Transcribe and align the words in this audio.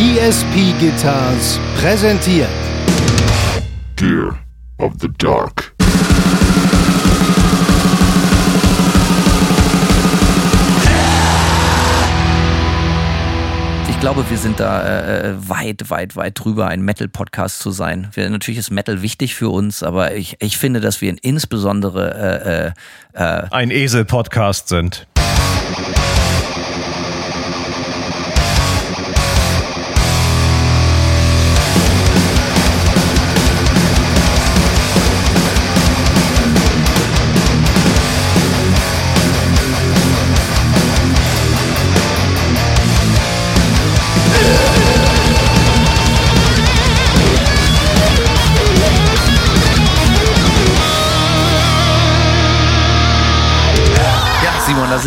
ESP 0.00 0.78
Guitars 0.78 1.58
präsentiert 1.80 2.46
Gear 3.96 4.38
of 4.78 4.92
the 5.00 5.08
Dark. 5.18 5.74
Ich 13.88 13.98
glaube, 13.98 14.24
wir 14.30 14.38
sind 14.38 14.60
da 14.60 14.82
äh, 14.82 15.30
äh, 15.30 15.34
weit, 15.48 15.90
weit, 15.90 16.14
weit 16.14 16.38
drüber, 16.38 16.68
ein 16.68 16.82
Metal-Podcast 16.82 17.58
zu 17.58 17.72
sein. 17.72 18.06
Wir, 18.12 18.30
natürlich 18.30 18.58
ist 18.58 18.70
Metal 18.70 19.02
wichtig 19.02 19.34
für 19.34 19.48
uns, 19.48 19.82
aber 19.82 20.14
ich, 20.14 20.36
ich 20.38 20.58
finde, 20.58 20.78
dass 20.78 21.00
wir 21.00 21.12
insbesondere 21.22 22.72
äh, 23.16 23.20
äh, 23.20 23.42
äh 23.42 23.48
ein 23.50 23.72
Esel-Podcast 23.72 24.68
sind. 24.68 25.08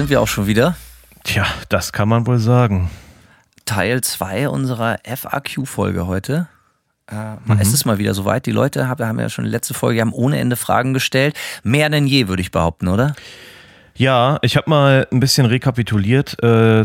Sind 0.02 0.10
wir 0.10 0.20
auch 0.20 0.28
schon 0.28 0.48
wieder. 0.48 0.76
Tja, 1.23 1.46
das 1.70 1.94
kann 1.94 2.10
man 2.10 2.26
wohl 2.26 2.40
sagen. 2.40 2.90
Teil 3.66 4.02
2 4.02 4.50
unserer 4.50 4.98
FAQ-Folge 5.04 6.07
heute. 6.07 6.48
Äh, 7.05 7.35
mhm. 7.46 7.60
Es 7.60 7.71
ist 7.71 7.85
mal 7.85 7.99
wieder 7.99 8.16
soweit. 8.16 8.48
Die 8.48 8.52
Leute 8.52 8.88
haben, 8.88 9.20
ja 9.20 9.29
schon 9.29 9.46
letzte 9.46 9.76
Folge 9.76 10.02
haben 10.02 10.12
ohne 10.12 10.40
Ende 10.40 10.55
Fragen 10.55 10.96
gestellt. 10.96 11.38
Mehr 11.62 11.88
denn 11.91 12.07
je, 12.07 12.27
würde 12.27 12.41
ich 12.41 12.49
behaupten, 12.49 12.88
oder? 12.88 13.13
Ja, 13.94 14.40
ich 14.41 14.57
habe 14.57 14.72
mal 14.72 15.07
ein 15.12 15.20
bisschen 15.20 15.46
rekapituliert 15.46 16.41
äh, 16.41 16.84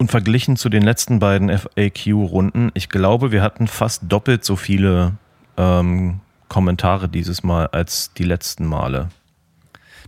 und 0.00 0.10
verglichen 0.10 0.56
zu 0.56 0.68
den 0.68 0.82
letzten 0.82 1.20
beiden 1.20 1.56
FAQ-Runden. 1.56 2.72
Ich 2.74 2.88
glaube, 2.88 3.30
wir 3.30 3.42
hatten 3.42 3.68
fast 3.68 4.02
doppelt 4.08 4.44
so 4.44 4.56
viele 4.56 5.12
ähm, 5.56 6.18
Kommentare 6.48 7.08
dieses 7.08 7.44
Mal 7.44 7.68
als 7.68 8.12
die 8.14 8.24
letzten 8.24 8.66
Male. 8.66 9.10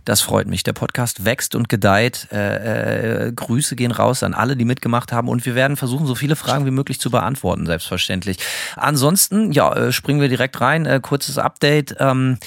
Das 0.07 0.21
freut 0.21 0.47
mich. 0.47 0.63
Der 0.63 0.71
Podcast 0.71 1.25
wächst 1.25 1.53
und 1.53 1.67
gedeiht. 1.67 2.29
Äh, 2.31 3.25
äh, 3.27 3.31
Grüße 3.33 3.75
gehen 3.75 3.91
raus 3.91 4.23
an 4.23 4.33
alle, 4.33 4.55
die 4.55 4.63
mitgemacht 4.63 5.11
haben. 5.11 5.27
Und 5.27 5.45
wir 5.45 5.53
werden 5.53 5.75
versuchen, 5.75 6.07
so 6.07 6.15
viele 6.15 6.37
Fragen 6.37 6.65
wie 6.65 6.71
möglich 6.71 7.01
zu 7.01 7.11
beantworten, 7.11 7.65
selbstverständlich. 7.65 8.37
Ansonsten, 8.77 9.51
ja, 9.51 9.73
äh, 9.73 9.91
springen 9.91 10.21
wir 10.21 10.29
direkt 10.29 10.61
rein. 10.61 10.85
Äh, 10.85 11.01
kurzes 11.03 11.37
Update. 11.37 11.97
Ähm, 11.99 12.37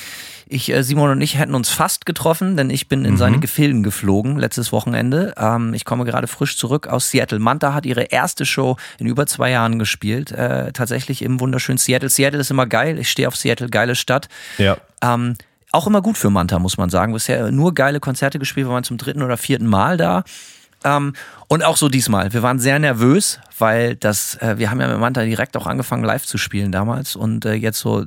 ich, 0.48 0.72
äh, 0.72 0.83
Simon 0.83 1.11
und 1.11 1.20
ich 1.20 1.36
hätten 1.36 1.55
uns 1.55 1.69
fast 1.69 2.06
getroffen, 2.06 2.56
denn 2.56 2.70
ich 2.70 2.89
bin 2.89 3.05
in 3.05 3.12
mhm. 3.12 3.19
seine 3.19 3.41
Gefilden 3.41 3.83
geflogen 3.83 4.39
letztes 4.39 4.72
Wochenende. 4.72 5.34
Ähm, 5.36 5.74
ich 5.74 5.84
komme 5.84 6.06
gerade 6.06 6.28
frisch 6.28 6.56
zurück 6.56 6.86
aus 6.86 7.11
Seattle. 7.11 7.41
Manta 7.41 7.74
hat 7.74 7.84
ihre 7.84 8.05
erste 8.05 8.47
Show 8.47 8.78
in 8.98 9.06
über 9.06 9.27
zwei 9.27 9.50
Jahren 9.50 9.78
gespielt. 9.78 10.33
Äh, 10.33 10.72
tatsächlich 10.72 11.20
im 11.20 11.41
wunderschönen 11.41 11.77
Seattle. 11.77 12.08
Seattle 12.08 12.41
ist 12.41 12.50
immer 12.50 12.64
geil. 12.64 12.98
Ich 12.98 13.11
stehe 13.11 13.28
auf 13.28 13.36
Seattle, 13.36 13.69
geile 13.69 13.97
Stadt. 13.97 14.30
Ja. 14.56 14.78
Ähm, 15.02 15.36
auch 15.73 15.87
immer 15.87 16.03
gut 16.03 16.19
für 16.19 16.31
Manta, 16.31 16.59
muss 16.59 16.77
man 16.77 16.91
sagen. 16.91 17.13
Bisher 17.13 17.51
nur 17.51 17.75
geile 17.75 18.01
Konzerte 18.01 18.39
gespielt, 18.39 18.67
wir 18.67 18.73
waren 18.73 18.85
zum 18.85 18.99
dritten 18.99 19.23
oder 19.23 19.37
vierten 19.37 19.67
Mal 19.67 19.97
da. 19.97 20.25
Ähm, 20.83 21.13
und 21.49 21.63
auch 21.63 21.77
so 21.77 21.89
diesmal. 21.89 22.33
Wir 22.33 22.43
waren 22.43 22.59
sehr 22.59 22.79
nervös, 22.79 23.39
weil 23.59 23.97
das, 23.97 24.37
äh, 24.37 24.57
wir 24.57 24.71
haben 24.71 24.81
ja 24.81 24.89
mit 24.89 24.98
Manta 24.98 25.25
direkt 25.25 25.57
auch 25.57 25.67
angefangen 25.67 26.05
live 26.05 26.25
zu 26.25 26.39
spielen 26.39 26.73
damals 26.73 27.17
und 27.17 27.45
äh, 27.45 27.53
jetzt 27.53 27.81
so, 27.81 28.07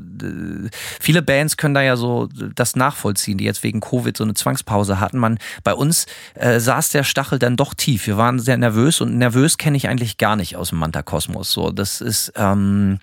viele 1.00 1.22
Bands 1.22 1.58
können 1.58 1.75
da 1.75 1.81
ja 1.81 1.96
so 1.96 2.29
das 2.56 2.75
nachvollziehen, 2.75 3.38
die 3.38 3.44
jetzt 3.44 3.62
wegen 3.63 3.79
Covid 3.79 4.18
so 4.18 4.23
eine 4.23 4.34
Zwangspause 4.34 5.00
hatten. 5.00 5.19
Man, 5.19 5.38
bei 5.63 5.73
uns 5.73 6.07
äh, 6.34 6.59
saß 6.59 6.90
der 6.90 7.03
Stachel 7.03 7.38
dann 7.38 7.57
doch 7.57 7.75
tief. 7.75 8.07
Wir 8.07 8.18
waren 8.18 8.40
sehr 8.40 8.57
nervös 8.57 9.02
und 9.02 9.18
nervös 9.18 9.57
kenne 9.57 9.78
ich 9.78 9.88
eigentlich 9.88 10.18
gar 10.18 10.35
nicht 10.35 10.56
aus 10.56 10.69
dem 10.69 10.79
Manta-Kosmos. 10.79 11.52
So, 11.52 11.69
das 11.69 12.02
ist, 12.02 12.34
ähm, 12.38 13.00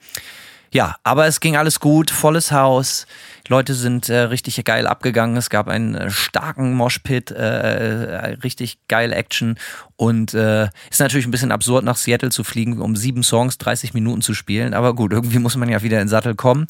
ja, 0.72 0.94
aber 1.02 1.26
es 1.26 1.40
ging 1.40 1.56
alles 1.56 1.80
gut, 1.80 2.12
volles 2.12 2.52
Haus. 2.52 3.06
Leute 3.48 3.74
sind 3.74 4.08
äh, 4.08 4.20
richtig 4.20 4.64
geil 4.64 4.86
abgegangen. 4.86 5.36
Es 5.36 5.50
gab 5.50 5.66
einen 5.66 5.96
äh, 5.96 6.10
starken 6.10 6.74
Moshpit, 6.74 7.32
äh, 7.32 8.04
äh, 8.04 8.34
richtig 8.44 8.78
geil 8.86 9.12
Action. 9.12 9.58
Und 9.96 10.32
äh, 10.32 10.68
ist 10.88 11.00
natürlich 11.00 11.26
ein 11.26 11.32
bisschen 11.32 11.50
absurd, 11.50 11.84
nach 11.84 11.96
Seattle 11.96 12.30
zu 12.30 12.44
fliegen, 12.44 12.80
um 12.80 12.94
sieben 12.94 13.24
Songs 13.24 13.58
30 13.58 13.94
Minuten 13.94 14.22
zu 14.22 14.32
spielen. 14.32 14.72
Aber 14.72 14.94
gut, 14.94 15.12
irgendwie 15.12 15.40
muss 15.40 15.56
man 15.56 15.68
ja 15.68 15.82
wieder 15.82 15.96
in 15.96 16.04
den 16.04 16.08
Sattel 16.08 16.36
kommen. 16.36 16.68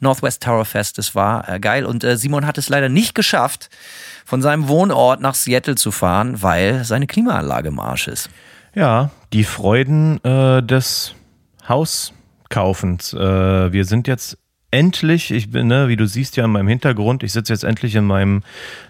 Northwest 0.00 0.42
Tower 0.42 0.64
Fest, 0.64 0.96
das 0.96 1.14
war 1.14 1.58
geil. 1.58 1.84
Und 1.84 2.02
Simon 2.14 2.46
hat 2.46 2.56
es 2.56 2.70
leider 2.70 2.88
nicht 2.88 3.14
geschafft, 3.14 3.68
von 4.24 4.40
seinem 4.40 4.66
Wohnort 4.66 5.20
nach 5.20 5.34
Seattle 5.34 5.74
zu 5.74 5.90
fahren, 5.90 6.42
weil 6.42 6.84
seine 6.84 7.06
Klimaanlage 7.06 7.68
im 7.68 7.78
Arsch 7.78 8.08
ist. 8.08 8.30
Ja, 8.74 9.10
die 9.34 9.44
Freuden 9.44 10.20
des 10.22 11.14
Hauskaufens. 12.48 13.12
Äh, 13.14 13.72
wir 13.72 13.84
sind 13.84 14.08
jetzt 14.08 14.38
endlich, 14.70 15.30
ich 15.30 15.50
bin, 15.50 15.66
ne, 15.66 15.88
wie 15.88 15.96
du 15.96 16.06
siehst 16.06 16.36
ja 16.36 16.44
in 16.44 16.50
meinem 16.50 16.68
Hintergrund, 16.68 17.22
ich 17.22 17.32
sitze 17.32 17.52
jetzt 17.52 17.64
endlich 17.64 17.94
in 17.94 18.04
meinem 18.04 18.42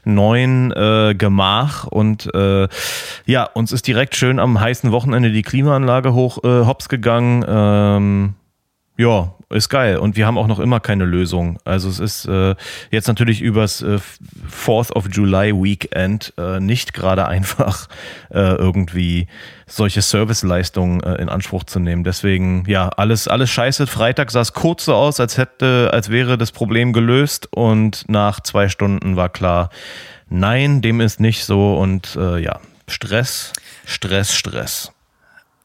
neuen 0.04 0.72
äh, 0.72 1.14
Gemach 1.16 1.84
und 1.86 2.32
äh, 2.34 2.66
ja, 3.26 3.44
uns 3.44 3.70
ist 3.70 3.86
direkt 3.86 4.16
schön 4.16 4.41
am 4.41 4.58
heißen 4.58 4.91
Wochenende 4.91 5.30
die 5.30 5.42
Klimaanlage 5.42 6.14
hoch 6.14 6.42
äh, 6.42 6.66
hops 6.66 6.88
gegangen. 6.88 7.44
Ähm, 7.46 8.34
ja, 8.96 9.34
ist 9.50 9.69
geil. 9.69 9.97
Und 9.97 10.16
wir 10.16 10.26
haben 10.26 10.36
auch 10.36 10.47
noch 10.47 10.59
immer 10.59 10.81
keine 10.81 11.04
Lösung. 11.04 11.59
Also 11.64 11.88
es 11.88 12.00
ist 12.00 12.26
äh, 12.26 12.54
jetzt 12.91 13.09
natürlich 13.09 13.41
übers 13.41 13.81
äh, 13.82 13.98
4th 14.50 14.92
of 14.92 15.09
July 15.10 15.53
Weekend 15.54 16.34
äh, 16.36 16.60
nicht 16.60 16.92
gerade 16.92 17.26
einfach 17.28 17.88
äh, 18.31 18.38
irgendwie 18.41 19.26
solche 19.66 20.03
Serviceleistungen 20.03 21.03
äh, 21.03 21.14
in 21.14 21.28
Anspruch 21.28 21.64
zu 21.64 21.81
nehmen. 21.81 22.04
Deswegen, 22.04 22.64
ja, 22.66 22.88
alles, 22.91 23.28
alles 23.28 23.50
scheiße. 23.50 23.87
Freitag 23.87 24.31
sah 24.31 24.41
es 24.41 24.53
kurz 24.53 24.84
so 24.84 24.94
aus, 24.94 25.20
als 25.20 25.38
hätte, 25.38 25.91
als 25.92 26.10
wäre 26.10 26.37
das 26.37 26.53
Problem 26.53 26.92
gelöst 26.92 27.48
und 27.50 28.04
nach 28.08 28.41
zwei 28.41 28.69
Stunden 28.69 29.16
war 29.16 29.28
klar, 29.28 29.70
nein, 30.28 30.82
dem 30.82 31.00
ist 31.00 31.20
nicht 31.20 31.44
so 31.44 31.78
und 31.78 32.16
äh, 32.16 32.38
ja, 32.38 32.60
Stress, 32.87 33.53
Stress, 33.84 34.34
Stress. 34.34 34.92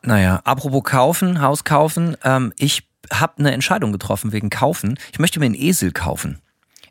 Naja, 0.01 0.41
apropos 0.43 0.83
kaufen, 0.83 1.41
Haus 1.41 1.63
kaufen, 1.63 2.17
ähm, 2.23 2.51
ich 2.57 2.83
habe 3.12 3.40
eine 3.40 3.52
Entscheidung 3.52 3.91
getroffen 3.91 4.31
wegen 4.31 4.50
Kaufen. 4.50 4.97
Ich 5.12 5.19
möchte 5.19 5.40
mir 5.40 5.46
einen 5.46 5.56
Esel 5.56 5.91
kaufen. 5.91 6.40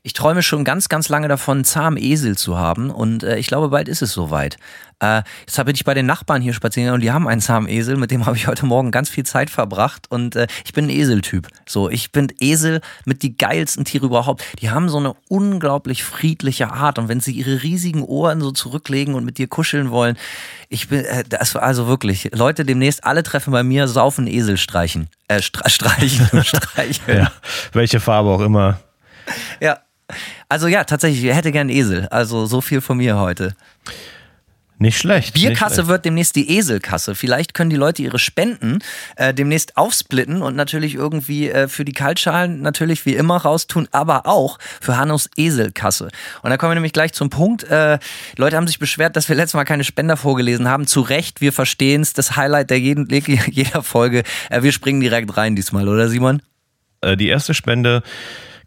Ich 0.04 0.14
träume 0.14 0.42
schon 0.42 0.64
ganz, 0.64 0.88
ganz 0.88 1.08
lange 1.08 1.28
davon, 1.28 1.58
einen 1.58 1.64
zahmen 1.64 1.96
Esel 1.96 2.36
zu 2.36 2.58
haben 2.58 2.90
und 2.90 3.22
äh, 3.22 3.36
ich 3.36 3.46
glaube, 3.46 3.68
bald 3.68 3.86
ist 3.86 4.02
es 4.02 4.10
soweit. 4.10 4.56
Äh, 4.98 5.22
jetzt 5.46 5.64
bin 5.64 5.76
ich 5.76 5.84
bei 5.84 5.94
den 5.94 6.06
Nachbarn 6.06 6.42
hier 6.42 6.54
spazieren 6.54 6.92
und 6.92 7.02
die 7.02 7.12
haben 7.12 7.28
einen 7.28 7.40
zahmen 7.40 7.68
Esel, 7.68 7.96
mit 7.96 8.10
dem 8.10 8.26
habe 8.26 8.36
ich 8.36 8.48
heute 8.48 8.66
Morgen 8.66 8.90
ganz 8.90 9.08
viel 9.08 9.24
Zeit 9.24 9.48
verbracht 9.48 10.10
und 10.10 10.34
äh, 10.34 10.48
ich 10.64 10.72
bin 10.72 10.86
ein 10.86 10.90
Eseltyp. 10.90 11.46
So, 11.68 11.88
ich 11.88 12.10
bin 12.10 12.32
Esel 12.40 12.80
mit 13.04 13.22
die 13.22 13.36
geilsten 13.36 13.84
Tiere 13.84 14.06
überhaupt. 14.06 14.42
Die 14.60 14.70
haben 14.70 14.88
so 14.88 14.98
eine 14.98 15.14
unglaublich 15.28 16.02
friedliche 16.02 16.72
Art 16.72 16.98
und 16.98 17.08
wenn 17.08 17.20
sie 17.20 17.32
ihre 17.32 17.62
riesigen 17.62 18.02
Ohren 18.02 18.40
so 18.40 18.50
zurücklegen 18.50 19.14
und 19.14 19.24
mit 19.24 19.38
dir 19.38 19.46
kuscheln 19.46 19.92
wollen, 19.92 20.18
ich 20.68 20.88
bin, 20.88 21.04
äh, 21.04 21.22
das 21.28 21.54
war 21.54 21.62
also 21.62 21.86
wirklich, 21.86 22.28
Leute 22.32 22.64
demnächst 22.64 23.04
alle 23.04 23.22
treffen 23.22 23.52
bei 23.52 23.62
mir, 23.62 23.86
saufen 23.86 24.26
Esel 24.26 24.56
streichen. 24.56 25.06
Äh, 25.28 25.42
streichen, 25.42 26.42
streichen. 26.42 27.04
ja, 27.06 27.30
welche 27.72 28.00
Farbe 28.00 28.30
auch 28.30 28.40
immer. 28.40 28.80
Ja, 29.60 29.78
also 30.48 30.66
ja, 30.68 30.84
tatsächlich, 30.84 31.24
ich 31.24 31.34
hätte 31.34 31.52
gern 31.52 31.68
Esel. 31.68 32.08
Also 32.08 32.46
so 32.46 32.60
viel 32.60 32.80
von 32.80 32.96
mir 32.98 33.18
heute. 33.18 33.54
Nicht 34.82 34.98
schlecht. 34.98 35.34
Bierkasse 35.34 35.64
nicht 35.64 35.74
schlecht. 35.74 35.88
wird 35.88 36.04
demnächst 36.06 36.34
die 36.34 36.56
Eselkasse. 36.56 37.14
Vielleicht 37.14 37.54
können 37.54 37.70
die 37.70 37.76
Leute 37.76 38.02
ihre 38.02 38.18
Spenden 38.18 38.80
äh, 39.14 39.32
demnächst 39.32 39.76
aufsplitten 39.76 40.42
und 40.42 40.56
natürlich 40.56 40.96
irgendwie 40.96 41.48
äh, 41.50 41.68
für 41.68 41.84
die 41.84 41.92
Kaltschalen 41.92 42.62
natürlich 42.62 43.06
wie 43.06 43.14
immer 43.14 43.36
raustun, 43.36 43.86
aber 43.92 44.26
auch 44.26 44.58
für 44.80 44.96
Hannos 44.96 45.30
Eselkasse. 45.36 46.08
Und 46.42 46.50
da 46.50 46.56
kommen 46.56 46.72
wir 46.72 46.74
nämlich 46.74 46.92
gleich 46.92 47.12
zum 47.12 47.30
Punkt. 47.30 47.62
Äh, 47.62 48.00
Leute 48.36 48.56
haben 48.56 48.66
sich 48.66 48.80
beschwert, 48.80 49.14
dass 49.14 49.28
wir 49.28 49.36
letztes 49.36 49.54
Mal 49.54 49.64
keine 49.64 49.84
Spender 49.84 50.16
vorgelesen 50.16 50.66
haben. 50.66 50.88
Zu 50.88 51.02
Recht, 51.02 51.40
wir 51.40 51.52
verstehen 51.52 52.00
es. 52.00 52.12
Das 52.12 52.34
Highlight 52.34 52.70
der 52.70 52.80
jeden, 52.80 53.08
jeder 53.50 53.84
Folge. 53.84 54.24
Äh, 54.50 54.64
wir 54.64 54.72
springen 54.72 55.00
direkt 55.00 55.36
rein 55.36 55.54
diesmal, 55.54 55.88
oder 55.88 56.08
Simon? 56.08 56.42
Äh, 57.02 57.16
die 57.16 57.28
erste 57.28 57.54
Spende 57.54 58.02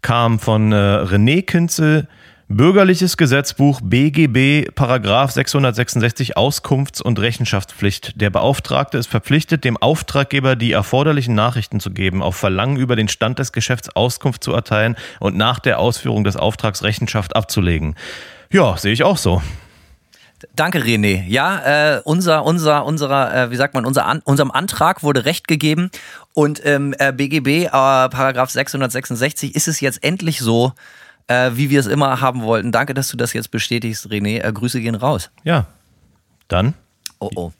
kam 0.06 0.38
von 0.38 0.70
äh, 0.70 0.76
René 0.76 1.44
Künzel. 1.44 2.06
Bürgerliches 2.46 3.16
Gesetzbuch 3.16 3.80
BGB 3.82 4.72
Paragraph 4.72 5.32
666 5.32 6.36
Auskunfts- 6.36 7.02
und 7.02 7.18
Rechenschaftspflicht. 7.18 8.20
Der 8.20 8.30
Beauftragte 8.30 8.98
ist 8.98 9.08
verpflichtet, 9.08 9.64
dem 9.64 9.76
Auftraggeber 9.76 10.54
die 10.54 10.70
erforderlichen 10.70 11.34
Nachrichten 11.34 11.80
zu 11.80 11.90
geben, 11.90 12.22
auf 12.22 12.36
Verlangen 12.36 12.76
über 12.76 12.94
den 12.94 13.08
Stand 13.08 13.40
des 13.40 13.50
Geschäfts 13.50 13.88
Auskunft 13.96 14.44
zu 14.44 14.52
erteilen 14.52 14.94
und 15.18 15.36
nach 15.36 15.58
der 15.58 15.80
Ausführung 15.80 16.22
des 16.22 16.36
Auftrags 16.36 16.84
Rechenschaft 16.84 17.34
abzulegen. 17.34 17.96
Ja, 18.52 18.76
sehe 18.76 18.92
ich 18.92 19.02
auch 19.02 19.16
so. 19.16 19.42
Danke, 20.54 20.80
René. 20.80 21.24
Ja, 21.26 21.96
äh, 21.96 22.00
unser, 22.04 22.44
unser, 22.44 22.84
unserer, 22.84 23.34
äh, 23.34 23.50
wie 23.50 23.56
sagt 23.56 23.74
man, 23.74 23.86
unser 23.86 24.04
An 24.06 24.20
unserem 24.24 24.50
Antrag 24.50 25.02
wurde 25.02 25.24
Recht 25.24 25.48
gegeben 25.48 25.90
und 26.34 26.58
im 26.58 26.94
äh, 26.98 27.12
BGB, 27.12 27.66
äh, 27.66 27.70
Paragraph 27.70 28.50
666, 28.50 29.54
ist 29.54 29.68
es 29.68 29.80
jetzt 29.80 30.02
endlich 30.04 30.40
so, 30.40 30.72
äh, 31.28 31.52
wie 31.54 31.70
wir 31.70 31.80
es 31.80 31.86
immer 31.86 32.20
haben 32.20 32.42
wollten. 32.42 32.70
Danke, 32.70 32.92
dass 32.92 33.08
du 33.08 33.16
das 33.16 33.32
jetzt 33.32 33.50
bestätigst, 33.50 34.06
René. 34.08 34.42
Äh, 34.42 34.52
Grüße 34.52 34.80
gehen 34.80 34.94
raus. 34.94 35.30
Ja, 35.44 35.66
dann. 36.48 36.74
Oh 37.18 37.30
oh. 37.34 37.52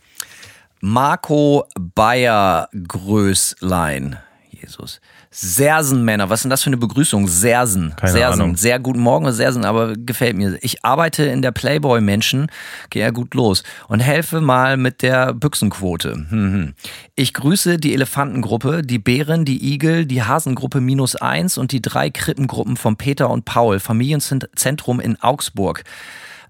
Marco 0.81 1.67
Bayer 1.95 2.69
Größlein. 2.87 4.19
Jesus. 4.51 5.01
Sersen-Männer, 5.39 6.31
was 6.31 6.39
ist 6.39 6.45
denn 6.45 6.51
das 6.51 6.63
für 6.63 6.69
eine 6.69 6.79
Begrüßung? 6.79 7.29
Sersen. 7.29 7.93
Keine 7.97 8.13
Sersen. 8.13 8.41
Ahnung. 8.41 8.57
Sehr 8.57 8.79
guten 8.79 9.01
Morgen, 9.01 9.31
Sersen, 9.33 9.67
aber 9.67 9.93
gefällt 9.95 10.35
mir. 10.35 10.57
Ich 10.63 10.83
arbeite 10.83 11.25
in 11.25 11.43
der 11.43 11.53
Playboy-Menschen, 11.53 12.47
gehe 12.89 13.03
ja 13.03 13.11
gut 13.11 13.35
los 13.35 13.63
und 13.89 14.01
helfe 14.01 14.41
mal 14.41 14.79
mit 14.79 15.03
der 15.03 15.35
Büchsenquote. 15.35 16.13
Hm, 16.15 16.31
hm. 16.31 16.75
Ich 17.17 17.35
grüße 17.35 17.77
die 17.77 17.93
Elefantengruppe, 17.93 18.81
die 18.81 18.99
Bären, 18.99 19.45
die 19.45 19.75
Igel, 19.75 20.07
die 20.07 20.23
Hasengruppe 20.23 20.81
minus 20.81 21.17
eins 21.17 21.59
und 21.59 21.71
die 21.71 21.83
drei 21.83 22.09
Krippengruppen 22.09 22.79
von 22.79 22.97
Peter 22.97 23.29
und 23.29 23.45
Paul, 23.45 23.79
Familienzentrum 23.79 25.01
in 25.01 25.21
Augsburg. 25.21 25.85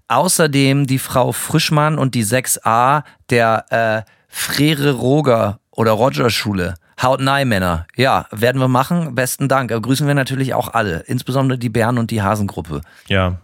Außerdem 0.07 0.87
die 0.87 0.99
Frau 0.99 1.33
Frischmann 1.33 1.97
und 1.97 2.15
die 2.15 2.23
6a 2.23 3.03
der 3.29 3.65
äh, 3.69 4.09
Frere 4.29 4.91
Roger 4.93 5.59
oder 5.71 5.91
Roger 5.91 6.29
Schule. 6.29 6.75
Hautnei 7.01 7.45
Männer. 7.45 7.85
Ja, 7.95 8.25
werden 8.31 8.59
wir 8.59 8.67
machen. 8.67 9.13
Besten 9.13 9.47
Dank. 9.47 9.71
Aber 9.71 9.81
grüßen 9.81 10.07
wir 10.07 10.15
natürlich 10.15 10.53
auch 10.53 10.73
alle, 10.73 11.03
insbesondere 11.07 11.59
die 11.59 11.69
Bären 11.69 11.97
und 11.99 12.09
die 12.09 12.21
Hasengruppe. 12.21 12.81
Ja, 13.07 13.37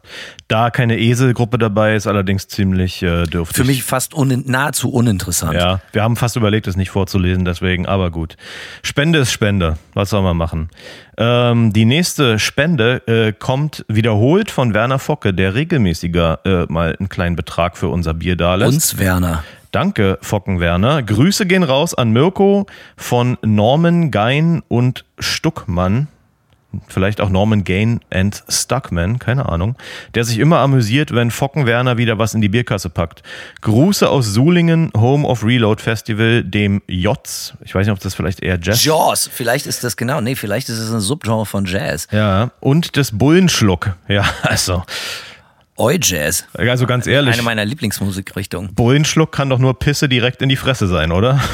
da 0.48 0.72
keine 0.72 0.98
Eselgruppe 0.98 1.58
dabei 1.58 1.96
ist, 1.96 2.08
allerdings 2.08 2.48
ziemlich 2.48 3.04
äh, 3.04 3.26
dürftig. 3.26 3.58
Für 3.58 3.64
mich 3.64 3.84
fast 3.84 4.14
unin 4.14 4.44
nahezu 4.48 4.92
uninteressant. 4.92 5.54
Ja, 5.54 5.82
wir 5.92 6.02
haben 6.02 6.16
fast 6.16 6.36
überlegt, 6.36 6.68
es 6.68 6.76
nicht 6.76 6.90
vorzulesen, 6.90 7.46
deswegen, 7.46 7.86
aber 7.86 8.10
gut. 8.10 8.38
Spende 8.82 9.20
ist 9.20 9.32
Spende. 9.32 9.78
Was 9.94 10.10
soll 10.10 10.24
man 10.24 10.38
machen? 10.38 10.70
Ähm, 11.18 11.74
die 11.74 11.86
nächste 11.86 12.40
Spende 12.40 13.08
äh, 13.08 13.34
kommt 13.34 13.86
wiederholt 13.88 14.50
von 14.50 14.74
Werner 14.74 15.00
Focke, 15.00 15.34
der 15.34 15.54
regelmäßiger 15.54 16.40
äh, 16.46 16.66
mal 16.72 16.96
einen 17.00 17.10
kleinen 17.10 17.36
Betrag 17.36 17.78
für 17.78 17.90
unser 17.90 18.16
Bier 18.16 18.36
da 18.36 18.56
lässt. 18.56 18.74
Uns, 18.74 18.98
Werner. 18.98 19.44
Danke, 19.74 20.20
Fockenwerner. 20.22 21.02
Grüße 21.02 21.48
gehen 21.48 21.64
raus 21.64 21.96
an 21.96 22.12
Mirko 22.12 22.68
von 22.96 23.40
Norman 23.42 24.12
Gein 24.12 24.62
und 24.68 25.04
Stuckmann. 25.18 26.10
Vielleicht 26.88 27.20
auch 27.22 27.30
Norman 27.30 27.64
Gain 27.64 28.00
and 28.12 28.44
Stuckman, 28.48 29.18
keine 29.18 29.50
Ahnung, 29.50 29.76
der 30.14 30.26
sich 30.26 30.38
immer 30.38 30.60
amüsiert, 30.60 31.14
wenn 31.16 31.32
Fockenwerner 31.32 31.98
wieder 31.98 32.20
was 32.20 32.36
in 32.36 32.42
die 32.42 32.50
Bierkasse 32.50 32.92
packt. 32.92 33.24
Gruße 33.62 34.08
aus 34.08 34.28
Sulingen, 34.28 34.92
Home 34.96 35.28
of 35.28 35.44
Reload 35.44 35.82
Festival, 35.82 36.44
dem 36.44 36.84
Jotz. 36.88 37.56
Ich 37.66 37.74
weiß 37.74 37.88
nicht, 37.88 37.94
ob 37.94 38.00
das 38.00 38.14
vielleicht 38.14 38.44
eher 38.44 38.60
Jazz 38.62 38.86
Jaws. 38.86 39.28
Vielleicht 39.32 39.66
ist 39.66 39.84
das 39.84 39.98
genau. 39.98 40.22
Nee, 40.22 40.36
vielleicht 40.36 40.70
ist 40.70 40.78
es 40.78 40.92
ein 40.92 41.00
Subgenre 41.00 41.48
von 41.48 41.66
Jazz. 41.66 42.08
Ja, 42.12 42.52
und 42.60 42.96
des 42.96 43.18
Bullenschluck. 43.18 43.96
Ja, 44.08 44.24
also, 44.44 44.84
Oi 45.78 45.98
Jazz. 46.02 46.46
also 46.54 46.86
ganz 46.86 47.08
ehrlich, 47.08 47.34
Eine 47.34 47.44
meiner 47.44 47.66
Lieblingsmusikrichtungen. 47.66 48.74
Bullenschluck 48.76 49.32
kann 49.32 49.50
doch 49.50 49.60
nur 49.60 49.78
Pisse 49.80 50.08
direkt 50.08 50.42
in 50.42 50.50
die 50.50 50.56
Fresse 50.56 50.88
sein, 50.88 51.12
oder? 51.12 51.42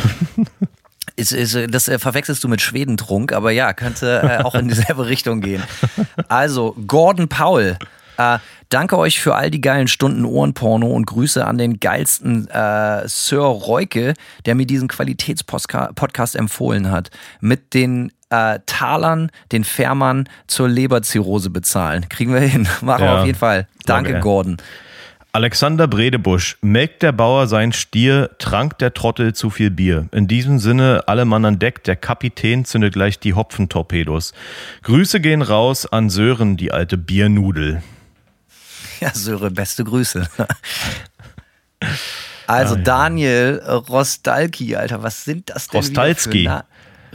Ist, 1.15 1.33
ist, 1.33 1.57
das 1.69 1.89
äh, 1.89 1.99
verwechselst 1.99 2.41
du 2.45 2.47
mit 2.47 2.61
Schwedentrunk, 2.61 3.33
aber 3.33 3.51
ja, 3.51 3.73
könnte 3.73 4.21
äh, 4.23 4.43
auch 4.43 4.55
in 4.55 4.69
dieselbe 4.69 5.07
Richtung 5.07 5.41
gehen. 5.41 5.61
Also, 6.29 6.77
Gordon 6.87 7.27
Paul. 7.27 7.77
Äh, 8.17 8.39
danke 8.69 8.97
euch 8.97 9.19
für 9.19 9.35
all 9.35 9.51
die 9.51 9.59
geilen 9.59 9.89
Stunden 9.89 10.23
Ohrenporno 10.23 10.87
und 10.87 11.05
Grüße 11.05 11.45
an 11.45 11.57
den 11.57 11.81
geilsten 11.81 12.47
äh, 12.49 13.05
Sir 13.07 13.41
Reuke, 13.41 14.13
der 14.45 14.55
mir 14.55 14.65
diesen 14.65 14.87
Qualitätspodcast 14.87 16.37
empfohlen 16.37 16.89
hat. 16.89 17.11
Mit 17.41 17.73
den 17.73 18.13
äh, 18.29 18.59
Talern 18.65 19.31
den 19.51 19.63
Fährmann 19.63 20.27
zur 20.47 20.67
Leberzirrhose 20.69 21.49
bezahlen. 21.49 22.07
Kriegen 22.09 22.33
wir 22.33 22.41
hin. 22.41 22.67
Machen 22.81 23.01
wir 23.01 23.05
Ja. 23.05 23.19
auf 23.19 23.25
jeden 23.25 23.37
Fall. 23.37 23.67
Danke, 23.85 24.11
Okay. 24.11 24.21
Gordon. 24.21 24.57
Alexander 25.31 25.87
Bredebusch, 25.87 26.57
melkt 26.61 27.03
der 27.03 27.11
Bauer 27.11 27.45
sein 27.45 27.71
Stier, 27.71 28.31
trank 28.39 28.79
der 28.79 28.95
Trottel 28.95 29.33
zu 29.35 29.51
viel 29.51 29.69
Bier. 29.69 30.07
In 30.11 30.27
diesem 30.27 30.57
Sinne, 30.57 31.03
alle 31.05 31.23
Mann 31.23 31.45
an 31.45 31.59
Deck, 31.59 31.83
der 31.83 31.95
Kapitän 31.95 32.65
zündet 32.65 32.93
gleich 32.93 33.19
die 33.19 33.35
Hopfentorpedos. 33.35 34.33
Grüße 34.81 35.19
gehen 35.19 35.43
raus 35.43 35.85
an 35.85 36.09
Sören, 36.09 36.57
die 36.57 36.71
alte 36.71 36.97
Biernudel. 36.97 37.83
Ja, 39.01 39.11
Söre, 39.13 39.49
beste 39.51 39.83
Grüße. 39.85 40.27
Also 42.47 42.75
Daniel 42.75 43.61
Rostalki, 43.63 44.75
Alter, 44.75 45.03
was 45.03 45.23
sind 45.23 45.51
das 45.51 45.67
denn? 45.67 45.77
Rostalski. 45.81 46.49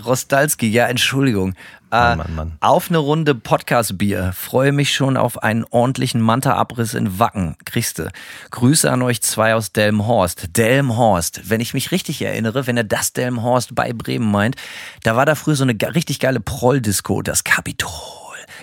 Rostalski, 0.03 0.69
ja, 0.69 0.87
Entschuldigung. 0.87 1.55
Mann, 1.91 2.13
Äh, 2.13 2.17
Mann, 2.17 2.35
Mann. 2.35 2.53
Auf 2.61 2.89
eine 2.89 2.99
Runde 2.99 3.35
Podcast-Bier. 3.35 4.33
Freue 4.37 4.73
mich 4.73 4.95
schon 4.95 5.17
auf 5.17 5.43
einen 5.43 5.65
ordentlichen 5.65 6.21
Manta-Abriss 6.21 6.95
in 6.95 7.19
Wacken. 7.19 7.57
Kriegste. 7.65 8.11
Grüße 8.51 8.91
an 8.91 9.03
euch 9.03 9.23
zwei 9.23 9.55
aus 9.55 9.73
Delmenhorst. 9.73 10.57
Delmenhorst. 10.57 11.49
Wenn 11.49 11.61
ich 11.61 11.75
mich 11.75 11.93
richtig 11.93 12.21
erinnere, 12.23 12.67
wenn 12.67 12.77
er 12.77 12.85
das 12.85 13.13
Delmenhorst 13.13 13.75
bei 13.75 13.93
Bremen 13.93 14.31
meint, 14.31 14.57
da 15.05 15.15
war 15.17 15.27
da 15.27 15.35
früher 15.35 15.55
so 15.57 15.65
eine 15.65 15.77
richtig 15.95 16.19
geile 16.19 16.41
Proll-Disco, 16.41 17.23
das 17.23 17.45
Kapitol. 17.45 17.91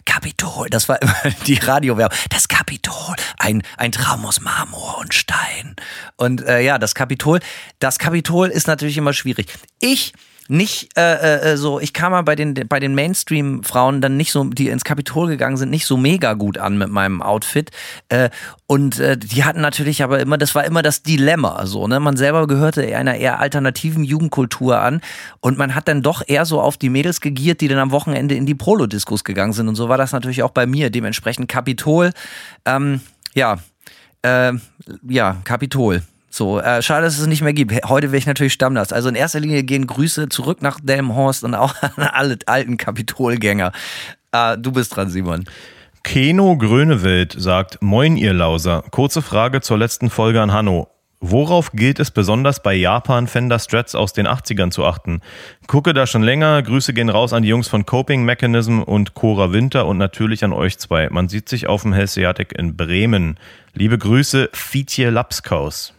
Kapitol, 0.06 0.70
das 0.70 0.90
war 0.90 1.02
immer 1.02 1.16
die 1.48 1.56
Radiowerbung. 1.56 2.18
Das 2.30 2.48
Kapitol, 2.48 3.16
ein, 3.38 3.62
ein 3.78 3.92
Traum 3.92 4.26
aus 4.26 4.42
Marmor 4.42 4.98
und 5.00 5.14
Stein. 5.14 5.76
Und 6.18 6.42
äh, 6.46 6.62
ja, 6.62 6.78
das 6.78 6.96
Kapitol, 6.96 7.40
das 7.80 8.00
Kapitol 8.00 8.48
ist 8.48 8.68
natürlich 8.68 8.98
immer 8.98 9.14
schwierig. 9.14 9.48
Ich 9.80 10.14
nicht 10.48 10.98
äh, 10.98 11.54
äh, 11.54 11.58
so, 11.58 11.80
ich 11.80 11.94
kam 11.94 12.12
mal 12.12 12.24
bei 12.24 12.36
den 12.36 12.54
bei 12.54 12.80
den 12.80 12.94
Mainstream-Frauen 12.96 14.02
dann 14.02 14.18
nicht 14.18 14.32
so, 14.32 14.44
die 14.44 14.70
ins 14.70 14.84
Kapitol 14.84 15.28
gegangen 15.28 15.58
sind, 15.58 15.70
nicht 15.70 15.86
so 15.86 15.98
mega 15.98 16.34
gut 16.34 16.58
an 16.58 16.78
mit 16.78 16.90
meinem 16.90 17.22
Outfit. 17.22 17.72
Äh, 18.10 18.30
und 18.68 19.00
äh, 19.00 19.18
die 19.18 19.44
hatten 19.44 19.62
natürlich 19.62 20.04
aber 20.04 20.20
immer, 20.20 20.38
das 20.38 20.56
war 20.56 20.66
immer 20.66 20.82
das 20.82 21.04
Dilemma, 21.04 21.66
so, 21.66 21.88
ne? 21.88 22.00
Man 22.00 22.18
selber 22.18 22.48
gehörte 22.48 22.84
einer 22.96 23.16
eher 23.16 23.40
alternativen 23.40 24.04
Jugendkultur 24.04 24.80
an 24.80 25.02
und 25.40 25.58
man 25.58 25.76
hat 25.76 25.88
dann 25.88 26.02
doch 26.02 26.22
eher 26.26 26.46
so 26.46 26.62
auf 26.62 26.78
die 26.78 26.90
Mädels 26.90 27.22
gegiert, 27.22 27.62
die 27.62 27.68
dann 27.68 27.80
am 27.80 27.92
Wochenende 27.92 28.36
in 28.36 28.46
die 28.46 28.56
Prolo-Diskos 28.56 29.24
gegangen 29.24 29.54
sind. 29.54 29.68
Und 29.68 29.76
so 29.76 29.90
war 29.90 29.98
das 29.98 30.12
natürlich 30.12 30.44
auch 30.44 30.52
bei 30.52 30.66
mir. 30.66 30.90
Dementsprechend 30.90 31.48
Kapitol, 31.50 32.12
ähm, 32.66 33.02
ja, 33.34 33.60
äh, 34.22 34.54
ja, 35.08 35.38
Kapitol. 35.44 36.04
So, 36.34 36.62
äh, 36.62 36.82
schade, 36.82 37.04
dass 37.04 37.20
es 37.20 37.28
nicht 37.28 37.42
mehr 37.42 37.52
gibt. 37.52 37.74
Heute 37.90 38.08
wäre 38.08 38.18
ich 38.18 38.26
natürlich 38.26 38.54
Stammgast. 38.54 38.94
Also 38.94 39.10
in 39.10 39.16
erster 39.16 39.42
Linie 39.42 39.64
gehen 39.64 39.86
Grüße 39.86 40.30
zurück 40.30 40.62
nach 40.62 40.80
Delmenhorst 40.80 41.44
und 41.44 41.56
auch 41.56 41.76
an 41.82 42.04
alle 42.04 42.38
alten 42.46 42.78
Kapitolgänger. 42.78 43.74
Äh, 44.32 44.58
du 44.58 44.72
bist 44.72 44.96
dran, 44.96 45.10
Simon. 45.10 45.44
Keno 46.04 46.58
Grönewald 46.58 47.36
sagt, 47.38 47.82
Moin 47.82 48.16
ihr 48.16 48.34
Lauser. 48.34 48.84
Kurze 48.92 49.22
Frage 49.22 49.60
zur 49.60 49.78
letzten 49.78 50.10
Folge 50.10 50.42
an 50.42 50.54
Hanno. 50.54 50.88
Worauf 51.20 51.74
gilt 51.74 52.00
es 52.00 52.12
besonders 52.12 52.64
bei 52.64 52.74
Japan 52.74 53.28
Fender 53.28 53.60
Strats 53.60 53.94
aus 53.94 54.14
den 54.14 54.26
80ern 54.26 54.72
zu 54.72 54.86
achten? 54.86 55.20
Gucke 55.68 55.94
da 55.94 56.08
schon 56.08 56.24
länger. 56.24 56.64
Grüße 56.64 56.94
gehen 56.94 57.10
raus 57.10 57.34
an 57.34 57.44
die 57.44 57.50
Jungs 57.50 57.68
von 57.68 57.86
Coping 57.86 58.24
Mechanism 58.24 58.82
und 58.82 59.16
Cora 59.16 59.52
Winter 59.52 59.86
und 59.86 59.98
natürlich 59.98 60.46
an 60.46 60.54
euch 60.54 60.80
zwei. 60.80 61.10
Man 61.10 61.28
sieht 61.28 61.50
sich 61.50 61.68
auf 61.68 61.82
dem 61.82 61.94
Helsiatic 61.94 62.58
in 62.58 62.78
Bremen. 62.78 63.38
Liebe 63.74 63.98
Grüße, 63.98 64.50
Fietje 64.54 65.10
Lapskaus. 65.10 65.94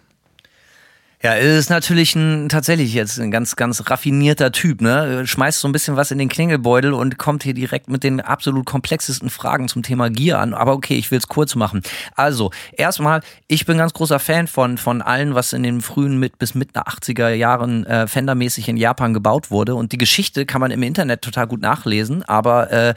Ja, 1.24 1.34
ist 1.34 1.70
natürlich 1.70 2.16
ein, 2.16 2.48
tatsächlich 2.48 2.94
jetzt 2.94 3.20
ein 3.20 3.30
ganz, 3.30 3.54
ganz 3.54 3.88
raffinierter 3.88 4.50
Typ, 4.50 4.80
ne? 4.80 5.24
Schmeißt 5.24 5.60
so 5.60 5.68
ein 5.68 5.72
bisschen 5.72 5.94
was 5.94 6.10
in 6.10 6.18
den 6.18 6.28
Klingelbeutel 6.28 6.92
und 6.92 7.16
kommt 7.16 7.44
hier 7.44 7.54
direkt 7.54 7.88
mit 7.88 8.02
den 8.02 8.20
absolut 8.20 8.66
komplexesten 8.66 9.30
Fragen 9.30 9.68
zum 9.68 9.84
Thema 9.84 10.10
Gier 10.10 10.40
an. 10.40 10.52
Aber 10.52 10.72
okay, 10.72 10.96
ich 10.96 11.12
will 11.12 11.18
es 11.18 11.28
kurz 11.28 11.54
machen. 11.54 11.82
Also, 12.16 12.50
erstmal, 12.72 13.20
ich 13.46 13.66
bin 13.66 13.78
ganz 13.78 13.92
großer 13.92 14.18
Fan 14.18 14.48
von, 14.48 14.78
von 14.78 15.00
allen, 15.00 15.36
was 15.36 15.52
in 15.52 15.62
den 15.62 15.80
frühen 15.80 16.18
mit, 16.18 16.40
bis 16.40 16.56
Mitte 16.56 16.80
80er 16.80 17.28
Jahren 17.28 17.86
äh, 17.86 18.08
Fender-mäßig 18.08 18.68
in 18.68 18.76
Japan 18.76 19.14
gebaut 19.14 19.52
wurde. 19.52 19.76
Und 19.76 19.92
die 19.92 19.98
Geschichte 19.98 20.44
kann 20.44 20.60
man 20.60 20.72
im 20.72 20.82
Internet 20.82 21.22
total 21.22 21.46
gut 21.46 21.62
nachlesen, 21.62 22.24
aber 22.24 22.72
äh, 22.72 22.94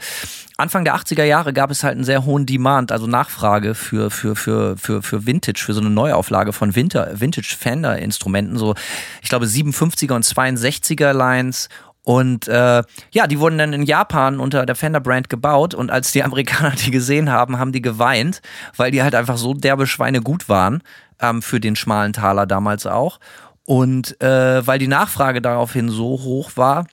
Anfang 0.58 0.84
der 0.84 0.96
80er 0.96 1.24
Jahre 1.24 1.52
gab 1.52 1.70
es 1.70 1.84
halt 1.84 1.96
einen 1.96 2.04
sehr 2.04 2.24
hohen 2.24 2.46
Demand, 2.46 2.90
also 2.90 3.06
Nachfrage 3.06 3.74
für, 3.74 4.10
für, 4.10 4.34
für, 4.34 4.78
für, 4.78 5.02
für 5.02 5.26
Vintage, 5.26 5.62
für 5.62 5.74
so 5.74 5.80
eine 5.80 5.90
Neuauflage 5.90 6.54
von 6.54 6.74
Winter, 6.74 7.20
Vintage 7.20 7.54
Fender 7.58 7.98
Instrumenten, 8.16 8.56
so 8.56 8.74
ich 9.22 9.28
glaube 9.28 9.46
57er 9.46 10.14
und 10.14 10.24
62er 10.24 11.12
Lines. 11.12 11.68
Und 12.02 12.46
äh, 12.46 12.82
ja, 13.10 13.26
die 13.26 13.40
wurden 13.40 13.58
dann 13.58 13.72
in 13.72 13.82
Japan 13.82 14.38
unter 14.38 14.64
der 14.64 14.76
Fender 14.76 15.00
Brand 15.00 15.28
gebaut. 15.28 15.74
Und 15.74 15.90
als 15.90 16.12
die 16.12 16.22
Amerikaner 16.24 16.70
die 16.70 16.90
gesehen 16.90 17.30
haben, 17.30 17.58
haben 17.58 17.72
die 17.72 17.82
geweint, 17.82 18.42
weil 18.76 18.90
die 18.90 19.02
halt 19.02 19.14
einfach 19.14 19.36
so 19.36 19.54
derbe 19.54 19.86
Schweine 19.86 20.20
gut 20.20 20.48
waren 20.48 20.82
ähm, 21.20 21.42
für 21.42 21.60
den 21.60 21.76
schmalen 21.76 22.12
Taler 22.12 22.46
damals 22.46 22.86
auch. 22.86 23.18
Und 23.64 24.20
äh, 24.22 24.64
weil 24.66 24.78
die 24.78 24.86
Nachfrage 24.86 25.42
daraufhin 25.42 25.88
so 25.88 26.20
hoch 26.22 26.52
war, 26.54 26.86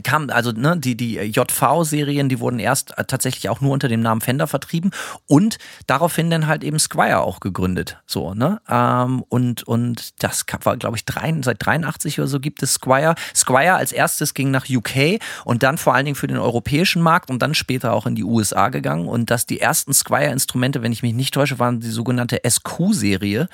kam, 0.00 0.30
also 0.30 0.52
ne, 0.52 0.76
die, 0.76 0.96
die 0.96 1.16
JV-Serien, 1.16 2.28
die 2.28 2.40
wurden 2.40 2.58
erst 2.58 2.96
äh, 2.98 3.04
tatsächlich 3.04 3.48
auch 3.48 3.60
nur 3.60 3.72
unter 3.72 3.88
dem 3.88 4.00
Namen 4.00 4.20
Fender 4.20 4.46
vertrieben 4.46 4.90
und 5.26 5.58
daraufhin 5.86 6.30
dann 6.30 6.46
halt 6.46 6.64
eben 6.64 6.78
Squire 6.78 7.20
auch 7.20 7.40
gegründet. 7.40 7.98
So, 8.06 8.34
ne? 8.34 8.60
Ähm, 8.68 9.24
und, 9.28 9.62
und 9.64 10.22
das 10.22 10.44
war, 10.62 10.76
glaube 10.76 10.96
ich, 10.96 11.04
drei, 11.04 11.34
seit 11.42 11.64
83 11.64 12.18
oder 12.18 12.28
so 12.28 12.40
gibt 12.40 12.62
es 12.62 12.74
Squire. 12.74 13.14
Squire 13.34 13.74
als 13.74 13.92
erstes 13.92 14.34
ging 14.34 14.50
nach 14.50 14.66
UK 14.68 15.20
und 15.44 15.62
dann 15.62 15.78
vor 15.78 15.94
allen 15.94 16.04
Dingen 16.04 16.16
für 16.16 16.26
den 16.26 16.38
europäischen 16.38 17.02
Markt 17.02 17.30
und 17.30 17.40
dann 17.40 17.54
später 17.54 17.92
auch 17.92 18.06
in 18.06 18.14
die 18.14 18.24
USA 18.24 18.68
gegangen. 18.68 19.08
Und 19.08 19.30
dass 19.30 19.46
die 19.46 19.60
ersten 19.60 19.92
Squire-Instrumente, 19.92 20.82
wenn 20.82 20.92
ich 20.92 21.02
mich 21.02 21.14
nicht 21.14 21.34
täusche, 21.34 21.58
waren 21.58 21.80
die 21.80 21.90
sogenannte 21.90 22.40
SQ-Serie. 22.48 23.48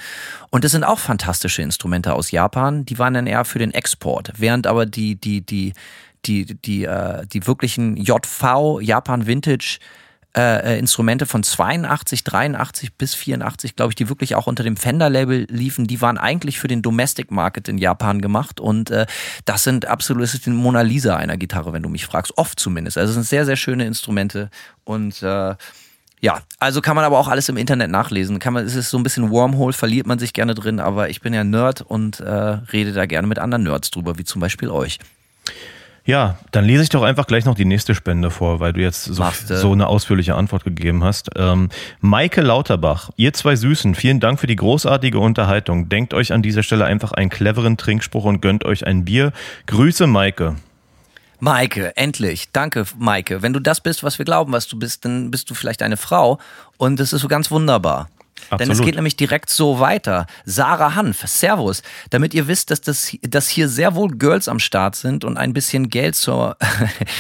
Und 0.51 0.65
das 0.65 0.73
sind 0.73 0.85
auch 0.85 0.99
fantastische 0.99 1.63
Instrumente 1.63 2.15
aus 2.15 2.31
Japan. 2.31 2.85
Die 2.85 2.99
waren 2.99 3.15
dann 3.15 3.27
eher 3.27 3.45
für 3.45 3.59
den 3.59 3.73
Export, 3.73 4.33
während 4.37 4.67
aber 4.67 4.87
die, 4.87 5.17
die, 5.17 5.41
die 5.41 5.75
die, 6.25 6.45
die, 6.45 6.85
äh, 6.85 7.27
die 7.27 7.47
wirklichen 7.47 7.97
JV, 7.97 8.81
Japan 8.81 9.27
Vintage, 9.27 9.79
äh, 10.37 10.75
äh, 10.75 10.79
Instrumente 10.79 11.27
von 11.27 11.43
82, 11.43 12.23
83 12.23 12.95
bis 12.95 13.17
84, 13.17 13.75
glaube 13.75 13.91
ich, 13.91 13.97
die 13.97 14.09
wirklich 14.09 14.37
auch 14.37 14.47
unter 14.47 14.63
dem 14.63 14.77
Fender-Label 14.77 15.47
liefen, 15.51 15.89
die 15.89 16.01
waren 16.01 16.19
eigentlich 16.19 16.61
für 16.61 16.69
den 16.69 16.83
Domestic 16.83 17.33
Market 17.33 17.67
in 17.67 17.79
Japan 17.79 18.21
gemacht 18.21 18.61
und 18.61 18.93
äh, 18.93 19.07
das 19.45 19.65
sind 19.65 19.87
absolut, 19.87 20.23
das 20.23 20.35
ist 20.35 20.47
die 20.47 20.51
Mona 20.51 20.83
Lisa 20.83 21.17
einer 21.17 21.37
Gitarre, 21.37 21.73
wenn 21.73 21.83
du 21.83 21.89
mich 21.89 22.07
fragst, 22.07 22.39
oft 22.39 22.61
zumindest. 22.61 22.97
Also 22.97 23.11
es 23.11 23.15
sind 23.15 23.27
sehr, 23.27 23.45
sehr 23.45 23.57
schöne 23.57 23.87
Instrumente 23.87 24.51
und 24.85 25.21
äh, 25.21 25.57
ja, 26.21 26.43
also 26.61 26.81
kann 26.81 26.95
man 26.95 27.05
aber 27.05 27.19
auch 27.19 27.27
alles 27.27 27.49
im 27.49 27.57
Internet 27.57 27.91
nachlesen. 27.91 28.39
Kann 28.39 28.53
man, 28.53 28.65
es 28.65 28.77
ist 28.77 28.91
so 28.91 28.99
ein 28.99 29.03
bisschen 29.03 29.31
Wormhole, 29.31 29.73
verliert 29.73 30.07
man 30.07 30.21
sich 30.21 30.33
gerne 30.33 30.55
drin, 30.55 30.79
aber 30.79 31.09
ich 31.09 31.23
bin 31.23 31.35
ja 31.35 31.43
Nerd 31.43 31.81
und 31.81 32.21
äh, 32.21 32.31
rede 32.31 32.93
da 32.93 33.07
gerne 33.07 33.27
mit 33.27 33.41
anderen 33.41 33.65
Nerds 33.65 33.91
drüber, 33.91 34.17
wie 34.17 34.25
zum 34.25 34.41
Beispiel 34.41 34.69
euch. 34.69 35.01
Ja, 36.05 36.39
dann 36.51 36.65
lese 36.65 36.83
ich 36.83 36.89
doch 36.89 37.03
einfach 37.03 37.27
gleich 37.27 37.45
noch 37.45 37.55
die 37.55 37.65
nächste 37.65 37.95
Spende 37.95 38.31
vor, 38.31 38.59
weil 38.59 38.73
du 38.73 38.81
jetzt 38.81 39.05
so, 39.05 39.25
so 39.47 39.73
eine 39.73 39.87
ausführliche 39.87 40.35
Antwort 40.35 40.65
gegeben 40.65 41.05
hast. 41.05 41.31
Ähm, 41.37 41.69
Maike 42.01 42.41
Lauterbach, 42.41 43.11
ihr 43.17 43.33
zwei 43.33 43.55
Süßen, 43.55 43.95
vielen 43.95 44.19
Dank 44.19 44.41
für 44.41 44.47
die 44.47 44.57
großartige 44.57 45.19
Unterhaltung. 45.19 45.89
Denkt 45.89 46.15
euch 46.15 46.33
an 46.33 46.43
dieser 46.43 46.63
Stelle 46.63 46.87
einfach 46.87 47.13
einen 47.13 47.31
cleveren 47.31 47.77
Trinkspruch 47.77 48.25
und 48.25 48.41
gönnt 48.41 48.65
euch 48.65 48.87
ein 48.87 49.05
Bier. 49.05 49.33
Grüße, 49.67 50.07
Maike. 50.07 50.57
Maike, 51.39 51.97
endlich. 51.97 52.51
Danke, 52.53 52.85
Maike. 52.99 53.43
Wenn 53.43 53.53
du 53.53 53.61
das 53.61 53.81
bist, 53.81 54.03
was 54.03 54.19
wir 54.19 54.25
glauben, 54.25 54.53
was 54.53 54.69
du 54.69 54.79
bist, 54.79 55.05
dann 55.05 55.31
bist 55.31 55.49
du 55.51 55.55
vielleicht 55.55 55.83
eine 55.83 55.97
Frau 55.97 56.39
und 56.77 57.01
das 57.01 57.13
ist 57.13 57.23
so 57.23 57.29
ganz 57.29 57.51
wunderbar. 57.51 58.09
Absolut. 58.51 58.61
Denn 58.61 58.71
es 58.71 58.81
geht 58.81 58.95
nämlich 58.97 59.17
direkt 59.17 59.51
so 59.51 59.81
weiter. 59.81 60.27
Sarah 60.45 60.95
Hanf, 60.95 61.27
Servus. 61.27 61.83
Damit 62.11 62.35
ihr 62.35 62.49
wisst, 62.49 62.71
dass, 62.71 62.81
das, 62.81 63.17
dass 63.23 63.49
hier 63.49 63.69
sehr 63.69 63.95
wohl 63.95 64.11
Girls 64.11 64.49
am 64.49 64.59
Start 64.59 64.97
sind 64.97 65.25
und 65.25 65.37
ein 65.37 65.53
bisschen 65.53 65.89
Geld 65.89 66.17
zur 66.17 66.57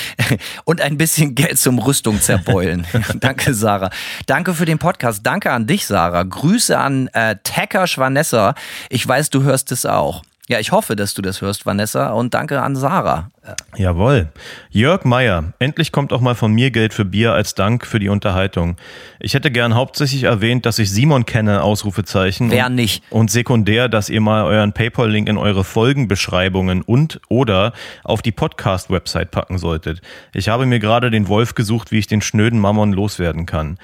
und 0.64 0.80
ein 0.80 0.96
bisschen 0.96 1.34
Geld 1.34 1.58
zum 1.58 1.78
Rüstung 1.78 2.20
zerbeulen. 2.20 2.86
Danke, 3.20 3.54
Sarah. 3.54 3.90
Danke 4.26 4.54
für 4.54 4.64
den 4.64 4.78
Podcast. 4.78 5.20
Danke 5.24 5.52
an 5.52 5.66
dich, 5.66 5.86
Sarah. 5.86 6.22
Grüße 6.22 6.78
an 6.78 7.08
äh, 7.08 7.36
Tacker 7.42 7.86
Schwanessa. 7.86 8.54
Ich 8.88 9.06
weiß, 9.06 9.30
du 9.30 9.42
hörst 9.42 9.72
es 9.72 9.86
auch. 9.86 10.22
Ja, 10.50 10.58
ich 10.58 10.72
hoffe, 10.72 10.96
dass 10.96 11.14
du 11.14 11.22
das 11.22 11.42
hörst, 11.42 11.64
Vanessa, 11.64 12.10
und 12.10 12.34
danke 12.34 12.60
an 12.60 12.74
Sarah. 12.74 13.30
Jawohl. 13.76 14.30
Jörg 14.70 15.04
Meier, 15.04 15.52
endlich 15.60 15.92
kommt 15.92 16.12
auch 16.12 16.20
mal 16.20 16.34
von 16.34 16.52
mir 16.52 16.72
Geld 16.72 16.92
für 16.92 17.04
Bier 17.04 17.34
als 17.34 17.54
Dank 17.54 17.86
für 17.86 18.00
die 18.00 18.08
Unterhaltung. 18.08 18.74
Ich 19.20 19.34
hätte 19.34 19.52
gern 19.52 19.76
hauptsächlich 19.76 20.24
erwähnt, 20.24 20.66
dass 20.66 20.80
ich 20.80 20.90
Simon 20.90 21.24
kenne, 21.24 21.62
Ausrufezeichen. 21.62 22.50
Wer 22.50 22.68
nicht? 22.68 23.04
Und 23.10 23.30
sekundär, 23.30 23.88
dass 23.88 24.08
ihr 24.08 24.20
mal 24.20 24.42
euren 24.42 24.72
PayPal-Link 24.72 25.28
in 25.28 25.38
eure 25.38 25.62
Folgenbeschreibungen 25.62 26.82
und 26.82 27.20
oder 27.28 27.72
auf 28.02 28.20
die 28.20 28.32
Podcast-Website 28.32 29.30
packen 29.30 29.56
solltet. 29.56 30.00
Ich 30.34 30.48
habe 30.48 30.66
mir 30.66 30.80
gerade 30.80 31.12
den 31.12 31.28
Wolf 31.28 31.54
gesucht, 31.54 31.92
wie 31.92 32.00
ich 32.00 32.08
den 32.08 32.22
schnöden 32.22 32.58
Mammon 32.58 32.92
loswerden 32.92 33.46
kann. 33.46 33.78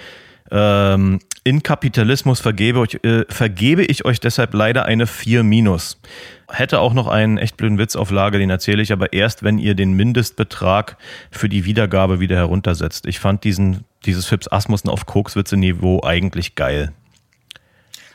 Ähm, 0.50 1.20
in 1.44 1.62
Kapitalismus 1.62 2.40
vergebe, 2.40 2.80
euch, 2.80 2.98
äh, 3.04 3.24
vergebe 3.28 3.84
ich 3.84 4.04
euch 4.04 4.20
deshalb 4.20 4.52
leider 4.54 4.84
eine 4.84 5.06
4 5.06 5.42
minus. 5.42 6.00
Hätte 6.48 6.80
auch 6.80 6.92
noch 6.92 7.06
einen 7.06 7.38
echt 7.38 7.56
blöden 7.56 7.78
Witz 7.78 7.96
auf 7.96 8.10
Lage, 8.10 8.38
den 8.38 8.50
erzähle 8.50 8.82
ich 8.82 8.92
aber 8.92 9.12
erst, 9.12 9.42
wenn 9.42 9.58
ihr 9.58 9.74
den 9.74 9.92
Mindestbetrag 9.92 10.96
für 11.30 11.48
die 11.48 11.64
Wiedergabe 11.64 12.20
wieder 12.20 12.36
heruntersetzt. 12.36 13.06
Ich 13.06 13.18
fand 13.18 13.44
diesen, 13.44 13.84
dieses 14.04 14.26
Fips 14.26 14.50
Asmussen 14.50 14.88
auf 14.88 15.06
Kokswitze-Niveau 15.06 16.02
eigentlich 16.02 16.54
geil. 16.54 16.92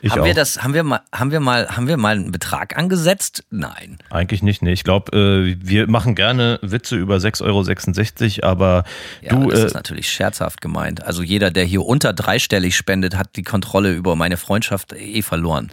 Ich 0.04 0.10
haben 0.12 0.22
auch. 0.22 0.26
wir 0.26 0.34
das, 0.34 0.64
haben 0.64 0.74
wir 0.74 0.82
mal, 0.82 1.00
haben 1.12 1.30
wir 1.30 1.38
mal, 1.38 1.68
haben 1.68 1.86
wir 1.86 1.96
mal 1.96 2.16
einen 2.16 2.32
Betrag 2.32 2.76
angesetzt? 2.76 3.44
Nein. 3.50 3.98
Eigentlich 4.10 4.42
nicht, 4.42 4.60
nee. 4.60 4.72
Ich 4.72 4.82
glaube, 4.82 5.16
äh, 5.16 5.56
wir 5.64 5.88
machen 5.88 6.16
gerne 6.16 6.58
Witze 6.60 6.96
über 6.96 7.16
6,66 7.16 8.42
Euro, 8.42 8.50
aber 8.50 8.82
ja, 9.20 9.30
du. 9.30 9.48
Das 9.48 9.60
äh, 9.60 9.66
ist 9.66 9.74
natürlich 9.74 10.10
scherzhaft 10.10 10.60
gemeint. 10.60 11.04
Also 11.04 11.22
jeder, 11.22 11.52
der 11.52 11.64
hier 11.64 11.82
unter 11.82 12.12
dreistellig 12.12 12.76
spendet, 12.76 13.16
hat 13.16 13.36
die 13.36 13.44
Kontrolle 13.44 13.92
über 13.92 14.16
meine 14.16 14.36
Freundschaft 14.36 14.92
eh 14.92 15.22
verloren. 15.22 15.70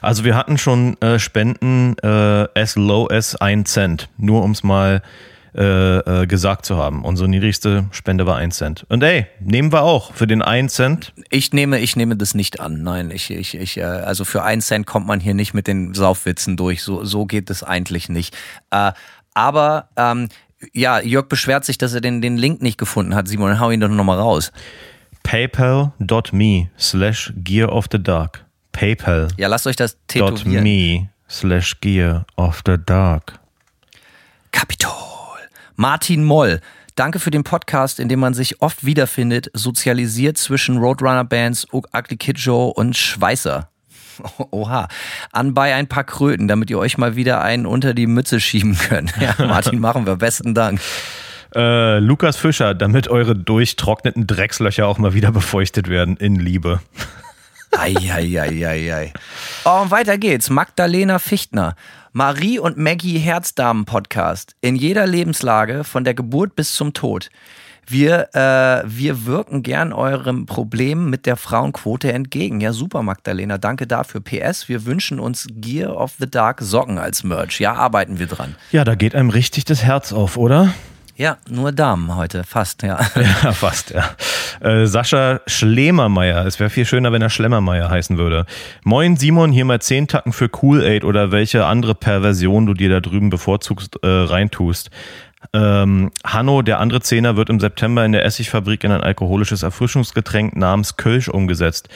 Also 0.00 0.24
wir 0.24 0.36
hatten 0.36 0.58
schon 0.58 1.00
äh, 1.00 1.18
Spenden 1.18 1.96
äh, 2.02 2.46
as 2.54 2.76
low 2.76 3.08
as 3.08 3.34
ein 3.34 3.66
Cent, 3.66 4.08
nur 4.16 4.44
um 4.44 4.52
es 4.52 4.62
mal 4.62 5.02
äh, 5.54 6.22
äh, 6.22 6.26
gesagt 6.26 6.64
zu 6.64 6.76
haben. 6.76 7.04
Unsere 7.04 7.28
niedrigste 7.28 7.84
Spende 7.90 8.26
war 8.26 8.36
ein 8.36 8.52
Cent. 8.52 8.86
Und 8.88 9.02
ey, 9.02 9.26
nehmen 9.40 9.70
wir 9.70 9.82
auch 9.82 10.14
für 10.14 10.26
den 10.26 10.40
einen 10.40 10.70
Cent. 10.70 11.12
Ich 11.28 11.52
nehme, 11.52 11.78
ich 11.78 11.94
nehme 11.94 12.16
das 12.16 12.34
nicht 12.34 12.60
an. 12.60 12.82
Nein, 12.82 13.10
ich, 13.10 13.30
ich, 13.30 13.54
ich, 13.54 13.76
äh, 13.76 13.82
also 13.82 14.24
für 14.24 14.42
einen 14.42 14.62
Cent 14.62 14.86
kommt 14.86 15.06
man 15.06 15.20
hier 15.20 15.34
nicht 15.34 15.52
mit 15.52 15.66
den 15.66 15.92
Saufwitzen 15.92 16.56
durch. 16.56 16.82
So, 16.82 17.04
so 17.04 17.26
geht 17.26 17.50
es 17.50 17.62
eigentlich 17.62 18.08
nicht. 18.08 18.34
Äh, 18.70 18.92
aber 19.34 19.88
ähm, 19.96 20.28
ja, 20.72 21.00
Jörg 21.00 21.28
beschwert 21.28 21.64
sich, 21.64 21.76
dass 21.76 21.92
er 21.92 22.00
den, 22.00 22.22
den 22.22 22.36
Link 22.36 22.62
nicht 22.62 22.78
gefunden 22.78 23.14
hat. 23.14 23.28
Simon, 23.28 23.60
hau 23.60 23.70
ihn 23.70 23.80
doch 23.80 23.88
nochmal 23.88 24.18
raus. 24.18 24.52
PayPal.me 25.22 26.70
slash 26.78 27.32
Gear 27.36 27.70
of 27.70 27.86
the 27.92 28.02
Dark. 28.02 28.44
PayPal. 28.72 29.28
Ja, 29.36 29.48
lasst 29.48 29.66
euch 29.66 29.76
das 29.76 29.98
tätowieren. 30.06 30.64
.me 30.64 31.10
slash 31.28 31.78
Gear 31.80 32.24
of 32.36 32.62
the 32.66 32.76
Dark. 32.84 33.38
Kapitol. 34.50 35.11
Martin 35.76 36.24
Moll. 36.24 36.60
Danke 36.94 37.18
für 37.18 37.30
den 37.30 37.44
Podcast, 37.44 38.00
in 38.00 38.08
dem 38.08 38.20
man 38.20 38.34
sich 38.34 38.60
oft 38.60 38.84
wiederfindet, 38.84 39.50
sozialisiert 39.54 40.36
zwischen 40.36 40.78
Roadrunner-Bands, 40.78 41.68
Ugly 41.72 42.16
Kid 42.18 42.38
Joe 42.38 42.72
und 42.72 42.96
Schweißer. 42.96 43.68
Oha. 44.50 44.88
Anbei 45.32 45.74
ein 45.74 45.86
paar 45.86 46.04
Kröten, 46.04 46.48
damit 46.48 46.70
ihr 46.70 46.78
euch 46.78 46.98
mal 46.98 47.16
wieder 47.16 47.42
einen 47.42 47.66
unter 47.66 47.94
die 47.94 48.06
Mütze 48.06 48.40
schieben 48.40 48.76
könnt. 48.76 49.14
Ja, 49.18 49.34
Martin, 49.46 49.78
machen 49.78 50.06
wir. 50.06 50.16
Besten 50.16 50.54
Dank. 50.54 50.80
Äh, 51.54 51.98
Lukas 51.98 52.36
Fischer, 52.36 52.74
damit 52.74 53.08
eure 53.08 53.36
durchtrockneten 53.36 54.26
Dreckslöcher 54.26 54.86
auch 54.86 54.98
mal 54.98 55.14
wieder 55.14 55.32
befeuchtet 55.32 55.88
werden 55.88 56.16
in 56.16 56.36
Liebe. 56.36 56.80
Eieieiei. 57.72 59.12
Oh, 59.64 59.80
und 59.82 59.90
weiter 59.90 60.18
geht's. 60.18 60.50
Magdalena 60.50 61.18
Fichtner. 61.18 61.74
Marie 62.14 62.58
und 62.58 62.76
Maggie 62.76 63.16
Herzdamen 63.16 63.86
Podcast. 63.86 64.54
In 64.60 64.76
jeder 64.76 65.06
Lebenslage, 65.06 65.82
von 65.82 66.04
der 66.04 66.12
Geburt 66.12 66.54
bis 66.54 66.74
zum 66.74 66.92
Tod. 66.92 67.30
Wir, 67.86 68.28
äh, 68.34 68.82
wir 68.84 69.24
wirken 69.24 69.62
gern 69.62 69.94
eurem 69.94 70.44
Problem 70.44 71.08
mit 71.08 71.24
der 71.24 71.36
Frauenquote 71.36 72.12
entgegen. 72.12 72.60
Ja, 72.60 72.74
super, 72.74 73.02
Magdalena. 73.02 73.56
Danke 73.56 73.86
dafür. 73.86 74.20
PS, 74.20 74.68
wir 74.68 74.84
wünschen 74.84 75.18
uns 75.18 75.46
Gear 75.54 75.96
of 75.96 76.12
the 76.18 76.30
Dark 76.30 76.60
Socken 76.60 76.98
als 76.98 77.24
Merch. 77.24 77.60
Ja, 77.60 77.72
arbeiten 77.72 78.18
wir 78.18 78.26
dran. 78.26 78.56
Ja, 78.72 78.84
da 78.84 78.94
geht 78.94 79.14
einem 79.14 79.30
richtig 79.30 79.64
das 79.64 79.82
Herz 79.82 80.12
auf, 80.12 80.36
oder? 80.36 80.74
Ja, 81.16 81.36
nur 81.50 81.72
Damen 81.72 82.16
heute, 82.16 82.42
fast, 82.42 82.82
ja. 82.82 82.98
Ja, 83.16 83.52
fast, 83.52 83.90
ja. 83.90 84.16
Äh, 84.60 84.86
Sascha 84.86 85.40
Schlemermeier. 85.46 86.46
Es 86.46 86.58
wäre 86.58 86.70
viel 86.70 86.86
schöner, 86.86 87.12
wenn 87.12 87.20
er 87.20 87.28
Schlemmermeier 87.28 87.90
heißen 87.90 88.16
würde. 88.16 88.46
Moin 88.82 89.16
Simon, 89.16 89.52
hier 89.52 89.66
mal 89.66 89.80
10 89.80 90.08
Tacken 90.08 90.32
für 90.32 90.48
Cool 90.62 90.82
Aid 90.82 91.04
oder 91.04 91.30
welche 91.30 91.66
andere 91.66 91.94
Perversion 91.94 92.64
du 92.64 92.72
dir 92.72 92.88
da 92.88 93.00
drüben 93.00 93.28
bevorzugst, 93.28 93.98
äh, 94.02 94.06
reintust. 94.08 94.90
Ähm, 95.52 96.10
Hanno, 96.24 96.62
der 96.62 96.80
andere 96.80 97.00
Zehner, 97.00 97.36
wird 97.36 97.50
im 97.50 97.60
September 97.60 98.04
in 98.04 98.12
der 98.12 98.24
Essigfabrik 98.24 98.84
in 98.84 98.92
ein 98.92 99.02
alkoholisches 99.02 99.62
Erfrischungsgetränk 99.62 100.56
namens 100.56 100.96
Kölsch 100.96 101.28
umgesetzt. 101.28 101.88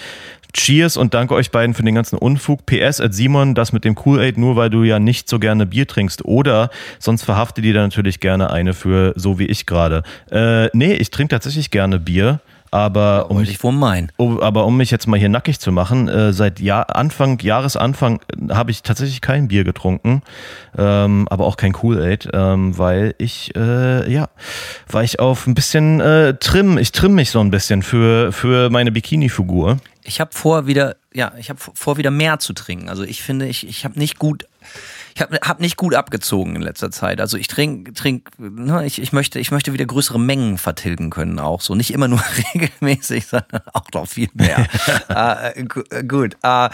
Cheers 0.56 0.96
und 0.96 1.12
danke 1.12 1.34
euch 1.34 1.50
beiden 1.50 1.75
für 1.75 1.82
den 1.82 1.94
ganzen 1.94 2.16
Unfug. 2.16 2.64
PS 2.64 3.00
at 3.00 3.14
Simon, 3.14 3.54
das 3.54 3.72
mit 3.72 3.84
dem 3.84 3.94
Kool-Aid 3.94 4.38
nur, 4.38 4.56
weil 4.56 4.70
du 4.70 4.84
ja 4.84 4.98
nicht 4.98 5.28
so 5.28 5.38
gerne 5.38 5.66
Bier 5.66 5.86
trinkst. 5.86 6.25
Oder 6.25 6.70
sonst 6.98 7.25
verhaftet 7.25 7.64
ihr 7.66 7.75
da 7.75 7.82
natürlich 7.82 8.20
gerne 8.20 8.50
eine 8.50 8.72
für 8.72 9.12
so 9.16 9.38
wie 9.38 9.46
ich 9.46 9.66
gerade. 9.66 10.02
Äh, 10.30 10.68
nee, 10.72 10.94
ich 10.94 11.10
trinke 11.10 11.32
tatsächlich 11.34 11.70
gerne 11.70 12.00
Bier. 12.00 12.40
Aber 12.72 13.30
um, 13.30 13.38
mich, 13.38 13.62
um, 14.16 14.40
aber 14.40 14.66
um 14.66 14.76
mich 14.76 14.90
jetzt 14.90 15.06
mal 15.06 15.18
hier 15.18 15.28
nackig 15.28 15.60
zu 15.60 15.72
machen, 15.72 16.08
äh, 16.08 16.32
seit 16.32 16.58
Jahr, 16.60 16.96
Anfang, 16.96 17.38
Jahresanfang 17.38 18.20
äh, 18.20 18.52
habe 18.52 18.70
ich 18.70 18.82
tatsächlich 18.82 19.20
kein 19.20 19.48
Bier 19.48 19.64
getrunken, 19.64 20.22
ähm, 20.76 21.26
aber 21.30 21.46
auch 21.46 21.56
kein 21.56 21.72
Kool-Aid, 21.72 22.28
ähm, 22.34 22.76
weil 22.76 23.14
ich, 23.18 23.54
äh, 23.56 24.10
ja, 24.12 24.28
weil 24.90 25.04
ich 25.04 25.20
auf 25.20 25.46
ein 25.46 25.54
bisschen 25.54 26.00
äh, 26.00 26.34
trimm, 26.34 26.76
ich 26.76 26.92
trimm 26.92 27.14
mich 27.14 27.30
so 27.30 27.40
ein 27.40 27.50
bisschen 27.50 27.82
für, 27.82 28.32
für 28.32 28.68
meine 28.68 28.90
Bikini-Figur. 28.90 29.78
Ich 30.06 30.20
habe 30.20 30.30
vor, 30.32 30.66
wieder, 30.66 30.96
ja, 31.12 31.32
ich 31.38 31.50
habe 31.50 31.60
vor, 31.60 31.96
wieder 31.96 32.10
mehr 32.10 32.38
zu 32.38 32.52
trinken. 32.52 32.88
Also 32.88 33.02
ich 33.02 33.22
finde, 33.22 33.46
ich, 33.46 33.66
ich 33.66 33.84
habe 33.84 33.98
nicht 33.98 34.18
gut 34.18 34.46
ich 35.16 35.22
habe 35.22 35.38
hab 35.40 35.60
nicht 35.60 35.78
gut 35.78 35.94
abgezogen 35.94 36.56
in 36.56 36.62
letzter 36.62 36.90
Zeit. 36.90 37.22
Also 37.22 37.38
ich 37.38 37.48
trinke, 37.48 37.94
trink, 37.94 38.28
ne, 38.38 38.84
ich, 38.84 39.00
ich, 39.00 39.14
möchte, 39.14 39.38
ich 39.38 39.50
möchte 39.50 39.72
wieder 39.72 39.86
größere 39.86 40.20
Mengen 40.20 40.58
vertilgen 40.58 41.08
können 41.08 41.38
auch. 41.38 41.62
So 41.62 41.75
nicht 41.75 41.90
immer 41.90 42.06
nur 42.06 42.20
regelmäßig, 42.54 43.26
sondern 43.26 43.62
auch 43.72 43.86
noch 43.94 44.06
viel 44.06 44.28
mehr. 44.34 44.66
äh, 45.56 45.64
gut. 46.02 46.36
Äh, 46.42 46.68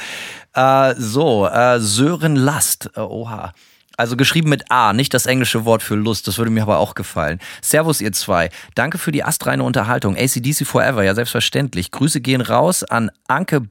äh, 0.54 0.94
so, 0.98 1.46
äh, 1.46 1.78
Sören 1.78 2.34
Last. 2.34 2.90
Äh, 2.96 3.00
oha. 3.00 3.52
Also 3.96 4.16
geschrieben 4.16 4.49
mit 4.49 4.70
A, 4.70 4.92
nicht 4.92 5.14
das 5.14 5.26
englische 5.26 5.64
Wort 5.64 5.82
für 5.82 5.94
Lust. 5.94 6.26
Das 6.28 6.38
würde 6.38 6.50
mir 6.50 6.62
aber 6.62 6.78
auch 6.78 6.94
gefallen. 6.94 7.38
Servus, 7.61 8.00
ihr 8.00 8.12
zwei. 8.12 8.50
Danke 8.75 8.99
für 8.99 9.12
die 9.12 9.25
astreine 9.25 9.62
Unterhaltung. 9.64 10.16
ACDC 10.16 10.66
Forever, 10.66 11.02
ja, 11.02 11.14
selbstverständlich. 11.14 11.90
Grüße 11.90 12.20
gehen 12.20 12.40
raus 12.40 12.84
an 12.84 13.11
Anke 13.28 13.62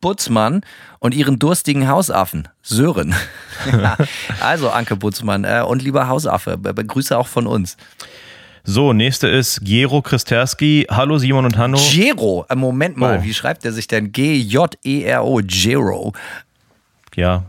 Butzmann 0.00 0.60
und 0.98 1.14
ihren 1.14 1.38
durstigen 1.38 1.88
Hausaffen, 1.88 2.48
Sören. 2.60 3.14
ja, 3.72 3.96
also, 4.40 4.68
Anke 4.68 4.96
Butzmann 4.96 5.44
äh, 5.44 5.64
und 5.66 5.80
lieber 5.80 6.08
Hausaffe, 6.08 6.58
Grüße 6.58 7.16
auch 7.16 7.26
von 7.26 7.46
uns. 7.46 7.78
So, 8.64 8.92
nächste 8.92 9.28
ist 9.28 9.60
Gero 9.62 10.02
Christerski. 10.02 10.86
Hallo 10.90 11.18
Simon 11.18 11.44
und 11.44 11.56
Hanno. 11.58 11.78
Gero, 11.90 12.46
äh, 12.48 12.54
Moment 12.54 12.96
mal, 12.96 13.18
oh. 13.18 13.22
wie 13.22 13.34
schreibt 13.34 13.64
er 13.64 13.72
sich 13.72 13.88
denn? 13.88 14.12
G-J-E-R-O, 14.12 15.40
Gero. 15.44 16.12
Ja, 17.14 17.44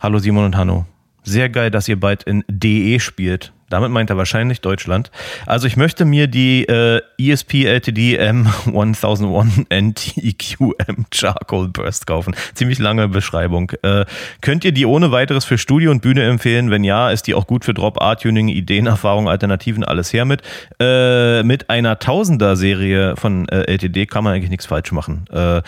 Hallo 0.00 0.18
Simon 0.18 0.44
und 0.44 0.56
Hanno. 0.56 0.86
Sehr 1.22 1.48
geil, 1.48 1.70
dass 1.70 1.88
ihr 1.88 1.98
bald 1.98 2.22
in 2.22 2.44
DE 2.48 3.00
spielt. 3.00 3.52
Damit 3.68 3.90
meint 3.90 4.10
er 4.10 4.16
wahrscheinlich 4.16 4.60
Deutschland. 4.60 5.10
Also 5.44 5.66
ich 5.66 5.76
möchte 5.76 6.04
mir 6.04 6.28
die 6.28 6.64
äh, 6.68 7.00
ESP 7.18 7.64
LTD 7.64 8.20
M1001 8.20 9.66
NTQM 9.68 11.06
Charcoal 11.12 11.66
Burst 11.68 12.06
kaufen. 12.06 12.36
Ziemlich 12.54 12.78
lange 12.78 13.08
Beschreibung. 13.08 13.72
Äh, 13.82 14.04
könnt 14.40 14.64
ihr 14.64 14.70
die 14.70 14.86
ohne 14.86 15.10
weiteres 15.10 15.44
für 15.44 15.58
Studio 15.58 15.90
und 15.90 16.00
Bühne 16.00 16.22
empfehlen? 16.22 16.70
Wenn 16.70 16.84
ja, 16.84 17.10
ist 17.10 17.26
die 17.26 17.34
auch 17.34 17.48
gut 17.48 17.64
für 17.64 17.74
Drop, 17.74 18.00
Art-Tuning, 18.00 18.46
Ideen, 18.46 18.86
Erfahrungen, 18.86 19.26
Alternativen, 19.26 19.82
alles 19.82 20.12
her 20.12 20.26
mit. 20.26 20.42
Äh, 20.78 21.42
mit 21.42 21.68
einer 21.68 21.98
Tausender-Serie 21.98 23.16
von 23.16 23.48
äh, 23.48 23.62
LTD 23.62 24.06
kann 24.06 24.22
man 24.22 24.34
eigentlich 24.34 24.50
nichts 24.50 24.66
falsch 24.66 24.92
machen. 24.92 25.24
Äh, 25.32 25.62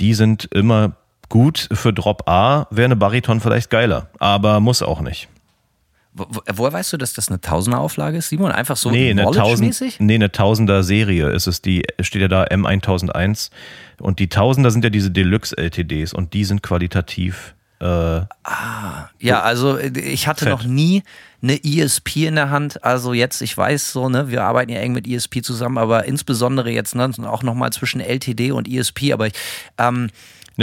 die 0.00 0.14
sind 0.14 0.48
immer 0.52 0.96
gut, 1.28 1.68
für 1.72 1.92
Drop 1.92 2.28
A 2.28 2.66
wäre 2.70 2.86
eine 2.86 2.96
Bariton 2.96 3.40
vielleicht 3.40 3.70
geiler, 3.70 4.08
aber 4.18 4.60
muss 4.60 4.82
auch 4.82 5.00
nicht. 5.00 5.28
Wo, 6.18 6.26
woher 6.54 6.72
weißt 6.72 6.94
du, 6.94 6.96
dass 6.96 7.12
das 7.12 7.28
eine 7.28 7.42
Tausender-Auflage 7.42 8.16
ist, 8.16 8.30
Simon? 8.30 8.50
Einfach 8.50 8.78
so 8.78 8.90
nee, 8.90 9.10
eine 9.10 9.24
Tausend, 9.24 10.00
nee, 10.00 10.14
eine 10.14 10.32
Tausender-Serie 10.32 11.28
ist 11.28 11.46
es. 11.46 11.60
Die 11.60 11.82
steht 12.00 12.22
ja 12.22 12.28
da 12.28 12.44
M1001. 12.44 13.50
Und 14.00 14.18
die 14.18 14.28
Tausender 14.28 14.70
sind 14.70 14.82
ja 14.82 14.88
diese 14.88 15.10
Deluxe-LTDs 15.10 16.14
und 16.14 16.32
die 16.32 16.44
sind 16.44 16.62
qualitativ. 16.62 17.54
Äh, 17.80 17.84
ah, 17.84 19.10
ja, 19.18 19.42
also 19.42 19.76
äh, 19.76 19.88
ich 19.98 20.26
hatte 20.26 20.46
fett. 20.46 20.52
noch 20.52 20.64
nie 20.64 21.02
eine 21.42 21.62
ESP 21.62 22.24
in 22.24 22.36
der 22.36 22.48
Hand. 22.48 22.82
Also 22.82 23.12
jetzt, 23.12 23.42
ich 23.42 23.54
weiß 23.54 23.92
so, 23.92 24.08
ne, 24.08 24.30
wir 24.30 24.42
arbeiten 24.42 24.72
ja 24.72 24.80
eng 24.80 24.92
mit 24.92 25.06
ESP 25.06 25.42
zusammen, 25.42 25.76
aber 25.76 26.06
insbesondere 26.06 26.70
jetzt 26.70 26.94
ne, 26.94 27.10
auch 27.24 27.42
nochmal 27.42 27.72
zwischen 27.72 28.00
LTD 28.00 28.52
und 28.52 28.66
ESP. 28.66 29.12
Aber 29.12 29.26
ich, 29.26 29.34
ähm, 29.76 30.08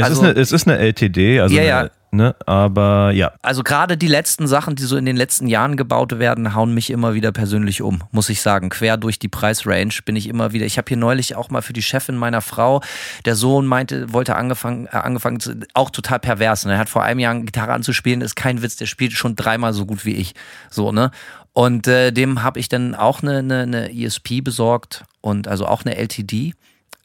es, 0.02 0.04
also, 0.04 0.22
ist 0.22 0.28
eine, 0.28 0.40
es 0.40 0.52
ist 0.52 0.68
eine 0.68 0.78
LTD, 0.80 1.40
also 1.40 1.56
ja, 1.56 1.62
eine, 1.62 1.70
ja. 1.70 1.90
Ne, 2.14 2.36
aber 2.46 3.10
ja. 3.10 3.32
Also 3.42 3.64
gerade 3.64 3.98
die 3.98 4.08
letzten 4.08 4.46
Sachen, 4.46 4.76
die 4.76 4.84
so 4.84 4.98
in 4.98 5.06
den 5.06 5.18
letzten 5.18 5.48
Jahren 5.48 5.76
gebaut 5.76 6.20
werden, 6.20 6.54
hauen 6.54 6.72
mich 6.72 6.92
immer 6.92 7.16
wieder 7.16 7.32
persönlich 7.32 7.82
um, 7.82 8.04
muss 8.12 8.30
ich 8.30 8.40
sagen. 8.40 8.70
Quer 8.70 8.98
durch 8.98 9.18
die 9.18 9.30
Preisrange 9.30 9.96
bin 10.06 10.16
ich 10.16 10.30
immer 10.30 10.54
wieder. 10.54 10.68
Ich 10.68 10.78
habe 10.78 10.88
hier 10.88 10.98
neulich 10.98 11.36
auch 11.36 11.50
mal 11.50 11.64
für 11.64 11.74
die 11.74 11.82
Chefin 11.82 12.16
meiner 12.16 12.42
Frau, 12.42 12.84
der 13.26 13.36
Sohn 13.36 13.66
meinte, 13.66 14.14
wollte 14.14 14.36
angefangen, 14.36 14.86
äh, 14.86 14.98
angefangen 14.98 15.66
auch 15.74 15.90
total 15.90 16.20
pervers. 16.20 16.66
Ne? 16.66 16.74
Er 16.74 16.78
hat 16.78 16.90
vor 16.90 17.02
einem 17.02 17.20
Jahr 17.20 17.34
Gitarre 17.40 17.74
anzuspielen, 17.74 18.22
ist 18.22 18.36
kein 18.36 18.62
Witz, 18.62 18.76
der 18.76 18.86
spielt 18.86 19.14
schon 19.14 19.36
dreimal 19.36 19.74
so 19.74 19.88
gut 19.88 20.06
wie 20.06 20.14
ich. 20.14 20.36
So, 20.70 20.92
ne? 20.92 21.10
Und 21.54 21.88
äh, 21.88 22.12
dem 22.12 22.44
habe 22.44 22.60
ich 22.60 22.70
dann 22.70 22.94
auch 22.94 23.24
eine, 23.24 23.40
eine, 23.40 23.62
eine 23.64 23.92
ESP 23.92 24.44
besorgt 24.44 25.04
und 25.22 25.48
also 25.48 25.66
auch 25.66 25.84
eine 25.84 25.98
LTD 25.98 26.54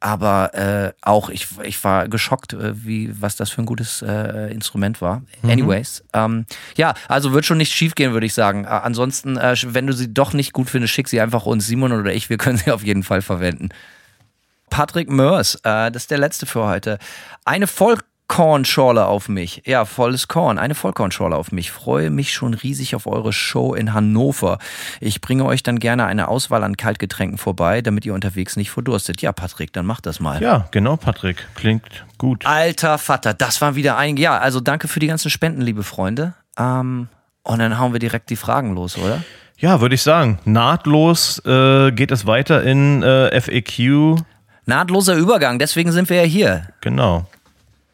aber 0.01 0.55
äh, 0.55 0.93
auch 1.03 1.29
ich, 1.29 1.47
ich 1.63 1.83
war 1.83 2.09
geschockt, 2.09 2.53
äh, 2.53 2.85
wie 2.85 3.11
was 3.21 3.37
das 3.37 3.51
für 3.51 3.63
ein 3.63 3.67
gutes 3.67 4.03
äh, 4.03 4.53
Instrument 4.53 5.01
war. 5.01 5.23
Mhm. 5.43 5.51
Anyways, 5.51 6.05
ähm, 6.13 6.47
ja, 6.77 6.95
also 7.09 7.33
wird 7.33 7.45
schon 7.45 7.59
nicht 7.59 7.73
schief 7.73 7.95
gehen, 7.95 8.13
würde 8.13 8.27
ich 8.27 8.35
sagen. 8.35 8.65
Äh, 8.65 8.69
ansonsten, 8.69 9.37
wenn 9.37 9.87
du 9.87 9.93
sie 9.93 10.13
doch 10.13 10.33
nicht 10.33 10.53
gut 10.53 10.71
findest, 10.71 10.95
schick 10.95 11.09
sie 11.09 11.21
einfach 11.21 11.47
uns, 11.47 11.67
Simon 11.67 11.93
oder 11.93 12.13
ich, 12.13 12.31
wir 12.31 12.39
können 12.39 12.59
sie 12.59 12.71
auf 12.71 12.85
jeden 12.85 13.03
Fall 13.03 13.23
verwenden. 13.23 13.71
Patrick 14.71 15.09
Mörs, 15.11 15.57
äh, 15.57 15.91
das 15.91 16.05
ist 16.05 16.11
der 16.11 16.19
letzte 16.19 16.47
für 16.47 16.65
heute. 16.65 16.99
Eine 17.45 17.67
Volk 17.67 18.05
Vollkornschorle 18.31 19.07
auf 19.07 19.29
mich. 19.29 19.63
Ja, 19.65 19.85
volles 19.85 20.29
Korn. 20.29 20.59
Eine 20.59 20.75
Vollkornschorle 20.75 21.35
auf 21.35 21.51
mich. 21.51 21.73
Freue 21.73 22.11
mich 22.11 22.33
schon 22.33 22.55
riesig 22.55 22.95
auf 22.95 23.07
eure 23.07 23.33
Show 23.33 23.75
in 23.75 23.95
Hannover. 23.95 24.59
Ich 25.01 25.21
bringe 25.21 25.45
euch 25.45 25.63
dann 25.63 25.81
gerne 25.81 26.05
eine 26.05 26.29
Auswahl 26.29 26.63
an 26.63 26.77
Kaltgetränken 26.77 27.39
vorbei, 27.39 27.81
damit 27.81 28.07
ihr 28.07 28.15
unterwegs 28.15 28.57
nicht 28.57 28.71
verdurstet. 28.71 29.23
Ja, 29.23 29.33
Patrick, 29.33 29.73
dann 29.73 29.87
macht 29.87 30.07
das 30.07 30.21
mal. 30.21 30.41
Ja, 30.41 30.69
genau, 30.71 30.97
Patrick. 30.97 31.49
Klingt 31.57 32.07
gut. 32.17 32.47
Alter 32.47 32.99
Vater, 32.99 33.35
das 33.35 33.61
waren 33.61 33.75
wieder 33.75 33.97
einige. 33.97 34.23
Ja, 34.23 34.39
also 34.39 34.61
danke 34.61 34.87
für 34.87 35.01
die 35.01 35.09
ganzen 35.09 35.31
Spenden, 35.31 35.63
liebe 35.63 35.83
Freunde. 35.83 36.35
Ähm, 36.57 37.09
und 37.43 37.59
dann 37.59 37.79
hauen 37.81 37.93
wir 37.93 37.99
direkt 37.99 38.31
die 38.31 38.37
Fragen 38.37 38.75
los, 38.75 38.99
oder? 38.99 39.25
Ja, 39.57 39.81
würde 39.81 39.97
ich 39.97 40.03
sagen. 40.03 40.39
Nahtlos 40.45 41.43
äh, 41.45 41.91
geht 41.91 42.13
es 42.13 42.27
weiter 42.27 42.63
in 42.63 43.03
äh, 43.03 43.41
FAQ. 43.41 44.23
Nahtloser 44.67 45.15
Übergang, 45.15 45.59
deswegen 45.59 45.91
sind 45.91 46.11
wir 46.11 46.19
ja 46.19 46.25
hier. 46.25 46.69
Genau. 46.83 47.27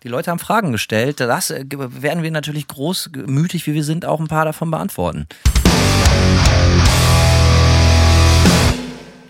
Die 0.05 0.11
Leute 0.11 0.31
haben 0.31 0.39
Fragen 0.39 0.71
gestellt. 0.71 1.19
Das 1.21 1.51
äh, 1.51 1.65
werden 1.71 2.23
wir 2.23 2.31
natürlich 2.31 2.69
großmütig, 2.69 3.67
wie 3.67 3.73
wir 3.73 3.85
sind, 3.85 4.05
auch 4.05 4.21
ein 4.21 4.29
paar 4.29 4.45
davon 4.45 4.71
beantworten. 4.71 5.27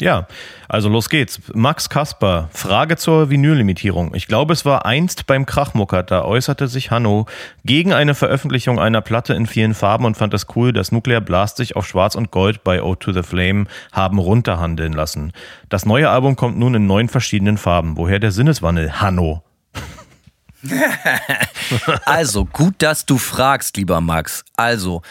Ja, 0.00 0.26
also 0.66 0.88
los 0.88 1.08
geht's. 1.08 1.40
Max 1.54 1.88
Kasper, 1.88 2.48
Frage 2.52 2.96
zur 2.96 3.30
Vinyllimitierung. 3.30 4.16
Ich 4.16 4.26
glaube, 4.26 4.52
es 4.52 4.64
war 4.64 4.84
einst 4.84 5.26
beim 5.26 5.46
Krachmucker, 5.46 6.02
da 6.02 6.24
äußerte 6.24 6.66
sich 6.66 6.90
Hanno 6.90 7.26
gegen 7.64 7.92
eine 7.92 8.16
Veröffentlichung 8.16 8.80
einer 8.80 9.00
Platte 9.00 9.34
in 9.34 9.46
vielen 9.46 9.74
Farben 9.74 10.04
und 10.04 10.16
fand 10.16 10.34
es 10.34 10.48
cool, 10.56 10.72
dass 10.72 10.90
Nuclear 10.90 11.20
Blast 11.20 11.58
sich 11.58 11.76
auf 11.76 11.86
Schwarz 11.86 12.16
und 12.16 12.32
Gold 12.32 12.64
bei 12.64 12.82
O 12.82 12.96
to 12.96 13.12
the 13.12 13.22
Flame 13.22 13.66
haben 13.92 14.18
runterhandeln 14.18 14.92
lassen. 14.92 15.32
Das 15.68 15.86
neue 15.86 16.10
Album 16.10 16.34
kommt 16.34 16.58
nun 16.58 16.74
in 16.74 16.88
neun 16.88 17.08
verschiedenen 17.08 17.58
Farben. 17.58 17.96
Woher 17.96 18.18
der 18.18 18.32
Sinneswandel, 18.32 19.00
Hanno? 19.00 19.44
also, 22.04 22.44
gut, 22.44 22.74
dass 22.78 23.06
du 23.06 23.18
fragst, 23.18 23.76
lieber 23.76 24.00
Max. 24.00 24.44
Also, 24.56 25.02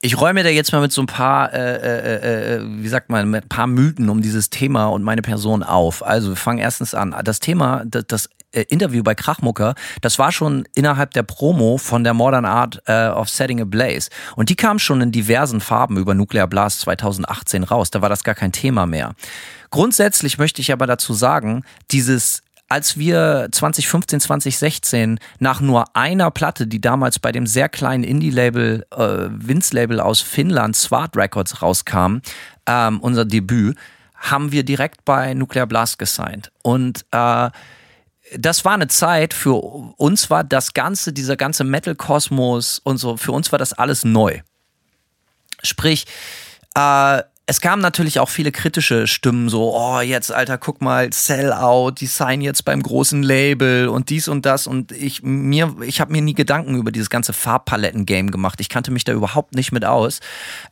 ich 0.00 0.20
räume 0.20 0.42
da 0.44 0.48
jetzt 0.48 0.72
mal 0.72 0.80
mit 0.80 0.92
so 0.92 1.02
ein 1.02 1.06
paar, 1.06 1.52
äh, 1.52 1.58
äh, 1.58 1.98
äh, 1.98 2.54
äh, 2.54 2.62
wie 2.64 2.88
sagt 2.88 3.10
man, 3.10 3.30
mit 3.30 3.44
ein 3.44 3.48
paar 3.48 3.66
Mythen 3.66 4.08
um 4.08 4.22
dieses 4.22 4.50
Thema 4.50 4.86
und 4.86 5.02
meine 5.02 5.22
Person 5.22 5.62
auf. 5.62 6.04
Also, 6.04 6.30
wir 6.30 6.36
fangen 6.36 6.58
erstens 6.58 6.94
an. 6.94 7.14
Das 7.24 7.40
Thema, 7.40 7.82
das, 7.84 8.04
das 8.06 8.28
äh, 8.52 8.64
Interview 8.70 9.02
bei 9.02 9.14
Krachmucker, 9.14 9.74
das 10.00 10.18
war 10.18 10.32
schon 10.32 10.64
innerhalb 10.74 11.12
der 11.12 11.22
Promo 11.22 11.76
von 11.76 12.02
der 12.02 12.14
Modern 12.14 12.46
Art 12.46 12.80
äh, 12.86 13.08
of 13.08 13.28
Setting 13.28 13.60
a 13.60 13.64
Blaze. 13.64 14.08
Und 14.36 14.48
die 14.48 14.56
kam 14.56 14.78
schon 14.78 15.02
in 15.02 15.12
diversen 15.12 15.60
Farben 15.60 15.98
über 15.98 16.14
Nuclear 16.14 16.46
Blast 16.46 16.80
2018 16.80 17.64
raus. 17.64 17.90
Da 17.90 18.00
war 18.00 18.08
das 18.08 18.24
gar 18.24 18.34
kein 18.34 18.52
Thema 18.52 18.86
mehr. 18.86 19.14
Grundsätzlich 19.70 20.38
möchte 20.38 20.62
ich 20.62 20.72
aber 20.72 20.86
dazu 20.86 21.12
sagen, 21.12 21.62
dieses 21.90 22.42
als 22.68 22.98
wir 22.98 23.48
2015, 23.50 24.20
2016 24.20 25.18
nach 25.38 25.60
nur 25.60 25.96
einer 25.96 26.30
Platte, 26.30 26.66
die 26.66 26.80
damals 26.80 27.18
bei 27.18 27.32
dem 27.32 27.46
sehr 27.46 27.68
kleinen 27.68 28.04
Indie-Label, 28.04 28.86
äh, 28.90 29.28
Vince-Label 29.30 30.00
aus 30.00 30.20
Finnland, 30.20 30.76
Swart 30.76 31.16
Records 31.16 31.62
rauskam, 31.62 32.18
ähm, 32.66 33.00
unser 33.00 33.24
Debüt, 33.24 33.76
haben 34.14 34.52
wir 34.52 34.64
direkt 34.64 35.04
bei 35.04 35.32
Nuclear 35.32 35.66
Blast 35.66 35.98
gesigned. 35.98 36.52
Und 36.62 37.06
äh, 37.12 37.50
das 38.36 38.64
war 38.64 38.74
eine 38.74 38.88
Zeit, 38.88 39.32
für 39.32 39.54
uns 39.54 40.28
war 40.28 40.44
das 40.44 40.74
Ganze, 40.74 41.14
dieser 41.14 41.36
ganze 41.36 41.64
Metal-Kosmos 41.64 42.80
und 42.80 42.98
so, 42.98 43.16
für 43.16 43.32
uns 43.32 43.50
war 43.50 43.58
das 43.58 43.72
alles 43.72 44.04
neu. 44.04 44.40
Sprich, 45.62 46.04
äh, 46.74 47.22
es 47.50 47.62
kamen 47.62 47.80
natürlich 47.80 48.20
auch 48.20 48.28
viele 48.28 48.52
kritische 48.52 49.06
Stimmen, 49.06 49.48
so, 49.48 49.74
oh, 49.74 50.00
jetzt, 50.00 50.30
Alter, 50.30 50.58
guck 50.58 50.82
mal, 50.82 51.10
Sellout, 51.14 51.92
die 51.92 52.06
sign 52.06 52.42
jetzt 52.42 52.66
beim 52.66 52.82
großen 52.82 53.22
Label 53.22 53.88
und 53.88 54.10
dies 54.10 54.28
und 54.28 54.44
das. 54.44 54.66
Und 54.66 54.92
ich 54.92 55.22
mir, 55.22 55.74
ich 55.80 56.02
habe 56.02 56.12
mir 56.12 56.20
nie 56.20 56.34
Gedanken 56.34 56.74
über 56.74 56.92
dieses 56.92 57.08
ganze 57.08 57.32
Farbpaletten-Game 57.32 58.30
gemacht. 58.30 58.60
Ich 58.60 58.68
kannte 58.68 58.90
mich 58.90 59.04
da 59.04 59.14
überhaupt 59.14 59.54
nicht 59.54 59.72
mit 59.72 59.86
aus. 59.86 60.20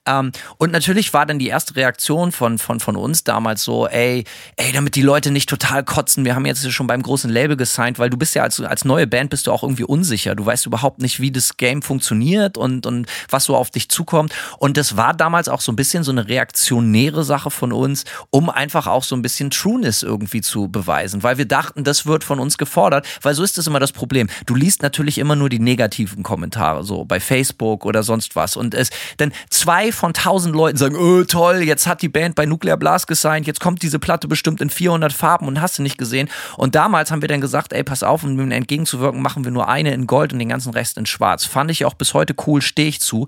Ähm, 0.04 0.32
und 0.58 0.70
natürlich 0.70 1.14
war 1.14 1.24
dann 1.24 1.38
die 1.38 1.48
erste 1.48 1.76
Reaktion 1.76 2.30
von, 2.30 2.58
von, 2.58 2.78
von 2.78 2.96
uns 2.96 3.24
damals 3.24 3.62
so, 3.62 3.86
ey, 3.86 4.24
ey, 4.56 4.72
damit 4.72 4.96
die 4.96 5.02
Leute 5.02 5.30
nicht 5.30 5.48
total 5.48 5.82
kotzen, 5.82 6.26
wir 6.26 6.34
haben 6.34 6.44
jetzt 6.44 6.70
schon 6.70 6.86
beim 6.86 7.00
großen 7.00 7.30
Label 7.30 7.56
gesigned, 7.56 7.98
weil 7.98 8.10
du 8.10 8.18
bist 8.18 8.34
ja 8.34 8.42
als, 8.42 8.60
als 8.60 8.84
neue 8.84 9.06
Band 9.06 9.30
bist 9.30 9.46
du 9.46 9.52
auch 9.52 9.62
irgendwie 9.62 9.84
unsicher. 9.84 10.34
Du 10.34 10.44
weißt 10.44 10.66
überhaupt 10.66 11.00
nicht, 11.00 11.20
wie 11.20 11.32
das 11.32 11.56
Game 11.56 11.80
funktioniert 11.80 12.58
und, 12.58 12.84
und 12.84 13.06
was 13.30 13.44
so 13.44 13.56
auf 13.56 13.70
dich 13.70 13.88
zukommt. 13.88 14.34
Und 14.58 14.76
das 14.76 14.98
war 14.98 15.14
damals 15.14 15.48
auch 15.48 15.62
so 15.62 15.72
ein 15.72 15.76
bisschen 15.76 16.04
so 16.04 16.10
eine 16.10 16.28
Reaktion 16.28 16.65
reaktionäre 16.66 17.22
Sache 17.24 17.50
von 17.50 17.72
uns, 17.72 18.04
um 18.30 18.50
einfach 18.50 18.86
auch 18.86 19.04
so 19.04 19.14
ein 19.14 19.22
bisschen 19.22 19.50
Trueness 19.50 20.02
irgendwie 20.02 20.40
zu 20.40 20.68
beweisen, 20.68 21.22
weil 21.22 21.38
wir 21.38 21.44
dachten, 21.44 21.84
das 21.84 22.06
wird 22.06 22.24
von 22.24 22.40
uns 22.40 22.58
gefordert, 22.58 23.06
weil 23.22 23.34
so 23.34 23.44
ist 23.44 23.56
es 23.58 23.66
immer 23.66 23.78
das 23.78 23.92
Problem. 23.92 24.28
Du 24.46 24.54
liest 24.54 24.82
natürlich 24.82 25.18
immer 25.18 25.36
nur 25.36 25.48
die 25.48 25.60
negativen 25.60 26.22
Kommentare, 26.22 26.82
so 26.82 27.04
bei 27.04 27.20
Facebook 27.20 27.84
oder 27.84 28.02
sonst 28.02 28.34
was 28.34 28.56
und 28.56 28.74
es, 28.74 28.90
denn 29.20 29.32
zwei 29.48 29.92
von 29.92 30.12
tausend 30.12 30.56
Leuten 30.56 30.76
sagen, 30.76 30.96
oh 30.96 31.22
toll, 31.24 31.62
jetzt 31.62 31.86
hat 31.86 32.02
die 32.02 32.08
Band 32.08 32.34
bei 32.34 32.46
Nuclear 32.46 32.76
Blast 32.76 33.06
gesigned, 33.06 33.46
jetzt 33.46 33.60
kommt 33.60 33.82
diese 33.82 33.98
Platte 33.98 34.26
bestimmt 34.26 34.60
in 34.60 34.70
400 34.70 35.12
Farben 35.12 35.46
und 35.46 35.60
hast 35.60 35.78
du 35.78 35.82
nicht 35.82 35.98
gesehen. 35.98 36.28
Und 36.56 36.74
damals 36.74 37.10
haben 37.10 37.22
wir 37.22 37.28
dann 37.28 37.40
gesagt, 37.40 37.72
ey, 37.72 37.84
pass 37.84 38.02
auf, 38.02 38.24
um 38.24 38.36
dem 38.36 38.50
entgegenzuwirken, 38.50 39.22
machen 39.22 39.44
wir 39.44 39.52
nur 39.52 39.68
eine 39.68 39.92
in 39.92 40.06
Gold 40.06 40.32
und 40.32 40.38
den 40.40 40.48
ganzen 40.48 40.72
Rest 40.72 40.98
in 40.98 41.06
Schwarz. 41.06 41.44
Fand 41.44 41.70
ich 41.70 41.84
auch 41.84 41.94
bis 41.94 42.14
heute 42.14 42.34
cool, 42.46 42.60
stehe 42.60 42.88
ich 42.88 43.00
zu. 43.00 43.26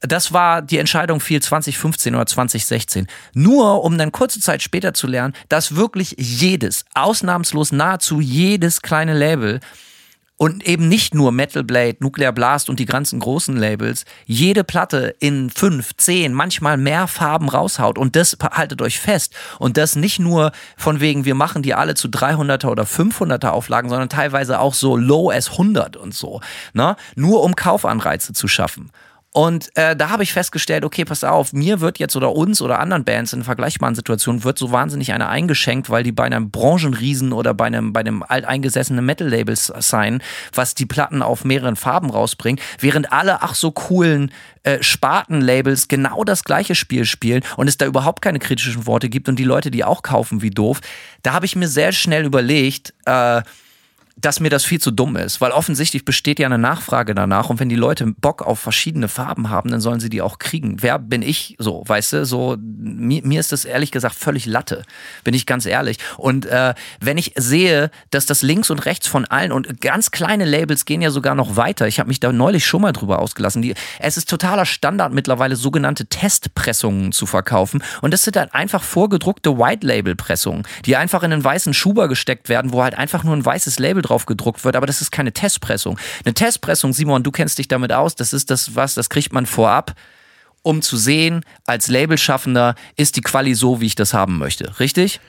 Das 0.00 0.32
war 0.32 0.62
die 0.62 0.78
Entscheidung 0.78 1.20
viel 1.20 1.42
2015 1.42 2.14
oder 2.14 2.26
2016. 2.26 2.75
Nur 3.34 3.82
um 3.84 3.96
dann 3.98 4.12
kurze 4.12 4.40
Zeit 4.40 4.62
später 4.62 4.94
zu 4.94 5.06
lernen, 5.06 5.34
dass 5.48 5.76
wirklich 5.76 6.14
jedes, 6.18 6.84
ausnahmslos 6.94 7.72
nahezu 7.72 8.20
jedes 8.20 8.82
kleine 8.82 9.14
Label 9.14 9.60
und 10.38 10.66
eben 10.66 10.88
nicht 10.88 11.14
nur 11.14 11.32
Metal 11.32 11.64
Blade, 11.64 11.96
Nuclear 12.00 12.32
Blast 12.32 12.68
und 12.68 12.78
die 12.78 12.84
ganzen 12.84 13.20
großen 13.20 13.56
Labels, 13.56 14.04
jede 14.26 14.64
Platte 14.64 15.14
in 15.18 15.50
fünf, 15.50 15.96
zehn, 15.96 16.32
manchmal 16.32 16.76
mehr 16.76 17.06
Farben 17.06 17.48
raushaut. 17.48 17.98
Und 17.98 18.16
das 18.16 18.36
haltet 18.42 18.82
euch 18.82 19.00
fest. 19.00 19.34
Und 19.58 19.76
das 19.76 19.96
nicht 19.96 20.18
nur 20.18 20.52
von 20.76 21.00
wegen, 21.00 21.24
wir 21.24 21.34
machen 21.34 21.62
die 21.62 21.74
alle 21.74 21.94
zu 21.94 22.08
300er 22.08 22.66
oder 22.66 22.84
500er 22.84 23.48
Auflagen, 23.48 23.88
sondern 23.88 24.08
teilweise 24.08 24.60
auch 24.60 24.74
so 24.74 24.96
low 24.96 25.30
as 25.30 25.52
100 25.52 25.96
und 25.96 26.14
so. 26.14 26.40
Ne? 26.74 26.96
Nur 27.14 27.42
um 27.42 27.56
Kaufanreize 27.56 28.34
zu 28.34 28.46
schaffen. 28.46 28.90
Und 29.36 29.68
äh, 29.74 29.94
da 29.94 30.08
habe 30.08 30.22
ich 30.22 30.32
festgestellt, 30.32 30.82
okay, 30.82 31.04
pass 31.04 31.22
auf, 31.22 31.52
mir 31.52 31.82
wird 31.82 31.98
jetzt 31.98 32.16
oder 32.16 32.32
uns 32.32 32.62
oder 32.62 32.78
anderen 32.78 33.04
Bands 33.04 33.34
in 33.34 33.44
vergleichbaren 33.44 33.94
Situationen 33.94 34.44
wird 34.44 34.56
so 34.56 34.72
wahnsinnig 34.72 35.12
eine 35.12 35.28
eingeschenkt, 35.28 35.90
weil 35.90 36.02
die 36.02 36.12
bei 36.12 36.24
einem 36.24 36.50
Branchenriesen 36.50 37.34
oder 37.34 37.52
bei 37.52 37.66
einem, 37.66 37.92
bei 37.92 38.00
einem 38.00 38.22
alteingesessenen 38.26 39.04
Metal-Label 39.04 39.54
sein, 39.54 40.22
was 40.54 40.74
die 40.74 40.86
Platten 40.86 41.20
auf 41.20 41.44
mehreren 41.44 41.76
Farben 41.76 42.08
rausbringt, 42.08 42.62
während 42.80 43.12
alle 43.12 43.42
ach 43.42 43.54
so 43.54 43.72
coolen 43.72 44.32
äh, 44.62 44.82
Sparten-Labels 44.82 45.88
genau 45.88 46.24
das 46.24 46.42
gleiche 46.42 46.74
Spiel 46.74 47.04
spielen 47.04 47.42
und 47.58 47.68
es 47.68 47.76
da 47.76 47.84
überhaupt 47.84 48.22
keine 48.22 48.38
kritischen 48.38 48.86
Worte 48.86 49.10
gibt 49.10 49.28
und 49.28 49.38
die 49.38 49.44
Leute, 49.44 49.70
die 49.70 49.84
auch 49.84 50.02
kaufen 50.02 50.40
wie 50.40 50.48
doof. 50.48 50.80
Da 51.22 51.34
habe 51.34 51.44
ich 51.44 51.56
mir 51.56 51.68
sehr 51.68 51.92
schnell 51.92 52.24
überlegt, 52.24 52.94
äh, 53.04 53.42
dass 54.18 54.40
mir 54.40 54.48
das 54.48 54.64
viel 54.64 54.80
zu 54.80 54.90
dumm 54.90 55.16
ist, 55.16 55.42
weil 55.42 55.52
offensichtlich 55.52 56.06
besteht 56.06 56.38
ja 56.38 56.46
eine 56.46 56.56
Nachfrage 56.56 57.14
danach 57.14 57.50
und 57.50 57.60
wenn 57.60 57.68
die 57.68 57.76
Leute 57.76 58.06
Bock 58.06 58.40
auf 58.40 58.58
verschiedene 58.58 59.08
Farben 59.08 59.50
haben, 59.50 59.70
dann 59.70 59.82
sollen 59.82 60.00
sie 60.00 60.08
die 60.08 60.22
auch 60.22 60.38
kriegen. 60.38 60.78
Wer 60.80 60.98
bin 60.98 61.20
ich 61.20 61.54
so, 61.58 61.82
weißt 61.86 62.14
du, 62.14 62.24
so 62.24 62.56
mir, 62.58 63.22
mir 63.26 63.40
ist 63.40 63.52
das 63.52 63.66
ehrlich 63.66 63.92
gesagt 63.92 64.14
völlig 64.14 64.46
Latte, 64.46 64.84
bin 65.22 65.34
ich 65.34 65.44
ganz 65.44 65.66
ehrlich. 65.66 65.98
Und 66.16 66.46
äh, 66.46 66.72
wenn 66.98 67.18
ich 67.18 67.34
sehe, 67.36 67.90
dass 68.10 68.24
das 68.24 68.40
links 68.40 68.70
und 68.70 68.86
rechts 68.86 69.06
von 69.06 69.26
allen 69.26 69.52
und 69.52 69.82
ganz 69.82 70.10
kleine 70.10 70.46
Labels 70.46 70.86
gehen 70.86 71.02
ja 71.02 71.10
sogar 71.10 71.34
noch 71.34 71.56
weiter. 71.56 71.86
Ich 71.86 71.98
habe 71.98 72.08
mich 72.08 72.18
da 72.18 72.32
neulich 72.32 72.64
schon 72.64 72.80
mal 72.80 72.92
drüber 72.92 73.18
ausgelassen. 73.18 73.60
Die, 73.60 73.74
es 74.00 74.16
ist 74.16 74.30
totaler 74.30 74.64
Standard 74.64 75.12
mittlerweile 75.12 75.56
sogenannte 75.56 76.06
Testpressungen 76.06 77.12
zu 77.12 77.26
verkaufen 77.26 77.82
und 78.00 78.14
das 78.14 78.24
sind 78.24 78.38
halt 78.38 78.54
einfach 78.54 78.82
vorgedruckte 78.82 79.58
White 79.58 79.86
Label 79.86 80.16
Pressungen, 80.16 80.62
die 80.86 80.96
einfach 80.96 81.22
in 81.22 81.34
einen 81.34 81.44
weißen 81.44 81.74
Schuber 81.74 82.08
gesteckt 82.08 82.48
werden, 82.48 82.72
wo 82.72 82.82
halt 82.82 82.94
einfach 82.94 83.22
nur 83.22 83.36
ein 83.36 83.44
weißes 83.44 83.78
Label 83.78 84.05
drauf 84.06 84.26
gedruckt 84.26 84.64
wird, 84.64 84.76
aber 84.76 84.86
das 84.86 85.00
ist 85.00 85.10
keine 85.10 85.32
Testpressung. 85.32 85.98
Eine 86.24 86.34
Testpressung, 86.34 86.92
Simon, 86.92 87.22
du 87.22 87.30
kennst 87.30 87.58
dich 87.58 87.68
damit 87.68 87.92
aus, 87.92 88.14
das 88.14 88.32
ist 88.32 88.50
das 88.50 88.74
was, 88.74 88.94
das 88.94 89.08
kriegt 89.08 89.32
man 89.32 89.46
vorab, 89.46 89.94
um 90.62 90.82
zu 90.82 90.96
sehen, 90.96 91.44
als 91.64 91.88
Labelschaffender 91.88 92.74
ist 92.96 93.16
die 93.16 93.20
Quali 93.20 93.54
so, 93.54 93.80
wie 93.80 93.86
ich 93.86 93.94
das 93.94 94.14
haben 94.14 94.38
möchte, 94.38 94.78
richtig? 94.80 95.20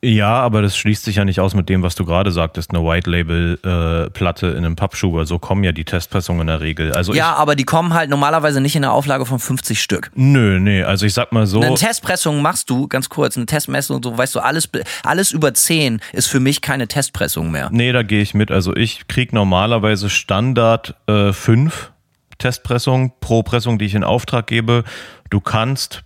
Ja, 0.00 0.40
aber 0.40 0.62
das 0.62 0.76
schließt 0.76 1.04
sich 1.04 1.16
ja 1.16 1.24
nicht 1.24 1.40
aus 1.40 1.54
mit 1.54 1.68
dem, 1.68 1.82
was 1.82 1.96
du 1.96 2.04
gerade 2.04 2.30
sagtest, 2.30 2.70
eine 2.70 2.84
White 2.84 3.10
Label 3.10 3.58
äh, 3.64 4.10
Platte 4.10 4.48
in 4.48 4.58
einem 4.58 4.76
Pappschuber. 4.76 5.26
So 5.26 5.40
kommen 5.40 5.64
ja 5.64 5.72
die 5.72 5.84
Testpressungen 5.84 6.42
in 6.42 6.46
der 6.46 6.60
Regel. 6.60 6.92
Also 6.92 7.14
ja, 7.14 7.34
aber 7.34 7.56
die 7.56 7.64
kommen 7.64 7.94
halt 7.94 8.08
normalerweise 8.08 8.60
nicht 8.60 8.76
in 8.76 8.84
einer 8.84 8.92
Auflage 8.92 9.26
von 9.26 9.40
50 9.40 9.82
Stück. 9.82 10.12
Nö, 10.14 10.60
nee, 10.60 10.84
also 10.84 11.04
ich 11.04 11.14
sag 11.14 11.32
mal 11.32 11.46
so. 11.46 11.60
Eine 11.60 11.74
Testpressung 11.74 12.40
machst 12.42 12.70
du, 12.70 12.86
ganz 12.86 13.08
kurz, 13.08 13.36
eine 13.36 13.46
Testmessung, 13.46 14.00
so 14.02 14.16
weißt 14.16 14.36
du, 14.36 14.40
alles, 14.40 14.68
alles 15.02 15.32
über 15.32 15.52
10 15.52 16.00
ist 16.12 16.28
für 16.28 16.38
mich 16.38 16.60
keine 16.60 16.86
Testpressung 16.86 17.50
mehr. 17.50 17.68
Nee, 17.72 17.90
da 17.90 18.04
gehe 18.04 18.22
ich 18.22 18.34
mit. 18.34 18.52
Also 18.52 18.76
ich 18.76 19.08
krieg 19.08 19.32
normalerweise 19.32 20.10
Standard 20.10 20.94
äh, 21.08 21.32
5 21.32 21.90
Testpressungen 22.38 23.12
pro 23.20 23.42
Pressung, 23.42 23.78
die 23.78 23.86
ich 23.86 23.96
in 23.96 24.04
Auftrag 24.04 24.46
gebe. 24.46 24.84
Du 25.28 25.40
kannst 25.40 26.04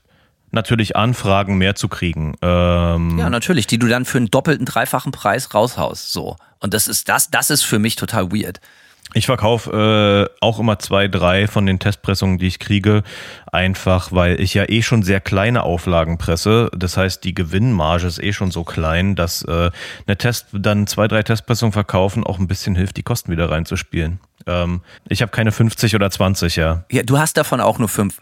natürlich 0.52 0.96
Anfragen 0.96 1.58
mehr 1.58 1.74
zu 1.74 1.88
kriegen. 1.88 2.34
Ähm 2.42 3.18
ja, 3.18 3.30
natürlich, 3.30 3.66
die 3.66 3.78
du 3.78 3.88
dann 3.88 4.04
für 4.04 4.18
einen 4.18 4.30
doppelten, 4.30 4.66
dreifachen 4.66 5.12
Preis 5.12 5.54
raushaust. 5.54 6.12
So. 6.12 6.36
Und 6.60 6.74
das 6.74 6.88
ist 6.88 7.08
das, 7.08 7.30
das 7.30 7.50
ist 7.50 7.62
für 7.62 7.78
mich 7.78 7.96
total 7.96 8.30
weird. 8.32 8.60
Ich 9.14 9.26
verkaufe 9.26 10.28
äh, 10.30 10.36
auch 10.40 10.58
immer 10.58 10.78
zwei, 10.78 11.06
drei 11.06 11.46
von 11.46 11.66
den 11.66 11.78
Testpressungen, 11.78 12.38
die 12.38 12.46
ich 12.46 12.58
kriege, 12.58 13.02
einfach 13.50 14.10
weil 14.12 14.40
ich 14.40 14.54
ja 14.54 14.68
eh 14.68 14.80
schon 14.80 15.02
sehr 15.02 15.20
kleine 15.20 15.64
Auflagen 15.64 16.16
presse. 16.16 16.70
Das 16.74 16.96
heißt, 16.96 17.22
die 17.24 17.34
Gewinnmarge 17.34 18.06
ist 18.06 18.22
eh 18.22 18.32
schon 18.32 18.50
so 18.50 18.64
klein, 18.64 19.14
dass 19.14 19.42
äh, 19.42 19.70
eine 20.06 20.16
Test, 20.16 20.46
dann 20.52 20.86
zwei, 20.86 21.08
drei 21.08 21.22
Testpressungen 21.22 21.72
verkaufen 21.72 22.24
auch 22.24 22.38
ein 22.38 22.48
bisschen 22.48 22.74
hilft, 22.74 22.96
die 22.96 23.02
Kosten 23.02 23.30
wieder 23.30 23.50
reinzuspielen. 23.50 24.18
Ähm, 24.46 24.80
ich 25.08 25.20
habe 25.20 25.30
keine 25.30 25.52
50 25.52 25.94
oder 25.94 26.10
20, 26.10 26.56
ja. 26.56 26.84
Ja, 26.90 27.02
du 27.02 27.18
hast 27.18 27.36
davon 27.36 27.60
auch 27.60 27.78
nur 27.78 27.88
fünf. 27.88 28.20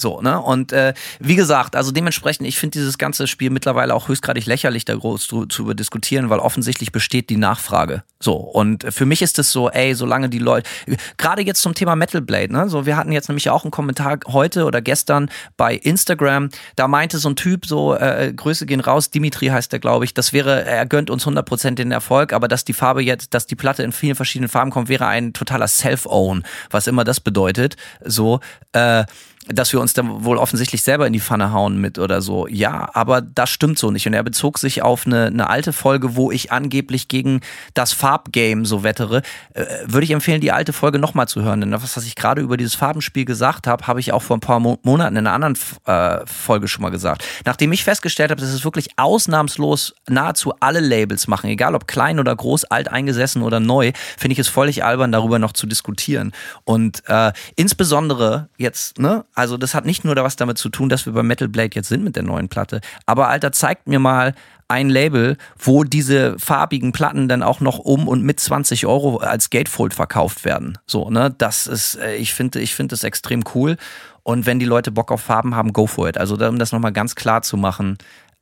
So, 0.00 0.20
ne? 0.20 0.40
Und 0.40 0.72
äh, 0.72 0.94
wie 1.18 1.34
gesagt, 1.34 1.74
also 1.74 1.90
dementsprechend, 1.90 2.46
ich 2.46 2.56
finde 2.56 2.78
dieses 2.78 2.98
ganze 2.98 3.26
Spiel 3.26 3.50
mittlerweile 3.50 3.92
auch 3.94 4.06
höchstgradig 4.06 4.46
lächerlich, 4.46 4.84
da 4.84 4.94
groß 4.94 5.26
zu, 5.26 5.46
zu 5.46 5.74
diskutieren, 5.74 6.30
weil 6.30 6.38
offensichtlich 6.38 6.92
besteht 6.92 7.30
die 7.30 7.36
Nachfrage. 7.36 8.04
So, 8.20 8.34
und 8.34 8.86
für 8.90 9.06
mich 9.06 9.22
ist 9.22 9.40
es 9.40 9.50
so, 9.50 9.68
ey, 9.70 9.96
solange 9.96 10.28
die 10.28 10.38
Leute, 10.38 10.70
gerade 11.16 11.42
jetzt 11.42 11.62
zum 11.62 11.74
Thema 11.74 11.96
Metal 11.96 12.20
Blade, 12.20 12.52
ne? 12.52 12.68
So, 12.68 12.86
wir 12.86 12.96
hatten 12.96 13.10
jetzt 13.10 13.28
nämlich 13.28 13.50
auch 13.50 13.64
einen 13.64 13.72
Kommentar 13.72 14.20
heute 14.28 14.66
oder 14.66 14.80
gestern 14.80 15.30
bei 15.56 15.74
Instagram, 15.74 16.50
da 16.76 16.86
meinte 16.86 17.18
so 17.18 17.30
ein 17.30 17.36
Typ 17.36 17.66
so, 17.66 17.96
äh, 17.96 18.32
Grüße 18.32 18.66
gehen 18.66 18.78
raus, 18.78 19.10
Dimitri 19.10 19.46
heißt 19.46 19.72
der, 19.72 19.80
glaube 19.80 20.04
ich, 20.04 20.14
das 20.14 20.32
wäre, 20.32 20.64
er 20.64 20.86
gönnt 20.86 21.10
uns 21.10 21.26
100% 21.26 21.74
den 21.74 21.90
Erfolg, 21.90 22.32
aber 22.32 22.46
dass 22.46 22.64
die 22.64 22.72
Farbe 22.72 23.02
jetzt, 23.02 23.34
dass 23.34 23.46
die 23.46 23.56
Platte 23.56 23.82
in 23.82 23.90
vielen 23.90 24.14
verschiedenen 24.14 24.48
Farben 24.48 24.70
kommt, 24.70 24.88
wäre 24.88 25.08
ein 25.08 25.32
totaler 25.32 25.66
Self-Own, 25.66 26.44
was 26.70 26.86
immer 26.86 27.02
das 27.02 27.18
bedeutet. 27.18 27.74
So, 28.04 28.38
äh, 28.72 29.04
dass 29.48 29.72
wir 29.72 29.80
uns 29.80 29.94
dann 29.94 30.24
wohl 30.24 30.36
offensichtlich 30.36 30.82
selber 30.82 31.06
in 31.06 31.12
die 31.12 31.20
Pfanne 31.20 31.52
hauen 31.52 31.78
mit 31.78 31.98
oder 31.98 32.20
so. 32.20 32.46
Ja, 32.46 32.90
aber 32.92 33.20
das 33.20 33.50
stimmt 33.50 33.78
so 33.78 33.90
nicht. 33.90 34.06
Und 34.06 34.14
er 34.14 34.22
bezog 34.22 34.58
sich 34.58 34.82
auf 34.82 35.06
eine, 35.06 35.26
eine 35.26 35.48
alte 35.48 35.72
Folge, 35.72 36.16
wo 36.16 36.30
ich 36.30 36.52
angeblich 36.52 37.08
gegen 37.08 37.40
das 37.74 37.92
Farbgame 37.92 38.66
so 38.66 38.84
wettere. 38.84 39.22
Äh, 39.54 39.64
würde 39.86 40.04
ich 40.04 40.10
empfehlen, 40.10 40.40
die 40.40 40.52
alte 40.52 40.72
Folge 40.72 40.98
nochmal 40.98 41.28
zu 41.28 41.42
hören. 41.42 41.60
Denn 41.60 41.70
das, 41.70 41.96
was 41.96 42.04
ich 42.04 42.14
gerade 42.14 42.42
über 42.42 42.56
dieses 42.56 42.74
Farbenspiel 42.74 43.24
gesagt 43.24 43.66
habe, 43.66 43.86
habe 43.86 44.00
ich 44.00 44.12
auch 44.12 44.22
vor 44.22 44.36
ein 44.36 44.40
paar 44.40 44.60
Mo 44.60 44.78
Monaten 44.82 45.16
in 45.16 45.26
einer 45.26 45.34
anderen 45.34 45.58
äh, 45.86 46.26
Folge 46.26 46.68
schon 46.68 46.82
mal 46.82 46.90
gesagt. 46.90 47.24
Nachdem 47.44 47.72
ich 47.72 47.84
festgestellt 47.84 48.30
habe, 48.30 48.40
dass 48.40 48.50
es 48.50 48.64
wirklich 48.64 48.90
ausnahmslos 48.96 49.94
nahezu 50.08 50.54
alle 50.60 50.80
Labels 50.80 51.26
machen, 51.26 51.50
egal 51.50 51.74
ob 51.74 51.86
klein 51.86 52.20
oder 52.20 52.34
groß, 52.34 52.66
alt 52.66 52.88
eingesessen 52.88 53.42
oder 53.42 53.60
neu, 53.60 53.92
finde 54.16 54.32
ich 54.32 54.38
es 54.38 54.48
völlig 54.48 54.84
albern, 54.84 55.12
darüber 55.12 55.38
noch 55.38 55.52
zu 55.52 55.66
diskutieren. 55.66 56.32
Und 56.64 57.02
äh, 57.08 57.32
insbesondere 57.56 58.48
jetzt, 58.56 58.98
ne, 58.98 59.24
also 59.38 59.56
das 59.56 59.72
hat 59.72 59.86
nicht 59.86 60.04
nur 60.04 60.16
was 60.16 60.34
damit 60.34 60.58
zu 60.58 60.68
tun, 60.68 60.88
dass 60.88 61.06
wir 61.06 61.12
bei 61.12 61.22
Metal 61.22 61.46
Blade 61.46 61.70
jetzt 61.74 61.88
sind 61.88 62.02
mit 62.02 62.16
der 62.16 62.24
neuen 62.24 62.48
Platte. 62.48 62.80
Aber 63.06 63.28
Alter, 63.28 63.52
zeigt 63.52 63.86
mir 63.86 64.00
mal 64.00 64.34
ein 64.66 64.88
Label, 64.90 65.36
wo 65.56 65.84
diese 65.84 66.36
farbigen 66.40 66.90
Platten 66.90 67.28
dann 67.28 67.44
auch 67.44 67.60
noch 67.60 67.78
um 67.78 68.08
und 68.08 68.24
mit 68.24 68.40
20 68.40 68.86
Euro 68.86 69.18
als 69.18 69.50
Gatefold 69.50 69.94
verkauft 69.94 70.44
werden. 70.44 70.76
So, 70.88 71.08
ne? 71.08 71.32
Das 71.38 71.68
ist, 71.68 71.94
äh, 72.00 72.16
ich 72.16 72.34
finde, 72.34 72.58
ich 72.58 72.74
finde 72.74 72.94
das 72.94 73.04
extrem 73.04 73.44
cool. 73.54 73.76
Und 74.24 74.44
wenn 74.44 74.58
die 74.58 74.66
Leute 74.66 74.90
Bock 74.90 75.12
auf 75.12 75.20
Farben 75.20 75.54
haben, 75.54 75.72
go 75.72 75.86
for 75.86 76.08
it. 76.08 76.18
Also, 76.18 76.34
um 76.34 76.58
das 76.58 76.72
nochmal 76.72 76.92
ganz 76.92 77.14
klar 77.14 77.42
zu 77.42 77.56
machen, 77.56 77.96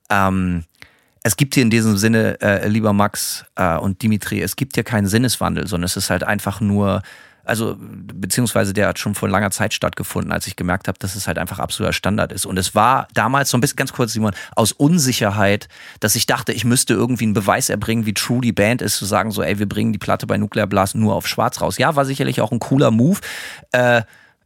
ähm, 0.09 0.63
es 1.21 1.37
gibt 1.37 1.53
hier 1.53 1.61
in 1.61 1.69
diesem 1.69 1.95
Sinne, 1.95 2.41
äh, 2.41 2.67
lieber 2.67 2.91
Max 2.91 3.45
äh, 3.55 3.77
und 3.77 4.01
Dimitri, 4.01 4.41
es 4.41 4.55
gibt 4.55 4.73
hier 4.73 4.83
keinen 4.83 5.05
Sinneswandel, 5.05 5.67
sondern 5.67 5.85
es 5.85 5.95
ist 5.95 6.09
halt 6.09 6.23
einfach 6.23 6.59
nur 6.59 7.03
also 7.47 7.75
beziehungsweise 7.79 8.73
der 8.73 8.87
hat 8.87 8.99
schon 8.99 9.15
vor 9.15 9.29
langer 9.29 9.51
Zeit 9.51 9.73
stattgefunden, 9.73 10.31
als 10.31 10.47
ich 10.47 10.55
gemerkt 10.55 10.87
habe, 10.87 10.99
dass 10.99 11.15
es 11.15 11.27
halt 11.27 11.37
einfach 11.37 11.59
absoluter 11.59 11.93
Standard 11.93 12.31
ist. 12.31 12.45
Und 12.45 12.57
es 12.57 12.75
war 12.75 13.07
damals 13.13 13.49
so 13.49 13.57
ein 13.57 13.61
bisschen, 13.61 13.77
ganz 13.77 13.93
kurz, 13.93 14.13
Simon, 14.13 14.33
aus 14.55 14.71
Unsicherheit, 14.71 15.67
dass 15.99 16.15
ich 16.15 16.25
dachte, 16.25 16.51
ich 16.51 16.65
müsste 16.65 16.93
irgendwie 16.93 17.25
einen 17.25 17.33
Beweis 17.33 17.69
erbringen, 17.69 18.05
wie 18.05 18.13
true 18.13 18.41
die 18.41 18.51
Band 18.51 18.81
ist, 18.81 18.97
zu 18.97 19.05
sagen 19.05 19.31
so, 19.31 19.41
ey, 19.41 19.59
wir 19.59 19.69
bringen 19.69 19.93
die 19.93 19.99
Platte 19.99 20.27
bei 20.27 20.37
Nuclear 20.37 20.67
Blast 20.67 20.95
nur 20.95 21.15
auf 21.15 21.27
schwarz 21.27 21.61
raus. 21.61 21.77
Ja, 21.77 21.95
war 21.95 22.05
sicherlich 22.05 22.41
auch 22.41 22.51
ein 22.51 22.59
cooler 22.59 22.91
Move. 22.91 23.19
Äh, 23.71 24.01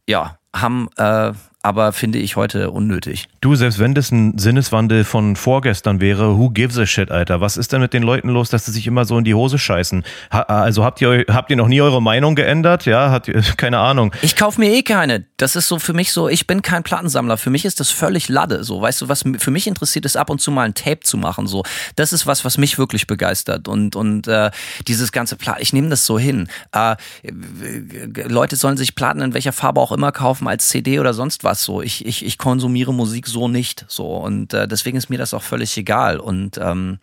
ja, 0.06 0.38
haben 0.54 0.88
äh, 0.96 1.32
aber 1.62 1.92
finde 1.92 2.18
ich 2.18 2.34
heute 2.34 2.72
unnötig. 2.72 3.28
Du, 3.40 3.54
selbst 3.54 3.78
wenn 3.78 3.94
das 3.94 4.10
ein 4.10 4.36
Sinneswandel 4.36 5.04
von 5.04 5.36
vorgestern 5.36 6.00
wäre, 6.00 6.36
who 6.36 6.50
gives 6.50 6.76
a 6.76 6.86
shit, 6.86 7.12
Alter? 7.12 7.40
Was 7.40 7.56
ist 7.56 7.72
denn 7.72 7.80
mit 7.80 7.92
den 7.92 8.02
Leuten 8.02 8.28
los, 8.28 8.50
dass 8.50 8.66
sie 8.66 8.72
sich 8.72 8.88
immer 8.88 9.04
so 9.04 9.16
in 9.16 9.24
die 9.24 9.34
Hose 9.34 9.58
scheißen? 9.58 10.02
Ha, 10.32 10.40
also 10.40 10.84
habt 10.84 11.00
ihr, 11.00 11.24
habt 11.28 11.50
ihr 11.50 11.56
noch 11.56 11.68
nie 11.68 11.80
eure 11.80 12.02
Meinung 12.02 12.34
geändert? 12.34 12.84
Ja, 12.84 13.10
hat, 13.10 13.30
keine 13.56 13.78
Ahnung. 13.78 14.12
Ich 14.22 14.34
kaufe 14.34 14.60
mir 14.60 14.72
eh 14.72 14.82
keine. 14.82 15.24
Das 15.36 15.54
ist 15.54 15.68
so 15.68 15.78
für 15.78 15.92
mich 15.92 16.12
so, 16.12 16.28
ich 16.28 16.48
bin 16.48 16.62
kein 16.62 16.82
Plattensammler. 16.82 17.36
Für 17.36 17.50
mich 17.50 17.64
ist 17.64 17.78
das 17.78 17.90
völlig 17.90 18.28
Lade. 18.28 18.64
So, 18.64 18.80
weißt 18.80 19.02
du, 19.02 19.08
was 19.08 19.22
für 19.38 19.50
mich 19.52 19.68
interessiert 19.68 20.04
ist, 20.04 20.16
ab 20.16 20.30
und 20.30 20.40
zu 20.40 20.50
mal 20.50 20.62
ein 20.62 20.74
Tape 20.74 21.00
zu 21.00 21.16
machen. 21.16 21.46
So, 21.46 21.62
das 21.94 22.12
ist 22.12 22.26
was, 22.26 22.44
was 22.44 22.58
mich 22.58 22.76
wirklich 22.78 23.06
begeistert. 23.06 23.68
Und, 23.68 23.94
und 23.94 24.26
äh, 24.26 24.50
dieses 24.88 25.12
ganze 25.12 25.36
Platten, 25.36 25.62
ich 25.62 25.72
nehme 25.72 25.90
das 25.90 26.06
so 26.06 26.18
hin. 26.18 26.48
Äh, 26.72 26.96
Leute 28.26 28.56
sollen 28.56 28.76
sich 28.76 28.96
Platten 28.96 29.20
in 29.20 29.32
welcher 29.32 29.52
Farbe 29.52 29.80
auch 29.80 29.92
immer 29.92 30.10
kaufen, 30.10 30.48
als 30.48 30.68
CD 30.68 30.98
oder 30.98 31.14
sonst 31.14 31.44
was. 31.44 31.51
So, 31.60 31.82
ich, 31.82 32.06
ich, 32.06 32.24
ich 32.24 32.38
konsumiere 32.38 32.94
Musik 32.94 33.26
so 33.26 33.48
nicht. 33.48 33.84
So, 33.88 34.16
und 34.16 34.54
äh, 34.54 34.66
deswegen 34.66 34.96
ist 34.96 35.10
mir 35.10 35.18
das 35.18 35.34
auch 35.34 35.42
völlig 35.42 35.76
egal. 35.76 36.18
Und 36.18 36.58
ähm, 36.58 36.98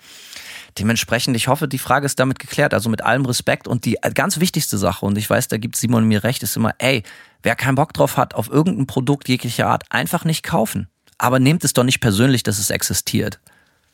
Dementsprechend, 0.78 1.36
ich 1.36 1.48
hoffe, 1.48 1.68
die 1.68 1.78
Frage 1.78 2.06
ist 2.06 2.20
damit 2.20 2.40
geklärt. 2.40 2.74
Also 2.74 2.90
mit 2.90 3.04
allem 3.04 3.26
Respekt. 3.26 3.68
Und 3.68 3.86
die 3.86 3.98
ganz 4.14 4.40
wichtigste 4.40 4.78
Sache, 4.78 5.06
und 5.06 5.18
ich 5.18 5.30
weiß, 5.30 5.48
da 5.48 5.58
gibt 5.58 5.76
Simon 5.76 6.06
mir 6.06 6.24
recht, 6.24 6.44
ist 6.44 6.56
immer, 6.56 6.74
ey, 6.78 7.04
wer 7.44 7.56
keinen 7.56 7.76
Bock 7.76 7.94
drauf 7.94 8.18
hat, 8.18 8.36
auf 8.36 8.50
irgendein 8.50 8.88
Produkt 8.88 9.28
jeglicher 9.28 9.68
Art, 9.68 9.84
einfach 9.90 10.26
nicht 10.26 10.44
kaufen. 10.44 10.88
Aber 11.18 11.40
nehmt 11.40 11.64
es 11.64 11.74
doch 11.74 11.84
nicht 11.84 12.00
persönlich, 12.00 12.44
dass 12.44 12.60
es 12.60 12.70
existiert. 12.70 13.40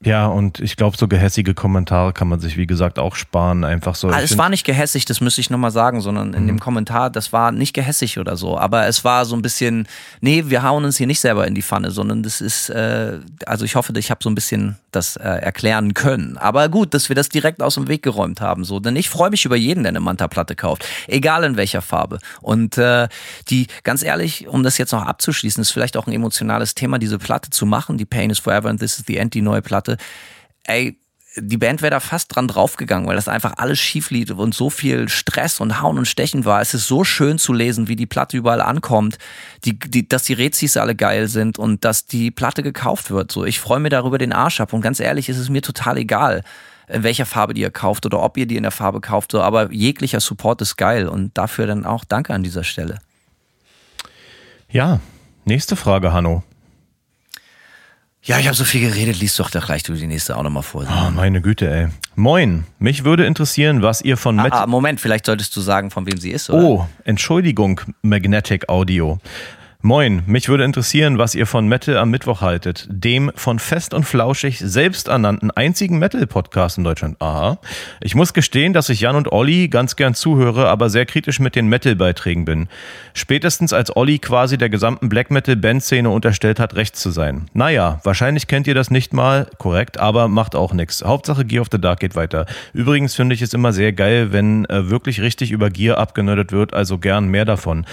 Ja, 0.04 0.28
und 0.28 0.60
ich 0.60 0.76
glaube, 0.76 0.98
so 0.98 1.08
gehässige 1.08 1.54
Kommentare 1.54 2.14
kann 2.14 2.28
man 2.28 2.40
sich, 2.40 2.58
wie 2.58 2.68
gesagt, 2.68 3.00
auch 3.00 3.16
sparen. 3.16 3.64
Einfach 3.64 3.96
so. 3.96 4.10
Ah, 4.10 4.22
es 4.22 4.38
war 4.38 4.50
nicht 4.50 4.64
gehässig, 4.64 5.06
das 5.06 5.22
müsste 5.22 5.42
ich 5.42 5.50
nochmal 5.50 5.72
sagen, 5.72 6.02
sondern 6.02 6.34
in 6.34 6.44
mhm. 6.44 6.48
dem 6.48 6.60
Kommentar, 6.60 7.10
das 7.10 7.34
war 7.34 7.52
nicht 7.52 7.74
gehässig 7.74 8.20
oder 8.20 8.38
so. 8.38 8.58
Aber 8.58 8.86
es 8.88 9.04
war 9.04 9.26
so 9.26 9.36
ein 9.36 9.42
bisschen, 9.42 9.88
nee, 10.22 10.44
wir 10.48 10.64
hauen 10.64 10.86
uns 10.86 10.98
hier 10.98 11.08
nicht 11.08 11.22
selber 11.22 11.48
in 11.48 11.56
die 11.56 11.64
Pfanne, 11.64 11.92
sondern 11.92 12.24
das 12.24 12.42
ist, 12.42 12.70
äh, 12.70 13.20
also 13.46 13.66
ich 13.66 13.76
hoffe, 13.76 13.94
ich 13.98 14.12
habe 14.12 14.20
so 14.22 14.30
ein 14.30 14.36
bisschen 14.36 14.76
das 14.92 15.16
äh, 15.16 15.24
erklären 15.24 15.94
können. 15.94 16.38
Aber 16.38 16.70
gut, 16.70 16.94
dass 16.94 17.10
wir 17.10 17.16
das 17.16 17.30
direkt 17.30 17.64
aus 17.64 17.76
dem 17.76 17.88
Weg 17.88 18.04
geräumt 18.04 18.42
haben. 18.42 18.64
So. 18.64 18.80
Denn 18.80 18.96
ich 18.96 19.10
freue 19.10 19.30
mich 19.30 19.46
über 19.46 19.56
jeden, 19.56 19.84
der 19.84 19.90
eine 19.90 20.02
Manta-Platte 20.02 20.56
kauft. 20.56 20.86
Egal 21.08 21.44
in 21.46 21.58
welcher 21.58 21.82
Farbe. 21.82 22.20
Und 22.42 22.78
äh, 22.78 23.08
die, 23.50 23.68
ganz 23.84 24.04
ehrlich, 24.04 24.48
um 24.48 24.62
das 24.62 24.78
jetzt 24.78 24.92
noch 24.92 25.06
abzuschließen, 25.06 25.62
ist 25.62 25.72
vielleicht 25.72 25.98
auch 25.98 26.06
ein 26.06 26.14
emotionales 26.14 26.76
Thema, 26.76 27.00
diese 27.00 27.18
Platte 27.18 27.50
zu 27.50 27.66
machen. 27.66 27.98
Die 27.98 28.06
Pain 28.06 28.30
is 28.30 28.40
Forever 28.40 28.70
and 28.70 28.80
This 28.80 29.00
is 29.00 29.06
the 29.08 29.18
End, 29.18 29.34
die 29.34 29.42
neue 29.42 29.62
Platte 29.62 29.85
Platte. 29.86 29.98
Ey, 30.64 31.00
die 31.38 31.58
Band 31.58 31.82
wäre 31.82 31.92
da 31.92 32.00
fast 32.00 32.34
dran 32.34 32.48
draufgegangen, 32.48 33.08
weil 33.10 33.18
das 33.18 33.28
einfach 33.28 33.56
alles 33.58 33.78
schief 33.78 34.10
lief 34.10 34.32
und 34.32 34.56
so 34.56 34.70
viel 34.70 35.10
Stress 35.10 35.60
und 35.60 35.82
Hauen 35.82 35.98
und 35.98 36.06
Stechen 36.06 36.46
war. 36.46 36.62
Es 36.62 36.74
ist 36.74 36.88
so 36.88 37.04
schön 37.04 37.38
zu 37.38 37.52
lesen, 37.52 37.90
wie 37.90 37.98
die 37.98 38.06
Platte 38.06 38.38
überall 38.38 38.62
ankommt, 38.62 39.18
die, 39.66 39.78
die, 39.78 40.08
dass 40.08 40.24
die 40.24 40.34
Rezis 40.34 40.78
alle 40.78 40.96
geil 40.96 41.28
sind 41.28 41.60
und 41.60 41.84
dass 41.84 42.06
die 42.06 42.32
Platte 42.32 42.64
gekauft 42.64 43.12
wird. 43.12 43.34
So, 43.34 43.44
ich 43.44 43.60
freue 43.60 43.82
mich 43.82 43.90
darüber 43.90 44.18
den 44.18 44.32
Arsch 44.32 44.62
ab 44.62 44.72
und 44.72 44.82
ganz 44.82 45.02
ehrlich, 45.02 45.28
ist 45.28 45.38
es 45.38 45.50
mir 45.50 45.62
total 45.62 45.98
egal, 45.98 46.42
in 46.88 47.04
welcher 47.04 47.26
Farbe 47.26 47.54
die 47.54 47.62
ihr 47.62 47.72
kauft 47.72 48.06
oder 48.06 48.24
ob 48.24 48.38
ihr 48.38 48.46
die 48.46 48.56
in 48.56 48.64
der 48.64 48.72
Farbe 48.72 49.02
kauft. 49.02 49.34
So, 49.34 49.42
aber 49.42 49.74
jeglicher 49.74 50.22
Support 50.22 50.62
ist 50.62 50.78
geil 50.78 51.10
und 51.10 51.38
dafür 51.38 51.68
dann 51.68 51.86
auch 51.86 52.06
Danke 52.06 52.34
an 52.34 52.44
dieser 52.44 52.64
Stelle. 52.64 53.00
Ja, 54.70 55.02
nächste 55.44 55.76
Frage, 55.76 56.14
Hanno. 56.14 56.44
Ja, 58.28 58.40
ich 58.40 58.48
habe 58.48 58.56
so 58.56 58.64
viel 58.64 58.82
geredet, 58.82 59.20
liest 59.20 59.40
doch 59.40 59.52
da 59.52 59.60
gleich 59.60 59.84
du 59.84 59.94
die 59.94 60.08
nächste 60.08 60.36
auch 60.36 60.42
nochmal 60.42 60.64
vor. 60.64 60.84
Oh, 60.90 61.12
meine 61.12 61.42
Güte, 61.42 61.70
ey. 61.70 61.88
Moin, 62.16 62.66
mich 62.80 63.04
würde 63.04 63.24
interessieren, 63.24 63.84
was 63.84 64.02
ihr 64.02 64.18
von 64.18 64.40
ah, 64.40 64.48
ah, 64.50 64.66
Moment, 64.66 65.00
vielleicht 65.00 65.28
solltest 65.28 65.56
du 65.56 65.62
sagen, 65.62 65.92
von 65.92 66.08
wem 66.08 66.18
sie 66.18 66.32
ist, 66.32 66.50
oder? 66.50 66.64
Oh, 66.64 66.88
Entschuldigung, 67.04 67.82
Magnetic 68.02 68.68
Audio. 68.68 69.20
Moin, 69.86 70.24
mich 70.26 70.50
würde 70.50 70.64
interessieren, 70.64 71.20
was 71.20 71.36
ihr 71.36 71.46
von 71.46 71.68
Metal 71.68 71.98
am 71.98 72.10
Mittwoch 72.10 72.42
haltet, 72.42 72.88
dem 72.90 73.32
von 73.36 73.60
Fest 73.60 73.94
und 73.94 74.04
Flauschig 74.04 74.58
selbsternannten 74.58 75.52
einzigen 75.52 76.00
Metal-Podcast 76.00 76.80
in 76.80 76.84
Deutschland. 76.84 77.22
Aha. 77.22 77.60
Ich 78.02 78.16
muss 78.16 78.34
gestehen, 78.34 78.74
dass 78.74 78.90
ich 78.90 79.02
Jan 79.02 79.16
und 79.16 79.32
Olli 79.32 79.68
ganz 79.68 79.96
gern 79.96 80.16
zuhöre, 80.16 80.70
aber 80.70 80.90
sehr 80.90 81.06
kritisch 81.06 81.40
mit 81.40 81.56
den 81.56 81.68
Metal-Beiträgen 81.68 82.46
bin. 82.46 82.68
Spätestens 83.14 83.74
als 83.74 83.96
Olli 83.96 84.18
quasi 84.18 84.58
der 84.58 84.72
gesamten 84.72 85.08
Black 85.08 85.30
Metal-Band-Szene 85.30 86.10
unterstellt 86.10 86.60
hat, 86.60 86.76
recht 86.76 86.96
zu 86.96 87.12
sein. 87.12 87.46
Naja, 87.54 88.00
wahrscheinlich 88.04 88.48
kennt 88.48 88.66
ihr 88.66 88.74
das 88.74 88.90
nicht 88.90 89.14
mal, 89.14 89.48
korrekt, 89.60 90.00
aber 90.00 90.28
macht 90.28 90.56
auch 90.56 90.74
nichts. 90.74 91.04
Hauptsache 91.06 91.46
Gear 91.46 91.62
of 91.62 91.68
the 91.72 91.80
Dark 91.80 92.00
geht 92.00 92.16
weiter. 92.16 92.48
Übrigens 92.74 93.14
finde 93.14 93.36
ich 93.36 93.44
es 93.44 93.54
immer 93.54 93.72
sehr 93.72 93.94
geil, 93.94 94.32
wenn 94.32 94.66
äh, 94.66 94.90
wirklich 94.90 95.22
richtig 95.22 95.52
über 95.52 95.70
Gear 95.70 96.00
abgenördet 96.00 96.52
wird, 96.52 96.74
also 96.74 96.98
gern 96.98 97.28
mehr 97.28 97.46
davon. 97.46 97.86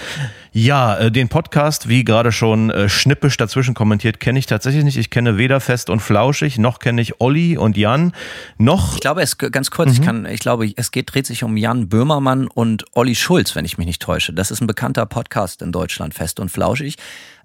Ja, 0.53 0.97
äh, 0.97 1.11
den 1.11 1.29
Podcast, 1.29 1.82
wie 1.87 2.03
gerade 2.03 2.31
schon 2.31 2.69
äh, 2.69 2.89
schnippisch 2.89 3.37
dazwischen 3.37 3.73
kommentiert, 3.73 4.19
kenne 4.19 4.39
ich 4.39 4.45
tatsächlich 4.45 4.83
nicht. 4.83 4.97
Ich 4.97 5.09
kenne 5.09 5.37
weder 5.37 5.59
Fest 5.59 5.89
und 5.89 5.99
Flauschig, 5.99 6.57
noch 6.57 6.79
kenne 6.79 7.01
ich 7.01 7.21
Olli 7.21 7.57
und 7.57 7.77
Jan, 7.77 8.13
noch. 8.57 8.95
Ich 8.95 9.01
glaube, 9.01 9.21
es 9.21 9.37
ganz 9.37 9.71
kurz, 9.71 9.89
mhm. 9.89 9.93
ich 9.93 10.01
kann, 10.01 10.25
ich 10.25 10.39
glaube, 10.39 10.71
es 10.75 10.91
geht, 10.91 11.13
dreht 11.13 11.25
sich 11.25 11.43
um 11.43 11.57
Jan 11.57 11.89
Böhmermann 11.89 12.47
und 12.47 12.85
Olli 12.93 13.15
Schulz, 13.15 13.55
wenn 13.55 13.65
ich 13.65 13.77
mich 13.77 13.87
nicht 13.87 14.01
täusche. 14.01 14.33
Das 14.33 14.51
ist 14.51 14.61
ein 14.61 14.67
bekannter 14.67 15.05
Podcast 15.05 15.61
in 15.61 15.71
Deutschland, 15.71 16.13
Fest 16.13 16.39
und 16.39 16.49
Flauschig. 16.49 16.97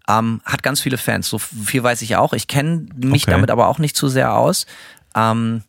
Ähm, 0.09 0.40
hat 0.44 0.62
ganz 0.62 0.81
viele 0.81 0.96
Fans. 0.96 1.29
So 1.29 1.38
viel 1.38 1.83
weiß 1.83 2.03
ich 2.03 2.16
auch. 2.16 2.33
Ich 2.33 2.48
kenne 2.48 2.87
mich 2.96 3.24
okay. 3.24 3.33
damit 3.33 3.51
aber 3.51 3.68
auch 3.68 3.79
nicht 3.79 3.96
zu 3.96 4.09
sehr 4.09 4.35
aus. 4.35 4.66
Ähm, 5.14 5.62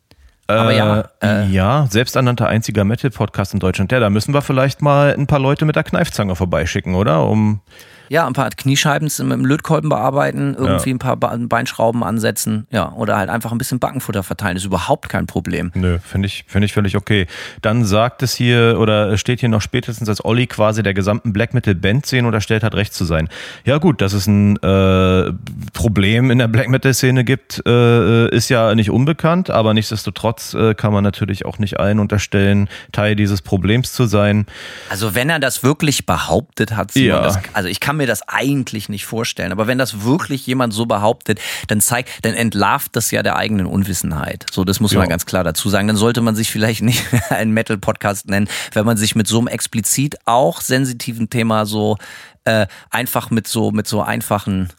aber 0.48 0.74
ja, 0.74 1.10
äh, 1.22 1.44
äh, 1.44 1.46
ja, 1.50 1.88
selbsternannter 1.90 2.48
einziger 2.48 2.84
Metal-Podcast 2.84 3.54
in 3.54 3.60
Deutschland. 3.60 3.92
Ja, 3.92 4.00
da 4.00 4.10
müssen 4.10 4.34
wir 4.34 4.42
vielleicht 4.42 4.82
mal 4.82 5.14
ein 5.14 5.28
paar 5.28 5.40
Leute 5.40 5.66
mit 5.66 5.76
der 5.76 5.84
Kneifzange 5.84 6.36
vorbeischicken, 6.36 6.96
oder? 6.96 7.28
Um 7.28 7.62
ja, 8.10 8.26
ein 8.28 8.34
paar 8.34 8.50
Kniescheiben 8.50 9.10
mit 9.20 9.32
dem 9.32 9.46
Lötkolben 9.46 9.90
bearbeiten, 9.90 10.56
irgendwie 10.58 10.90
ja. 10.90 10.96
ein 10.96 11.00
paar 11.00 11.16
Beinschrauben 11.18 12.04
ansetzen, 12.04 12.68
ja, 12.72 12.92
oder 12.94 13.18
halt 13.18 13.30
einfach 13.30 13.52
ein 13.52 13.58
bisschen 13.58 13.80
Backenfutter 13.80 14.24
verteilen, 14.24 14.58
ist 14.58 14.66
überhaupt 14.66 15.10
kein 15.10 15.28
Problem. 15.28 15.72
Nö, 15.76 16.00
finde 16.00 16.26
ich, 16.28 16.46
finde 16.48 16.66
ich 16.66 16.74
völlig 16.74 16.96
okay. 16.98 17.28
Dann 17.62 17.86
sagt 17.86 18.24
es 18.24 18.34
hier 18.34 18.78
oder 18.80 19.18
steht 19.18 19.40
hier 19.40 19.50
noch 19.50 19.62
spätestens, 19.62 20.10
als 20.10 20.26
Olli 20.26 20.48
quasi 20.48 20.82
der 20.82 20.94
gesamten 20.94 21.34
Black 21.34 21.54
Metal 21.54 21.76
Band 21.76 22.06
Szene 22.06 22.28
unterstellt 22.28 22.64
hat, 22.64 22.74
recht 22.74 22.94
zu 22.94 23.06
sein. 23.06 23.30
Ja 23.64 23.78
gut, 23.78 24.02
dass 24.02 24.14
es 24.14 24.26
ein 24.26 24.58
äh, 24.58 25.32
Problem 25.74 26.32
in 26.32 26.40
der 26.40 26.48
Black 26.48 26.70
Metal 26.70 26.94
Szene 26.94 27.24
gibt, 27.24 27.62
äh, 27.66 28.30
ist 28.30 28.50
ja 28.50 28.74
nicht 28.74 28.90
unbekannt, 28.90 29.50
aber 29.52 29.74
nichtsdestotrotz 29.74 30.56
äh, 30.56 30.74
kann 30.74 30.92
man 30.94 31.04
natürlich 31.04 31.46
auch 31.46 31.60
nicht 31.60 31.80
allen 31.80 32.00
unterstellen, 32.00 32.70
Teil 32.92 33.16
dieses 33.16 33.42
Problems 33.44 33.94
zu 33.94 34.06
sein. 34.06 34.48
Also 34.90 35.14
wenn 35.14 35.30
er 35.30 35.40
das 35.40 35.64
wirklich 35.64 36.08
behauptet 36.08 36.76
hat, 36.76 36.92
Simon, 36.92 37.10
ja. 37.10 37.22
das, 37.22 37.40
also 37.54 37.70
ich 37.70 37.80
kann 37.80 37.99
mir 38.00 38.08
das 38.08 38.28
eigentlich 38.28 38.90
nicht 38.90 39.06
vorstellen. 39.06 39.52
Aber 39.52 39.68
wenn 39.68 39.78
das 39.78 40.04
wirklich 40.04 40.48
jemand 40.48 40.74
so 40.74 40.88
behauptet, 40.88 41.40
dann 41.68 41.80
zeigt, 41.82 42.26
dann 42.26 42.34
entlarvt 42.34 42.96
das 42.96 43.12
ja 43.12 43.22
der 43.22 43.36
eigenen 43.36 43.68
Unwissenheit. 43.68 44.46
So, 44.52 44.64
das 44.64 44.80
muss 44.80 44.94
man 44.94 45.08
ganz 45.08 45.26
klar 45.26 45.44
dazu 45.44 45.70
sagen. 45.70 45.88
Dann 45.88 45.98
sollte 45.98 46.22
man 46.22 46.36
sich 46.36 46.50
vielleicht 46.50 46.82
nicht 46.90 47.04
einen 47.30 47.52
Metal-Podcast 47.52 48.28
nennen, 48.28 48.50
wenn 48.74 48.86
man 48.86 48.98
sich 48.98 49.16
mit 49.16 49.28
so 49.28 49.38
einem 49.38 49.48
explizit 49.48 50.18
auch 50.26 50.62
sensitiven 50.62 51.30
Thema 51.30 51.66
so 51.66 51.98
äh, 52.46 52.68
einfach 52.90 53.30
mit 53.30 53.48
so 53.48 53.72
mit 53.72 53.88
so 53.88 54.02
einfachen 54.02 54.70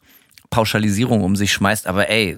Pauschalisierung 0.51 1.23
um 1.23 1.37
sich 1.37 1.53
schmeißt, 1.53 1.87
aber 1.87 2.09
ey, 2.09 2.37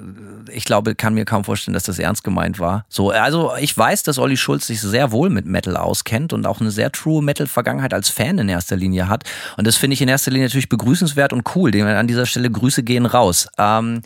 ich 0.51 0.65
glaube, 0.65 0.95
kann 0.95 1.15
mir 1.15 1.25
kaum 1.25 1.45
vorstellen, 1.45 1.75
dass 1.75 1.85
das 1.85 1.99
ernst 1.99 2.25
gemeint 2.25 2.59
war. 2.59 2.85
So, 2.89 3.11
also 3.11 3.53
ich 3.59 3.77
weiß, 3.77 4.03
dass 4.03 4.19
Olli 4.19 4.37
Schulz 4.37 4.67
sich 4.67 4.81
sehr 4.81 5.13
wohl 5.13 5.31
mit 5.31 5.47
Metal 5.47 5.77
auskennt 5.77 6.33
und 6.33 6.47
auch 6.47 6.61
eine 6.61 6.71
sehr 6.71 6.93
true 6.93 7.23
Metal-Vergangenheit 7.23 7.95
als 7.95 8.11
Fan 8.11 8.39
in 8.39 8.49
erster 8.49 8.77
Linie 8.77 9.09
hat. 9.09 9.25
Und 9.57 9.67
das 9.67 9.77
finde 9.77 9.95
ich 9.95 10.03
in 10.03 10.09
erster 10.09 10.31
Linie 10.31 10.49
natürlich 10.49 10.69
begrüßenswert 10.69 11.33
und 11.33 11.57
cool. 11.57 11.73
An 11.83 12.07
dieser 12.07 12.27
Stelle 12.27 12.51
Grüße 12.51 12.83
gehen 12.83 13.07
raus. 13.07 13.49
Ähm, 13.59 14.03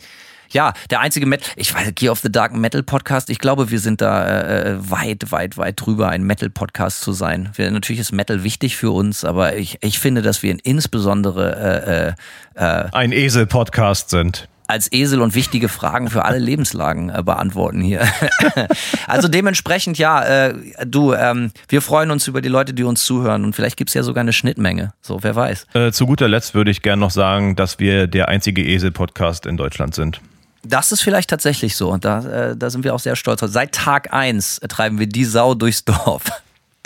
ja, 0.49 0.73
der 0.89 0.99
einzige 0.99 1.25
Metal, 1.25 1.47
ich 1.55 1.73
weiß, 1.73 1.93
Gear 1.95 2.11
of 2.11 2.19
the 2.19 2.31
Dark 2.31 2.53
Metal 2.53 2.83
Podcast, 2.83 3.29
ich 3.29 3.39
glaube, 3.39 3.71
wir 3.71 3.79
sind 3.79 4.01
da 4.01 4.25
äh, 4.25 4.71
äh, 4.71 4.89
weit, 4.89 5.31
weit, 5.31 5.57
weit 5.57 5.79
drüber, 5.79 6.09
ein 6.09 6.23
Metal 6.23 6.49
Podcast 6.49 7.01
zu 7.01 7.13
sein. 7.13 7.49
Wir, 7.55 7.69
natürlich 7.71 7.99
ist 7.99 8.11
Metal 8.11 8.43
wichtig 8.43 8.75
für 8.75 8.91
uns, 8.91 9.23
aber 9.23 9.55
ich, 9.55 9.77
ich 9.81 9.99
finde, 9.99 10.21
dass 10.21 10.43
wir 10.43 10.57
insbesondere 10.63 12.15
äh, 12.55 12.61
äh, 12.61 12.83
äh 12.83 12.89
ein 12.91 13.11
Esel-Podcast 13.11 14.09
sind 14.09 14.47
als 14.67 14.91
Esel 14.91 15.21
und 15.21 15.33
wichtige 15.33 15.69
Fragen 15.69 16.09
für 16.09 16.25
alle 16.25 16.39
Lebenslagen 16.39 17.09
äh, 17.09 17.23
beantworten 17.23 17.81
hier. 17.81 18.05
also 19.07 19.27
dementsprechend, 19.27 19.97
ja, 19.97 20.23
äh, 20.23 20.53
du, 20.85 21.13
ähm, 21.13 21.51
wir 21.69 21.81
freuen 21.81 22.11
uns 22.11 22.27
über 22.27 22.41
die 22.41 22.49
Leute, 22.49 22.73
die 22.73 22.83
uns 22.83 23.05
zuhören 23.05 23.45
und 23.45 23.55
vielleicht 23.55 23.77
gibt's 23.77 23.93
ja 23.93 24.03
sogar 24.03 24.21
eine 24.21 24.33
Schnittmenge. 24.33 24.93
So, 25.01 25.23
wer 25.23 25.35
weiß. 25.35 25.67
Äh, 25.73 25.91
zu 25.91 26.05
guter 26.05 26.27
Letzt 26.27 26.53
würde 26.53 26.71
ich 26.71 26.81
gerne 26.81 26.99
noch 26.99 27.11
sagen, 27.11 27.55
dass 27.55 27.79
wir 27.79 28.07
der 28.07 28.27
einzige 28.27 28.63
Esel-Podcast 28.63 29.45
in 29.45 29.57
Deutschland 29.57 29.95
sind. 29.95 30.19
Das 30.67 30.91
ist 30.91 31.01
vielleicht 31.01 31.29
tatsächlich 31.29 31.75
so 31.75 31.91
und 31.91 32.05
da, 32.05 32.51
äh, 32.51 32.57
da 32.57 32.69
sind 32.69 32.83
wir 32.83 32.93
auch 32.93 32.99
sehr 32.99 33.15
stolz. 33.15 33.41
Seit 33.45 33.73
Tag 33.73 34.13
eins 34.13 34.59
treiben 34.67 34.99
wir 34.99 35.07
die 35.07 35.25
Sau 35.25 35.55
durchs 35.55 35.85
Dorf. 35.85 36.23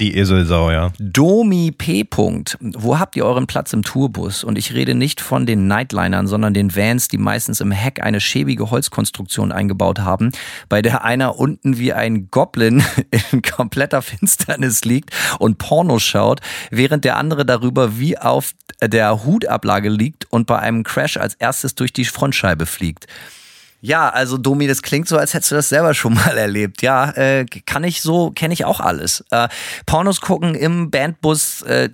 Die 0.02 0.18
Eselsau, 0.18 0.72
ja. 0.72 0.92
Domi 0.98 1.72
P. 1.72 2.02
-Punkt. 2.02 2.58
Wo 2.60 2.98
habt 2.98 3.16
ihr 3.16 3.24
euren 3.24 3.46
Platz 3.46 3.72
im 3.72 3.84
Tourbus? 3.84 4.44
Und 4.44 4.58
ich 4.58 4.74
rede 4.74 4.96
nicht 4.96 5.22
von 5.22 5.46
den 5.46 5.68
Nightlinern, 5.68 6.26
sondern 6.26 6.56
den 6.56 6.76
Vans, 6.76 7.08
die 7.08 7.20
meistens 7.20 7.62
im 7.62 7.70
Heck 7.70 8.02
eine 8.02 8.20
schäbige 8.20 8.72
Holzkonstruktion 8.72 9.52
eingebaut 9.52 10.00
haben, 10.00 10.32
bei 10.70 10.82
der 10.82 11.04
einer 11.04 11.38
unten 11.38 11.78
wie 11.78 11.94
ein 11.94 12.30
Goblin 12.32 12.84
in 13.32 13.44
kompletter 13.44 14.02
Finsternis 14.02 14.86
liegt 14.86 15.12
und 15.38 15.60
Porno 15.60 16.00
schaut, 16.00 16.42
während 16.72 17.06
der 17.06 17.18
andere 17.18 17.46
darüber 17.46 18.00
wie 18.00 18.18
auf 18.18 18.54
der 18.82 19.24
Hutablage 19.24 19.90
liegt 19.90 20.26
und 20.32 20.48
bei 20.48 20.58
einem 20.58 20.84
Crash 20.84 21.18
als 21.18 21.36
erstes 21.36 21.76
durch 21.76 21.94
die 21.94 22.06
Frontscheibe 22.06 22.66
fliegt. 22.66 23.06
Ja, 23.82 24.10
also 24.10 24.38
Domi, 24.38 24.68
das 24.68 24.84
klingt 24.84 25.08
so, 25.08 25.18
als 25.18 25.34
hättest 25.34 25.52
du 25.52 25.56
das 25.56 25.70
selber 25.70 25.94
schon 25.94 26.14
mal 26.14 26.38
erlebt. 26.38 26.82
Ja, 26.82 27.10
äh, 27.12 27.46
kann 27.46 27.84
ich 27.84 28.02
so, 28.02 28.32
kenne 28.32 28.54
ich 28.54 28.64
auch 28.64 28.80
alles. 28.80 29.26
Äh, 29.32 29.48
Pornos 29.86 30.22
gucken 30.22 30.56
im 30.56 30.92
Bandbus, 30.92 31.64
äh, 31.64 31.90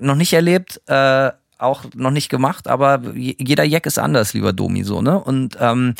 noch 0.00 0.16
nicht 0.16 0.32
erlebt, 0.32 0.80
äh, 0.86 1.30
auch 1.58 1.84
noch 1.94 2.10
nicht 2.10 2.28
gemacht, 2.28 2.66
aber 2.66 3.00
jeder 3.14 3.62
Jack 3.62 3.86
ist 3.86 3.98
anders, 3.98 4.34
lieber 4.34 4.52
Domi, 4.52 4.82
so, 4.82 5.00
ne? 5.00 5.18
Und 5.18 5.56
ähm, 5.60 5.94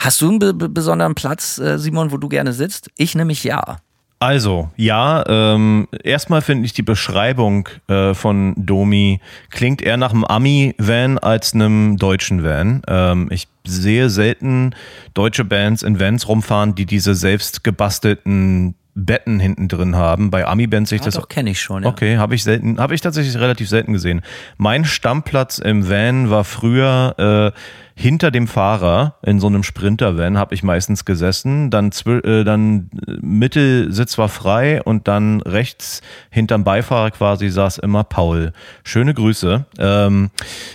hast 0.00 0.22
du 0.22 0.30
einen 0.30 0.38
be 0.38 0.54
besonderen 0.54 1.14
Platz, 1.14 1.58
äh, 1.58 1.78
Simon, 1.78 2.10
wo 2.10 2.16
du 2.16 2.28
gerne 2.28 2.54
sitzt? 2.54 2.88
Ich 2.96 3.14
nämlich 3.14 3.44
ja. 3.44 3.76
Also, 4.20 4.70
ja, 4.76 5.24
ähm, 5.26 5.88
erstmal 6.04 6.42
finde 6.42 6.64
ich 6.64 6.72
die 6.72 6.82
Beschreibung 6.82 7.68
äh, 7.88 8.14
von 8.14 8.54
Domi 8.56 9.20
klingt 9.50 9.82
eher 9.82 9.96
nach 9.96 10.12
einem 10.12 10.24
Ami-Van 10.24 11.18
als 11.18 11.54
einem 11.54 11.96
deutschen 11.96 12.44
Van. 12.44 12.82
Ähm, 12.86 13.28
ich 13.30 13.48
sehe 13.66 14.10
selten 14.10 14.74
deutsche 15.14 15.44
Bands 15.44 15.82
in 15.82 16.00
Vans 16.00 16.28
rumfahren, 16.28 16.74
die 16.74 16.86
diese 16.86 17.14
selbst 17.14 17.64
gebastelten 17.64 18.74
Betten 18.94 19.40
hinten 19.40 19.68
drin 19.68 19.96
haben. 19.96 20.30
Bei 20.30 20.46
Ami-Bands 20.46 20.90
sehe 20.90 20.96
ich 20.96 21.02
Ja, 21.02 21.06
das 21.06 21.14
doch, 21.14 21.28
kenne 21.28 21.50
ich 21.50 21.60
schon, 21.60 21.82
ja. 21.82 21.88
Okay, 21.88 22.18
habe 22.18 22.34
ich 22.34 22.42
selten, 22.42 22.78
habe 22.78 22.94
ich 22.94 23.00
tatsächlich 23.00 23.38
relativ 23.38 23.68
selten 23.68 23.94
gesehen. 23.94 24.20
Mein 24.58 24.84
Stammplatz 24.84 25.58
im 25.58 25.88
Van 25.88 26.28
war 26.30 26.44
früher 26.44 27.52
äh, 27.54 27.58
hinter 27.94 28.30
dem 28.30 28.48
Fahrer 28.48 29.16
in 29.22 29.40
so 29.40 29.46
einem 29.46 29.62
Sprinter-Van 29.62 30.38
habe 30.38 30.54
ich 30.54 30.62
meistens 30.62 31.04
gesessen. 31.04 31.70
Dann, 31.70 31.90
äh, 32.06 32.44
dann 32.44 32.90
äh, 33.06 33.12
Mittelsitz 33.20 34.18
war 34.18 34.28
frei 34.28 34.82
und 34.82 35.08
dann 35.08 35.40
rechts 35.42 36.00
hinterm 36.30 36.64
Beifahrer 36.64 37.10
quasi 37.10 37.48
saß 37.48 37.78
immer 37.78 38.04
Paul. 38.04 38.52
Schöne 38.84 39.14
Grüße. 39.14 39.66
Ähm, 39.78 40.30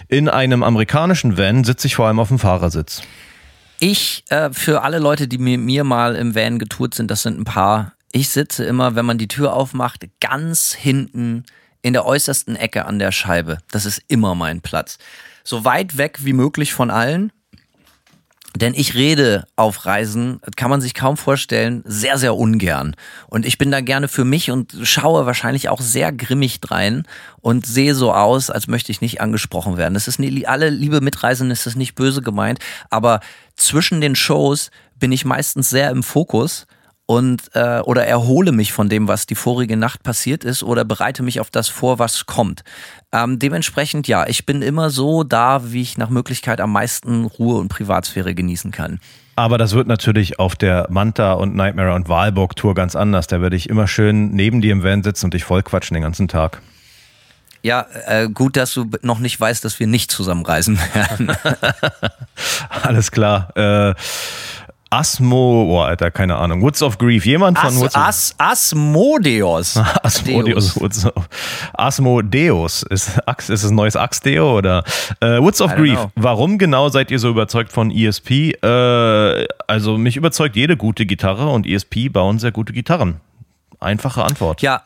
in 0.07 0.29
einem 0.29 0.63
amerikanischen 0.63 1.37
Van 1.37 1.63
sitze 1.63 1.87
ich 1.87 1.95
vor 1.95 2.07
allem 2.07 2.19
auf 2.19 2.29
dem 2.29 2.39
Fahrersitz. 2.39 3.01
Ich, 3.79 4.23
äh, 4.29 4.49
für 4.51 4.81
alle 4.83 4.99
Leute, 4.99 5.27
die 5.27 5.37
mit 5.37 5.59
mir 5.59 5.83
mal 5.83 6.15
im 6.15 6.35
Van 6.35 6.59
getourt 6.59 6.95
sind, 6.95 7.11
das 7.11 7.23
sind 7.23 7.39
ein 7.39 7.45
paar. 7.45 7.93
Ich 8.11 8.29
sitze 8.29 8.65
immer, 8.65 8.95
wenn 8.95 9.05
man 9.05 9.17
die 9.17 9.27
Tür 9.27 9.53
aufmacht, 9.53 10.07
ganz 10.19 10.73
hinten 10.73 11.43
in 11.81 11.93
der 11.93 12.05
äußersten 12.05 12.55
Ecke 12.55 12.85
an 12.85 12.99
der 12.99 13.11
Scheibe. 13.11 13.59
Das 13.71 13.85
ist 13.85 14.01
immer 14.07 14.35
mein 14.35 14.61
Platz. 14.61 14.97
So 15.47 15.63
weit 15.63 15.97
weg 15.97 16.17
wie 16.23 16.33
möglich 16.33 16.73
von 16.73 16.91
allen. 16.91 17.31
Denn 18.53 18.73
ich 18.73 18.95
rede 18.95 19.47
auf 19.55 19.85
Reisen, 19.85 20.41
kann 20.57 20.69
man 20.69 20.81
sich 20.81 20.93
kaum 20.93 21.15
vorstellen, 21.15 21.83
sehr, 21.85 22.17
sehr 22.17 22.35
ungern. 22.35 22.97
Und 23.27 23.45
ich 23.45 23.57
bin 23.57 23.71
da 23.71 23.79
gerne 23.79 24.09
für 24.09 24.25
mich 24.25 24.51
und 24.51 24.75
schaue 24.83 25.25
wahrscheinlich 25.25 25.69
auch 25.69 25.79
sehr 25.79 26.11
grimmig 26.11 26.59
drein 26.59 27.03
und 27.39 27.65
sehe 27.65 27.95
so 27.95 28.11
aus, 28.11 28.49
als 28.49 28.67
möchte 28.67 28.91
ich 28.91 28.99
nicht 28.99 29.21
angesprochen 29.21 29.77
werden. 29.77 29.93
Das 29.93 30.09
ist 30.09 30.19
nie, 30.19 30.45
alle 30.45 30.69
liebe 30.69 30.99
Mitreisenden 30.99 31.53
ist 31.53 31.65
das 31.65 31.77
nicht 31.77 31.95
böse 31.95 32.21
gemeint, 32.21 32.59
aber 32.89 33.21
zwischen 33.55 34.01
den 34.01 34.15
Shows 34.15 34.69
bin 34.95 35.13
ich 35.13 35.23
meistens 35.23 35.69
sehr 35.69 35.91
im 35.91 36.03
Fokus 36.03 36.67
und 37.07 37.49
äh, 37.53 37.79
oder 37.79 38.05
erhole 38.05 38.51
mich 38.51 38.73
von 38.73 38.89
dem, 38.89 39.07
was 39.07 39.25
die 39.25 39.35
vorige 39.35 39.77
Nacht 39.77 40.03
passiert 40.03 40.43
ist, 40.43 40.61
oder 40.61 40.85
bereite 40.85 41.23
mich 41.23 41.39
auf 41.39 41.49
das 41.49 41.69
vor, 41.69 41.99
was 41.99 42.25
kommt. 42.25 42.63
Ähm, 43.13 43.39
dementsprechend, 43.39 44.07
ja, 44.07 44.27
ich 44.27 44.45
bin 44.45 44.61
immer 44.61 44.89
so 44.89 45.23
da, 45.23 45.71
wie 45.71 45.81
ich 45.81 45.97
nach 45.97 46.09
Möglichkeit 46.09 46.61
am 46.61 46.73
meisten 46.73 47.25
Ruhe 47.25 47.57
und 47.57 47.69
Privatsphäre 47.69 48.35
genießen 48.35 48.71
kann. 48.71 48.99
Aber 49.37 49.57
das 49.57 49.73
wird 49.73 49.87
natürlich 49.87 50.39
auf 50.39 50.55
der 50.55 50.87
Manta 50.89 51.33
und 51.33 51.55
Nightmare 51.55 51.93
und 51.93 52.09
Walburg 52.09 52.55
Tour 52.57 52.75
ganz 52.75 52.95
anders. 52.95 53.27
Da 53.27 53.41
werde 53.41 53.55
ich 53.55 53.69
immer 53.69 53.87
schön 53.87 54.31
neben 54.31 54.61
dir 54.61 54.73
im 54.73 54.83
Van 54.83 55.01
sitzen 55.01 55.25
und 55.25 55.33
dich 55.33 55.45
voll 55.45 55.63
quatschen 55.63 55.93
den 55.93 56.03
ganzen 56.03 56.27
Tag. 56.27 56.61
Ja, 57.63 57.85
äh, 58.05 58.29
gut, 58.29 58.57
dass 58.57 58.73
du 58.73 58.89
noch 59.01 59.19
nicht 59.19 59.39
weißt, 59.39 59.63
dass 59.63 59.79
wir 59.79 59.87
nicht 59.87 60.11
zusammen 60.11 60.45
reisen 60.45 60.79
werden. 60.93 61.31
Alles 62.83 63.11
klar. 63.11 63.55
Äh, 63.55 63.93
Asmo, 64.89 65.65
oh 65.69 65.81
Alter, 65.81 66.11
keine 66.11 66.37
Ahnung. 66.37 66.61
Woods 66.61 66.81
of 66.81 66.97
Grief. 66.97 67.25
Jemand 67.25 67.57
von 67.57 67.69
As, 67.69 67.79
Woods 67.79 67.95
of 67.95 68.01
As, 68.01 68.35
Asmodeus. 68.37 69.77
Asmodeus. 70.03 70.79
Woods 70.79 71.05
of, 71.05 71.29
Asmodeus. 71.73 72.83
Ist, 72.83 73.19
ist 73.37 73.49
es 73.49 73.65
ein 73.65 73.75
neues 73.75 73.95
Axdeo 73.95 74.57
oder? 74.57 74.83
Äh, 75.19 75.39
Woods 75.41 75.61
of 75.61 75.75
Grief. 75.75 75.99
know. 75.99 76.11
Warum 76.15 76.57
genau 76.57 76.89
seid 76.89 77.11
ihr 77.11 77.19
so 77.19 77.29
überzeugt 77.29 77.71
von 77.71 77.91
ESP? 77.91 78.53
Äh, 78.63 79.47
also 79.67 79.97
mich 79.97 80.15
überzeugt 80.15 80.55
jede 80.55 80.77
gute 80.77 81.05
Gitarre 81.05 81.49
und 81.49 81.67
ESP 81.67 82.09
bauen 82.09 82.39
sehr 82.39 82.51
gute 82.51 82.73
Gitarren. 82.73 83.19
Einfache 83.79 84.23
Antwort. 84.23 84.61
Ja, 84.61 84.83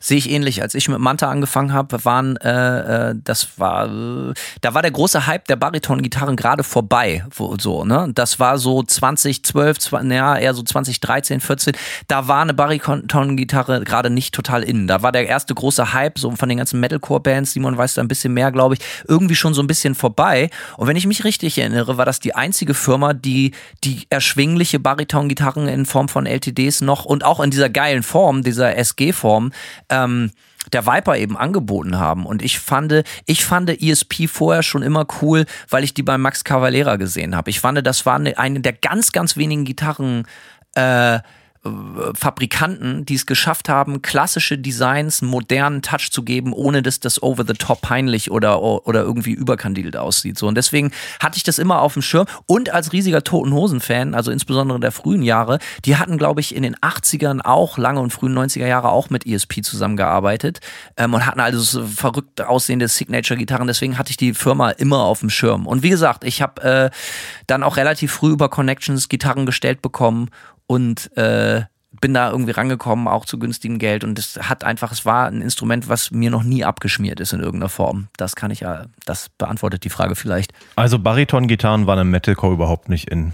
sehe 0.00 0.18
ich 0.18 0.30
ähnlich. 0.30 0.62
Als 0.62 0.74
ich 0.74 0.88
mit 0.88 0.98
Manta 0.98 1.30
angefangen 1.30 1.72
habe, 1.72 2.04
waren, 2.04 2.36
äh, 2.38 3.10
äh, 3.10 3.14
das 3.24 3.58
war, 3.58 3.86
äh, 3.86 4.34
da 4.60 4.74
war 4.74 4.82
der 4.82 4.90
große 4.90 5.26
Hype 5.26 5.46
der 5.46 5.56
Bariton-Gitarren 5.56 6.36
gerade 6.36 6.62
vorbei, 6.64 7.24
wo, 7.34 7.56
so, 7.58 7.84
ne? 7.84 8.10
Das 8.14 8.38
war 8.38 8.58
so 8.58 8.82
2012, 8.82 9.78
zwa- 9.78 10.02
naja, 10.02 10.36
eher 10.36 10.54
so 10.54 10.62
2013, 10.62 11.40
14. 11.40 11.74
Da 12.06 12.28
war 12.28 12.42
eine 12.42 12.54
Bariton-Gitarre 12.54 13.82
gerade 13.84 14.10
nicht 14.10 14.34
total 14.34 14.62
innen. 14.62 14.86
Da 14.86 15.02
war 15.02 15.12
der 15.12 15.26
erste 15.26 15.54
große 15.54 15.92
Hype, 15.92 16.18
so 16.18 16.30
von 16.32 16.48
den 16.48 16.58
ganzen 16.58 16.80
Metalcore-Bands, 16.80 17.52
Simon 17.52 17.76
weiß 17.76 17.94
da 17.94 18.02
ein 18.02 18.08
bisschen 18.08 18.32
mehr, 18.34 18.52
glaube 18.52 18.74
ich, 18.74 18.80
irgendwie 19.06 19.34
schon 19.34 19.54
so 19.54 19.62
ein 19.62 19.66
bisschen 19.66 19.94
vorbei. 19.94 20.50
Und 20.76 20.86
wenn 20.86 20.96
ich 20.96 21.06
mich 21.06 21.24
richtig 21.24 21.58
erinnere, 21.58 21.96
war 21.96 22.04
das 22.04 22.20
die 22.20 22.34
einzige 22.34 22.74
Firma, 22.74 23.14
die 23.14 23.52
die 23.84 24.06
erschwingliche 24.10 24.78
Bariton-Gitarren 24.80 25.68
in 25.68 25.86
Form 25.86 26.08
von 26.08 26.26
LTDs 26.26 26.80
noch 26.82 27.04
und 27.04 27.24
auch 27.24 27.40
in 27.40 27.50
dieser 27.50 27.68
geilen 27.68 28.02
Form, 28.02 28.42
dieser 28.42 28.76
SG-Form, 28.76 29.52
ähm, 29.90 30.30
der 30.72 30.86
Viper 30.86 31.16
eben 31.16 31.36
angeboten 31.36 31.98
haben. 31.98 32.26
Und 32.26 32.42
ich 32.42 32.58
fand, 32.58 33.02
ich 33.26 33.44
fand 33.44 33.70
ESP 33.70 34.28
vorher 34.28 34.62
schon 34.62 34.82
immer 34.82 35.06
cool, 35.22 35.46
weil 35.68 35.84
ich 35.84 35.94
die 35.94 36.02
bei 36.02 36.18
Max 36.18 36.44
Cavalera 36.44 36.96
gesehen 36.96 37.34
habe. 37.34 37.50
Ich 37.50 37.60
fand, 37.60 37.86
das 37.86 38.06
war 38.06 38.16
eine, 38.16 38.38
eine 38.38 38.60
der 38.60 38.74
ganz, 38.74 39.12
ganz 39.12 39.36
wenigen 39.36 39.64
Gitarren, 39.64 40.26
äh, 40.74 41.20
Fabrikanten, 41.62 43.04
die 43.04 43.14
es 43.14 43.26
geschafft 43.26 43.68
haben, 43.68 44.00
klassische 44.00 44.56
Designs 44.56 45.22
modernen 45.22 45.82
Touch 45.82 46.10
zu 46.12 46.22
geben, 46.22 46.52
ohne 46.52 46.82
dass 46.82 47.00
das 47.00 47.22
over 47.22 47.44
the 47.46 47.54
top 47.54 47.80
peinlich 47.80 48.30
oder, 48.30 48.62
oder 48.62 49.02
irgendwie 49.02 49.32
überkandidelt 49.32 49.96
aussieht. 49.96 50.38
So. 50.38 50.46
Und 50.46 50.54
deswegen 50.54 50.92
hatte 51.20 51.36
ich 51.36 51.42
das 51.42 51.58
immer 51.58 51.82
auf 51.82 51.94
dem 51.94 52.02
Schirm. 52.02 52.26
Und 52.46 52.70
als 52.70 52.92
riesiger 52.92 53.24
Toten 53.24 53.52
Hosen-Fan, 53.52 54.14
also 54.14 54.30
insbesondere 54.30 54.78
der 54.78 54.92
frühen 54.92 55.22
Jahre, 55.22 55.58
die 55.84 55.96
hatten, 55.96 56.16
glaube 56.16 56.40
ich, 56.40 56.54
in 56.54 56.62
den 56.62 56.76
80ern 56.76 57.40
auch, 57.44 57.76
lange 57.76 58.00
und 58.00 58.12
frühen 58.12 58.38
90er 58.38 58.66
Jahre 58.66 58.90
auch 58.90 59.10
mit 59.10 59.26
ESP 59.26 59.62
zusammengearbeitet 59.62 60.60
ähm, 60.96 61.14
und 61.14 61.26
hatten 61.26 61.40
also 61.40 61.60
so 61.60 61.84
verrückt 61.86 62.40
aussehende 62.40 62.86
Signature-Gitarren. 62.86 63.66
Deswegen 63.66 63.98
hatte 63.98 64.10
ich 64.10 64.16
die 64.16 64.34
Firma 64.34 64.70
immer 64.70 65.00
auf 65.00 65.20
dem 65.20 65.30
Schirm. 65.30 65.66
Und 65.66 65.82
wie 65.82 65.90
gesagt, 65.90 66.22
ich 66.22 66.40
habe 66.40 66.62
äh, 66.62 66.90
dann 67.48 67.64
auch 67.64 67.76
relativ 67.76 68.12
früh 68.12 68.30
über 68.30 68.48
Connections 68.48 69.08
Gitarren 69.08 69.44
gestellt 69.44 69.82
bekommen 69.82 70.30
und 70.68 71.16
äh, 71.16 71.62
bin 72.00 72.14
da 72.14 72.30
irgendwie 72.30 72.52
rangekommen, 72.52 73.08
auch 73.08 73.24
zu 73.24 73.38
günstigem 73.38 73.78
Geld. 73.78 74.04
Und 74.04 74.18
es 74.18 74.38
hat 74.40 74.62
einfach, 74.62 74.92
es 74.92 75.04
war 75.04 75.26
ein 75.26 75.42
Instrument, 75.42 75.88
was 75.88 76.12
mir 76.12 76.30
noch 76.30 76.44
nie 76.44 76.64
abgeschmiert 76.64 77.18
ist 77.18 77.32
in 77.32 77.40
irgendeiner 77.40 77.70
Form. 77.70 78.08
Das 78.16 78.36
kann 78.36 78.52
ich 78.52 78.60
ja, 78.60 78.84
das 79.04 79.30
beantwortet 79.30 79.82
die 79.84 79.90
Frage 79.90 80.14
vielleicht. 80.14 80.52
Also 80.76 80.98
Bariton-Gitarren 80.98 81.86
waren 81.86 81.98
im 81.98 82.10
Metalcore 82.10 82.52
überhaupt 82.52 82.88
nicht 82.88 83.10
in. 83.10 83.32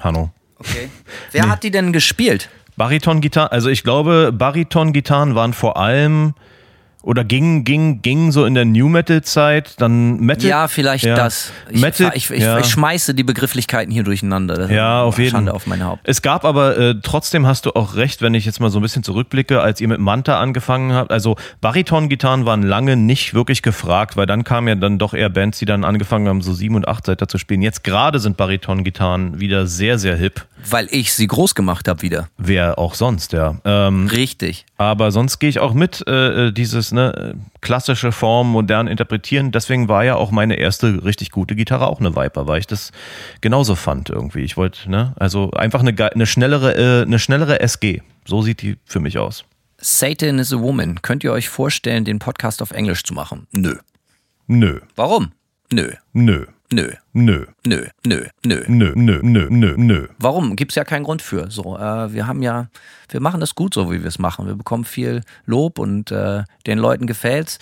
Hanno. 0.00 0.30
Okay. 0.58 0.88
Wer 1.32 1.50
hat 1.50 1.62
die 1.64 1.70
denn 1.70 1.92
gespielt? 1.92 2.48
Bariton-Gitarren, 2.76 3.50
also 3.50 3.68
ich 3.68 3.82
glaube, 3.82 4.32
Bariton-Gitarren 4.32 5.34
waren 5.34 5.52
vor 5.52 5.76
allem 5.76 6.34
oder 7.02 7.24
gingen 7.24 7.64
ging, 7.64 8.00
ging 8.00 8.32
so 8.32 8.44
in 8.44 8.54
der 8.54 8.64
New 8.64 8.88
Metal-Zeit, 8.88 9.80
dann 9.80 10.20
Metal. 10.20 10.48
Ja, 10.48 10.68
vielleicht 10.68 11.04
ja. 11.04 11.16
das. 11.16 11.52
Ich, 11.68 11.80
Metal, 11.80 12.12
ich, 12.14 12.30
ich, 12.30 12.42
ja. 12.42 12.58
ich 12.58 12.66
schmeiße 12.66 13.14
die 13.14 13.24
Begrifflichkeiten 13.24 13.92
hier 13.92 14.04
durcheinander. 14.04 14.54
Das 14.54 14.70
Ja, 14.70 15.02
auf 15.02 15.18
jeden 15.18 15.46
Fall. 15.46 15.48
auf 15.48 15.66
mein 15.66 15.84
Haupt. 15.84 16.02
Es 16.04 16.22
gab 16.22 16.44
aber 16.44 16.78
äh, 16.78 16.94
trotzdem 17.02 17.46
hast 17.46 17.66
du 17.66 17.72
auch 17.72 17.96
recht, 17.96 18.22
wenn 18.22 18.34
ich 18.34 18.46
jetzt 18.46 18.60
mal 18.60 18.70
so 18.70 18.78
ein 18.78 18.82
bisschen 18.82 19.02
zurückblicke, 19.02 19.60
als 19.60 19.80
ihr 19.80 19.88
mit 19.88 19.98
Manta 19.98 20.38
angefangen 20.38 20.92
habt. 20.92 21.10
Also 21.10 21.36
Bariton-Gitarren 21.60 22.46
waren 22.46 22.62
lange 22.62 22.96
nicht 22.96 23.34
wirklich 23.34 23.62
gefragt, 23.62 24.16
weil 24.16 24.26
dann 24.26 24.44
kamen 24.44 24.68
ja 24.68 24.74
dann 24.76 24.98
doch 24.98 25.14
eher 25.14 25.28
Bands, 25.28 25.58
die 25.58 25.66
dann 25.66 25.84
angefangen 25.84 26.28
haben, 26.28 26.40
so 26.40 26.54
sieben 26.54 26.76
und 26.76 26.86
acht 26.86 27.06
Seiter 27.06 27.26
zu 27.26 27.38
spielen. 27.38 27.62
Jetzt 27.62 27.82
gerade 27.82 28.20
sind 28.20 28.36
Bariton-Gitarren 28.36 29.40
wieder 29.40 29.66
sehr, 29.66 29.98
sehr 29.98 30.16
hip. 30.16 30.46
Weil 30.70 30.86
ich 30.90 31.12
sie 31.12 31.26
groß 31.26 31.56
gemacht 31.56 31.88
habe 31.88 32.02
wieder. 32.02 32.28
Wer 32.38 32.78
auch 32.78 32.94
sonst, 32.94 33.32
ja. 33.32 33.56
Ähm, 33.64 34.06
Richtig. 34.06 34.64
aber 34.78 35.10
sonst 35.10 35.40
gehe 35.40 35.48
ich 35.48 35.58
auch 35.58 35.74
mit, 35.74 36.06
äh, 36.06 36.52
dieses 36.52 36.91
ne, 36.92 37.34
klassische 37.60 38.12
Form 38.12 38.50
modern 38.50 38.86
interpretieren. 38.86 39.52
Deswegen 39.52 39.88
war 39.88 40.04
ja 40.04 40.14
auch 40.16 40.30
meine 40.30 40.56
erste 40.56 41.04
richtig 41.04 41.30
gute 41.30 41.54
Gitarre 41.54 41.86
auch 41.86 42.00
eine 42.00 42.14
Viper, 42.16 42.46
weil 42.46 42.60
ich 42.60 42.66
das 42.66 42.92
genauso 43.40 43.74
fand 43.74 44.10
irgendwie. 44.10 44.40
Ich 44.40 44.56
wollte, 44.56 44.90
ne, 44.90 45.14
also 45.18 45.50
einfach 45.52 45.80
eine, 45.80 45.94
eine 46.12 46.26
schnellere, 46.26 46.74
äh, 46.74 47.02
eine 47.02 47.18
schnellere 47.18 47.60
SG. 47.60 48.02
So 48.24 48.42
sieht 48.42 48.62
die 48.62 48.76
für 48.84 49.00
mich 49.00 49.18
aus. 49.18 49.44
Satan 49.78 50.38
is 50.38 50.52
a 50.52 50.58
Woman. 50.60 51.02
Könnt 51.02 51.24
ihr 51.24 51.32
euch 51.32 51.48
vorstellen, 51.48 52.04
den 52.04 52.18
Podcast 52.20 52.62
auf 52.62 52.70
Englisch 52.70 53.02
zu 53.02 53.14
machen? 53.14 53.46
Nö. 53.52 53.76
Nö, 54.46 54.80
Warum? 54.96 55.32
Nö. 55.72 55.92
nö, 56.12 56.46
Nö. 56.72 56.92
nö, 57.12 57.44
Nö. 57.66 57.84
Nö. 58.04 58.24
Nö. 58.44 58.62
nö, 58.66 58.92
nö, 58.94 59.20
nö, 59.22 59.46
nö, 59.50 59.74
nö. 59.76 60.06
Warum? 60.18 60.56
Gibt's 60.56 60.74
ja 60.74 60.84
keinen 60.84 61.04
Grund 61.04 61.20
für. 61.22 61.50
So, 61.50 61.76
äh, 61.76 62.12
wir 62.12 62.26
haben 62.26 62.42
ja, 62.42 62.68
wir 63.10 63.20
machen 63.20 63.40
das 63.40 63.54
gut 63.54 63.74
so, 63.74 63.90
wie 63.92 64.00
wir 64.00 64.08
es 64.08 64.18
machen. 64.18 64.46
Wir 64.46 64.54
bekommen 64.54 64.84
viel 64.84 65.22
Lob 65.44 65.78
und 65.78 66.10
äh, 66.10 66.44
den 66.66 66.78
Leuten 66.78 67.06
gefällt's. 67.06 67.58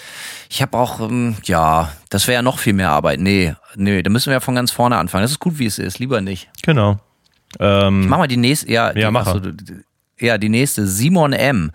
Ich 0.48 0.62
habe 0.62 0.78
auch, 0.78 1.00
ähm, 1.00 1.36
ja, 1.44 1.90
das 2.08 2.26
wäre 2.28 2.36
ja 2.36 2.42
noch 2.42 2.58
viel 2.58 2.72
mehr 2.72 2.90
Arbeit. 2.90 3.20
Nee, 3.20 3.54
nee, 3.74 4.02
da 4.02 4.10
müssen 4.10 4.26
wir 4.26 4.34
ja 4.34 4.40
von 4.40 4.54
ganz 4.54 4.70
vorne 4.70 4.96
anfangen. 4.96 5.22
Das 5.22 5.32
ist 5.32 5.40
gut, 5.40 5.58
wie 5.58 5.66
es 5.66 5.78
ist. 5.78 5.98
Lieber 5.98 6.20
nicht. 6.20 6.48
Genau. 6.62 6.98
Ähm, 7.58 8.08
Mach 8.08 8.18
mal 8.18 8.28
die 8.28 8.36
nächste, 8.36 8.70
ja, 8.70 8.92
die, 8.92 9.00
Ja, 9.00 9.10
mach 9.10 9.26
achso, 9.26 9.40
ja, 10.20 10.38
die 10.38 10.48
nächste. 10.48 10.86
Simon 10.86 11.32
M. 11.32 11.72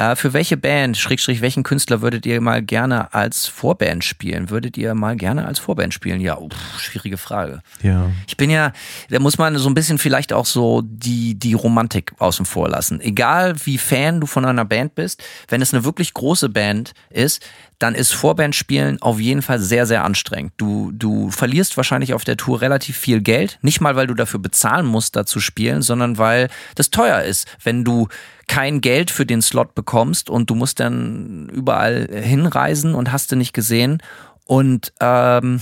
Äh, 0.00 0.16
für 0.16 0.32
welche 0.32 0.56
Band, 0.56 0.96
Schrägstrich, 0.96 1.42
welchen 1.42 1.62
Künstler 1.62 2.00
würdet 2.00 2.24
ihr 2.24 2.40
mal 2.40 2.62
gerne 2.62 3.12
als 3.12 3.46
Vorband 3.46 4.02
spielen? 4.02 4.48
Würdet 4.48 4.78
ihr 4.78 4.94
mal 4.94 5.14
gerne 5.14 5.44
als 5.44 5.58
Vorband 5.58 5.92
spielen? 5.92 6.22
Ja, 6.22 6.38
uff, 6.38 6.54
schwierige 6.78 7.18
Frage. 7.18 7.60
ja. 7.82 8.10
Ich 8.26 8.38
bin 8.38 8.48
ja, 8.48 8.72
da 9.10 9.18
muss 9.18 9.36
man 9.36 9.58
so 9.58 9.68
ein 9.68 9.74
bisschen 9.74 9.98
vielleicht 9.98 10.32
auch 10.32 10.46
so 10.46 10.80
die, 10.82 11.34
die 11.34 11.52
Romantik 11.52 12.12
außen 12.18 12.46
vor 12.46 12.70
lassen. 12.70 13.02
Egal 13.02 13.54
wie 13.66 13.76
Fan 13.76 14.22
du 14.22 14.26
von 14.26 14.46
einer 14.46 14.64
Band 14.64 14.94
bist, 14.94 15.22
wenn 15.48 15.60
es 15.60 15.74
eine 15.74 15.84
wirklich 15.84 16.14
große 16.14 16.48
Band 16.48 16.92
ist, 17.10 17.42
dann 17.78 17.94
ist 17.94 18.12
Vorbandspielen 18.12 19.00
auf 19.02 19.20
jeden 19.20 19.42
Fall 19.42 19.58
sehr, 19.58 19.86
sehr 19.86 20.04
anstrengend. 20.04 20.52
Du, 20.58 20.92
du 20.92 21.30
verlierst 21.30 21.76
wahrscheinlich 21.76 22.14
auf 22.14 22.24
der 22.24 22.36
Tour 22.36 22.60
relativ 22.60 22.96
viel 22.96 23.20
Geld. 23.20 23.58
Nicht 23.62 23.80
mal, 23.80 23.96
weil 23.96 24.06
du 24.06 24.14
dafür 24.14 24.38
bezahlen 24.40 24.86
musst, 24.86 25.16
da 25.16 25.24
zu 25.24 25.40
spielen, 25.40 25.80
sondern 25.82 26.18
weil 26.18 26.48
das 26.74 26.90
teuer 26.90 27.22
ist. 27.22 27.48
Wenn 27.62 27.84
du 27.84 28.08
kein 28.50 28.80
Geld 28.80 29.12
für 29.12 29.24
den 29.24 29.42
Slot 29.42 29.76
bekommst 29.76 30.28
und 30.28 30.50
du 30.50 30.56
musst 30.56 30.80
dann 30.80 31.48
überall 31.50 32.08
hinreisen 32.10 32.96
und 32.96 33.12
hast 33.12 33.30
du 33.30 33.36
nicht 33.36 33.52
gesehen. 33.52 34.02
Und 34.44 34.92
ähm, 34.98 35.60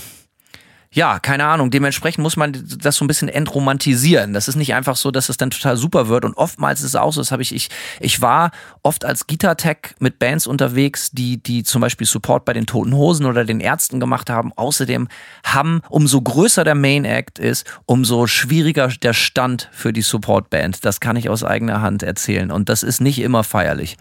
ja, 0.91 1.18
keine 1.18 1.45
Ahnung. 1.45 1.70
Dementsprechend 1.70 2.22
muss 2.22 2.36
man 2.36 2.64
das 2.78 2.97
so 2.97 3.05
ein 3.05 3.09
bisschen 3.09 3.28
entromantisieren. 3.28 4.32
Das 4.32 4.49
ist 4.49 4.57
nicht 4.57 4.74
einfach 4.74 4.97
so, 4.97 5.11
dass 5.11 5.28
es 5.28 5.36
dann 5.36 5.51
total 5.51 5.76
super 5.76 6.09
wird. 6.09 6.24
Und 6.24 6.34
oftmals 6.34 6.80
ist 6.80 6.86
es 6.86 6.97
auch 6.97 7.12
so, 7.12 7.20
das 7.20 7.30
habe 7.30 7.43
ich, 7.43 7.55
ich, 7.55 7.68
ich 8.01 8.22
war 8.22 8.53
oft 8.82 9.05
als 9.05 9.26
Gitartech 9.26 9.95
mit 9.99 10.18
Bands 10.18 10.47
unterwegs, 10.47 11.11
die, 11.11 11.43
die 11.43 11.62
zum 11.62 11.82
Beispiel 11.82 12.07
Support 12.07 12.47
bei 12.47 12.55
den 12.55 12.66
Toten 12.66 12.95
Hosen 12.95 13.26
oder 13.26 13.45
den 13.45 13.61
Ärzten 13.61 14.01
gemacht 14.01 14.30
haben. 14.30 14.53
Außerdem 14.57 15.09
haben, 15.45 15.82
umso 15.91 16.22
größer 16.22 16.64
der 16.64 16.74
Main 16.74 17.05
Act 17.05 17.39
ist, 17.39 17.66
umso 17.84 18.26
schwieriger 18.26 18.89
der 18.89 19.12
Stand 19.12 19.68
für 19.72 19.93
die 19.93 20.03
Support-Band. 20.03 20.86
Das 20.86 21.01
kann 21.01 21.16
ich 21.16 21.28
aus 21.28 21.45
eigener 21.45 21.82
Hand 21.82 22.03
erzählen. 22.03 22.51
Und 22.51 22.70
das 22.70 22.82
ist 22.82 23.01
nicht 23.01 23.18
immer 23.18 23.45
feierlich. 23.45 23.99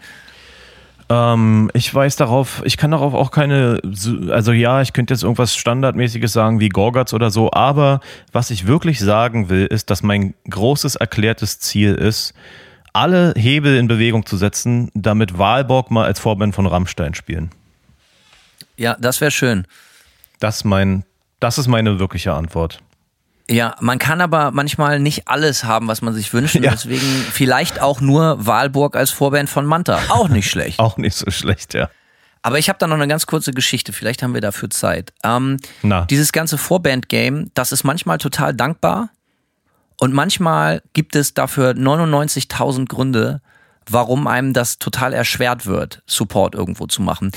Ähm, 1.10 1.70
ich 1.72 1.92
weiß 1.92 2.16
darauf, 2.16 2.62
ich 2.64 2.76
kann 2.76 2.90
darauf 2.90 3.14
auch 3.14 3.30
keine, 3.30 3.80
also 4.30 4.52
ja, 4.52 4.82
ich 4.82 4.92
könnte 4.92 5.14
jetzt 5.14 5.22
irgendwas 5.22 5.54
Standardmäßiges 5.54 6.32
sagen 6.32 6.60
wie 6.60 6.68
Gorgatz 6.68 7.14
oder 7.14 7.30
so, 7.30 7.50
aber 7.52 8.00
was 8.32 8.50
ich 8.50 8.66
wirklich 8.66 9.00
sagen 9.00 9.48
will, 9.48 9.66
ist, 9.66 9.90
dass 9.90 10.02
mein 10.02 10.34
großes 10.50 10.96
erklärtes 10.96 11.60
Ziel 11.60 11.94
ist, 11.94 12.34
alle 12.92 13.32
Hebel 13.36 13.76
in 13.76 13.88
Bewegung 13.88 14.26
zu 14.26 14.36
setzen, 14.36 14.90
damit 14.94 15.38
Wahlborg 15.38 15.90
mal 15.90 16.04
als 16.04 16.20
Vorband 16.20 16.54
von 16.54 16.66
Rammstein 16.66 17.14
spielen. 17.14 17.50
Ja, 18.76 18.96
das 18.98 19.20
wäre 19.20 19.30
schön. 19.30 19.66
Das, 20.40 20.64
mein, 20.64 21.04
das 21.40 21.58
ist 21.58 21.68
meine 21.68 21.98
wirkliche 21.98 22.34
Antwort. 22.34 22.80
Ja, 23.50 23.74
man 23.80 23.98
kann 23.98 24.20
aber 24.20 24.50
manchmal 24.50 25.00
nicht 25.00 25.26
alles 25.26 25.64
haben, 25.64 25.88
was 25.88 26.02
man 26.02 26.12
sich 26.14 26.32
wünscht. 26.34 26.56
Und 26.56 26.62
Ja. 26.68 26.72
Deswegen 26.72 27.06
vielleicht 27.32 27.80
auch 27.80 28.00
nur 28.00 28.46
Wahlburg 28.46 28.94
als 28.96 29.10
Vorband 29.10 29.48
von 29.48 29.64
Manta. 29.64 29.98
Auch 30.08 30.28
nicht 30.28 30.50
schlecht. 30.50 30.78
Auch 30.78 30.96
nicht 30.96 31.16
so 31.16 31.30
schlecht, 31.30 31.74
ja. 31.74 31.88
Aber 32.42 32.58
ich 32.58 32.68
habe 32.68 32.78
da 32.78 32.86
noch 32.86 32.96
eine 32.96 33.08
ganz 33.08 33.26
kurze 33.26 33.52
Geschichte. 33.52 33.92
Vielleicht 33.92 34.22
haben 34.22 34.34
wir 34.34 34.40
dafür 34.40 34.70
Zeit. 34.70 35.12
Ähm, 35.24 35.56
Na. 35.82 36.04
Dieses 36.04 36.32
ganze 36.32 36.56
Vorband-Game, 36.58 37.50
das 37.54 37.72
ist 37.72 37.84
manchmal 37.84 38.18
total 38.18 38.54
dankbar. 38.54 39.10
Und 40.00 40.12
manchmal 40.14 40.82
gibt 40.92 41.16
es 41.16 41.34
dafür 41.34 41.72
99.000 41.72 42.86
Gründe, 42.86 43.40
warum 43.90 44.26
einem 44.26 44.52
das 44.52 44.78
total 44.78 45.12
erschwert 45.12 45.66
wird, 45.66 46.02
Support 46.06 46.54
irgendwo 46.54 46.86
zu 46.86 47.02
machen. 47.02 47.32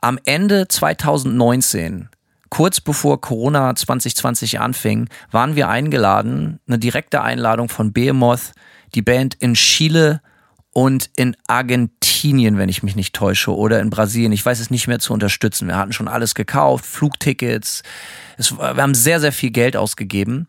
Am 0.00 0.18
Ende 0.24 0.68
2019, 0.68 2.08
kurz 2.56 2.80
bevor 2.80 3.20
Corona 3.20 3.74
2020 3.74 4.60
anfing, 4.60 5.10
waren 5.30 5.56
wir 5.56 5.68
eingeladen, 5.68 6.58
eine 6.66 6.78
direkte 6.78 7.20
Einladung 7.20 7.68
von 7.68 7.92
Behemoth, 7.92 8.52
die 8.94 9.02
Band 9.02 9.34
in 9.34 9.52
Chile 9.52 10.22
und 10.72 11.10
in 11.16 11.36
Argentinien, 11.48 12.56
wenn 12.56 12.70
ich 12.70 12.82
mich 12.82 12.96
nicht 12.96 13.14
täusche, 13.14 13.54
oder 13.54 13.80
in 13.80 13.90
Brasilien, 13.90 14.32
ich 14.32 14.46
weiß 14.46 14.58
es 14.58 14.70
nicht 14.70 14.88
mehr 14.88 15.00
zu 15.00 15.12
unterstützen. 15.12 15.68
Wir 15.68 15.76
hatten 15.76 15.92
schon 15.92 16.08
alles 16.08 16.34
gekauft, 16.34 16.86
Flugtickets. 16.86 17.82
Es, 18.38 18.56
wir 18.56 18.74
haben 18.76 18.94
sehr, 18.94 19.20
sehr 19.20 19.32
viel 19.32 19.50
Geld 19.50 19.76
ausgegeben. 19.76 20.48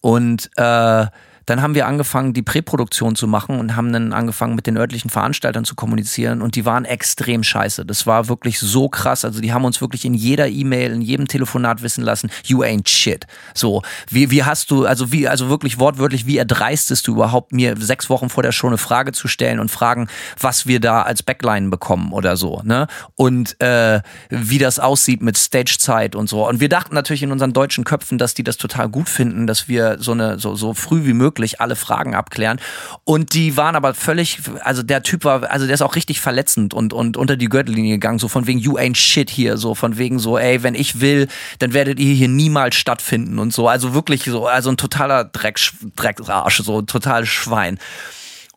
Und 0.00 0.48
äh, 0.56 1.06
dann 1.46 1.62
haben 1.62 1.74
wir 1.74 1.86
angefangen, 1.86 2.32
die 2.32 2.42
Präproduktion 2.42 3.16
zu 3.16 3.26
machen 3.26 3.58
und 3.58 3.76
haben 3.76 3.92
dann 3.92 4.12
angefangen, 4.12 4.54
mit 4.54 4.66
den 4.66 4.76
örtlichen 4.76 5.10
Veranstaltern 5.10 5.64
zu 5.64 5.74
kommunizieren. 5.74 6.42
Und 6.42 6.56
die 6.56 6.64
waren 6.64 6.84
extrem 6.84 7.42
scheiße. 7.42 7.84
Das 7.84 8.06
war 8.06 8.28
wirklich 8.28 8.58
so 8.58 8.88
krass. 8.88 9.24
Also 9.24 9.40
die 9.40 9.52
haben 9.52 9.64
uns 9.64 9.80
wirklich 9.80 10.04
in 10.04 10.14
jeder 10.14 10.48
E-Mail, 10.48 10.92
in 10.92 11.02
jedem 11.02 11.28
Telefonat 11.28 11.82
wissen 11.82 12.02
lassen, 12.02 12.30
you 12.44 12.62
ain't 12.62 12.88
shit. 12.88 13.26
So, 13.54 13.82
wie, 14.08 14.30
wie 14.30 14.44
hast 14.44 14.70
du, 14.70 14.86
also 14.86 15.12
wie, 15.12 15.28
also 15.28 15.48
wirklich 15.48 15.78
wortwörtlich, 15.78 16.26
wie 16.26 16.38
erdreistest 16.38 17.06
du 17.06 17.12
überhaupt, 17.12 17.52
mir 17.52 17.76
sechs 17.78 18.08
Wochen 18.08 18.28
vor 18.28 18.42
der 18.42 18.52
Show 18.52 18.68
eine 18.68 18.78
Frage 18.78 19.12
zu 19.12 19.28
stellen 19.28 19.60
und 19.60 19.70
fragen, 19.70 20.08
was 20.38 20.66
wir 20.66 20.80
da 20.80 21.02
als 21.02 21.22
Backline 21.22 21.68
bekommen 21.68 22.12
oder 22.12 22.36
so, 22.36 22.60
ne? 22.64 22.86
Und 23.14 23.60
äh, 23.60 24.00
wie 24.30 24.58
das 24.58 24.78
aussieht 24.78 25.22
mit 25.22 25.36
Stagezeit 25.36 26.14
und 26.14 26.28
so. 26.28 26.48
Und 26.48 26.60
wir 26.60 26.68
dachten 26.68 26.94
natürlich 26.94 27.22
in 27.22 27.32
unseren 27.32 27.52
deutschen 27.52 27.84
Köpfen, 27.84 28.18
dass 28.18 28.34
die 28.34 28.44
das 28.44 28.56
total 28.56 28.88
gut 28.88 29.08
finden, 29.08 29.46
dass 29.46 29.68
wir 29.68 29.96
so 29.98 30.12
eine 30.12 30.38
so, 30.38 30.54
so 30.54 30.74
früh 30.74 31.04
wie 31.04 31.12
möglich 31.12 31.31
alle 31.60 31.76
Fragen 31.76 32.14
abklären. 32.14 32.60
Und 33.04 33.34
die 33.34 33.56
waren 33.56 33.76
aber 33.76 33.94
völlig, 33.94 34.38
also 34.62 34.82
der 34.82 35.02
Typ 35.02 35.24
war, 35.24 35.50
also 35.50 35.66
der 35.66 35.74
ist 35.74 35.82
auch 35.82 35.96
richtig 35.96 36.20
verletzend 36.20 36.74
und 36.74 36.92
und 36.92 37.16
unter 37.16 37.36
die 37.36 37.48
Gürtellinie 37.48 37.94
gegangen, 37.94 38.18
so 38.18 38.28
von 38.28 38.46
wegen 38.46 38.58
you 38.58 38.76
ain't 38.76 38.96
shit 38.96 39.30
hier, 39.30 39.56
so 39.56 39.74
von 39.74 39.98
wegen 39.98 40.18
so, 40.18 40.38
ey, 40.38 40.62
wenn 40.62 40.74
ich 40.74 41.00
will, 41.00 41.28
dann 41.58 41.72
werdet 41.72 41.98
ihr 41.98 42.14
hier 42.14 42.28
niemals 42.28 42.76
stattfinden 42.76 43.38
und 43.38 43.52
so. 43.52 43.68
Also 43.68 43.94
wirklich 43.94 44.24
so, 44.24 44.46
also 44.46 44.70
ein 44.70 44.76
totaler 44.76 45.24
Dreck, 45.24 45.58
Drecksarsch, 45.96 46.62
so 46.62 46.82
total 46.82 47.26
Schwein. 47.26 47.78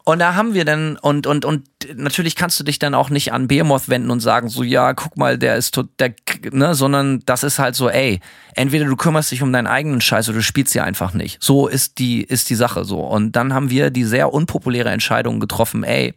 Und 0.07 0.19
da 0.19 0.35
haben 0.35 0.53
wir 0.53 0.65
dann, 0.65 0.97
und, 0.97 1.25
und, 1.25 1.45
und 1.45 1.67
natürlich 1.95 2.35
kannst 2.35 2.59
du 2.59 2.63
dich 2.63 2.77
dann 2.77 2.93
auch 2.93 3.09
nicht 3.09 3.33
an 3.33 3.47
Behemoth 3.47 3.89
wenden 3.89 4.11
und 4.11 4.19
sagen, 4.19 4.49
so, 4.49 4.61
ja, 4.61 4.93
guck 4.93 5.17
mal, 5.17 5.39
der 5.39 5.55
ist 5.55 5.73
tot, 5.73 5.89
der, 5.97 6.13
ne, 6.51 6.75
sondern 6.75 7.21
das 7.25 7.43
ist 7.43 7.57
halt 7.57 7.73
so, 7.73 7.89
ey, 7.89 8.19
entweder 8.53 8.85
du 8.85 8.95
kümmerst 8.95 9.31
dich 9.31 9.41
um 9.41 9.51
deinen 9.51 9.65
eigenen 9.65 10.01
Scheiß 10.01 10.29
oder 10.29 10.37
du 10.37 10.43
spielst 10.43 10.73
sie 10.73 10.79
einfach 10.79 11.15
nicht. 11.15 11.41
So 11.41 11.67
ist 11.67 11.97
die, 11.97 12.21
ist 12.21 12.51
die 12.51 12.55
Sache 12.55 12.85
so. 12.85 12.99
Und 12.99 13.31
dann 13.31 13.51
haben 13.51 13.71
wir 13.71 13.89
die 13.89 14.03
sehr 14.03 14.31
unpopuläre 14.31 14.89
Entscheidung 14.89 15.39
getroffen, 15.39 15.83
ey, 15.83 16.13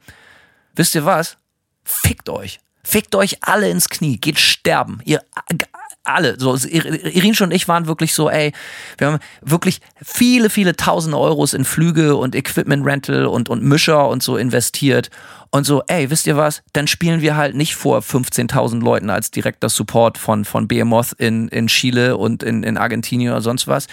wisst 0.75 0.95
ihr 0.95 1.07
was? 1.07 1.39
Fickt 1.83 2.29
euch. 2.29 2.61
Fickt 2.85 3.15
euch 3.15 3.39
alle 3.41 3.71
ins 3.71 3.89
Knie. 3.89 4.19
Geht 4.19 4.39
sterben. 4.39 5.01
Ihr 5.07 5.23
alle. 6.09 6.39
So, 6.39 6.57
Irin 6.57 7.37
und 7.41 7.53
ich 7.53 7.69
waren 7.69 7.87
wirklich 7.87 8.15
so, 8.15 8.31
ey, 8.31 8.53
wir 8.97 9.09
haben 9.09 9.19
wirklich 9.43 9.81
viele, 10.03 10.51
viele 10.51 10.77
tausend 10.77 11.15
Euros 11.15 11.55
in 11.55 11.65
Flüge 11.65 12.17
und 12.17 12.35
Equipment 12.35 12.85
Rental 12.85 13.27
und, 13.27 13.49
und 13.49 13.63
Mischer 13.63 14.09
und 14.09 14.23
so 14.23 14.37
investiert. 14.37 15.11
Und 15.51 15.65
so, 15.65 15.83
ey, 15.87 16.11
wisst 16.11 16.27
ihr 16.27 16.37
was? 16.37 16.63
Dann 16.73 16.87
spielen 16.87 17.23
wir 17.23 17.37
halt 17.37 17.55
nicht 17.55 17.75
vor 17.75 18.01
15.000 18.01 18.81
Leuten 18.83 19.09
als 19.09 19.31
direkter 19.31 19.69
Support 19.69 20.19
von, 20.19 20.45
von 20.45 20.69
Behemoth 20.69 21.13
in, 21.19 21.49
in 21.49 21.69
Chile 21.69 22.17
und 22.17 22.43
in, 22.43 22.63
in 22.63 22.77
Argentinien 22.77 23.33
oder 23.33 23.43
sonst 23.43 23.67
was 23.67 23.87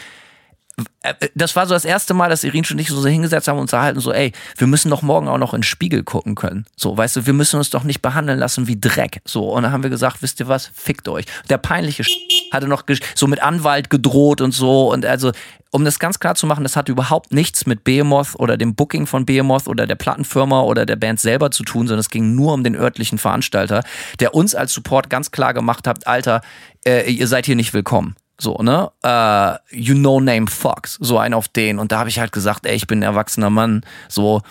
das 1.36 1.56
war 1.56 1.68
so 1.68 1.74
das 1.74 1.86
erste 1.86 2.14
Mal, 2.14 2.30
dass 2.30 2.44
Irin 2.44 2.66
und 2.70 2.80
ich 2.80 2.90
so 2.90 3.06
hingesetzt 3.06 3.48
haben 3.48 3.58
und 3.58 3.64
uns 3.64 3.74
erhalten, 3.74 4.00
so, 4.00 4.12
ey, 4.12 4.34
wir 4.58 4.68
müssen 4.68 4.90
doch 4.90 5.02
morgen 5.02 5.28
auch 5.28 5.38
noch 5.38 5.54
in 5.54 5.60
den 5.60 5.64
Spiegel 5.64 6.04
gucken 6.04 6.36
können. 6.36 6.66
So, 6.76 6.98
weißt 6.98 7.16
du, 7.18 7.26
wir 7.26 7.34
müssen 7.34 7.58
uns 7.58 7.70
doch 7.70 7.84
nicht 7.84 8.02
behandeln 8.02 8.40
lassen 8.40 8.68
wie 8.68 8.80
Dreck. 8.80 9.22
So, 9.26 9.52
und 9.52 9.64
dann 9.64 9.72
haben 9.72 9.84
wir 9.84 9.90
gesagt, 9.90 10.22
wisst 10.22 10.40
ihr 10.40 10.48
was, 10.48 10.70
fickt 10.74 11.08
euch. 11.08 11.26
Der 11.50 11.58
peinliche 11.58 12.04
hatte 12.52 12.68
noch 12.68 12.84
so 13.16 13.28
mit 13.28 13.42
Anwalt 13.42 13.90
gedroht 13.90 14.42
und 14.42 14.52
so. 14.52 14.92
Und 14.92 15.06
also, 15.06 15.32
um 15.72 15.86
das 15.86 16.00
ganz 16.00 16.20
klar 16.20 16.36
zu 16.36 16.48
machen, 16.48 16.64
das 16.64 16.76
hatte 16.76 16.92
überhaupt 16.92 17.32
nichts 17.34 17.66
mit 17.66 17.84
Behemoth 17.84 18.36
oder 18.36 18.58
dem 18.58 18.76
Booking 18.76 19.08
von 19.08 19.26
Behemoth 19.26 19.68
oder 19.68 19.88
der 19.88 19.96
Plattenfirma 19.96 20.62
oder 20.62 20.86
der 20.86 20.96
Band 20.96 21.20
selber 21.20 21.52
zu 21.52 21.64
tun, 21.64 21.88
sondern 21.88 22.00
es 22.00 22.10
ging 22.10 22.36
nur 22.36 22.54
um 22.54 22.64
den 22.64 22.76
örtlichen 22.76 23.18
Veranstalter, 23.18 23.84
der 24.20 24.34
uns 24.34 24.56
als 24.56 24.74
Support 24.74 25.10
ganz 25.10 25.32
klar 25.32 25.54
gemacht 25.54 25.88
hat, 25.88 26.08
Alter, 26.08 26.42
äh, 26.86 27.10
ihr 27.10 27.28
seid 27.28 27.46
hier 27.46 27.56
nicht 27.56 27.74
willkommen. 27.74 28.16
So, 28.40 28.58
ne? 28.62 28.92
Uh, 29.04 29.58
you 29.72 29.96
know 29.96 30.20
name 30.20 30.48
fucks. 30.48 30.98
So 31.00 31.18
ein 31.18 31.34
auf 31.34 31.48
den. 31.48 31.80
Und 31.80 31.92
da 31.92 32.00
habe 32.00 32.10
ich 32.10 32.20
halt 32.20 32.32
gesagt, 32.32 32.66
ey, 32.66 32.76
ich 32.76 32.88
bin 32.88 33.00
ein 33.00 33.04
erwachsener 33.04 33.50
Mann. 33.50 33.82
So, 34.10 34.42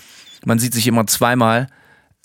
man 0.44 0.58
sieht 0.58 0.74
sich 0.74 0.86
immer 0.86 1.06
zweimal. 1.06 1.68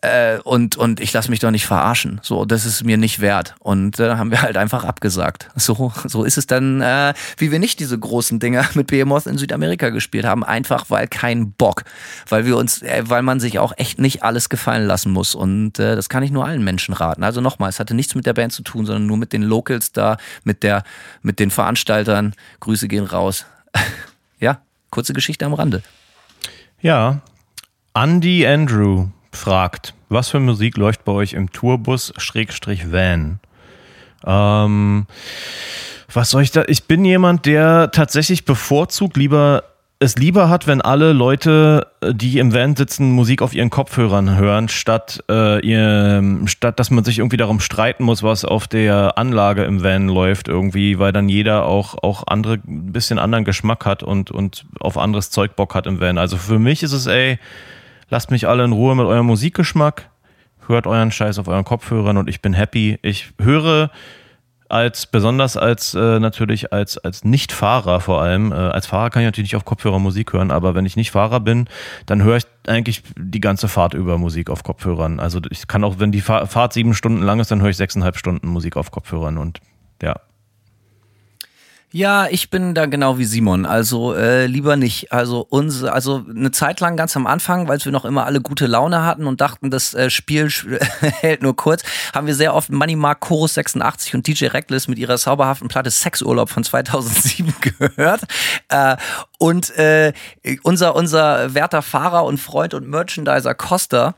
Äh, 0.02 0.40
und, 0.44 0.78
und 0.78 1.02
ich 1.02 1.12
lasse 1.12 1.30
mich 1.30 1.40
doch 1.40 1.52
nicht 1.52 1.66
verarschen. 1.66 2.20
So, 2.24 2.46
das 2.46 2.66
ist 2.66 2.86
mir 2.86 2.98
nicht 2.98 3.20
wert. 3.20 3.56
Und 3.60 4.00
äh, 4.00 4.16
haben 4.16 4.32
wir 4.32 4.42
halt 4.42 4.56
einfach 4.56 4.86
abgesagt. 4.86 5.50
So, 5.56 5.92
so 6.06 6.24
ist 6.24 6.38
es 6.38 6.48
dann, 6.48 6.82
äh, 6.82 7.14
wie 7.38 7.52
wir 7.52 7.60
nicht 7.60 7.80
diese 7.80 8.00
großen 8.00 8.40
Dinger 8.40 8.66
mit 8.76 8.88
Behemoth 8.88 9.26
in 9.26 9.38
Südamerika 9.38 9.90
gespielt 9.90 10.26
haben. 10.26 10.44
Einfach 10.44 10.90
weil 10.90 11.08
kein 11.08 11.52
Bock. 11.52 11.84
Weil 12.30 12.46
wir 12.46 12.56
uns, 12.56 12.82
äh, 12.82 13.04
weil 13.06 13.24
man 13.24 13.40
sich 13.40 13.60
auch 13.60 13.74
echt 13.76 14.00
nicht 14.00 14.24
alles 14.24 14.48
gefallen 14.48 14.88
lassen 14.88 15.12
muss. 15.12 15.36
Und 15.36 15.80
äh, 15.80 15.96
das 15.96 16.08
kann 16.08 16.24
ich 16.24 16.32
nur 16.32 16.46
allen 16.46 16.64
Menschen 16.64 16.94
raten. 16.94 17.24
Also 17.24 17.42
nochmal, 17.42 17.70
es 17.70 17.80
hatte 17.80 17.94
nichts 17.94 18.16
mit 18.16 18.26
der 18.26 18.34
Band 18.34 18.54
zu 18.54 18.64
tun, 18.64 18.86
sondern 18.86 19.06
nur 19.06 19.18
mit 19.18 19.34
den 19.34 19.44
Locals 19.44 19.92
da, 19.92 20.18
mit 20.44 20.64
der, 20.64 20.84
mit 21.22 21.40
den 21.40 21.52
Veranstaltern. 21.52 22.36
Grüße 22.62 22.88
gehen 22.88 23.06
raus. 23.06 23.46
ja, 24.40 24.62
kurze 24.92 25.14
Geschichte 25.14 25.46
am 25.46 25.54
Rande. 25.54 25.84
Ja, 26.82 27.20
Andy 27.94 28.48
Andrew 28.48 29.10
fragt, 29.32 29.94
was 30.10 30.30
für 30.30 30.40
Musik 30.40 30.78
läuft 30.78 31.06
bei 31.06 31.12
euch 31.12 31.34
im 31.34 31.52
Tourbus 31.52 32.14
Schrägstrich 32.18 32.92
Van? 32.92 33.40
Ähm, 34.26 35.06
was 36.12 36.30
soll 36.30 36.44
ich 36.44 36.52
da? 36.52 36.64
Ich 36.68 36.86
bin 36.86 37.06
jemand, 37.06 37.46
der 37.46 37.92
tatsächlich 37.92 38.46
bevorzugt 38.46 39.18
lieber 39.18 39.64
es 40.02 40.16
lieber 40.16 40.48
hat, 40.48 40.66
wenn 40.66 40.82
alle 40.82 41.12
Leute, 41.12 41.88
die 42.02 42.40
im 42.40 42.54
Van 42.54 42.74
sitzen, 42.78 43.12
Musik 43.12 43.42
auf 43.42 43.54
ihren 43.54 43.70
Kopfhörern 43.70 44.38
hören, 44.38 44.70
statt, 44.70 45.22
äh, 45.30 45.60
ihr, 45.60 46.24
statt 46.46 46.80
dass 46.80 46.90
man 46.90 47.04
sich 47.04 47.20
irgendwie 47.20 47.36
darum 47.36 47.60
streiten 47.60 48.06
muss, 48.06 48.24
was 48.24 48.46
auf 48.46 48.66
der 48.70 49.18
Anlage 49.18 49.66
im 49.66 49.84
Van 49.84 50.08
läuft, 50.08 50.48
irgendwie, 50.48 51.00
weil 51.00 51.12
dann 51.12 51.28
jeder 51.28 51.66
auch, 51.66 52.02
auch 52.02 52.24
andere, 52.28 52.60
ein 52.66 52.94
bisschen 52.94 53.20
anderen 53.20 53.44
Geschmack 53.44 53.86
hat 53.86 54.02
und, 54.02 54.32
und 54.32 54.66
auf 54.80 54.98
anderes 54.98 55.32
Zeug 55.32 55.58
Bock 55.58 55.76
hat 55.76 55.86
im 55.86 56.00
Van. 56.00 56.18
Also 56.18 56.38
für 56.38 56.60
mich 56.60 56.82
ist 56.82 56.94
es, 56.94 57.06
ey, 57.06 57.38
lasst 58.10 58.32
mich 58.32 58.48
alle 58.48 58.66
in 58.66 58.72
Ruhe 58.72 58.96
mit 58.96 59.06
eurem 59.06 59.26
Musikgeschmack, 59.26 60.10
hört 60.68 60.88
euren 60.88 61.12
Scheiß 61.12 61.40
auf 61.40 61.48
euren 61.48 61.66
Kopfhörern 61.66 62.18
und 62.18 62.30
ich 62.30 62.42
bin 62.42 62.54
happy. 62.54 63.00
Ich 63.02 63.34
höre 63.40 63.90
als 64.70 65.08
besonders 65.08 65.58
als 65.58 65.96
äh, 65.96 66.20
natürlich 66.20 66.72
als 66.72 67.00
als 67.00 67.24
Nicht-Fahrer 67.24 68.00
vor 68.00 68.22
allem. 68.22 68.52
Äh, 68.52 68.56
als 68.56 68.86
Fahrer 68.86 69.10
kann 69.10 69.24
ich 69.24 69.28
natürlich 69.28 69.52
nicht 69.52 69.56
auf 69.56 69.66
Kopfhörer 69.66 69.98
Musik 69.98 70.34
hören, 70.34 70.52
aber 70.52 70.76
wenn 70.76 70.86
ich 70.86 70.96
nicht 70.96 71.12
Fahrer 71.12 71.40
bin, 71.40 71.68
dann 72.06 72.22
höre 72.22 72.38
ich 72.38 72.46
eigentlich 72.68 73.02
die 73.18 73.42
ganze 73.42 73.68
Fahrt 73.68 73.96
über 73.96 74.20
Musik 74.20 74.50
auf 74.50 74.64
Kopfhörern. 74.64 75.20
Also 75.20 75.42
ich 75.50 75.68
kann 75.68 75.84
auch, 75.84 75.98
wenn 75.98 76.12
die 76.12 76.22
Fahrt 76.22 76.74
sieben 76.74 76.94
Stunden 76.94 77.24
lang 77.24 77.40
ist, 77.40 77.50
dann 77.50 77.62
höre 77.62 77.70
ich 77.70 77.78
sechseinhalb 77.78 78.16
Stunden 78.16 78.48
Musik 78.48 78.78
auf 78.78 78.92
Kopfhörern 78.92 79.40
und 79.40 79.60
ja, 80.04 80.16
ja, 81.92 82.28
ich 82.28 82.52
bin 82.52 82.76
da 82.76 82.86
genau 82.86 83.18
wie 83.18 83.26
Simon. 83.26 83.66
Also 83.66 84.14
äh, 84.14 84.46
lieber 84.46 84.76
nicht. 84.76 85.12
Also 85.12 85.42
uns, 85.50 85.84
also 85.84 86.24
eine 86.30 86.52
Zeit 86.52 86.80
lang 86.82 86.98
ganz 86.98 87.16
am 87.16 87.26
Anfang, 87.26 87.68
weil 87.68 87.84
wir 87.84 87.92
noch 87.92 88.06
immer 88.06 88.26
alle 88.26 88.42
gute 88.42 88.68
Laune 88.68 89.04
hatten 89.04 89.26
und 89.26 89.42
dachten, 89.42 89.72
das 89.72 89.96
äh, 89.96 90.12
Spiel 90.12 90.50
hält 91.00 91.42
nur 91.42 91.56
kurz, 91.56 91.82
haben 92.14 92.28
wir 92.28 92.36
sehr 92.36 92.54
oft 92.54 92.72
Money 92.72 92.96
Mark 92.96 93.22
Chorus 93.22 93.56
86 93.56 94.14
und 94.14 94.28
DJ 94.28 94.48
Reckless 94.48 94.88
mit 94.88 95.00
ihrer 95.00 95.18
zauberhaften 95.18 95.68
Platte 95.68 95.90
Sexurlaub 95.90 96.50
von 96.50 96.64
2007 96.64 97.54
gehört. 97.80 98.22
Äh, 98.70 98.96
und 99.40 99.76
äh, 99.78 100.14
unser 100.62 100.96
unser 100.96 101.56
werter 101.56 101.82
Fahrer 101.82 102.26
und 102.26 102.38
Freund 102.38 102.76
und 102.76 102.88
Merchandiser 102.88 103.56
Costa 103.56 104.14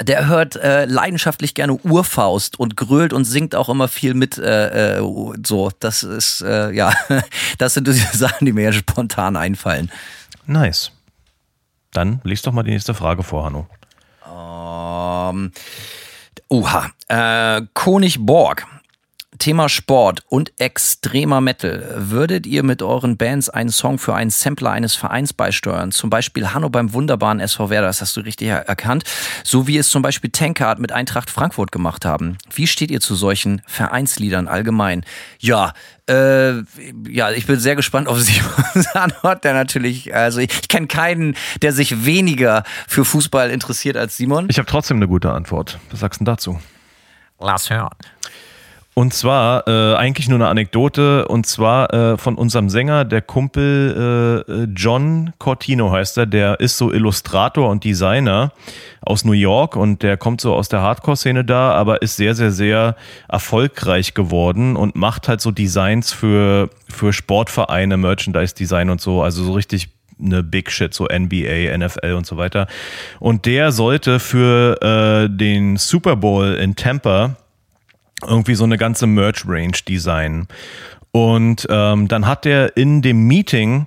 der 0.00 0.26
hört 0.26 0.56
äh, 0.56 0.84
leidenschaftlich 0.84 1.54
gerne 1.54 1.74
Urfaust 1.74 2.58
und 2.58 2.76
grölt 2.76 3.12
und 3.12 3.24
singt 3.24 3.54
auch 3.54 3.68
immer 3.68 3.88
viel 3.88 4.14
mit. 4.14 4.38
Äh, 4.38 4.98
äh, 4.98 5.02
so, 5.44 5.70
das 5.80 6.02
ist 6.02 6.40
äh, 6.42 6.70
ja, 6.72 6.92
das 7.58 7.74
sind 7.74 7.86
diese 7.86 8.16
Sachen, 8.16 8.46
die 8.46 8.52
mir 8.52 8.64
ja 8.64 8.72
spontan 8.72 9.36
einfallen. 9.36 9.90
Nice. 10.46 10.92
Dann 11.92 12.20
liest 12.24 12.46
doch 12.46 12.52
mal 12.52 12.62
die 12.62 12.70
nächste 12.70 12.94
Frage 12.94 13.22
vor, 13.22 13.44
Hanno. 13.44 13.66
Um, 14.24 15.44
ähm, 15.44 15.52
uha. 16.48 16.90
Äh, 17.08 17.62
Konig 17.74 18.24
Borg 18.24 18.66
Thema 19.42 19.68
Sport 19.68 20.22
und 20.28 20.52
extremer 20.60 21.40
Metal. 21.40 21.84
Würdet 21.96 22.46
ihr 22.46 22.62
mit 22.62 22.80
euren 22.80 23.16
Bands 23.16 23.50
einen 23.50 23.70
Song 23.70 23.98
für 23.98 24.14
einen 24.14 24.30
Sampler 24.30 24.70
eines 24.70 24.94
Vereins 24.94 25.32
beisteuern? 25.32 25.90
Zum 25.90 26.10
Beispiel 26.10 26.54
Hanno 26.54 26.70
beim 26.70 26.92
wunderbaren 26.92 27.40
SV 27.40 27.68
Werder, 27.68 27.88
das 27.88 28.00
hast 28.00 28.16
du 28.16 28.20
richtig 28.20 28.46
erkannt. 28.46 29.02
So 29.42 29.66
wie 29.66 29.78
es 29.78 29.88
zum 29.88 30.00
Beispiel 30.00 30.30
Tankard 30.30 30.78
mit 30.78 30.92
Eintracht 30.92 31.28
Frankfurt 31.28 31.72
gemacht 31.72 32.04
haben. 32.04 32.38
Wie 32.54 32.68
steht 32.68 32.92
ihr 32.92 33.00
zu 33.00 33.16
solchen 33.16 33.62
Vereinsliedern 33.66 34.46
allgemein? 34.46 35.04
Ja, 35.40 35.72
äh, 36.08 36.58
ja, 37.08 37.32
ich 37.32 37.46
bin 37.46 37.58
sehr 37.58 37.74
gespannt 37.74 38.06
auf 38.06 38.20
Simons 38.20 38.94
Antwort, 38.94 39.42
der 39.42 39.54
natürlich, 39.54 40.14
also 40.14 40.38
ich, 40.38 40.52
ich 40.52 40.68
kenne 40.68 40.86
keinen, 40.86 41.34
der 41.62 41.72
sich 41.72 42.04
weniger 42.04 42.62
für 42.86 43.04
Fußball 43.04 43.50
interessiert 43.50 43.96
als 43.96 44.16
Simon. 44.16 44.46
Ich 44.48 44.58
habe 44.58 44.66
trotzdem 44.66 44.98
eine 44.98 45.08
gute 45.08 45.32
Antwort. 45.32 45.80
Was 45.90 45.98
sagst 45.98 46.20
du 46.20 46.24
dazu? 46.26 46.60
Lass 47.40 47.70
hören. 47.70 47.90
Und 48.94 49.14
zwar 49.14 49.66
äh, 49.66 49.96
eigentlich 49.96 50.28
nur 50.28 50.36
eine 50.36 50.48
Anekdote. 50.48 51.26
Und 51.26 51.46
zwar 51.46 51.92
äh, 51.94 52.18
von 52.18 52.34
unserem 52.34 52.68
Sänger, 52.68 53.06
der 53.06 53.22
Kumpel 53.22 54.44
äh, 54.46 54.64
John 54.78 55.32
Cortino 55.38 55.90
heißt 55.90 56.18
er, 56.18 56.26
der 56.26 56.60
ist 56.60 56.76
so 56.76 56.92
Illustrator 56.92 57.70
und 57.70 57.84
Designer 57.84 58.52
aus 59.00 59.24
New 59.24 59.32
York 59.32 59.76
und 59.76 60.02
der 60.02 60.18
kommt 60.18 60.42
so 60.42 60.54
aus 60.54 60.68
der 60.68 60.82
Hardcore-Szene 60.82 61.44
da, 61.44 61.72
aber 61.72 62.02
ist 62.02 62.16
sehr, 62.16 62.34
sehr, 62.34 62.52
sehr 62.52 62.96
erfolgreich 63.28 64.12
geworden 64.12 64.76
und 64.76 64.94
macht 64.94 65.26
halt 65.26 65.40
so 65.40 65.50
Designs 65.50 66.12
für, 66.12 66.68
für 66.86 67.14
Sportvereine, 67.14 67.96
Merchandise-Design 67.96 68.90
und 68.90 69.00
so, 69.00 69.22
also 69.22 69.42
so 69.42 69.52
richtig 69.54 69.88
eine 70.22 70.42
Big 70.42 70.70
Shit, 70.70 70.94
so 70.94 71.06
NBA, 71.06 71.76
NFL 71.76 72.12
und 72.12 72.26
so 72.26 72.36
weiter. 72.36 72.68
Und 73.18 73.46
der 73.46 73.72
sollte 73.72 74.20
für 74.20 74.80
äh, 74.82 75.28
den 75.34 75.78
Super 75.78 76.14
Bowl 76.16 76.54
in 76.54 76.76
Tampa 76.76 77.36
irgendwie 78.26 78.54
so 78.54 78.64
eine 78.64 78.78
ganze 78.78 79.06
Merch-Range 79.06 79.78
designen. 79.88 80.48
Und 81.12 81.66
ähm, 81.68 82.08
dann 82.08 82.26
hat 82.26 82.44
der 82.44 82.76
in 82.76 83.02
dem 83.02 83.26
Meeting 83.26 83.86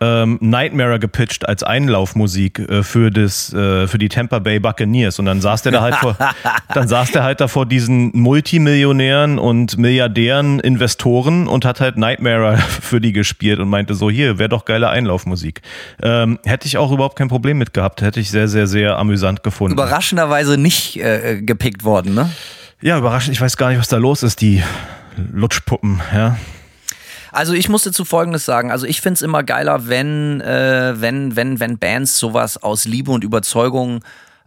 ähm, 0.00 0.38
Nightmare 0.40 0.98
gepitcht 0.98 1.48
als 1.48 1.62
Einlaufmusik 1.62 2.58
äh, 2.58 2.82
für 2.82 3.10
das 3.10 3.52
äh, 3.52 3.88
für 3.88 3.98
die 3.98 4.08
Tampa 4.08 4.38
Bay 4.38 4.60
Buccaneers. 4.60 5.18
Und 5.18 5.26
dann 5.26 5.40
saß 5.40 5.62
der 5.62 5.72
da 5.72 5.80
halt 5.80 5.96
vor 5.96 6.16
dann 6.74 6.88
saß 6.88 7.12
der 7.12 7.24
halt 7.24 7.40
da 7.40 7.48
vor 7.48 7.66
diesen 7.66 8.10
Multimillionären 8.14 9.38
und 9.38 9.78
Milliardären 9.78 10.60
Investoren 10.60 11.48
und 11.48 11.64
hat 11.64 11.80
halt 11.80 11.96
Nightmare 11.96 12.58
für 12.80 13.00
die 13.00 13.12
gespielt 13.12 13.58
und 13.58 13.68
meinte 13.68 13.94
so 13.94 14.10
hier 14.10 14.38
wäre 14.38 14.48
doch 14.48 14.64
geile 14.64 14.88
Einlaufmusik. 14.88 15.62
Ähm, 16.02 16.38
hätte 16.44 16.66
ich 16.66 16.78
auch 16.78 16.92
überhaupt 16.92 17.16
kein 17.16 17.28
Problem 17.28 17.58
mit 17.58 17.74
gehabt. 17.74 18.02
Hätte 18.02 18.20
ich 18.20 18.30
sehr 18.30 18.48
sehr 18.48 18.66
sehr 18.66 18.98
amüsant 18.98 19.42
gefunden. 19.42 19.72
Überraschenderweise 19.72 20.58
nicht 20.58 21.00
äh, 21.00 21.40
gepickt 21.42 21.84
worden 21.84 22.14
ne 22.14 22.30
ja, 22.80 22.98
überraschend. 22.98 23.34
Ich 23.34 23.40
weiß 23.40 23.56
gar 23.56 23.70
nicht, 23.70 23.78
was 23.78 23.88
da 23.88 23.96
los 23.96 24.22
ist, 24.22 24.40
die 24.40 24.62
Lutschpuppen, 25.16 26.00
ja. 26.12 26.36
Also 27.32 27.52
ich 27.52 27.68
musste 27.68 27.92
zu 27.92 28.04
Folgendes 28.04 28.44
sagen. 28.44 28.70
Also 28.70 28.86
ich 28.86 29.00
find's 29.00 29.22
immer 29.22 29.42
geiler, 29.42 29.88
wenn, 29.88 30.40
äh, 30.40 30.94
wenn, 31.00 31.36
wenn, 31.36 31.60
wenn 31.60 31.78
Bands 31.78 32.18
sowas 32.18 32.62
aus 32.62 32.84
Liebe 32.84 33.10
und 33.10 33.24
Überzeugung 33.24 34.02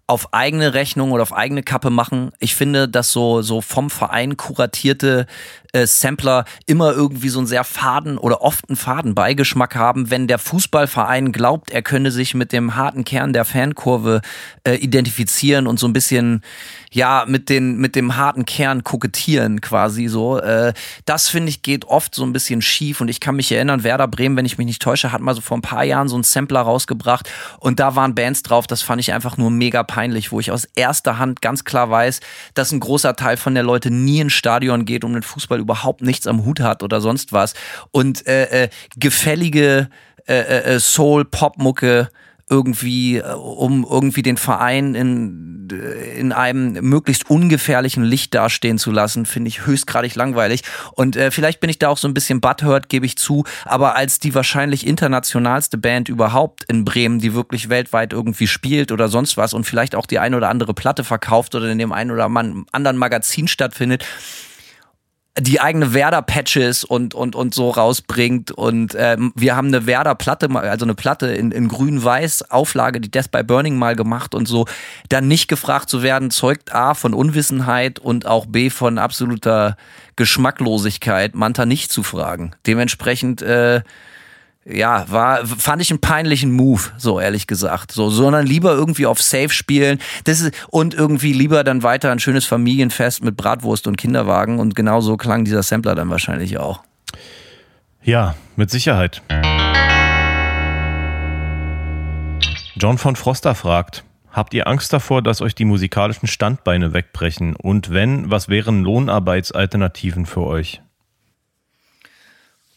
auf 0.07 0.33
eigene 0.33 0.73
Rechnung 0.73 1.11
oder 1.11 1.23
auf 1.23 1.33
eigene 1.33 1.63
Kappe 1.63 1.89
machen. 1.89 2.31
Ich 2.39 2.55
finde, 2.55 2.89
dass 2.89 3.11
so, 3.11 3.41
so 3.41 3.61
vom 3.61 3.89
Verein 3.89 4.35
kuratierte 4.35 5.25
äh, 5.73 5.87
Sampler 5.87 6.45
immer 6.65 6.91
irgendwie 6.91 7.29
so 7.29 7.39
einen 7.39 7.47
sehr 7.47 7.63
faden 7.63 8.17
oder 8.17 8.41
oft 8.41 8.69
einen 8.69 8.75
faden 8.75 9.15
Beigeschmack 9.15 9.75
haben, 9.75 10.09
wenn 10.09 10.27
der 10.27 10.39
Fußballverein 10.39 11.31
glaubt, 11.31 11.71
er 11.71 11.81
könne 11.81 12.11
sich 12.11 12.33
mit 12.33 12.51
dem 12.51 12.75
harten 12.75 13.03
Kern 13.05 13.33
der 13.33 13.45
Fankurve 13.45 14.21
äh, 14.67 14.75
identifizieren 14.75 15.67
und 15.67 15.79
so 15.79 15.87
ein 15.87 15.93
bisschen 15.93 16.41
ja 16.91 17.23
mit 17.25 17.47
den 17.49 17.77
mit 17.77 17.95
dem 17.95 18.17
harten 18.17 18.45
Kern 18.45 18.83
kokettieren 18.83 19.61
quasi 19.61 20.07
so. 20.07 20.39
Äh, 20.39 20.73
das 21.05 21.29
finde 21.29 21.49
ich 21.49 21.61
geht 21.61 21.85
oft 21.85 22.13
so 22.13 22.23
ein 22.23 22.33
bisschen 22.33 22.61
schief 22.61 22.99
und 22.99 23.07
ich 23.07 23.19
kann 23.19 23.35
mich 23.35 23.51
erinnern, 23.51 23.83
Werder 23.83 24.07
Bremen, 24.07 24.35
wenn 24.35 24.45
ich 24.45 24.57
mich 24.57 24.67
nicht 24.67 24.81
täusche, 24.81 25.11
hat 25.11 25.21
mal 25.21 25.33
so 25.33 25.41
vor 25.41 25.57
ein 25.57 25.61
paar 25.61 25.83
Jahren 25.85 26.09
so 26.09 26.15
einen 26.15 26.23
Sampler 26.23 26.61
rausgebracht 26.61 27.29
und 27.59 27.79
da 27.79 27.95
waren 27.95 28.13
Bands 28.13 28.43
drauf. 28.43 28.67
Das 28.67 28.81
fand 28.81 28.99
ich 28.99 29.13
einfach 29.13 29.37
nur 29.37 29.51
mega 29.51 29.83
peinlich, 29.83 30.31
wo 30.31 30.39
ich 30.39 30.51
aus 30.51 30.65
erster 30.75 31.17
Hand 31.17 31.41
ganz 31.41 31.63
klar 31.63 31.89
weiß, 31.89 32.19
dass 32.53 32.71
ein 32.71 32.81
großer 32.81 33.15
Teil 33.15 33.37
von 33.37 33.53
der 33.53 33.63
Leute 33.63 33.89
nie 33.89 34.19
ins 34.19 34.33
Stadion 34.33 34.85
geht, 34.85 35.05
um 35.05 35.13
den 35.13 35.23
Fußball 35.23 35.60
überhaupt 35.61 36.01
nichts 36.01 36.27
am 36.27 36.45
Hut 36.45 36.59
hat 36.59 36.83
oder 36.83 37.01
sonst 37.01 37.33
was. 37.33 37.53
Und 37.91 38.27
äh, 38.27 38.63
äh, 38.63 38.69
gefällige 38.97 39.89
äh, 40.27 40.75
äh, 40.75 40.79
Soul-Pop-Mucke 40.79 42.09
irgendwie, 42.51 43.17
äh, 43.17 43.33
um 43.33 43.87
irgendwie 43.89 44.21
den 44.21 44.37
Verein 44.37 44.93
in, 44.93 45.67
in 46.17 46.33
einem 46.33 46.73
möglichst 46.87 47.29
ungefährlichen 47.29 48.03
Licht 48.03 48.35
dastehen 48.35 48.77
zu 48.77 48.91
lassen, 48.91 49.25
finde 49.25 49.47
ich 49.47 49.65
höchstgradig 49.65 50.15
langweilig. 50.15 50.61
Und 50.91 51.15
äh, 51.15 51.31
vielleicht 51.31 51.61
bin 51.61 51.69
ich 51.69 51.79
da 51.79 51.87
auch 51.87 51.97
so 51.97 52.07
ein 52.07 52.13
bisschen 52.13 52.41
butthurt, 52.41 52.89
gebe 52.89 53.05
ich 53.05 53.17
zu, 53.17 53.45
aber 53.63 53.95
als 53.95 54.19
die 54.19 54.35
wahrscheinlich 54.35 54.85
internationalste 54.85 55.77
Band 55.77 56.09
überhaupt 56.09 56.65
in 56.65 56.83
Bremen, 56.83 57.19
die 57.19 57.33
wirklich 57.33 57.69
weltweit 57.69 58.11
irgendwie 58.11 58.47
spielt 58.47 58.91
oder 58.91 59.07
sonst 59.07 59.37
was 59.37 59.53
und 59.53 59.63
vielleicht 59.63 59.95
auch 59.95 60.05
die 60.05 60.19
ein 60.19 60.35
oder 60.35 60.49
andere 60.49 60.73
Platte 60.73 61.05
verkauft 61.05 61.55
oder 61.55 61.69
in 61.69 61.77
dem 61.77 61.93
einen 61.93 62.11
oder 62.11 62.25
anderen 62.25 62.97
Magazin 62.97 63.47
stattfindet, 63.47 64.05
die 65.39 65.61
eigene 65.61 65.93
Werder-Patches 65.93 66.83
und, 66.83 67.13
und, 67.13 67.35
und 67.35 67.53
so 67.53 67.69
rausbringt. 67.69 68.51
Und 68.51 68.95
ähm, 68.97 69.31
wir 69.35 69.55
haben 69.55 69.67
eine 69.69 69.85
Werder-Platte, 69.85 70.49
also 70.49 70.85
eine 70.85 70.93
Platte 70.93 71.27
in, 71.27 71.51
in 71.51 71.69
grün-weiß, 71.69 72.51
Auflage, 72.51 72.99
die 72.99 73.09
Death 73.09 73.31
by 73.31 73.41
Burning 73.43 73.77
mal 73.77 73.95
gemacht 73.95 74.35
und 74.35 74.47
so. 74.47 74.65
Dann 75.07 75.29
nicht 75.29 75.47
gefragt 75.47 75.89
zu 75.89 76.03
werden, 76.03 76.31
zeugt 76.31 76.75
A 76.75 76.93
von 76.95 77.13
Unwissenheit 77.13 77.97
und 77.97 78.25
auch 78.25 78.45
B 78.45 78.69
von 78.69 78.97
absoluter 78.97 79.77
Geschmacklosigkeit, 80.17 81.33
Manta 81.33 81.65
nicht 81.65 81.91
zu 81.93 82.03
fragen. 82.03 82.51
Dementsprechend 82.67 83.41
äh, 83.41 83.81
ja, 84.65 85.05
war, 85.09 85.45
fand 85.45 85.81
ich 85.81 85.89
einen 85.89 86.01
peinlichen 86.01 86.51
Move, 86.51 86.81
so 86.97 87.19
ehrlich 87.19 87.47
gesagt. 87.47 87.91
So, 87.91 88.09
sondern 88.09 88.45
lieber 88.45 88.73
irgendwie 88.73 89.07
auf 89.07 89.21
Safe 89.21 89.49
spielen. 89.49 89.99
Das 90.25 90.39
ist, 90.39 90.53
und 90.69 90.93
irgendwie 90.93 91.33
lieber 91.33 91.63
dann 91.63 91.81
weiter 91.81 92.11
ein 92.11 92.19
schönes 92.19 92.45
Familienfest 92.45 93.23
mit 93.23 93.35
Bratwurst 93.37 93.87
und 93.87 93.97
Kinderwagen. 93.97 94.59
Und 94.59 94.75
genau 94.75 95.01
so 95.01 95.17
klang 95.17 95.45
dieser 95.45 95.63
Sampler 95.63 95.95
dann 95.95 96.09
wahrscheinlich 96.09 96.59
auch. 96.59 96.83
Ja, 98.03 98.35
mit 98.55 98.69
Sicherheit. 98.69 99.21
John 102.75 102.97
von 102.97 103.15
Froster 103.15 103.55
fragt, 103.55 104.03
habt 104.31 104.53
ihr 104.53 104.67
Angst 104.67 104.93
davor, 104.93 105.21
dass 105.21 105.41
euch 105.41 105.55
die 105.55 105.65
musikalischen 105.65 106.27
Standbeine 106.27 106.93
wegbrechen? 106.93 107.55
Und 107.55 107.91
wenn, 107.91 108.29
was 108.29 108.47
wären 108.47 108.83
Lohnarbeitsalternativen 108.83 110.25
für 110.25 110.41
euch? 110.41 110.81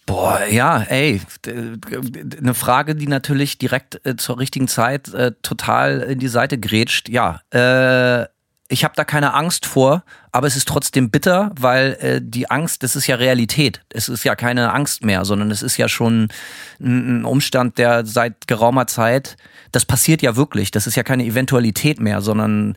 Boah, 0.06 0.44
ja, 0.50 0.82
ey, 0.82 1.20
eine 1.46 2.54
Frage, 2.54 2.94
die 2.94 3.06
natürlich 3.06 3.56
direkt 3.56 4.04
äh, 4.04 4.16
zur 4.16 4.38
richtigen 4.38 4.68
Zeit 4.68 5.12
äh, 5.14 5.32
total 5.42 6.00
in 6.00 6.18
die 6.18 6.28
Seite 6.28 6.58
grätscht. 6.58 7.08
Ja, 7.08 7.40
äh, 7.50 8.26
ich 8.68 8.84
habe 8.84 8.94
da 8.96 9.04
keine 9.04 9.34
Angst 9.34 9.66
vor, 9.66 10.04
aber 10.32 10.46
es 10.46 10.56
ist 10.56 10.68
trotzdem 10.68 11.10
bitter, 11.10 11.52
weil 11.58 11.96
äh, 12.00 12.20
die 12.22 12.50
Angst, 12.50 12.82
das 12.82 12.96
ist 12.96 13.06
ja 13.06 13.16
Realität. 13.16 13.82
Es 13.90 14.08
ist 14.08 14.24
ja 14.24 14.34
keine 14.34 14.72
Angst 14.72 15.04
mehr, 15.04 15.24
sondern 15.24 15.50
es 15.50 15.62
ist 15.62 15.76
ja 15.76 15.88
schon 15.88 16.28
ein, 16.80 17.20
ein 17.20 17.24
Umstand, 17.24 17.78
der 17.78 18.04
seit 18.04 18.46
geraumer 18.46 18.86
Zeit, 18.86 19.36
das 19.72 19.84
passiert 19.84 20.22
ja 20.22 20.36
wirklich. 20.36 20.70
Das 20.70 20.86
ist 20.86 20.96
ja 20.96 21.02
keine 21.02 21.24
Eventualität 21.24 22.00
mehr, 22.00 22.20
sondern 22.20 22.74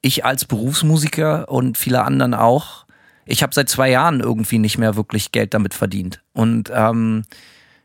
ich 0.00 0.24
als 0.24 0.44
Berufsmusiker 0.44 1.48
und 1.48 1.78
viele 1.78 2.02
anderen 2.02 2.34
auch 2.34 2.84
ich 3.24 3.42
habe 3.42 3.54
seit 3.54 3.68
zwei 3.68 3.90
Jahren 3.90 4.20
irgendwie 4.20 4.58
nicht 4.58 4.78
mehr 4.78 4.96
wirklich 4.96 5.32
Geld 5.32 5.54
damit 5.54 5.74
verdient. 5.74 6.22
Und 6.32 6.70
ähm, 6.74 7.24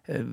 äh, 0.08 0.24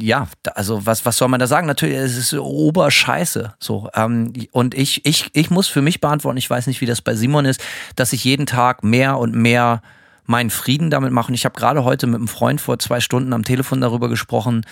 ja, 0.00 0.28
also 0.54 0.86
was, 0.86 1.04
was 1.04 1.16
soll 1.16 1.28
man 1.28 1.40
da 1.40 1.46
sagen? 1.46 1.66
Natürlich, 1.66 1.96
es 1.96 2.16
ist 2.16 2.34
Oberscheiße. 2.34 3.54
So. 3.58 3.90
Ähm, 3.94 4.32
und 4.52 4.74
ich, 4.74 5.04
ich, 5.04 5.30
ich 5.32 5.50
muss 5.50 5.68
für 5.68 5.82
mich 5.82 6.00
beantworten, 6.00 6.38
ich 6.38 6.48
weiß 6.48 6.66
nicht, 6.66 6.80
wie 6.80 6.86
das 6.86 7.02
bei 7.02 7.14
Simon 7.14 7.44
ist, 7.44 7.62
dass 7.96 8.12
ich 8.12 8.24
jeden 8.24 8.46
Tag 8.46 8.84
mehr 8.84 9.18
und 9.18 9.34
mehr 9.34 9.82
meinen 10.24 10.50
Frieden 10.50 10.90
damit 10.90 11.12
mache. 11.12 11.28
Und 11.28 11.34
ich 11.34 11.44
habe 11.44 11.58
gerade 11.58 11.84
heute 11.84 12.06
mit 12.06 12.16
einem 12.16 12.28
Freund 12.28 12.60
vor 12.60 12.78
zwei 12.78 13.00
Stunden 13.00 13.32
am 13.32 13.44
Telefon 13.44 13.80
darüber 13.80 14.08
gesprochen, 14.08 14.64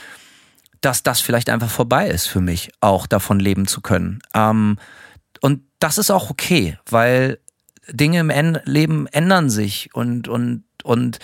dass 0.80 1.02
das 1.02 1.20
vielleicht 1.20 1.48
einfach 1.48 1.70
vorbei 1.70 2.08
ist 2.08 2.26
für 2.26 2.40
mich, 2.40 2.70
auch 2.80 3.06
davon 3.06 3.40
leben 3.40 3.66
zu 3.66 3.80
können. 3.80 4.20
Ähm, 4.34 4.78
und 5.40 5.62
das 5.78 5.98
ist 5.98 6.10
auch 6.10 6.30
okay, 6.30 6.78
weil 6.88 7.38
Dinge 7.90 8.20
im 8.20 8.58
Leben 8.64 9.06
ändern 9.08 9.50
sich 9.50 9.90
und, 9.94 10.28
und, 10.28 10.64
und 10.82 11.18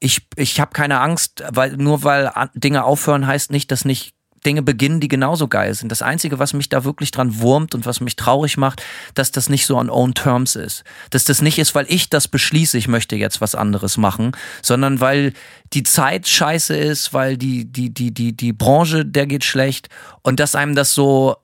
ich, 0.00 0.26
ich 0.36 0.60
habe 0.60 0.72
keine 0.72 1.00
Angst, 1.00 1.42
weil 1.50 1.76
nur 1.76 2.04
weil 2.04 2.30
Dinge 2.54 2.84
aufhören, 2.84 3.26
heißt 3.26 3.50
nicht, 3.50 3.70
dass 3.72 3.84
nicht 3.84 4.14
Dinge 4.46 4.62
beginnen, 4.62 5.00
die 5.00 5.08
genauso 5.08 5.48
geil 5.48 5.74
sind. 5.74 5.90
Das 5.90 6.02
Einzige, 6.02 6.38
was 6.38 6.52
mich 6.52 6.68
da 6.68 6.84
wirklich 6.84 7.10
dran 7.10 7.40
wurmt 7.40 7.74
und 7.74 7.86
was 7.86 8.00
mich 8.00 8.16
traurig 8.16 8.56
macht, 8.56 8.82
dass 9.14 9.32
das 9.32 9.48
nicht 9.48 9.66
so 9.66 9.76
on 9.76 9.90
own 9.90 10.14
terms 10.14 10.56
ist. 10.56 10.84
Dass 11.10 11.24
das 11.24 11.42
nicht 11.42 11.58
ist, 11.58 11.74
weil 11.74 11.86
ich 11.88 12.08
das 12.08 12.28
beschließe, 12.28 12.78
ich 12.78 12.88
möchte 12.88 13.16
jetzt 13.16 13.40
was 13.40 13.54
anderes 13.54 13.96
machen, 13.96 14.32
sondern 14.62 15.00
weil 15.00 15.32
die 15.72 15.82
Zeit 15.82 16.28
scheiße 16.28 16.76
ist, 16.76 17.12
weil 17.12 17.36
die, 17.36 17.70
die, 17.70 17.92
die, 17.92 18.14
die, 18.14 18.36
die 18.36 18.52
Branche, 18.52 19.04
der 19.04 19.26
geht 19.26 19.44
schlecht 19.44 19.88
und 20.22 20.40
dass 20.40 20.54
einem 20.54 20.74
das 20.74 20.94
so 20.94 21.36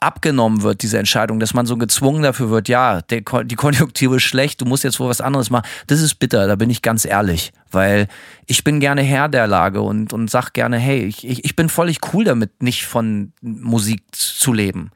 abgenommen 0.00 0.62
wird, 0.62 0.82
diese 0.82 0.98
Entscheidung, 0.98 1.40
dass 1.40 1.54
man 1.54 1.66
so 1.66 1.76
gezwungen 1.76 2.22
dafür 2.22 2.50
wird, 2.50 2.68
ja, 2.68 3.02
der, 3.02 3.22
die 3.44 3.56
Konjunktur 3.56 4.16
ist 4.16 4.22
schlecht, 4.22 4.60
du 4.60 4.64
musst 4.64 4.84
jetzt 4.84 5.00
wohl 5.00 5.08
was 5.08 5.20
anderes 5.20 5.50
machen. 5.50 5.66
Das 5.88 6.00
ist 6.00 6.16
bitter, 6.16 6.46
da 6.46 6.56
bin 6.56 6.70
ich 6.70 6.82
ganz 6.82 7.04
ehrlich, 7.04 7.52
weil 7.70 8.06
ich 8.46 8.62
bin 8.62 8.80
gerne 8.80 9.02
Herr 9.02 9.28
der 9.28 9.46
Lage 9.46 9.80
und, 9.80 10.12
und 10.12 10.30
sag 10.30 10.52
gerne, 10.52 10.78
hey, 10.78 11.04
ich, 11.04 11.26
ich, 11.26 11.44
ich 11.44 11.56
bin 11.56 11.68
völlig 11.68 11.98
cool 12.12 12.24
damit, 12.24 12.62
nicht 12.62 12.86
von 12.86 13.32
Musik 13.40 14.02
zu 14.12 14.52
leben. 14.52 14.90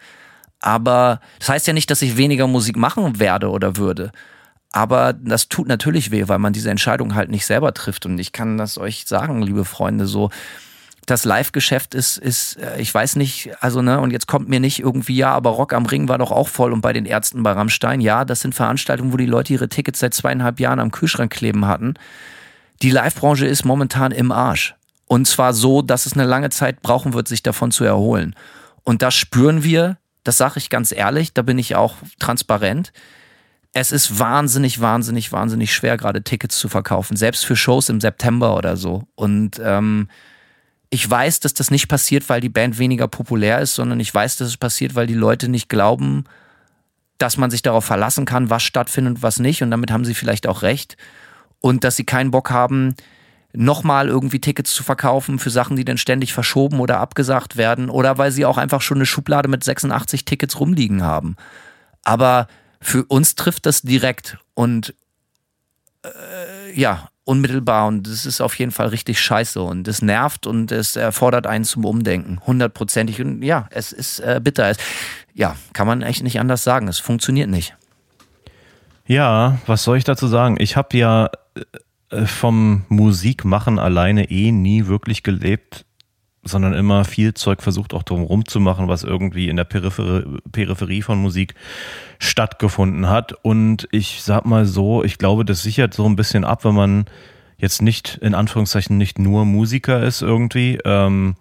Aber 0.61 1.21
das 1.41 1.49
heißt 1.49 1.67
ja 1.67 1.73
nicht, 1.73 1.91
dass 1.91 2.03
ich 2.03 2.17
weniger 2.17 2.47
Musik 2.47 2.77
machen 2.77 3.19
werde 3.19 3.51
oder 3.51 3.77
würde. 3.77 4.13
Aber 4.71 5.13
das 5.13 5.49
tut 5.49 5.67
natürlich 5.67 6.13
weh, 6.13 6.29
weil 6.29 6.39
man 6.39 6.53
diese 6.53 6.71
Entscheidung 6.71 7.15
halt 7.15 7.31
nicht 7.31 7.45
selber 7.45 7.75
trifft. 7.75 8.07
Und 8.07 8.19
ich 8.19 8.33
kann 8.33 8.57
das 8.57 8.79
euch 8.79 9.05
sagen, 9.07 9.43
liebe 9.43 9.65
Freunde, 9.65 10.07
so, 10.07 10.31
das 11.07 11.25
Live-Geschäft 11.25 11.95
ist, 11.95 12.19
ist, 12.19 12.57
äh, 12.57 12.81
ich 12.81 12.93
weiß 12.93 13.17
nicht, 13.17 13.51
also 13.61 13.83
ne, 13.83 14.01
und 14.01 14.13
jetzt 14.13 14.27
kommt 14.27 14.49
mir 14.49 14.61
nicht 14.61 14.79
irgendwie, 14.79 15.17
ja, 15.17 15.33
aber 15.33 15.51
Rock 15.51 15.73
am 15.73 15.87
Ring 15.87 16.09
war 16.09 16.19
doch 16.19 16.31
auch 16.31 16.49
voll 16.49 16.73
und 16.73 16.81
bei 16.81 16.93
den 16.93 17.07
Ärzten 17.07 17.43
bei 17.43 17.53
Rammstein, 17.53 18.01
ja, 18.01 18.25
das 18.25 18.41
sind 18.41 18.55
Veranstaltungen, 18.55 19.13
wo 19.13 19.17
die 19.17 19.27
Leute 19.27 19.53
ihre 19.53 19.69
Tickets 19.69 20.01
seit 20.01 20.15
zweieinhalb 20.15 20.61
Jahren 20.61 20.79
am 20.79 20.93
Kühlschrank 20.93 21.33
kleben 21.33 21.67
hatten. 21.67 21.95
Die 22.83 22.91
Live-Branche 22.91 23.47
ist 23.47 23.65
momentan 23.65 24.13
im 24.13 24.33
Arsch. 24.33 24.75
Und 25.07 25.27
zwar 25.27 25.53
so, 25.53 25.83
dass 25.83 26.07
es 26.07 26.15
eine 26.15 26.25
lange 26.25 26.51
Zeit 26.51 26.81
brauchen 26.83 27.13
wird, 27.13 27.29
sich 27.29 27.43
davon 27.43 27.71
zu 27.71 27.85
erholen. 27.85 28.35
Und 28.83 29.03
das 29.03 29.15
spüren 29.15 29.63
wir, 29.63 29.99
das 30.25 30.39
sage 30.39 30.55
ich 30.57 30.71
ganz 30.71 30.93
ehrlich, 30.93 31.35
da 31.35 31.43
bin 31.43 31.59
ich 31.59 31.75
auch 31.75 31.97
transparent. 32.19 32.93
Es 33.73 33.93
ist 33.93 34.19
wahnsinnig, 34.19 34.81
wahnsinnig, 34.81 35.33
wahnsinnig 35.33 35.75
schwer, 35.75 35.97
gerade 35.97 36.23
Tickets 36.23 36.59
zu 36.59 36.69
verkaufen, 36.69 37.17
selbst 37.17 37.45
für 37.45 37.57
Shows 37.57 37.89
im 37.89 38.01
September 38.01 38.57
oder 38.57 38.77
so. 38.77 39.05
Und 39.15 39.61
ähm, 39.63 40.09
ich 40.93 41.09
weiß, 41.09 41.41
dass 41.41 41.55
das 41.55 41.71
nicht 41.71 41.89
passiert, 41.89 42.29
weil 42.29 42.43
die 42.43 42.51
Band 42.51 42.77
weniger 42.77 43.09
populär 43.09 43.61
ist, 43.61 43.75
sondern 43.75 43.99
ich 43.99 44.15
weiß, 44.15 44.37
dass 44.37 44.49
es 44.49 44.59
passiert, 44.59 44.95
weil 44.95 45.07
die 45.07 45.15
Leute 45.15 45.49
nicht 45.49 45.71
glauben, 45.71 46.25
dass 47.17 47.39
man 47.39 47.51
sich 47.51 47.63
darauf 47.63 47.87
verlassen 47.87 48.27
kann, 48.27 48.51
was 48.51 48.63
stattfindet 48.63 49.15
und 49.17 49.23
was 49.23 49.39
nicht. 49.39 49.63
Und 49.63 49.71
damit 49.71 49.91
haben 49.91 50.05
sie 50.05 50.13
vielleicht 50.13 50.47
auch 50.47 50.61
recht. 50.61 50.99
Und 51.61 51.83
dass 51.83 51.97
sie 51.97 52.05
keinen 52.05 52.31
Bock 52.31 52.51
haben, 52.51 52.95
nochmal 53.55 54.09
irgendwie 54.09 54.39
Tickets 54.39 54.75
zu 54.75 54.83
verkaufen 54.83 55.39
für 55.39 55.49
Sachen, 55.49 55.79
die 55.79 55.87
dann 55.87 55.97
ständig 55.97 56.35
verschoben 56.35 56.79
oder 56.79 57.01
abgesagt 57.01 57.57
werden. 57.57 57.89
Oder 57.89 58.19
weil 58.19 58.31
sie 58.31 58.45
auch 58.45 58.59
einfach 58.59 58.83
schon 58.83 58.99
eine 58.99 59.07
Schublade 59.07 59.49
mit 59.49 59.65
86 59.65 60.27
Tickets 60.27 60.61
rumliegen 60.61 61.03
haben. 61.03 61.37
Aber 62.03 62.49
für 62.83 63.07
uns 63.07 63.35
trifft 63.35 63.65
das 63.65 63.81
direkt. 63.81 64.37
Und 64.53 64.95
äh, 66.05 66.79
ja, 66.79 67.09
unmittelbar 67.25 67.87
und 67.87 68.07
das 68.07 68.27
ist 68.27 68.41
auf 68.41 68.59
jeden 68.59 68.73
Fall 68.73 68.89
richtig 68.89 69.21
scheiße 69.21 69.61
und 69.63 69.87
es 69.87 70.03
nervt 70.03 70.47
und 70.47 70.73
es 70.73 70.97
erfordert 70.97 71.47
einen 71.47 71.65
zum 71.65 71.85
Umdenken, 71.85 72.41
hundertprozentig 72.47 73.21
und 73.21 73.43
ja, 73.43 73.69
es 73.71 73.93
ist 73.93 74.21
äh, 74.21 74.41
bitter. 74.43 74.71
Es, 74.71 74.79
ja, 75.35 75.57
kann 75.73 75.87
man 75.87 76.03
echt 76.03 76.23
nicht 76.23 76.41
anders 76.41 76.65
sagen, 76.65 76.89
es 76.89 76.99
funktioniert 76.99 77.49
nicht. 77.49 77.77
Ja, 79.07 79.59
was 79.67 79.85
soll 79.85 79.99
ich 79.99 80.05
dazu 80.05 80.27
sagen? 80.27 80.57
Ich 80.59 80.77
habe 80.77 80.97
ja 80.97 81.31
äh, 82.11 82.27
vom 82.27 82.85
Musikmachen 82.89 83.79
alleine 83.79 84.31
eh 84.31 84.53
nie 84.53 84.87
wirklich 84.87 85.23
gelebt 85.23 85.85
sondern 86.45 86.75
immer 86.75 87.05
viel 87.05 87.35
Zeug 87.35 87.63
versucht 87.63 87.95
auch 87.95 88.03
drumherum 88.03 88.47
zu 88.47 88.59
machen, 88.59 88.89
was 88.89 89.05
irgendwie 89.05 89.49
in 89.49 89.57
der 89.57 89.65
Peripherie, 89.65 90.39
Peripherie 90.51 91.03
von 91.03 91.19
Musik 91.19 91.55
stattgefunden 92.19 93.09
hat. 93.09 93.33
Und 93.43 93.89
ich 93.93 94.23
sag 94.23 94.45
mal 94.45 94.67
so, 94.67 95.05
ich 95.05 95.19
glaube, 95.19 95.45
das 95.45 95.63
sichert 95.63 95.95
so 95.95 96.05
ein 96.07 96.17
bisschen 96.17 96.45
ab, 96.45 96.65
wenn 96.65 96.75
man 96.75 97.05
jetzt 97.59 97.81
nicht, 97.81 98.19
in 98.21 98.35
Anführungszeichen, 98.35 98.99
nicht 98.99 99.19
nur 99.19 99.45
Musiker 99.45 100.03
ist 100.03 100.21
irgendwie. 100.21 100.79
Ähm, 100.85 101.37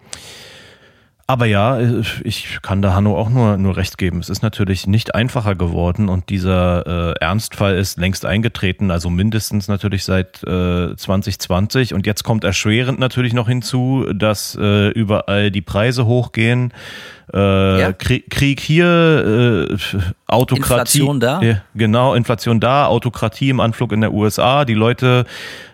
aber 1.26 1.46
ja, 1.46 1.78
ich 2.24 2.58
kann 2.62 2.82
da 2.82 2.94
Hanno 2.94 3.16
auch 3.16 3.30
nur, 3.30 3.56
nur 3.56 3.76
recht 3.76 3.96
geben. 3.96 4.20
Es 4.20 4.28
ist 4.28 4.42
natürlich 4.42 4.86
nicht 4.86 5.14
einfacher 5.14 5.54
geworden 5.54 6.08
und 6.08 6.30
dieser 6.30 7.14
äh, 7.14 7.14
Ernstfall 7.20 7.76
ist 7.76 7.98
längst 7.98 8.26
eingetreten, 8.26 8.90
also 8.90 9.08
mindestens 9.08 9.68
natürlich 9.68 10.04
seit 10.04 10.42
äh, 10.42 10.96
2020. 10.96 11.94
Und 11.94 12.06
jetzt 12.06 12.24
kommt 12.24 12.44
erschwerend 12.44 12.98
natürlich 12.98 13.34
noch 13.34 13.48
hinzu, 13.48 14.06
dass 14.12 14.56
äh, 14.60 14.88
überall 14.90 15.50
die 15.50 15.62
Preise 15.62 16.06
hochgehen. 16.06 16.72
Äh, 17.32 17.80
ja. 17.80 17.92
Krieg, 17.92 18.30
Krieg, 18.30 18.60
hier, 18.60 19.68
äh, 19.70 19.76
Autokratie. 20.26 20.98
Inflation 20.98 21.20
da. 21.20 21.42
Ja, 21.42 21.62
genau, 21.74 22.14
Inflation 22.14 22.60
da, 22.60 22.86
Autokratie 22.86 23.50
im 23.50 23.60
Anflug 23.60 23.92
in 23.92 24.00
der 24.00 24.12
USA. 24.12 24.64
Die 24.64 24.74
Leute 24.74 25.24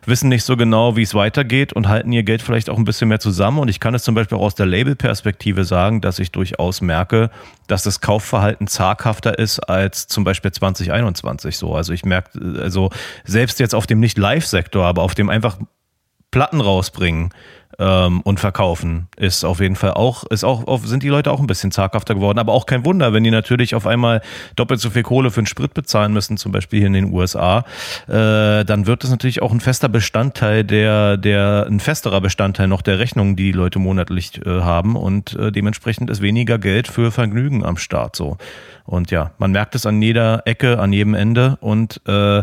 wissen 0.06 0.28
nicht 0.28 0.44
so 0.44 0.56
genau, 0.56 0.96
wie 0.96 1.02
es 1.02 1.14
weitergeht 1.14 1.72
und 1.72 1.88
halten 1.88 2.12
ihr 2.12 2.22
Geld 2.22 2.42
vielleicht 2.42 2.70
auch 2.70 2.78
ein 2.78 2.84
bisschen 2.84 3.08
mehr 3.08 3.20
zusammen. 3.20 3.58
Und 3.58 3.68
ich 3.68 3.80
kann 3.80 3.94
es 3.94 4.02
zum 4.02 4.14
Beispiel 4.14 4.38
auch 4.38 4.42
aus 4.42 4.54
der 4.54 4.66
Labelperspektive 4.66 5.64
sagen, 5.64 6.00
dass 6.00 6.18
ich 6.18 6.32
durchaus 6.32 6.80
merke, 6.80 7.30
dass 7.66 7.82
das 7.82 8.00
Kaufverhalten 8.00 8.66
zaghafter 8.66 9.38
ist 9.38 9.60
als 9.60 10.06
zum 10.06 10.24
Beispiel 10.24 10.50
2021 10.50 11.56
so. 11.58 11.74
Also 11.74 11.92
ich 11.92 12.04
merke, 12.04 12.58
also 12.60 12.90
selbst 13.24 13.60
jetzt 13.60 13.74
auf 13.74 13.86
dem 13.86 14.00
nicht 14.00 14.18
Live-Sektor, 14.18 14.84
aber 14.84 15.02
auf 15.02 15.14
dem 15.14 15.28
einfach 15.28 15.58
Platten 16.30 16.60
rausbringen 16.60 17.30
ähm, 17.78 18.20
und 18.22 18.40
verkaufen, 18.40 19.08
ist 19.16 19.44
auf 19.44 19.60
jeden 19.60 19.76
Fall 19.76 19.92
auch, 19.92 20.24
ist 20.24 20.44
auch, 20.44 20.64
sind 20.84 21.02
die 21.02 21.08
Leute 21.08 21.30
auch 21.30 21.40
ein 21.40 21.46
bisschen 21.46 21.70
zaghafter 21.70 22.14
geworden. 22.14 22.38
Aber 22.38 22.52
auch 22.52 22.66
kein 22.66 22.84
Wunder, 22.84 23.12
wenn 23.12 23.24
die 23.24 23.30
natürlich 23.30 23.74
auf 23.74 23.86
einmal 23.86 24.20
doppelt 24.56 24.80
so 24.80 24.90
viel 24.90 25.04
Kohle 25.04 25.30
für 25.30 25.40
den 25.40 25.46
Sprit 25.46 25.74
bezahlen 25.74 26.12
müssen, 26.12 26.36
zum 26.36 26.52
Beispiel 26.52 26.80
hier 26.80 26.88
in 26.88 26.92
den 26.94 27.12
USA, 27.12 27.64
äh, 28.08 28.64
dann 28.64 28.86
wird 28.86 29.04
es 29.04 29.10
natürlich 29.10 29.42
auch 29.42 29.52
ein 29.52 29.60
fester 29.60 29.88
Bestandteil 29.88 30.64
der, 30.64 31.16
der, 31.16 31.66
ein 31.68 31.80
festerer 31.80 32.20
Bestandteil 32.20 32.66
noch 32.66 32.82
der 32.82 32.98
Rechnungen, 32.98 33.36
die 33.36 33.44
die 33.44 33.52
Leute 33.52 33.78
monatlich 33.78 34.44
äh, 34.44 34.60
haben 34.60 34.96
und 34.96 35.34
äh, 35.34 35.52
dementsprechend 35.52 36.10
ist 36.10 36.20
weniger 36.20 36.58
Geld 36.58 36.88
für 36.88 37.12
Vergnügen 37.12 37.64
am 37.64 37.76
Start 37.76 38.16
so. 38.16 38.36
Und 38.84 39.10
ja, 39.10 39.30
man 39.38 39.52
merkt 39.52 39.74
es 39.74 39.86
an 39.86 40.02
jeder 40.02 40.42
Ecke, 40.46 40.78
an 40.78 40.92
jedem 40.92 41.14
Ende 41.14 41.58
und 41.60 42.00
äh, 42.06 42.42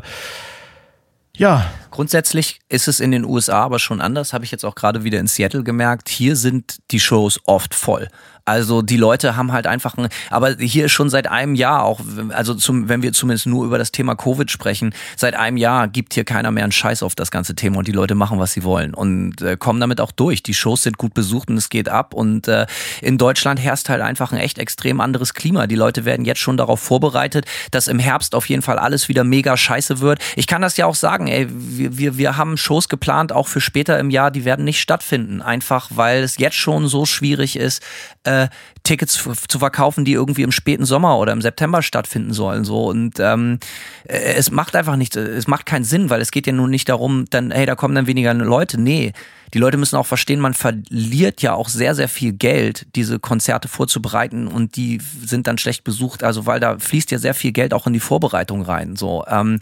ja. 1.38 1.70
Grundsätzlich 1.92 2.60
ist 2.68 2.88
es 2.90 3.00
in 3.00 3.12
den 3.12 3.24
USA 3.24 3.64
aber 3.64 3.80
schon 3.80 4.02
anders, 4.02 4.34
habe 4.34 4.44
ich 4.44 4.52
jetzt 4.52 4.66
auch 4.66 4.76
gerade 4.76 5.04
wieder 5.04 5.20
in 5.20 5.28
Seattle 5.28 5.64
gemerkt. 5.64 6.10
Hier 6.10 6.36
sind 6.36 6.78
die 6.92 7.00
Shows 7.00 7.40
oft 7.46 7.74
voll. 7.74 8.10
Also 8.46 8.84
die 8.84 8.98
Leute 8.98 9.36
haben 9.36 9.52
halt 9.52 9.66
einfach 9.66 9.98
ein, 9.98 10.08
aber 10.30 10.56
hier 10.58 10.88
schon 10.88 11.10
seit 11.10 11.28
einem 11.28 11.56
Jahr 11.56 11.84
auch, 11.84 12.02
also 12.30 12.54
zum, 12.54 12.88
wenn 12.88 13.02
wir 13.02 13.12
zumindest 13.12 13.48
nur 13.48 13.66
über 13.66 13.80
das 13.80 13.92
Thema 13.92 14.16
Covid 14.16 14.52
sprechen, 14.52 14.94
seit 15.18 15.34
einem 15.34 15.58
Jahr 15.58 15.88
gibt 15.88 16.14
hier 16.14 16.26
keiner 16.26 16.52
mehr 16.52 16.64
einen 16.64 16.72
Scheiß 16.72 17.02
auf 17.02 17.16
das 17.16 17.32
ganze 17.32 17.56
Thema 17.56 17.80
und 17.80 17.88
die 17.88 17.92
Leute 17.92 18.14
machen, 18.14 18.38
was 18.38 18.54
sie 18.54 18.64
wollen 18.64 18.94
und 18.94 19.42
äh, 19.42 19.58
kommen 19.58 19.80
damit 19.80 20.00
auch 20.00 20.12
durch. 20.12 20.44
Die 20.44 20.54
Shows 20.54 20.84
sind 20.84 21.00
gut 21.00 21.16
besucht 21.16 21.50
und 21.50 21.58
es 21.58 21.70
geht 21.70 21.90
ab 21.90 22.14
und 22.14 22.48
äh, 22.48 22.68
in 23.02 23.18
Deutschland 23.18 23.60
herrscht 23.60 23.90
halt 23.90 24.02
einfach 24.02 24.32
ein 24.32 24.38
echt 24.38 24.60
extrem 24.60 25.02
anderes 25.02 25.34
Klima. 25.34 25.66
Die 25.66 25.76
Leute 25.76 26.06
werden 26.06 26.24
jetzt 26.24 26.40
schon 26.40 26.56
darauf 26.56 26.80
vorbereitet, 26.80 27.46
dass 27.72 27.88
im 27.88 27.98
Herbst 27.98 28.36
auf 28.36 28.48
jeden 28.48 28.62
Fall 28.62 28.78
alles 28.78 29.10
wieder 29.10 29.24
mega 29.24 29.58
scheiße 29.58 30.02
wird. 30.02 30.20
Ich 30.36 30.46
kann 30.46 30.62
das 30.62 30.78
ja 30.78 30.86
auch 30.86 30.94
sagen, 30.94 31.26
ey, 31.26 31.48
wir, 31.50 31.98
wir, 31.98 32.18
wir 32.20 32.38
haben 32.38 32.58
Shows 32.58 32.90
geplant, 32.90 33.32
auch 33.32 33.48
für 33.48 33.60
später 33.60 33.98
im 33.98 34.12
Jahr, 34.12 34.30
die 34.30 34.46
werden 34.46 34.66
nicht 34.66 34.82
stattfinden, 34.82 35.42
einfach 35.42 35.90
weil 35.96 36.22
es 36.22 36.38
jetzt 36.38 36.58
schon 36.58 36.88
so 36.88 37.08
schwierig 37.08 37.56
ist, 37.56 37.82
äh, 38.24 38.35
Tickets 38.84 39.24
zu 39.48 39.60
verkaufen, 39.60 40.06
die 40.06 40.14
irgendwie 40.14 40.44
im 40.44 40.52
späten 40.52 40.86
Sommer 40.86 41.18
oder 41.18 41.34
im 41.34 41.42
September 41.42 41.82
stattfinden 41.82 42.34
sollen. 42.34 42.64
So 42.64 42.86
und 42.90 43.20
ähm, 43.20 43.60
äh, 44.06 44.36
es 44.36 44.52
macht 44.52 44.76
einfach 44.76 44.96
nicht, 44.96 45.16
es 45.16 45.48
macht 45.48 45.66
keinen 45.66 45.84
Sinn, 45.84 46.10
weil 46.10 46.22
es 46.22 46.32
geht 46.32 46.48
ja 46.48 46.54
nun 46.54 46.70
nicht 46.70 46.90
darum, 46.90 47.26
dann 47.30 47.52
hey, 47.52 47.66
da 47.66 47.76
kommen 47.76 47.96
dann 47.96 48.08
weniger 48.08 48.34
Leute. 48.34 48.80
Nee, 48.80 49.14
die 49.54 49.60
Leute 49.60 49.78
müssen 49.78 49.96
auch 49.96 50.06
verstehen, 50.06 50.40
man 50.40 50.54
verliert 50.54 51.42
ja 51.42 51.54
auch 51.54 51.70
sehr 51.70 51.96
sehr 51.96 52.10
viel 52.10 52.34
Geld, 52.34 52.88
diese 52.96 53.20
Konzerte 53.20 53.68
vorzubereiten 53.68 54.48
und 54.48 54.76
die 54.76 55.00
sind 55.24 55.48
dann 55.48 55.58
schlecht 55.58 55.84
besucht. 55.84 56.24
Also 56.24 56.46
weil 56.46 56.60
da 56.60 56.78
fließt 56.78 57.12
ja 57.12 57.18
sehr 57.18 57.34
viel 57.34 57.52
Geld 57.52 57.74
auch 57.74 57.88
in 57.88 57.94
die 57.94 58.00
Vorbereitung 58.00 58.62
rein. 58.62 58.96
So 58.96 59.24
ähm, 59.28 59.60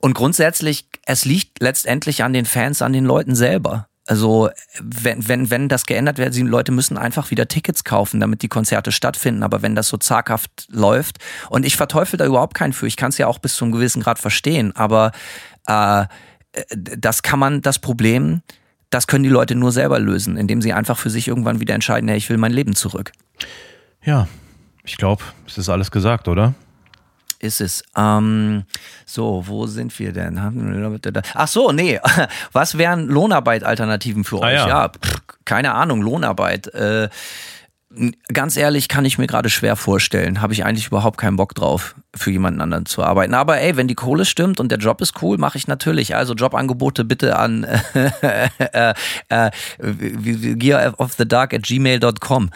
und 0.00 0.14
grundsätzlich, 0.14 0.86
es 1.04 1.24
liegt 1.24 1.60
letztendlich 1.60 2.24
an 2.24 2.32
den 2.32 2.46
Fans, 2.46 2.80
an 2.80 2.92
den 2.92 3.04
Leuten 3.04 3.34
selber. 3.34 3.89
Also 4.06 4.50
wenn, 4.80 5.28
wenn, 5.28 5.50
wenn 5.50 5.68
das 5.68 5.86
geändert 5.86 6.18
wird, 6.18 6.34
die 6.34 6.42
Leute 6.42 6.72
müssen 6.72 6.96
einfach 6.96 7.30
wieder 7.30 7.46
Tickets 7.46 7.84
kaufen, 7.84 8.18
damit 8.18 8.42
die 8.42 8.48
Konzerte 8.48 8.92
stattfinden. 8.92 9.42
Aber 9.42 9.62
wenn 9.62 9.74
das 9.74 9.88
so 9.88 9.98
zaghaft 9.98 10.66
läuft, 10.68 11.18
und 11.48 11.64
ich 11.64 11.76
verteufel 11.76 12.16
da 12.16 12.26
überhaupt 12.26 12.54
keinen 12.54 12.72
für, 12.72 12.86
ich 12.86 12.96
kann 12.96 13.10
es 13.10 13.18
ja 13.18 13.26
auch 13.26 13.38
bis 13.38 13.54
zu 13.54 13.64
einem 13.64 13.72
gewissen 13.72 14.02
Grad 14.02 14.18
verstehen, 14.18 14.74
aber 14.74 15.12
äh, 15.66 16.06
das 16.74 17.22
kann 17.22 17.38
man, 17.38 17.62
das 17.62 17.78
Problem, 17.78 18.42
das 18.90 19.06
können 19.06 19.22
die 19.22 19.30
Leute 19.30 19.54
nur 19.54 19.70
selber 19.70 20.00
lösen, 20.00 20.36
indem 20.36 20.60
sie 20.62 20.72
einfach 20.72 20.98
für 20.98 21.10
sich 21.10 21.28
irgendwann 21.28 21.60
wieder 21.60 21.74
entscheiden, 21.74 22.08
hey, 22.08 22.18
ich 22.18 22.28
will 22.28 22.38
mein 22.38 22.52
Leben 22.52 22.74
zurück. 22.74 23.12
Ja, 24.02 24.26
ich 24.84 24.96
glaube, 24.96 25.22
es 25.46 25.58
ist 25.58 25.68
alles 25.68 25.90
gesagt, 25.90 26.26
oder? 26.26 26.54
Ist 27.40 27.60
es. 27.60 27.82
Ähm, 27.96 28.64
so, 29.06 29.44
wo 29.46 29.66
sind 29.66 29.98
wir 29.98 30.12
denn? 30.12 30.38
Ach 31.34 31.48
so, 31.48 31.72
nee. 31.72 31.98
Was 32.52 32.78
wären 32.78 33.08
Lohnarbeit-Alternativen 33.08 34.24
für 34.24 34.42
ah, 34.42 34.46
euch? 34.46 34.54
Ja, 34.54 34.68
ja 34.68 34.88
pff, 34.88 35.16
keine 35.44 35.74
Ahnung, 35.74 36.02
Lohnarbeit. 36.02 36.68
Äh, 36.74 37.08
ganz 38.32 38.56
ehrlich, 38.56 38.88
kann 38.88 39.04
ich 39.04 39.18
mir 39.18 39.26
gerade 39.26 39.50
schwer 39.50 39.74
vorstellen. 39.74 40.40
Habe 40.40 40.52
ich 40.52 40.64
eigentlich 40.64 40.86
überhaupt 40.86 41.18
keinen 41.18 41.36
Bock 41.36 41.54
drauf, 41.54 41.96
für 42.14 42.30
jemanden 42.30 42.60
anderen 42.60 42.86
zu 42.86 43.02
arbeiten. 43.02 43.34
Aber 43.34 43.58
ey, 43.60 43.76
wenn 43.76 43.88
die 43.88 43.94
Kohle 43.94 44.24
stimmt 44.24 44.60
und 44.60 44.70
der 44.70 44.78
Job 44.78 45.00
ist 45.00 45.20
cool, 45.22 45.38
mache 45.38 45.58
ich 45.58 45.66
natürlich. 45.66 46.14
Also 46.14 46.34
Jobangebote 46.34 47.04
bitte 47.04 47.36
an 47.36 47.64
äh, 48.22 48.94
äh, 49.28 49.50
gear 50.54 50.94
of 50.98 51.14
the 51.14 51.26
dark 51.26 51.52
at 51.52 51.62
gmail.com. 51.62 52.50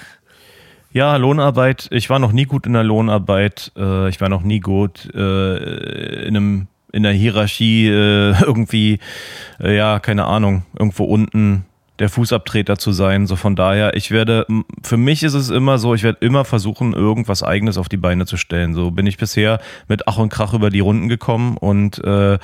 Ja, 0.95 1.17
Lohnarbeit. 1.17 1.89
Ich 1.91 2.09
war 2.09 2.21
noch 2.21 2.31
nie 2.31 2.45
gut 2.45 2.67
in 2.67 2.73
der 2.73 2.85
Lohnarbeit. 2.85 3.73
Äh, 3.77 4.09
ich 4.11 4.21
war 4.21 4.29
noch 4.29 4.43
nie 4.43 4.61
gut 4.61 5.13
äh, 5.13 6.25
in 6.25 6.37
einem 6.37 6.69
in 6.93 7.03
der 7.03 7.11
Hierarchie 7.11 7.89
äh, 7.89 8.41
irgendwie, 8.41 9.01
ja, 9.59 9.99
keine 9.99 10.27
Ahnung, 10.27 10.63
irgendwo 10.79 11.03
unten 11.03 11.65
der 11.99 12.09
Fußabtreter 12.09 12.79
zu 12.79 12.93
sein. 12.93 13.27
So 13.27 13.35
von 13.35 13.57
daher, 13.57 13.97
ich 13.97 14.13
werde, 14.13 14.47
für 14.85 14.97
mich 14.97 15.25
ist 15.25 15.35
es 15.35 15.51
immer 15.51 15.79
so, 15.79 15.95
ich 15.95 16.05
werde 16.05 16.25
immer 16.25 16.45
versuchen, 16.45 16.93
irgendwas 16.93 17.43
Eigenes 17.43 17.77
auf 17.77 17.89
die 17.89 17.97
Beine 17.97 18.25
zu 18.25 18.37
stellen. 18.37 18.75
So 18.75 18.93
bin 18.93 19.09
ich 19.09 19.17
bisher 19.17 19.59
mit 19.89 20.07
Ach 20.07 20.19
und 20.19 20.29
Krach 20.29 20.55
über 20.55 20.71
die 20.71 20.79
Runden 20.79 21.09
gekommen 21.09 21.57
und 21.57 22.05
äh, 22.05 22.39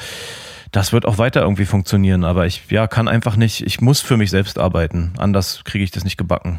das 0.73 0.93
wird 0.93 1.07
auch 1.07 1.19
weiter 1.19 1.43
irgendwie 1.43 1.67
funktionieren. 1.67 2.25
Aber 2.25 2.47
ich 2.47 2.65
ja, 2.69 2.89
kann 2.89 3.07
einfach 3.07 3.37
nicht, 3.37 3.65
ich 3.65 3.81
muss 3.81 4.01
für 4.01 4.17
mich 4.17 4.31
selbst 4.31 4.59
arbeiten. 4.59 5.13
Anders 5.19 5.63
kriege 5.63 5.85
ich 5.85 5.93
das 5.93 6.03
nicht 6.03 6.17
gebacken. 6.17 6.59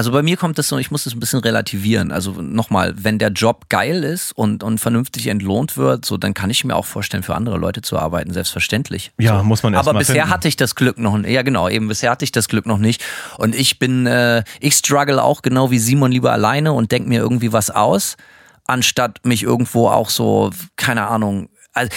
Also 0.00 0.12
bei 0.12 0.22
mir 0.22 0.38
kommt 0.38 0.56
das 0.56 0.68
so, 0.68 0.78
ich 0.78 0.90
muss 0.90 1.04
das 1.04 1.12
ein 1.12 1.20
bisschen 1.20 1.40
relativieren. 1.40 2.10
Also 2.10 2.32
nochmal, 2.40 2.94
wenn 2.96 3.18
der 3.18 3.28
Job 3.28 3.66
geil 3.68 4.02
ist 4.02 4.32
und, 4.32 4.62
und 4.62 4.78
vernünftig 4.78 5.26
entlohnt 5.26 5.76
wird, 5.76 6.06
so 6.06 6.16
dann 6.16 6.32
kann 6.32 6.48
ich 6.48 6.64
mir 6.64 6.74
auch 6.74 6.86
vorstellen, 6.86 7.22
für 7.22 7.34
andere 7.34 7.58
Leute 7.58 7.82
zu 7.82 7.98
arbeiten, 7.98 8.32
selbstverständlich. 8.32 9.12
Ja, 9.18 9.40
so. 9.40 9.44
muss 9.44 9.62
man 9.62 9.74
erst 9.74 9.86
Aber 9.86 9.98
bisher 9.98 10.14
finden. 10.14 10.30
hatte 10.30 10.48
ich 10.48 10.56
das 10.56 10.74
Glück 10.74 10.96
noch, 10.96 11.22
ja 11.24 11.42
genau, 11.42 11.68
eben 11.68 11.86
bisher 11.86 12.12
hatte 12.12 12.24
ich 12.24 12.32
das 12.32 12.48
Glück 12.48 12.64
noch 12.64 12.78
nicht. 12.78 13.04
Und 13.36 13.54
ich 13.54 13.78
bin, 13.78 14.06
äh, 14.06 14.42
ich 14.58 14.72
struggle 14.72 15.22
auch 15.22 15.42
genau 15.42 15.70
wie 15.70 15.78
Simon 15.78 16.12
lieber 16.12 16.32
alleine 16.32 16.72
und 16.72 16.92
denke 16.92 17.10
mir 17.10 17.20
irgendwie 17.20 17.52
was 17.52 17.68
aus, 17.68 18.16
anstatt 18.64 19.18
mich 19.26 19.42
irgendwo 19.42 19.88
auch 19.88 20.08
so, 20.08 20.50
keine 20.76 21.08
Ahnung, 21.08 21.50
also 21.72 21.90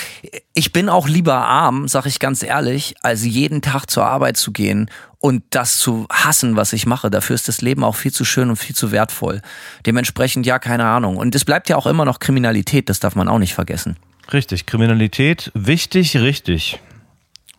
ich 0.54 0.72
bin 0.72 0.90
auch 0.90 1.08
lieber 1.08 1.36
arm, 1.36 1.88
sag 1.88 2.06
ich 2.06 2.20
ganz 2.20 2.44
ehrlich, 2.44 2.96
als 3.02 3.24
jeden 3.24 3.62
Tag 3.62 3.90
zur 3.90 4.06
Arbeit 4.06 4.38
zu 4.38 4.52
gehen 4.52 4.90
und 5.20 5.44
das 5.50 5.78
zu 5.78 6.06
hassen, 6.12 6.56
was 6.56 6.74
ich 6.74 6.86
mache. 6.86 7.10
Dafür 7.10 7.36
ist 7.36 7.48
das 7.48 7.62
Leben 7.62 7.84
auch 7.84 7.96
viel 7.96 8.12
zu 8.12 8.26
schön 8.26 8.50
und 8.50 8.58
viel 8.58 8.76
zu 8.76 8.92
wertvoll. 8.92 9.42
Dementsprechend 9.86 10.46
ja, 10.46 10.60
keine 10.60 10.86
Ahnung. 10.86 11.18
Und 11.18 11.34
es 11.36 11.46
bleibt 11.46 11.70
ja 11.70 11.78
auch 11.78 11.88
immer 11.88 12.06
noch 12.06 12.20
Kriminalität, 12.20 12.90
das 12.90 13.00
darf 13.00 13.16
man 13.16 13.28
auch 13.28 13.40
nicht 13.40 13.54
vergessen. 13.54 13.98
Richtig, 14.32 14.66
Kriminalität, 14.66 15.52
wichtig, 15.54 16.18
richtig. 16.18 16.80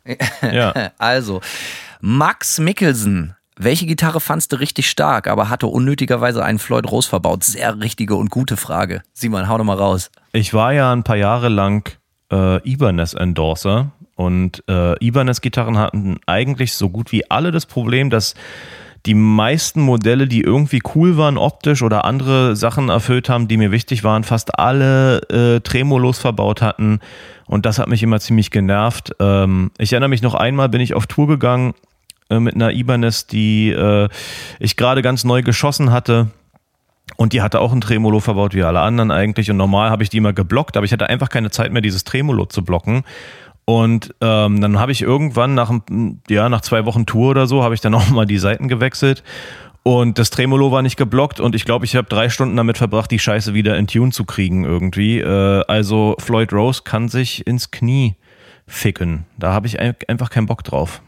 ja. 0.43 0.93
Also, 0.99 1.41
Max 2.01 2.59
Mickelsen 2.59 3.35
welche 3.57 3.87
Gitarre 3.87 4.21
fandst 4.21 4.53
du 4.53 4.57
richtig 4.57 4.91
stark, 4.91 5.29
aber 5.29 5.49
hatte 5.49 5.69
unnötigerweise 5.69 6.45
einen 6.45 6.59
Floyd 6.59 6.91
Rose 6.91 7.09
verbaut? 7.09 7.45
Sehr 7.45 7.79
richtige 7.79 8.17
und 8.17 8.31
gute 8.31 8.57
Frage. 8.57 9.03
Simon, 9.13 9.49
hau 9.49 9.59
doch 9.59 9.65
mal 9.65 9.77
raus. 9.77 10.11
Ich 10.33 10.53
war 10.55 10.73
ja 10.73 10.93
ein 10.93 11.05
paar 11.05 11.17
Jahre 11.17 11.49
lang 11.49 11.97
äh, 12.31 12.69
Ibanez-Endorser. 12.69 13.93
Und 14.17 14.63
äh, 14.69 15.05
Ibanez-Gitarren 15.05 15.79
hatten 15.79 16.19
eigentlich 16.27 16.75
so 16.75 16.89
gut 16.89 17.11
wie 17.13 17.29
alle 17.31 17.51
das 17.51 17.67
Problem, 17.67 18.11
dass 18.11 18.35
die 19.07 19.15
meisten 19.15 19.83
Modelle, 19.83 20.27
die 20.27 20.41
irgendwie 20.41 20.81
cool 20.95 21.17
waren 21.17 21.37
optisch 21.37 21.83
oder 21.83 22.05
andere 22.05 22.57
Sachen 22.57 22.89
erfüllt 22.89 23.29
haben, 23.29 23.49
die 23.49 23.59
mir 23.59 23.71
wichtig 23.71 24.03
waren, 24.03 24.25
fast 24.25 24.59
alle 24.59 25.19
äh, 25.29 25.61
Tremolos 25.61 26.19
verbaut 26.19 26.63
hatten. 26.63 27.01
Und 27.47 27.67
das 27.67 27.79
hat 27.79 27.89
mich 27.89 28.03
immer 28.03 28.21
ziemlich 28.21 28.51
genervt. 28.51 29.13
Ähm, 29.21 29.73
ich 29.77 29.93
erinnere 29.93 30.09
mich 30.09 30.23
noch 30.23 30.35
einmal, 30.35 30.71
bin 30.71 30.81
ich 30.81 30.95
auf 30.95 31.07
Tour 31.07 31.27
gegangen 31.27 31.75
äh, 32.31 32.41
mit 32.41 32.55
einer 32.55 32.73
Ibanez, 32.73 33.27
die 33.27 33.71
äh, 33.71 34.09
ich 34.59 34.77
gerade 34.77 35.03
ganz 35.03 35.25
neu 35.25 35.43
geschossen 35.43 35.93
hatte. 35.93 36.29
Und 37.17 37.33
die 37.33 37.43
hatte 37.43 37.61
auch 37.61 37.73
ein 37.73 37.81
Tremolo 37.81 38.21
verbaut, 38.21 38.55
wie 38.55 38.63
alle 38.63 38.81
anderen 38.81 39.11
eigentlich. 39.11 39.51
Und 39.51 39.57
normal 39.57 39.91
habe 39.91 40.03
ich 40.03 40.09
die 40.09 40.19
immer 40.19 40.33
geblockt, 40.33 40.77
aber 40.77 40.85
ich 40.85 40.93
hatte 40.93 41.09
einfach 41.09 41.29
keine 41.29 41.51
Zeit 41.51 41.73
mehr, 41.73 41.83
dieses 41.83 42.05
Tremolo 42.05 42.47
zu 42.47 42.65
blocken. 42.65 43.05
Und 43.67 44.15
ähm, 44.21 44.61
dann 44.61 44.79
habe 44.79 44.93
ich 44.93 45.03
irgendwann 45.03 45.55
nach, 45.55 45.73
ja, 46.29 46.49
nach 46.49 46.61
zwei 46.61 46.85
Wochen 46.85 47.07
Tour 47.07 47.31
oder 47.31 47.47
so, 47.47 47.63
habe 47.63 47.75
ich 47.75 47.81
dann 47.81 47.95
auch 47.95 48.09
mal 48.11 48.27
die 48.27 48.39
Seiten 48.39 48.69
gewechselt. 48.69 49.23
Und 49.83 50.19
das 50.19 50.31
Tremolo 50.31 50.73
war 50.73 50.81
nicht 50.81 50.97
geblockt 50.97 51.41
und 51.41 51.55
ich 51.55 51.67
glaube, 51.67 51.85
ich 51.85 51.95
habe 51.95 52.09
drei 52.09 52.31
Stunden 52.31 52.57
damit 52.57 52.79
verbracht, 52.79 53.11
die 53.11 53.19
Scheiße 53.19 53.53
wieder 53.53 53.77
in 53.77 53.87
Tune 53.87 54.13
zu 54.13 54.25
kriegen 54.25 54.65
irgendwie. 54.65 55.21
Äh, 55.21 55.63
also 55.69 56.17
Floyd 56.19 56.55
Rose 56.55 56.83
kann 56.85 57.09
sich 57.09 57.47
ins 57.47 57.71
Knie 57.71 58.17
ficken. 58.67 59.27
Da 59.39 59.53
habe 59.53 59.67
ich 59.67 59.79
einfach 59.79 60.31
keinen 60.31 60.47
Bock 60.47 60.65
drauf. 60.65 61.03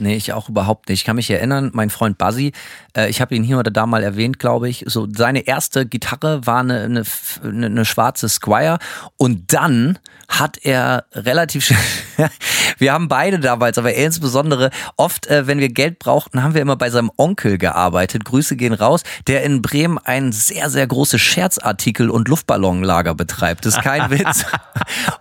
Nee, 0.00 0.14
ich 0.14 0.32
auch 0.32 0.48
überhaupt 0.48 0.88
nicht. 0.88 1.00
Ich 1.00 1.04
kann 1.04 1.16
mich 1.16 1.28
erinnern, 1.28 1.70
mein 1.74 1.90
Freund 1.90 2.18
Buzzy, 2.18 2.52
äh, 2.96 3.10
ich 3.10 3.20
habe 3.20 3.34
ihn 3.34 3.42
hier 3.42 3.58
oder 3.58 3.72
da 3.72 3.84
mal 3.84 4.04
erwähnt, 4.04 4.38
glaube 4.38 4.68
ich, 4.68 4.84
so 4.86 5.08
seine 5.12 5.40
erste 5.40 5.86
Gitarre 5.86 6.46
war 6.46 6.60
eine, 6.60 6.82
eine, 6.82 7.66
eine 7.66 7.84
schwarze 7.84 8.28
Squire 8.28 8.78
und 9.16 9.52
dann 9.52 9.98
hat 10.28 10.58
er 10.62 11.04
relativ 11.14 11.72
wir 12.78 12.92
haben 12.92 13.08
beide 13.08 13.40
damals, 13.40 13.78
aber 13.78 13.94
insbesondere 13.94 14.70
oft, 14.96 15.26
äh, 15.26 15.46
wenn 15.46 15.58
wir 15.58 15.70
Geld 15.70 15.98
brauchten, 15.98 16.42
haben 16.42 16.54
wir 16.54 16.60
immer 16.60 16.76
bei 16.76 16.90
seinem 16.90 17.10
Onkel 17.16 17.58
gearbeitet. 17.58 18.24
Grüße 18.24 18.56
gehen 18.56 18.74
raus, 18.74 19.02
der 19.26 19.42
in 19.42 19.62
Bremen 19.62 19.98
ein 19.98 20.32
sehr, 20.32 20.68
sehr 20.68 20.86
großes 20.86 21.20
Scherzartikel- 21.20 22.10
und 22.10 22.28
Luftballonlager 22.28 23.14
betreibt. 23.14 23.64
Das 23.64 23.76
ist 23.76 23.82
kein 23.82 24.10
Witz. 24.10 24.44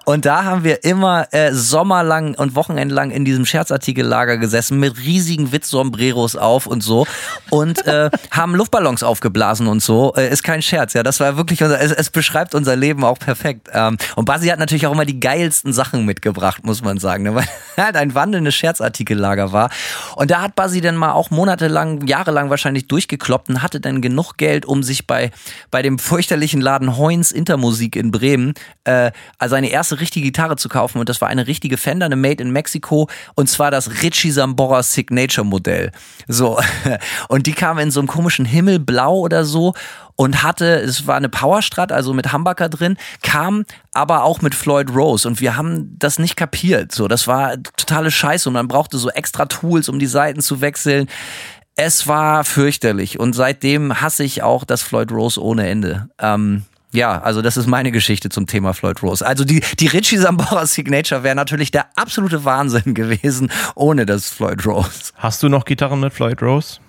Und 0.05 0.25
da 0.25 0.43
haben 0.43 0.63
wir 0.63 0.83
immer 0.83 1.33
äh, 1.33 1.53
sommerlang 1.53 2.35
und 2.35 2.55
wochenendlang 2.55 3.11
in 3.11 3.23
diesem 3.23 3.45
Scherzartikellager 3.45 4.37
gesessen 4.37 4.66
gefressen 4.67 4.79
mit 4.79 4.97
riesigen 4.97 5.51
Witzsombreros 5.51 6.35
auf 6.35 6.67
und 6.67 6.81
so 6.81 7.05
und 7.49 7.85
äh, 7.85 8.09
haben 8.31 8.55
Luftballons 8.55 9.03
aufgeblasen 9.03 9.67
und 9.67 9.81
so. 9.81 10.13
Äh, 10.15 10.29
ist 10.29 10.43
kein 10.43 10.61
Scherz, 10.61 10.93
ja. 10.93 11.03
Das 11.03 11.19
war 11.19 11.37
wirklich 11.37 11.61
unser, 11.63 11.79
es, 11.79 11.91
es 11.91 12.09
beschreibt 12.09 12.55
unser 12.55 12.75
Leben 12.75 13.03
auch 13.03 13.19
perfekt. 13.19 13.69
Ähm, 13.73 13.97
und 14.15 14.25
Basi 14.25 14.47
hat 14.47 14.59
natürlich 14.59 14.87
auch 14.87 14.91
immer 14.91 15.05
die 15.05 15.19
geilsten 15.19 15.73
Sachen 15.73 16.05
mitgebracht, 16.05 16.65
muss 16.65 16.83
man 16.83 16.97
sagen, 16.97 17.23
ne? 17.23 17.35
weil 17.35 17.47
er 17.75 17.85
halt 17.85 17.95
ein 17.95 18.15
wandelndes 18.15 18.55
Scherzartikellager 18.55 19.51
war. 19.51 19.69
Und 20.15 20.31
da 20.31 20.41
hat 20.41 20.55
Basi 20.55 20.81
dann 20.81 20.95
mal 20.95 21.13
auch 21.13 21.29
monatelang, 21.29 22.05
jahrelang 22.07 22.49
wahrscheinlich 22.49 22.87
durchgekloppt 22.87 23.49
und 23.49 23.61
hatte 23.61 23.79
dann 23.79 24.01
genug 24.01 24.37
Geld, 24.37 24.65
um 24.65 24.83
sich 24.83 25.07
bei, 25.07 25.31
bei 25.71 25.81
dem 25.81 25.99
fürchterlichen 25.99 26.61
Laden 26.61 26.97
Heuns 26.97 27.31
Intermusik 27.31 27.95
in 27.95 28.11
Bremen 28.11 28.53
äh, 28.83 29.11
seine 29.45 29.69
erste 29.69 29.99
richtige 29.99 30.25
Gitarre 30.25 30.55
zu 30.57 30.69
kaufen. 30.69 30.99
Und 30.99 31.09
das 31.09 31.21
war 31.21 31.29
eine 31.29 31.47
richtige 31.47 31.77
Fender, 31.77 32.05
eine 32.05 32.15
Made 32.15 32.43
in 32.43 32.51
Mexico. 32.51 33.09
Und 33.35 33.49
zwar 33.49 33.71
das 33.71 34.01
Richie 34.01 34.31
Sambora 34.31 34.56
Signature 34.83 35.45
Modell. 35.45 35.91
So. 36.27 36.59
Und 37.29 37.47
die 37.47 37.53
kam 37.53 37.79
in 37.79 37.91
so 37.91 37.99
einem 37.99 38.07
komischen 38.07 38.45
Himmelblau 38.45 39.19
oder 39.19 39.45
so 39.45 39.73
und 40.17 40.41
hatte, 40.41 40.81
es 40.81 41.05
war 41.05 41.15
eine 41.15 41.29
Powerstrat, 41.29 41.91
also 41.91 42.11
mit 42.11 42.33
Humbucker 42.33 42.69
drin, 42.69 42.97
kam 43.21 43.65
aber 43.93 44.23
auch 44.23 44.41
mit 44.41 44.55
Floyd 44.55 44.89
Rose 44.89 45.27
und 45.27 45.39
wir 45.39 45.55
haben 45.55 45.95
das 45.99 46.17
nicht 46.17 46.35
kapiert. 46.35 46.91
So, 46.91 47.07
das 47.07 47.27
war 47.27 47.55
totale 47.77 48.09
Scheiße 48.09 48.49
und 48.49 48.53
man 48.53 48.67
brauchte 48.67 48.97
so 48.97 49.09
extra 49.11 49.45
Tools, 49.45 49.89
um 49.89 49.99
die 49.99 50.07
Seiten 50.07 50.41
zu 50.41 50.59
wechseln. 50.59 51.07
Es 51.75 52.07
war 52.07 52.43
fürchterlich 52.43 53.19
und 53.19 53.33
seitdem 53.33 54.01
hasse 54.01 54.23
ich 54.23 54.41
auch 54.41 54.63
das 54.63 54.81
Floyd 54.81 55.11
Rose 55.11 55.41
ohne 55.41 55.69
Ende. 55.69 56.09
Ähm, 56.19 56.65
ja, 56.97 57.21
also 57.21 57.43
das 57.43 57.57
ist 57.57 57.67
meine 57.67 57.91
Geschichte 57.91 58.29
zum 58.29 58.47
Thema 58.47 58.73
Floyd 58.73 59.03
Rose. 59.03 59.25
Also 59.25 59.45
die, 59.45 59.61
die 59.79 59.85
Richie 59.85 60.17
Sambora 60.17 60.65
Signature 60.65 61.21
wäre 61.21 61.35
natürlich 61.35 61.69
der 61.69 61.85
absolute 61.95 62.43
Wahnsinn 62.43 62.95
gewesen 62.95 63.51
ohne 63.75 64.07
das 64.07 64.31
Floyd 64.31 64.65
Rose. 64.65 65.13
Hast 65.15 65.43
du 65.43 65.47
noch 65.47 65.65
Gitarren 65.65 65.99
mit 65.99 66.11
Floyd 66.11 66.41
Rose? 66.41 66.79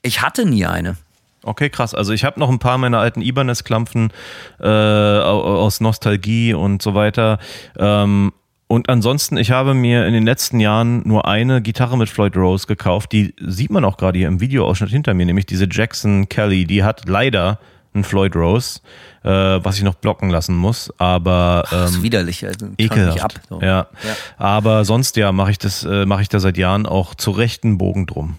Ich 0.00 0.22
hatte 0.22 0.46
nie 0.46 0.64
eine. 0.64 0.96
Okay, 1.42 1.68
krass. 1.68 1.94
Also 1.94 2.14
ich 2.14 2.24
habe 2.24 2.40
noch 2.40 2.48
ein 2.48 2.58
paar 2.58 2.78
meiner 2.78 2.98
alten 2.98 3.20
Ibanez-Klampfen 3.20 4.10
äh, 4.58 4.66
aus 4.66 5.80
Nostalgie 5.80 6.54
und 6.54 6.80
so 6.80 6.94
weiter. 6.94 7.38
Ähm, 7.78 8.32
und 8.68 8.88
ansonsten, 8.88 9.36
ich 9.36 9.50
habe 9.50 9.74
mir 9.74 10.06
in 10.06 10.14
den 10.14 10.24
letzten 10.24 10.60
Jahren 10.60 11.06
nur 11.06 11.26
eine 11.28 11.60
Gitarre 11.60 11.98
mit 11.98 12.08
Floyd 12.08 12.36
Rose 12.36 12.66
gekauft. 12.66 13.12
Die 13.12 13.34
sieht 13.38 13.70
man 13.70 13.84
auch 13.84 13.98
gerade 13.98 14.18
hier 14.18 14.28
im 14.28 14.40
Videoausschnitt 14.40 14.90
hinter 14.90 15.12
mir, 15.12 15.26
nämlich 15.26 15.44
diese 15.44 15.66
Jackson 15.70 16.28
Kelly. 16.30 16.64
Die 16.64 16.84
hat 16.84 17.06
leider 17.06 17.58
einen 17.92 18.04
Floyd 18.04 18.36
Rose, 18.36 18.80
äh, 19.22 19.28
was 19.28 19.76
ich 19.76 19.82
noch 19.82 19.94
blocken 19.94 20.30
lassen 20.30 20.56
muss. 20.56 20.92
Aber 20.98 21.64
ähm, 21.72 21.78
das 21.78 21.90
ist 21.92 22.02
widerlich, 22.02 22.46
also, 22.46 22.68
ekelhaft. 22.78 23.22
Ab, 23.22 23.40
so. 23.48 23.60
ja. 23.60 23.88
ja. 24.02 24.16
Aber 24.38 24.84
sonst 24.84 25.16
ja, 25.16 25.32
mache 25.32 25.50
ich 25.50 25.58
das, 25.58 25.84
äh, 25.84 26.06
mache 26.06 26.22
ich 26.22 26.28
da 26.28 26.40
seit 26.40 26.56
Jahren 26.56 26.86
auch 26.86 27.14
zu 27.14 27.30
rechten 27.30 27.78
Bogen 27.78 28.06
drum. 28.06 28.38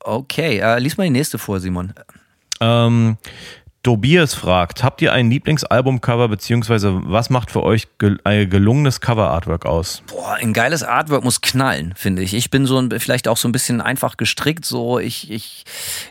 Okay, 0.00 0.58
äh, 0.58 0.78
lies 0.78 0.98
mal 0.98 1.04
die 1.04 1.10
nächste 1.10 1.38
vor, 1.38 1.60
Simon. 1.60 1.94
Ähm, 2.60 3.16
Tobias 3.84 4.32
fragt, 4.32 4.82
habt 4.82 5.02
ihr 5.02 5.12
ein 5.12 5.28
Lieblingsalbumcover 5.28 6.28
beziehungsweise 6.28 7.02
was 7.04 7.28
macht 7.28 7.50
für 7.50 7.62
euch 7.62 7.86
gel 7.98 8.18
ein 8.24 8.48
gelungenes 8.48 9.02
Cover-Artwork 9.02 9.66
aus? 9.66 10.02
Boah, 10.06 10.36
ein 10.40 10.54
geiles 10.54 10.82
Artwork 10.82 11.22
muss 11.22 11.42
knallen, 11.42 11.92
finde 11.94 12.22
ich. 12.22 12.32
Ich 12.32 12.48
bin 12.48 12.64
so 12.64 12.78
ein, 12.78 12.98
vielleicht 12.98 13.28
auch 13.28 13.36
so 13.36 13.46
ein 13.46 13.52
bisschen 13.52 13.82
einfach 13.82 14.16
gestrickt, 14.16 14.64
so 14.64 14.98
ich, 14.98 15.30
ich, 15.30 15.64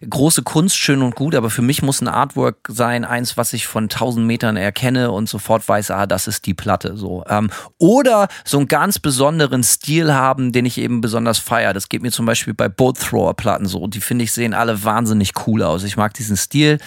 große 0.07 0.43
Kunst, 0.43 0.77
schön 0.77 1.01
und 1.01 1.15
gut, 1.15 1.33
aber 1.33 1.49
für 1.49 1.63
mich 1.63 1.81
muss 1.81 1.99
ein 1.99 2.07
Artwork 2.07 2.57
sein, 2.67 3.05
eins, 3.05 3.37
was 3.37 3.53
ich 3.53 3.65
von 3.65 3.89
tausend 3.89 4.27
Metern 4.27 4.55
erkenne 4.55 5.09
und 5.09 5.27
sofort 5.27 5.67
weiß, 5.67 5.89
ah, 5.89 6.05
das 6.05 6.27
ist 6.27 6.45
die 6.45 6.53
Platte, 6.53 6.95
so. 6.95 7.23
Ähm, 7.27 7.49
oder 7.79 8.27
so 8.45 8.59
einen 8.59 8.67
ganz 8.67 8.99
besonderen 8.99 9.63
Stil 9.63 10.13
haben, 10.13 10.51
den 10.51 10.67
ich 10.67 10.77
eben 10.77 11.01
besonders 11.01 11.39
feiere. 11.39 11.73
Das 11.73 11.89
geht 11.89 12.03
mir 12.03 12.11
zum 12.11 12.27
Beispiel 12.27 12.53
bei 12.53 12.69
Boat 12.69 12.99
Thrower 12.99 13.33
Platten 13.33 13.65
so. 13.65 13.87
Die 13.87 14.01
finde 14.01 14.25
ich 14.25 14.31
sehen 14.31 14.53
alle 14.53 14.83
wahnsinnig 14.83 15.31
cool 15.47 15.63
aus. 15.63 15.83
Ich 15.83 15.97
mag 15.97 16.13
diesen 16.13 16.37
Stil. 16.37 16.77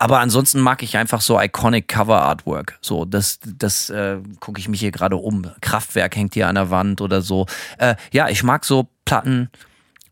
Aber 0.00 0.18
ansonsten 0.20 0.60
mag 0.60 0.82
ich 0.82 0.96
einfach 0.96 1.20
so 1.20 1.38
iconic 1.38 1.86
Cover 1.86 2.22
Artwork. 2.22 2.78
So, 2.80 3.04
das, 3.04 3.38
das 3.44 3.90
äh, 3.90 4.16
gucke 4.40 4.58
ich 4.58 4.66
mich 4.66 4.80
hier 4.80 4.92
gerade 4.92 5.16
um. 5.16 5.50
Kraftwerk 5.60 6.16
hängt 6.16 6.32
hier 6.32 6.48
an 6.48 6.54
der 6.54 6.70
Wand 6.70 7.02
oder 7.02 7.20
so. 7.20 7.44
Äh, 7.76 7.96
ja, 8.10 8.30
ich 8.30 8.42
mag 8.42 8.64
so 8.64 8.88
Platten, 9.04 9.50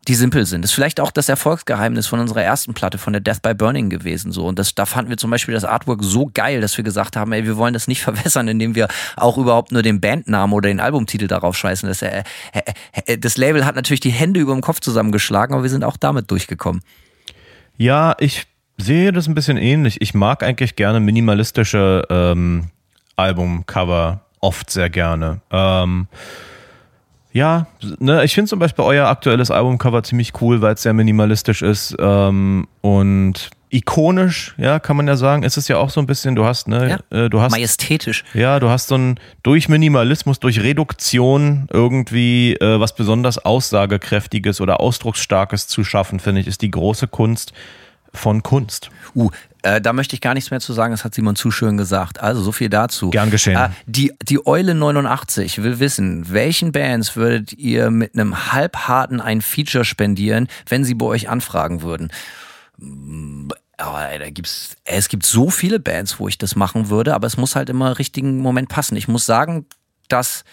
die 0.07 0.13
simpel 0.13 0.45
sind. 0.45 0.61
Das 0.61 0.69
ist 0.69 0.75
vielleicht 0.75 0.99
auch 0.99 1.09
das 1.09 1.27
Erfolgsgeheimnis 1.27 2.05
von 2.05 2.19
unserer 2.19 2.43
ersten 2.43 2.75
Platte, 2.75 2.99
von 2.99 3.13
der 3.13 3.19
Death 3.19 3.41
by 3.41 3.55
Burning 3.55 3.89
gewesen. 3.89 4.31
So. 4.31 4.45
Und 4.45 4.59
das, 4.59 4.75
da 4.75 4.85
fanden 4.85 5.09
wir 5.09 5.17
zum 5.17 5.31
Beispiel 5.31 5.55
das 5.55 5.65
Artwork 5.65 6.03
so 6.03 6.29
geil, 6.31 6.61
dass 6.61 6.77
wir 6.77 6.83
gesagt 6.83 7.15
haben, 7.15 7.31
ey, 7.31 7.45
wir 7.45 7.57
wollen 7.57 7.73
das 7.73 7.87
nicht 7.87 8.01
verwässern, 8.03 8.47
indem 8.47 8.75
wir 8.75 8.89
auch 9.15 9.39
überhaupt 9.39 9.71
nur 9.71 9.81
den 9.81 9.99
Bandnamen 9.99 10.53
oder 10.53 10.69
den 10.69 10.81
Albumtitel 10.81 11.25
darauf 11.25 11.57
scheißen. 11.57 11.89
Das, 11.89 12.03
äh, 12.03 12.21
äh, 12.53 12.61
äh, 13.07 13.17
das 13.17 13.37
Label 13.37 13.65
hat 13.65 13.75
natürlich 13.75 14.01
die 14.01 14.11
Hände 14.11 14.39
über 14.39 14.53
dem 14.53 14.61
Kopf 14.61 14.81
zusammengeschlagen, 14.81 15.55
aber 15.55 15.63
wir 15.63 15.71
sind 15.71 15.83
auch 15.83 15.97
damit 15.97 16.29
durchgekommen. 16.29 16.83
Ja, 17.75 18.15
ich 18.19 18.45
sehe 18.81 19.11
das 19.11 19.27
ein 19.27 19.35
bisschen 19.35 19.57
ähnlich. 19.57 20.01
Ich 20.01 20.13
mag 20.13 20.43
eigentlich 20.43 20.75
gerne 20.75 20.99
minimalistische 20.99 22.03
ähm, 22.09 22.69
Albumcover 23.15 24.21
oft 24.39 24.69
sehr 24.69 24.89
gerne. 24.89 25.41
Ähm, 25.51 26.07
ja, 27.31 27.67
ne, 27.99 28.23
ich 28.23 28.33
finde 28.33 28.49
zum 28.49 28.59
Beispiel 28.59 28.83
euer 28.83 29.07
aktuelles 29.07 29.51
Albumcover 29.51 30.01
ziemlich 30.03 30.33
cool, 30.41 30.61
weil 30.61 30.73
es 30.73 30.81
sehr 30.81 30.93
minimalistisch 30.93 31.61
ist 31.61 31.95
ähm, 31.99 32.67
und 32.81 33.51
ikonisch, 33.71 34.55
ja, 34.57 34.79
kann 34.79 34.97
man 34.97 35.07
ja 35.07 35.15
sagen. 35.15 35.43
Ist 35.43 35.57
es 35.57 35.67
ja 35.67 35.77
auch 35.77 35.91
so 35.91 35.99
ein 35.99 36.07
bisschen, 36.07 36.35
du 36.35 36.45
hast, 36.45 36.67
ne, 36.67 36.99
ja, 37.11 37.25
äh, 37.25 37.29
du 37.29 37.39
hast. 37.39 37.51
Majestätisch. 37.51 38.23
Ja, 38.33 38.59
du 38.59 38.69
hast 38.69 38.87
so 38.87 38.95
ein, 38.95 39.19
durch 39.43 39.69
Minimalismus, 39.69 40.39
durch 40.39 40.63
Reduktion 40.63 41.67
irgendwie 41.71 42.55
äh, 42.55 42.79
was 42.79 42.95
besonders 42.95 43.37
Aussagekräftiges 43.37 44.59
oder 44.59 44.79
Ausdrucksstarkes 44.79 45.67
zu 45.67 45.83
schaffen, 45.83 46.19
finde 46.19 46.41
ich, 46.41 46.47
ist 46.47 46.63
die 46.63 46.71
große 46.71 47.07
Kunst 47.07 47.53
von 48.13 48.43
Kunst. 48.43 48.89
Uh, 49.15 49.29
äh, 49.61 49.81
da 49.81 49.93
möchte 49.93 50.15
ich 50.15 50.21
gar 50.21 50.33
nichts 50.33 50.51
mehr 50.51 50.59
zu 50.59 50.73
sagen, 50.73 50.91
das 50.91 51.03
hat 51.03 51.13
Simon 51.13 51.35
zu 51.35 51.51
schön 51.51 51.77
gesagt. 51.77 52.21
Also 52.21 52.41
so 52.41 52.51
viel 52.51 52.69
dazu. 52.69 53.09
Gern 53.09 53.29
geschehen. 53.29 53.57
Äh, 53.57 53.69
die, 53.85 54.13
die 54.21 54.45
Eule 54.45 54.73
89 54.73 55.61
will 55.61 55.79
wissen, 55.79 56.31
welchen 56.31 56.71
Bands 56.71 57.15
würdet 57.15 57.53
ihr 57.53 57.91
mit 57.91 58.13
einem 58.13 58.53
halbharten 58.53 59.19
ein 59.19 59.41
Feature 59.41 59.85
spendieren, 59.85 60.47
wenn 60.67 60.83
sie 60.83 60.93
bei 60.93 61.05
euch 61.05 61.29
anfragen 61.29 61.81
würden? 61.81 62.11
Aber 63.77 64.07
da 64.17 64.29
gibt's, 64.29 64.77
es 64.85 65.09
gibt 65.09 65.25
so 65.25 65.49
viele 65.49 65.79
Bands, 65.79 66.19
wo 66.19 66.27
ich 66.27 66.37
das 66.37 66.55
machen 66.55 66.89
würde, 66.89 67.13
aber 67.13 67.27
es 67.27 67.37
muss 67.37 67.55
halt 67.55 67.69
immer 67.69 67.87
im 67.87 67.93
richtigen 67.93 68.39
Moment 68.39 68.69
passen. 68.69 68.95
Ich 68.95 69.07
muss 69.07 69.25
sagen, 69.25 69.65
dass 70.07 70.43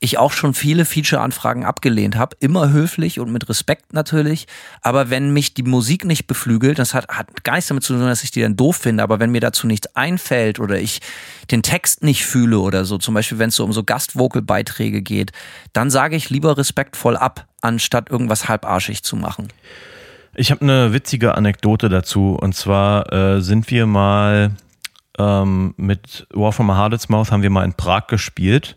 ich 0.00 0.18
auch 0.18 0.32
schon 0.32 0.54
viele 0.54 0.84
Feature-Anfragen 0.84 1.64
abgelehnt 1.64 2.16
habe. 2.16 2.36
Immer 2.40 2.70
höflich 2.70 3.20
und 3.20 3.32
mit 3.32 3.48
Respekt 3.48 3.92
natürlich. 3.92 4.46
Aber 4.82 5.10
wenn 5.10 5.32
mich 5.32 5.54
die 5.54 5.62
Musik 5.62 6.04
nicht 6.04 6.26
beflügelt, 6.26 6.78
das 6.78 6.94
hat, 6.94 7.08
hat 7.08 7.44
gar 7.44 7.54
nichts 7.54 7.68
damit 7.68 7.84
zu 7.84 7.94
tun, 7.94 8.06
dass 8.06 8.22
ich 8.22 8.30
die 8.30 8.42
dann 8.42 8.56
doof 8.56 8.76
finde, 8.76 9.02
aber 9.02 9.20
wenn 9.20 9.30
mir 9.30 9.40
dazu 9.40 9.66
nichts 9.66 9.94
einfällt 9.96 10.60
oder 10.60 10.78
ich 10.78 11.00
den 11.50 11.62
Text 11.62 12.02
nicht 12.02 12.24
fühle 12.24 12.58
oder 12.58 12.84
so, 12.84 12.98
zum 12.98 13.14
Beispiel 13.14 13.38
wenn 13.38 13.48
es 13.48 13.56
so 13.56 13.64
um 13.64 13.72
so 13.72 13.84
Gastvocal-Beiträge 13.84 15.02
geht, 15.02 15.32
dann 15.72 15.90
sage 15.90 16.16
ich 16.16 16.30
lieber 16.30 16.58
respektvoll 16.58 17.16
ab, 17.16 17.46
anstatt 17.60 18.10
irgendwas 18.10 18.48
halbarschig 18.48 19.02
zu 19.02 19.16
machen. 19.16 19.48
Ich 20.34 20.50
habe 20.50 20.60
eine 20.60 20.92
witzige 20.92 21.34
Anekdote 21.34 21.88
dazu. 21.88 22.36
Und 22.38 22.54
zwar 22.54 23.10
äh, 23.12 23.40
sind 23.40 23.70
wir 23.70 23.86
mal 23.86 24.50
ähm, 25.18 25.74
mit 25.76 26.26
War 26.32 26.52
from 26.52 26.70
a 26.70 26.76
Hardest 26.76 27.08
Mouth 27.08 27.30
haben 27.30 27.42
wir 27.42 27.50
mal 27.50 27.64
in 27.64 27.72
Prag 27.72 28.06
gespielt. 28.08 28.76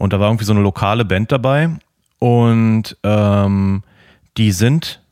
Und 0.00 0.14
da 0.14 0.18
war 0.18 0.28
irgendwie 0.28 0.46
so 0.46 0.54
eine 0.54 0.62
lokale 0.62 1.04
Band 1.04 1.30
dabei. 1.30 1.68
Und 2.18 2.96
ähm, 3.04 3.82
die 4.38 4.50
sind 4.50 5.02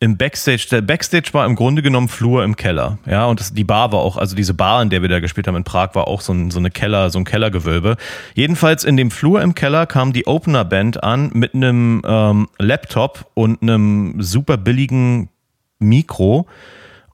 im 0.00 0.18
Backstage, 0.18 0.66
der 0.70 0.82
Backstage 0.82 1.30
war 1.32 1.46
im 1.46 1.54
Grunde 1.54 1.80
genommen 1.80 2.08
Flur 2.08 2.44
im 2.44 2.54
Keller. 2.54 2.98
Ja, 3.06 3.24
und 3.24 3.40
das, 3.40 3.54
die 3.54 3.64
Bar 3.64 3.90
war 3.92 4.00
auch, 4.00 4.18
also 4.18 4.36
diese 4.36 4.52
Bar, 4.52 4.82
in 4.82 4.90
der 4.90 5.00
wir 5.00 5.08
da 5.08 5.20
gespielt 5.20 5.46
haben 5.46 5.56
in 5.56 5.64
Prag, 5.64 5.94
war 5.94 6.08
auch 6.08 6.20
so, 6.20 6.34
ein, 6.34 6.50
so 6.50 6.58
eine 6.58 6.70
Keller, 6.70 7.08
so 7.08 7.18
ein 7.18 7.24
Kellergewölbe. 7.24 7.96
Jedenfalls 8.34 8.84
in 8.84 8.98
dem 8.98 9.10
Flur 9.10 9.40
im 9.40 9.54
Keller 9.54 9.86
kam 9.86 10.12
die 10.12 10.26
Opener-Band 10.26 11.02
an 11.02 11.30
mit 11.32 11.54
einem 11.54 12.02
ähm, 12.04 12.48
Laptop 12.58 13.30
und 13.32 13.62
einem 13.62 14.20
super 14.20 14.58
billigen 14.58 15.30
Mikro 15.78 16.46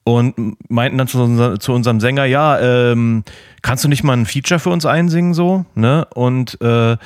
und 0.04 0.56
meinten 0.68 0.98
dann 0.98 1.08
zu, 1.08 1.56
zu 1.58 1.72
unserem 1.72 2.00
Sänger, 2.00 2.24
ja, 2.24 2.58
ähm, 2.58 3.24
kannst 3.62 3.84
du 3.84 3.88
nicht 3.88 4.02
mal 4.02 4.16
ein 4.16 4.26
Feature 4.26 4.60
für 4.60 4.70
uns 4.70 4.86
einsingen 4.86 5.34
so, 5.34 5.64
ne? 5.74 6.06
Und 6.14 6.60
äh, 6.60 6.96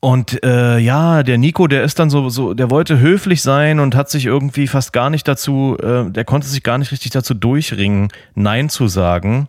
und 0.00 0.44
äh, 0.44 0.78
ja, 0.78 1.22
der 1.22 1.36
Nico, 1.36 1.66
der 1.66 1.82
ist 1.82 1.98
dann 1.98 2.10
so, 2.10 2.28
so, 2.28 2.54
der 2.54 2.70
wollte 2.70 3.00
höflich 3.00 3.42
sein 3.42 3.80
und 3.80 3.96
hat 3.96 4.08
sich 4.08 4.26
irgendwie 4.26 4.68
fast 4.68 4.92
gar 4.92 5.10
nicht 5.10 5.26
dazu, 5.26 5.76
äh, 5.82 6.10
der 6.10 6.24
konnte 6.24 6.46
sich 6.46 6.62
gar 6.62 6.78
nicht 6.78 6.92
richtig 6.92 7.10
dazu 7.10 7.34
durchringen, 7.34 8.08
Nein 8.34 8.68
zu 8.68 8.86
sagen. 8.86 9.48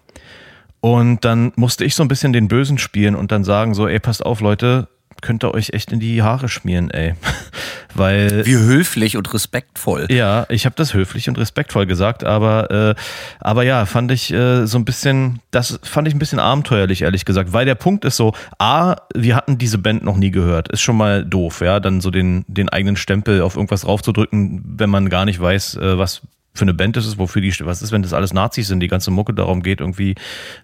Und 0.79 1.25
dann 1.25 1.51
musste 1.57 1.83
ich 1.85 1.95
so 1.95 2.03
ein 2.03 2.07
bisschen 2.07 2.33
den 2.33 2.47
Bösen 2.47 2.77
spielen 2.77 3.13
und 3.13 3.31
dann 3.31 3.43
sagen 3.43 3.73
so, 3.73 3.87
ey, 3.87 3.99
passt 3.99 4.25
auf, 4.25 4.39
Leute, 4.39 4.87
könnt 5.21 5.43
ihr 5.43 5.53
euch 5.53 5.71
echt 5.73 5.91
in 5.91 5.99
die 5.99 6.21
Haare 6.21 6.49
schmieren, 6.49 6.89
ey. 6.91 7.15
Weil. 7.93 8.45
Wie 8.45 8.55
höflich 8.55 9.17
und 9.17 9.33
respektvoll. 9.33 10.07
Ja, 10.09 10.45
ich 10.49 10.65
habe 10.65 10.75
das 10.75 10.93
höflich 10.93 11.29
und 11.29 11.37
respektvoll 11.37 11.85
gesagt, 11.85 12.23
aber, 12.23 12.71
äh, 12.71 12.95
aber 13.39 13.63
ja, 13.63 13.85
fand 13.85 14.11
ich 14.11 14.31
äh, 14.31 14.65
so 14.65 14.77
ein 14.77 14.85
bisschen, 14.85 15.39
das 15.51 15.79
fand 15.83 16.07
ich 16.07 16.13
ein 16.13 16.19
bisschen 16.19 16.39
abenteuerlich, 16.39 17.01
ehrlich 17.01 17.25
gesagt, 17.25 17.53
weil 17.53 17.65
der 17.65 17.75
Punkt 17.75 18.05
ist 18.05 18.17
so, 18.17 18.33
A, 18.59 18.95
wir 19.15 19.35
hatten 19.35 19.57
diese 19.57 19.77
Band 19.77 20.03
noch 20.03 20.17
nie 20.17 20.31
gehört. 20.31 20.69
Ist 20.69 20.81
schon 20.81 20.97
mal 20.97 21.25
doof, 21.25 21.61
ja, 21.61 21.79
dann 21.79 22.01
so 22.01 22.11
den, 22.11 22.45
den 22.47 22.69
eigenen 22.69 22.97
Stempel 22.97 23.41
auf 23.41 23.55
irgendwas 23.55 23.81
draufzudrücken, 23.81 24.63
wenn 24.77 24.89
man 24.89 25.09
gar 25.09 25.25
nicht 25.25 25.39
weiß, 25.39 25.77
äh, 25.77 25.97
was 25.97 26.21
für 26.57 26.65
eine 26.65 26.73
Band 26.73 26.97
ist 26.97 27.05
es, 27.05 27.17
wofür 27.17 27.41
die, 27.41 27.53
was 27.61 27.81
ist, 27.81 27.91
wenn 27.91 28.01
das 28.01 28.13
alles 28.13 28.33
Nazis 28.33 28.67
sind, 28.67 28.79
die 28.79 28.87
ganze 28.87 29.11
Mucke 29.11 29.33
darum 29.33 29.61
geht, 29.63 29.79
irgendwie, 29.79 30.15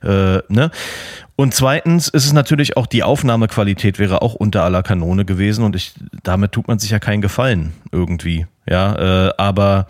äh, 0.03 0.39
ne? 0.47 0.71
Und 1.35 1.53
zweitens 1.53 2.09
ist 2.09 2.25
es 2.25 2.33
natürlich 2.33 2.77
auch, 2.77 2.85
die 2.85 3.03
Aufnahmequalität 3.03 3.97
wäre 3.97 4.21
auch 4.21 4.35
unter 4.35 4.63
aller 4.63 4.83
Kanone 4.83 5.25
gewesen 5.25 5.63
und 5.63 5.75
ich, 5.75 5.93
damit 6.21 6.51
tut 6.51 6.67
man 6.67 6.77
sich 6.77 6.91
ja 6.91 6.99
keinen 6.99 7.21
Gefallen 7.21 7.73
irgendwie, 7.91 8.45
ja, 8.67 9.27
äh, 9.27 9.33
aber 9.37 9.87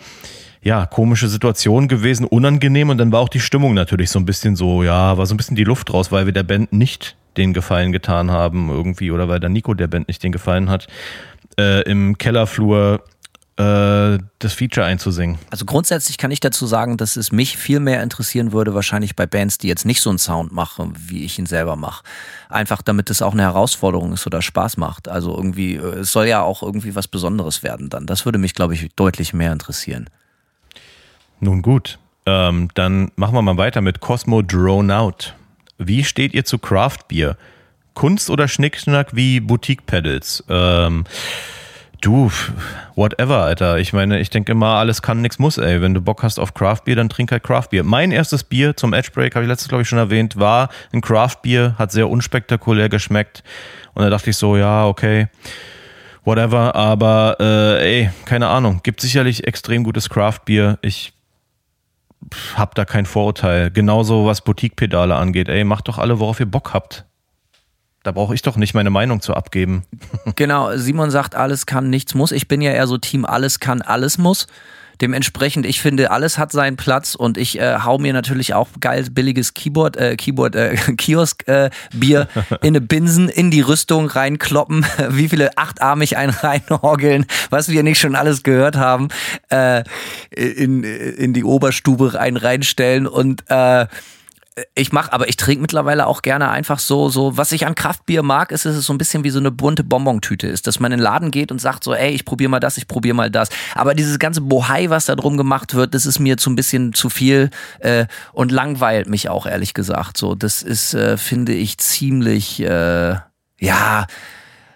ja, 0.62 0.86
komische 0.86 1.28
Situation 1.28 1.90
gewesen, 1.90 2.26
unangenehm 2.26 2.90
und 2.90 2.98
dann 2.98 3.12
war 3.12 3.20
auch 3.20 3.30
die 3.30 3.42
Stimmung 3.42 3.74
natürlich 3.74 4.10
so 4.10 4.20
ein 4.20 4.26
bisschen 4.26 4.56
so, 4.56 4.82
ja, 4.84 5.18
war 5.18 5.26
so 5.26 5.34
ein 5.34 5.38
bisschen 5.38 5.58
die 5.58 5.66
Luft 5.66 5.94
raus, 5.94 6.12
weil 6.12 6.26
wir 6.26 6.34
der 6.34 6.44
Band 6.44 6.72
nicht 6.72 7.18
den 7.36 7.54
Gefallen 7.54 7.92
getan 7.92 8.32
haben 8.32 8.70
irgendwie 8.70 9.12
oder 9.12 9.28
weil 9.28 9.42
der 9.42 9.50
Nico 9.50 9.74
der 9.74 9.88
Band 9.88 10.08
nicht 10.08 10.24
den 10.24 10.32
Gefallen 10.32 10.70
hat, 10.70 10.88
äh, 11.60 11.82
im 11.82 12.18
Kellerflur 12.18 13.04
äh, 13.58 14.18
das 14.40 14.54
Feature 14.54 14.86
einzusingen. 14.86 15.38
Also 15.52 15.66
grundsätzlich 15.66 16.18
kann 16.18 16.32
ich 16.32 16.40
dazu 16.40 16.66
sagen, 16.66 16.98
dass 16.98 17.16
es 17.16 17.32
mich 17.32 17.58
viel 17.58 17.80
mehr 17.80 18.02
interessieren 18.02 18.52
würde, 18.52 18.74
wahrscheinlich 18.74 19.16
bei 19.16 19.28
Bands, 19.28 19.60
die 19.60 19.68
jetzt 19.68 19.86
nicht 19.86 20.02
so 20.02 20.10
einen 20.10 20.18
Sound 20.20 20.52
machen, 20.52 20.94
wie 20.98 21.24
ich 21.24 21.38
ihn 21.38 21.46
selber 21.46 21.76
mache. 21.76 22.04
Einfach 22.50 22.82
damit 22.82 23.10
es 23.10 23.22
auch 23.22 23.34
eine 23.34 23.44
Herausforderung 23.44 24.14
ist 24.14 24.26
oder 24.26 24.42
Spaß 24.42 24.78
macht. 24.78 25.08
Also 25.08 25.36
irgendwie, 25.36 25.76
äh, 25.76 26.00
es 26.00 26.12
soll 26.12 26.26
ja 26.26 26.42
auch 26.42 26.64
irgendwie 26.64 26.96
was 26.96 27.08
Besonderes 27.08 27.62
werden 27.62 27.90
dann. 27.90 28.08
Das 28.08 28.26
würde 28.26 28.40
mich, 28.40 28.56
glaube 28.56 28.74
ich, 28.74 28.90
deutlich 28.96 29.34
mehr 29.34 29.54
interessieren. 29.54 30.10
Nun 31.40 31.62
gut, 31.62 32.00
ähm, 32.26 32.70
dann 32.74 33.12
machen 33.16 33.36
wir 33.36 33.42
mal 33.42 33.58
weiter 33.58 33.82
mit 33.82 34.00
Cosmo 34.00 34.42
Drone 34.42 34.96
Out. 34.96 35.36
Wie 35.78 36.04
steht 36.04 36.34
ihr 36.34 36.46
zu 36.46 36.58
Craft 36.58 37.08
Beer? 37.08 37.38
Kunst 37.94 38.30
oder 38.30 38.48
Schnickschnack 38.48 39.16
wie 39.16 39.40
Boutique 39.40 39.86
Pedals? 39.86 40.44
Ähm, 40.50 41.04
Du, 42.04 42.30
whatever, 42.96 43.44
Alter. 43.44 43.78
Ich 43.78 43.94
meine, 43.94 44.20
ich 44.20 44.30
denke 44.30 44.52
immer, 44.52 44.76
alles 44.76 45.02
kann, 45.02 45.22
nichts 45.22 45.40
muss, 45.40 45.58
ey. 45.58 45.82
Wenn 45.82 45.94
du 45.94 46.02
Bock 46.02 46.22
hast 46.22 46.38
auf 46.38 46.54
Craft 46.54 46.82
Beer, 46.84 46.98
dann 46.98 47.08
trink 47.08 47.32
halt 47.32 47.44
Craft 47.44 47.68
Beer. 47.70 47.86
Mein 47.86 48.12
erstes 48.12 48.44
Bier 48.44 48.76
zum 48.76 48.92
Edge 48.92 49.12
Break, 49.14 49.36
habe 49.36 49.46
ich 49.46 49.50
letztes, 49.50 49.70
glaube 49.70 49.84
ich, 49.84 49.88
schon 49.88 50.00
erwähnt, 50.00 50.38
war 50.38 50.68
ein 50.92 51.00
Craft 51.00 51.38
Beer, 51.44 51.76
hat 51.78 51.94
sehr 51.94 52.10
unspektakulär 52.10 52.90
geschmeckt. 52.90 53.42
Und 53.94 54.04
da 54.04 54.10
dachte 54.10 54.32
ich 54.32 54.36
so, 54.36 54.58
ja, 54.58 54.86
okay, 54.86 55.30
whatever. 56.26 56.76
Aber, 56.76 57.38
äh, 57.40 58.02
ey, 58.02 58.10
keine 58.26 58.50
Ahnung. 58.50 58.82
Gibt 58.84 59.00
sicherlich 59.00 59.48
extrem 59.48 59.86
gutes 59.86 60.10
Craft 60.10 60.40
Beer. 60.44 60.80
Ich 60.82 61.14
hab 62.56 62.76
da 62.76 62.84
kein 62.84 63.06
Vorurteil. 63.06 63.72
Genauso 63.72 64.26
was 64.26 64.42
Boutique-Pedale 64.42 65.16
angeht. 65.16 65.48
Ey, 65.48 65.64
macht 65.64 65.88
doch 65.88 66.00
alle, 66.00 66.20
worauf 66.20 66.42
ihr 66.42 66.48
Bock 66.48 66.74
habt. 66.74 67.06
Da 68.04 68.12
brauche 68.12 68.36
ich 68.36 68.42
doch 68.42 68.58
nicht 68.58 68.74
meine 68.74 68.90
Meinung 68.90 69.22
zu 69.22 69.34
abgeben. 69.34 69.84
Genau, 70.36 70.76
Simon 70.78 71.12
sagt, 71.12 71.36
alles 71.36 71.66
kann, 71.66 71.90
nichts 71.90 72.16
muss. 72.16 72.32
Ich 72.32 72.48
bin 72.48 72.62
ja 72.62 72.72
eher 72.72 72.88
so 72.88 72.98
Team, 72.98 73.26
alles 73.26 73.60
kann, 73.60 73.82
alles 73.82 74.18
muss. 74.18 74.48
Dementsprechend, 75.02 75.66
ich 75.66 75.82
finde, 75.82 76.12
alles 76.12 76.38
hat 76.38 76.52
seinen 76.52 76.78
Platz 76.78 77.16
und 77.16 77.38
ich 77.38 77.60
äh, 77.60 77.80
hau 77.84 77.98
mir 77.98 78.14
natürlich 78.14 78.54
auch 78.54 78.70
geil 78.80 79.08
billiges 79.12 79.54
Keyboard, 79.54 79.98
äh, 79.98 80.16
Keyboard, 80.16 80.56
äh, 80.56 80.76
Kiosk 80.98 81.48
äh, 81.48 81.70
Bier 81.94 82.28
in 82.62 82.70
eine 82.70 82.82
Binsen, 82.82 83.28
in 83.28 83.52
die 83.52 83.62
Rüstung 83.62 84.08
reinkloppen, 84.08 84.86
wie 85.10 85.30
viele 85.30 85.58
achtarmig 85.58 86.18
einen 86.18 86.32
reinhorgeln, 86.32 87.26
was 87.50 87.70
wir 87.70 87.84
nicht 87.84 88.00
schon 88.00 88.16
alles 88.16 88.44
gehört 88.44 88.78
haben, 88.78 89.10
äh, 89.50 89.84
in, 90.32 90.84
in 90.84 91.34
die 91.34 91.44
Oberstube 91.44 92.14
rein 92.14 92.38
reinstellen 92.38 93.08
und 93.08 93.44
äh, 93.50 93.88
ich 94.76 94.92
mache, 94.92 95.12
aber 95.12 95.28
ich 95.30 95.38
trinke 95.38 95.62
mittlerweile 95.62 96.08
auch 96.08 96.22
gerne 96.22 96.50
einfach 96.50 96.80
so, 96.80 97.10
so, 97.10 97.38
was 97.38 97.52
ich 97.52 97.66
an 97.66 97.76
Kraftbier 97.76 98.24
mag, 98.24 98.52
ist, 98.52 98.66
dass 98.66 98.76
es 98.76 98.86
so 98.86 98.94
ein 98.94 98.98
bisschen 98.98 99.24
wie 99.24 99.30
so 99.30 99.40
eine 99.40 99.52
bunte 99.52 99.84
Bonbontüte 99.84 100.48
ist, 100.48 100.68
dass 100.68 100.80
man 100.80 100.92
in 100.92 101.00
den 101.00 101.04
Laden 101.04 101.32
geht 101.32 101.52
und 101.52 101.60
sagt 101.60 101.84
so, 101.84 101.94
ey, 101.94 102.12
ich 102.12 102.26
probiere 102.26 102.50
mal 102.50 102.60
das, 102.60 102.78
ich 102.78 102.88
probiere 102.88 103.16
mal 103.16 103.32
das. 103.32 103.50
Aber 103.74 103.96
dieses 103.96 104.20
ganze 104.20 104.42
Bohai, 104.42 104.90
was 104.90 105.06
da 105.06 105.16
drum 105.16 105.38
gemacht 105.38 105.74
wird, 105.74 105.94
das 105.94 106.06
ist 106.06 106.20
mir 106.20 106.38
zu 106.38 106.52
ein 106.52 106.56
bisschen 106.56 106.94
zu 106.94 107.10
viel 107.10 107.50
äh, 107.80 108.06
und 108.32 108.52
langweilt 108.52 109.08
mich 109.08 109.30
auch, 109.30 109.46
ehrlich 109.46 109.74
gesagt. 109.74 110.18
So, 110.18 110.36
das 110.36 110.62
ist, 110.62 110.94
äh, 110.94 111.18
finde 111.18 111.54
ich, 111.54 111.78
ziemlich, 111.80 112.62
äh, 112.62 113.16
ja, 113.60 114.08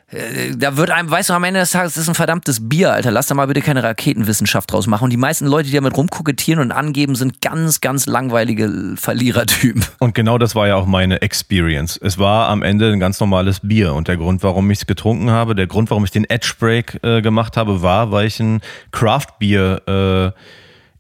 da 0.10 0.78
wird 0.78 0.90
einem, 0.90 1.12
weißt 1.12 1.30
du, 1.30 1.34
am 1.34 1.44
Ende 1.44 1.60
des 1.60 1.72
Tages, 1.72 1.98
ist 1.98 2.08
ein 2.08 2.16
verdammtes 2.16 2.70
Bier, 2.70 2.94
Alter. 2.94 3.12
Lass 3.12 3.28
da 3.28 3.36
mal 3.36 3.48
bitte 3.48 3.62
keine 3.62 3.84
Raketenwissenschaft 3.84 4.72
draus 4.72 4.88
machen. 4.88 5.06
Und 5.06 5.10
die 5.10 5.18
meisten 5.18 5.46
Leute, 5.46 5.68
die 5.68 5.76
damit 5.76 5.98
rumkokettieren 5.98 6.62
und 6.62 6.72
angeben, 6.72 7.16
sind 7.16 7.42
ganz, 7.42 7.82
ganz 7.82 8.06
langweilige 8.06 8.96
Verlierertypen. 8.96 9.84
Und 10.00 10.16
genau 10.16 10.38
das 10.38 10.56
war 10.56 10.68
ja 10.68 10.76
auch 10.76 10.86
meine 10.86 11.22
Experience. 11.22 12.00
Es 12.02 12.18
war 12.18 12.48
am 12.48 12.64
Ende 12.64 12.92
ein 12.92 13.02
ganz 13.02 13.20
normales 13.20 13.60
Bier. 13.62 13.94
Und 13.94 14.08
der 14.08 14.16
Grund, 14.16 14.44
warum 14.44 14.72
ich 14.72 14.80
es 14.80 14.86
getrunken 14.86 15.30
habe, 15.30 15.56
der 15.56 15.68
Grund, 15.68 15.90
warum 15.90 16.06
ich 16.06 16.12
den 16.12 16.24
Edge 16.30 16.54
Break 16.58 17.00
äh, 17.04 17.22
gemacht 17.22 17.58
habe, 17.58 17.82
war, 17.82 18.12
weil 18.12 18.28
ich 18.28 18.40
ein 18.40 18.62
Craft 18.92 19.40
Bier 19.40 20.34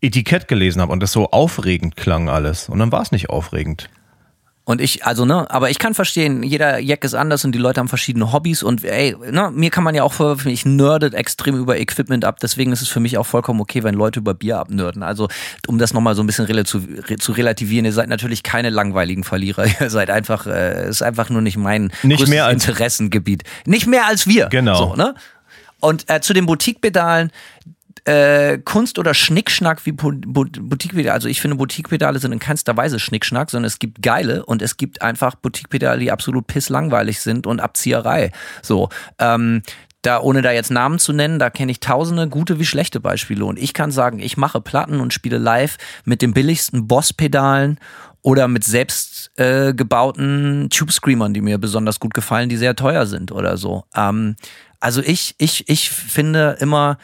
äh, 0.01 0.05
Etikett 0.05 0.49
gelesen 0.49 0.81
habe 0.81 0.91
und 0.91 1.01
das 1.01 1.13
so 1.13 1.31
aufregend 1.31 1.95
klang 1.95 2.27
alles. 2.27 2.67
Und 2.67 2.79
dann 2.79 2.91
war 2.91 3.01
es 3.01 3.11
nicht 3.11 3.29
aufregend. 3.29 3.89
Und 4.67 4.81
ich, 4.81 5.05
also, 5.05 5.23
ne, 5.23 5.49
aber 5.49 5.69
ich 5.69 5.79
kann 5.79 5.93
verstehen, 5.93 6.43
jeder 6.43 6.79
Jack 6.79 7.05
ist 7.05 7.13
anders 7.13 7.45
und 7.45 7.53
die 7.53 7.57
Leute 7.57 7.79
haben 7.79 7.87
verschiedene 7.87 8.33
Hobbys 8.33 8.63
und 8.63 8.83
ey, 8.83 9.15
ne, 9.31 9.49
mir 9.53 9.69
kann 9.69 9.85
man 9.85 9.95
ja 9.95 10.03
auch 10.03 10.11
vorwerfen, 10.11 10.51
ich 10.51 10.65
nerdet 10.65 11.13
extrem 11.13 11.57
über 11.57 11.79
Equipment 11.79 12.25
ab, 12.25 12.41
deswegen 12.41 12.73
ist 12.73 12.81
es 12.81 12.89
für 12.89 12.99
mich 12.99 13.17
auch 13.17 13.25
vollkommen 13.25 13.61
okay, 13.61 13.83
wenn 13.83 13.95
Leute 13.95 14.19
über 14.19 14.33
Bier 14.33 14.57
abnörden. 14.57 15.03
Also, 15.03 15.29
um 15.67 15.77
das 15.77 15.93
nochmal 15.93 16.15
so 16.15 16.21
ein 16.21 16.27
bisschen 16.27 16.65
zu, 16.65 16.81
zu 17.17 17.31
relativieren, 17.31 17.85
ihr 17.85 17.93
seid 17.93 18.09
natürlich 18.09 18.43
keine 18.43 18.69
langweiligen 18.69 19.23
Verlierer, 19.23 19.67
ihr 19.79 19.89
seid 19.89 20.09
einfach, 20.09 20.47
äh, 20.47 20.89
ist 20.89 21.01
einfach 21.01 21.29
nur 21.29 21.41
nicht 21.41 21.55
mein 21.55 21.89
nicht 22.03 22.27
mehr 22.27 22.45
als 22.45 22.67
Interessengebiet. 22.67 23.43
Nicht 23.65 23.87
mehr 23.87 24.05
als 24.05 24.27
wir. 24.27 24.47
Genau. 24.47 24.75
So, 24.75 24.95
ne? 24.97 25.15
Und 25.79 26.09
äh, 26.09 26.19
zu 26.19 26.33
den 26.33 26.45
Boutique-Pedalen, 26.45 27.31
äh, 28.07 28.57
Kunst 28.59 28.99
oder 28.99 29.13
Schnickschnack 29.13 29.85
wie 29.85 29.91
Boutique-Pedale. 29.91 31.11
Also 31.11 31.27
ich 31.27 31.41
finde, 31.41 31.57
Boutique-Pedale 31.57 32.19
sind 32.19 32.31
in 32.31 32.39
keinster 32.39 32.77
Weise 32.77 32.99
Schnickschnack, 32.99 33.51
sondern 33.51 33.67
es 33.67 33.79
gibt 33.79 34.01
geile 34.01 34.45
und 34.45 34.61
es 34.61 34.77
gibt 34.77 35.01
einfach 35.01 35.35
Boutique-Pedale, 35.35 35.99
die 35.99 36.11
absolut 36.11 36.47
pisslangweilig 36.47 37.19
sind 37.19 37.45
und 37.45 37.59
Abzieherei. 37.59 38.31
So, 38.61 38.87
ähm, 39.19 39.61
da, 40.03 40.21
ohne 40.21 40.41
da 40.41 40.51
jetzt 40.51 40.71
Namen 40.71 40.99
zu 40.99 41.11
nennen, 41.11 41.37
da 41.37 41.49
kenne 41.49 41.69
ich 41.69 41.81
tausende 41.81 42.29
gute 42.29 42.59
wie 42.59 42.65
schlechte 42.65 43.01
Beispiele. 43.01 43.43
Und 43.43 43.59
ich 43.59 43.73
kann 43.73 43.91
sagen, 43.91 44.19
ich 44.19 44.37
mache 44.37 44.61
Platten 44.61 45.01
und 45.01 45.13
spiele 45.13 45.37
live 45.37 45.75
mit 46.05 46.21
den 46.21 46.33
billigsten 46.33 46.87
Boss-Pedalen 46.87 47.77
oder 48.21 48.47
mit 48.47 48.63
selbst 48.63 49.31
äh, 49.35 49.73
gebauten 49.73 50.69
Tube-Screamern, 50.69 51.33
die 51.33 51.41
mir 51.41 51.57
besonders 51.57 51.99
gut 51.99 52.13
gefallen, 52.13 52.47
die 52.47 52.57
sehr 52.57 52.75
teuer 52.75 53.05
sind 53.05 53.33
oder 53.33 53.57
so. 53.57 53.83
Ähm, 53.93 54.37
also 54.79 55.01
ich, 55.01 55.35
ich, 55.39 55.67
ich 55.67 55.89
finde 55.89 56.55
immer, 56.61 56.97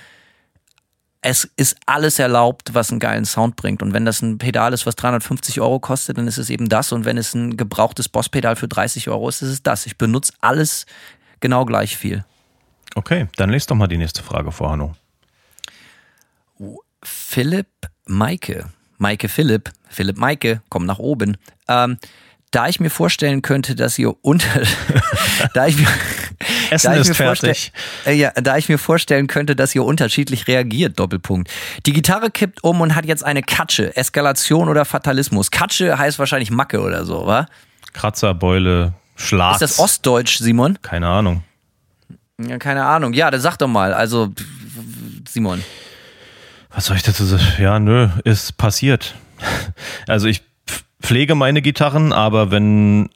es 1.24 1.50
ist 1.56 1.78
alles 1.86 2.20
erlaubt, 2.20 2.74
was 2.74 2.92
einen 2.92 3.00
geilen 3.00 3.26
Sound 3.26 3.56
bringt. 3.56 3.82
Und 3.82 3.94
wenn 3.94 4.04
das 4.04 4.22
ein 4.22 4.38
Pedal 4.38 4.74
ist, 4.74 4.86
was 4.86 4.96
350 4.96 5.62
Euro 5.62 5.80
kostet, 5.80 6.18
dann 6.18 6.28
ist 6.28 6.38
es 6.38 6.50
eben 6.50 6.68
das. 6.68 6.92
Und 6.92 7.06
wenn 7.06 7.18
es 7.18 7.34
ein 7.34 7.56
gebrauchtes 7.56 8.10
Boss-Pedal 8.10 8.58
für 8.58 8.68
30 8.68 9.10
Euro 9.10 9.30
ist, 9.30 9.42
ist 9.42 9.50
es 9.50 9.64
das. 9.64 9.86
Ich 9.86 9.98
benutze 9.98 10.34
alles 10.42 10.86
genau 11.40 11.64
gleich 11.64 11.96
viel. 11.96 12.26
Okay, 12.96 13.28
dann 13.38 13.50
lest 13.50 13.72
doch 13.72 13.76
mal 13.76 13.88
die 13.88 13.98
nächste 13.98 14.22
Frage 14.22 14.52
vor, 14.52 14.72
Hanno. 14.72 14.96
Philipp 17.02 17.70
Maike. 18.06 18.66
Maike 18.98 19.30
Philipp. 19.30 19.72
Philipp 19.90 20.18
Maike, 20.18 20.62
komm 20.68 20.86
nach 20.86 21.00
oben. 21.00 21.38
Ähm, 21.70 21.98
da 22.52 22.68
ich 22.68 22.80
mir 22.80 22.90
vorstellen 22.90 23.42
könnte, 23.42 23.76
dass 23.76 23.98
ihr 23.98 24.14
unter, 24.24 24.62
da 25.54 25.68
ich 25.68 25.78
mir, 25.78 25.88
Essen 26.74 26.94
da 26.94 26.98
ist 26.98 27.16
fertig. 27.16 27.72
Äh, 28.06 28.14
ja, 28.14 28.32
da 28.32 28.58
ich 28.58 28.70
mir 28.70 28.78
vorstellen 28.78 29.28
könnte, 29.28 29.56
dass 29.56 29.74
ihr 29.76 29.84
unterschiedlich 29.84 30.48
reagiert, 30.48 31.00
Doppelpunkt. 31.00 31.50
Die 31.86 31.94
Gitarre 31.94 32.32
kippt 32.32 32.64
um 32.64 32.82
und 32.82 32.96
hat 32.96 33.06
jetzt 33.06 33.24
eine 33.24 33.42
Katsche. 33.44 33.96
Eskalation 33.96 34.70
oder 34.70 34.86
Fatalismus? 34.86 35.52
Katsche 35.52 35.98
heißt 35.98 36.20
wahrscheinlich 36.20 36.52
Macke 36.52 36.82
oder 36.82 37.06
so, 37.06 37.26
wa? 37.26 37.48
Kratzer, 37.94 38.34
Beule, 38.34 38.94
Schlag. 39.16 39.54
Ist 39.54 39.62
das 39.62 39.80
Ostdeutsch, 39.80 40.38
Simon? 40.40 40.80
Keine 40.82 41.08
Ahnung. 41.08 41.44
Ja, 42.40 42.58
keine 42.58 42.86
Ahnung. 42.86 43.14
Ja, 43.14 43.30
dann 43.32 43.42
sag 43.42 43.58
doch 43.58 43.68
mal. 43.68 43.94
Also, 43.94 44.34
Simon. 45.30 45.64
Was 46.72 46.86
soll 46.86 46.98
ich 46.98 47.04
dazu 47.04 47.24
sagen? 47.26 47.44
Ja, 47.60 47.80
nö, 47.80 48.10
ist 48.24 48.58
passiert. 48.58 49.16
Also 50.08 50.28
ich 50.28 50.42
pflege 51.02 51.36
meine 51.36 51.62
Gitarren, 51.62 52.14
aber 52.14 52.52
wenn 52.52 53.10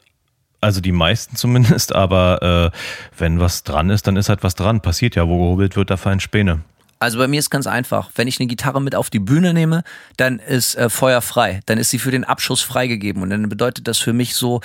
also 0.62 0.82
die 0.82 0.92
meisten 0.92 1.36
zumindest, 1.36 1.94
aber 1.94 2.72
äh, 2.74 2.78
wenn 3.18 3.40
was 3.40 3.64
dran 3.64 3.90
ist, 3.90 4.08
dann 4.08 4.18
ist 4.18 4.30
halt 4.30 4.44
was 4.44 4.56
dran. 4.56 4.82
Passiert 4.82 5.16
ja, 5.16 5.28
wo 5.28 5.38
gehobelt 5.38 5.76
wird, 5.76 5.90
da 5.90 5.98
fallen 5.98 6.20
Späne. 6.20 6.62
Also 7.00 7.20
bei 7.20 7.28
mir 7.28 7.40
ist 7.40 7.52
ganz 7.52 7.68
einfach. 7.68 8.10
Wenn 8.16 8.28
ich 8.28 8.40
eine 8.40 8.48
Gitarre 8.48 8.82
mit 8.82 8.96
auf 8.96 9.10
die 9.10 9.20
Bühne 9.20 9.54
nehme, 9.54 9.84
dann 10.18 10.40
ist 10.40 10.76
äh, 10.76 10.90
Feuer 10.90 11.22
frei. 11.22 11.60
Dann 11.68 11.78
ist 11.78 11.92
sie 11.92 12.00
für 12.00 12.12
den 12.12 12.24
Abschuss 12.24 12.62
freigegeben. 12.62 13.22
Und 13.22 13.30
dann 13.30 13.48
bedeutet 13.50 13.88
das 13.88 14.00
für 14.00 14.14
mich 14.14 14.36
so, 14.36 14.62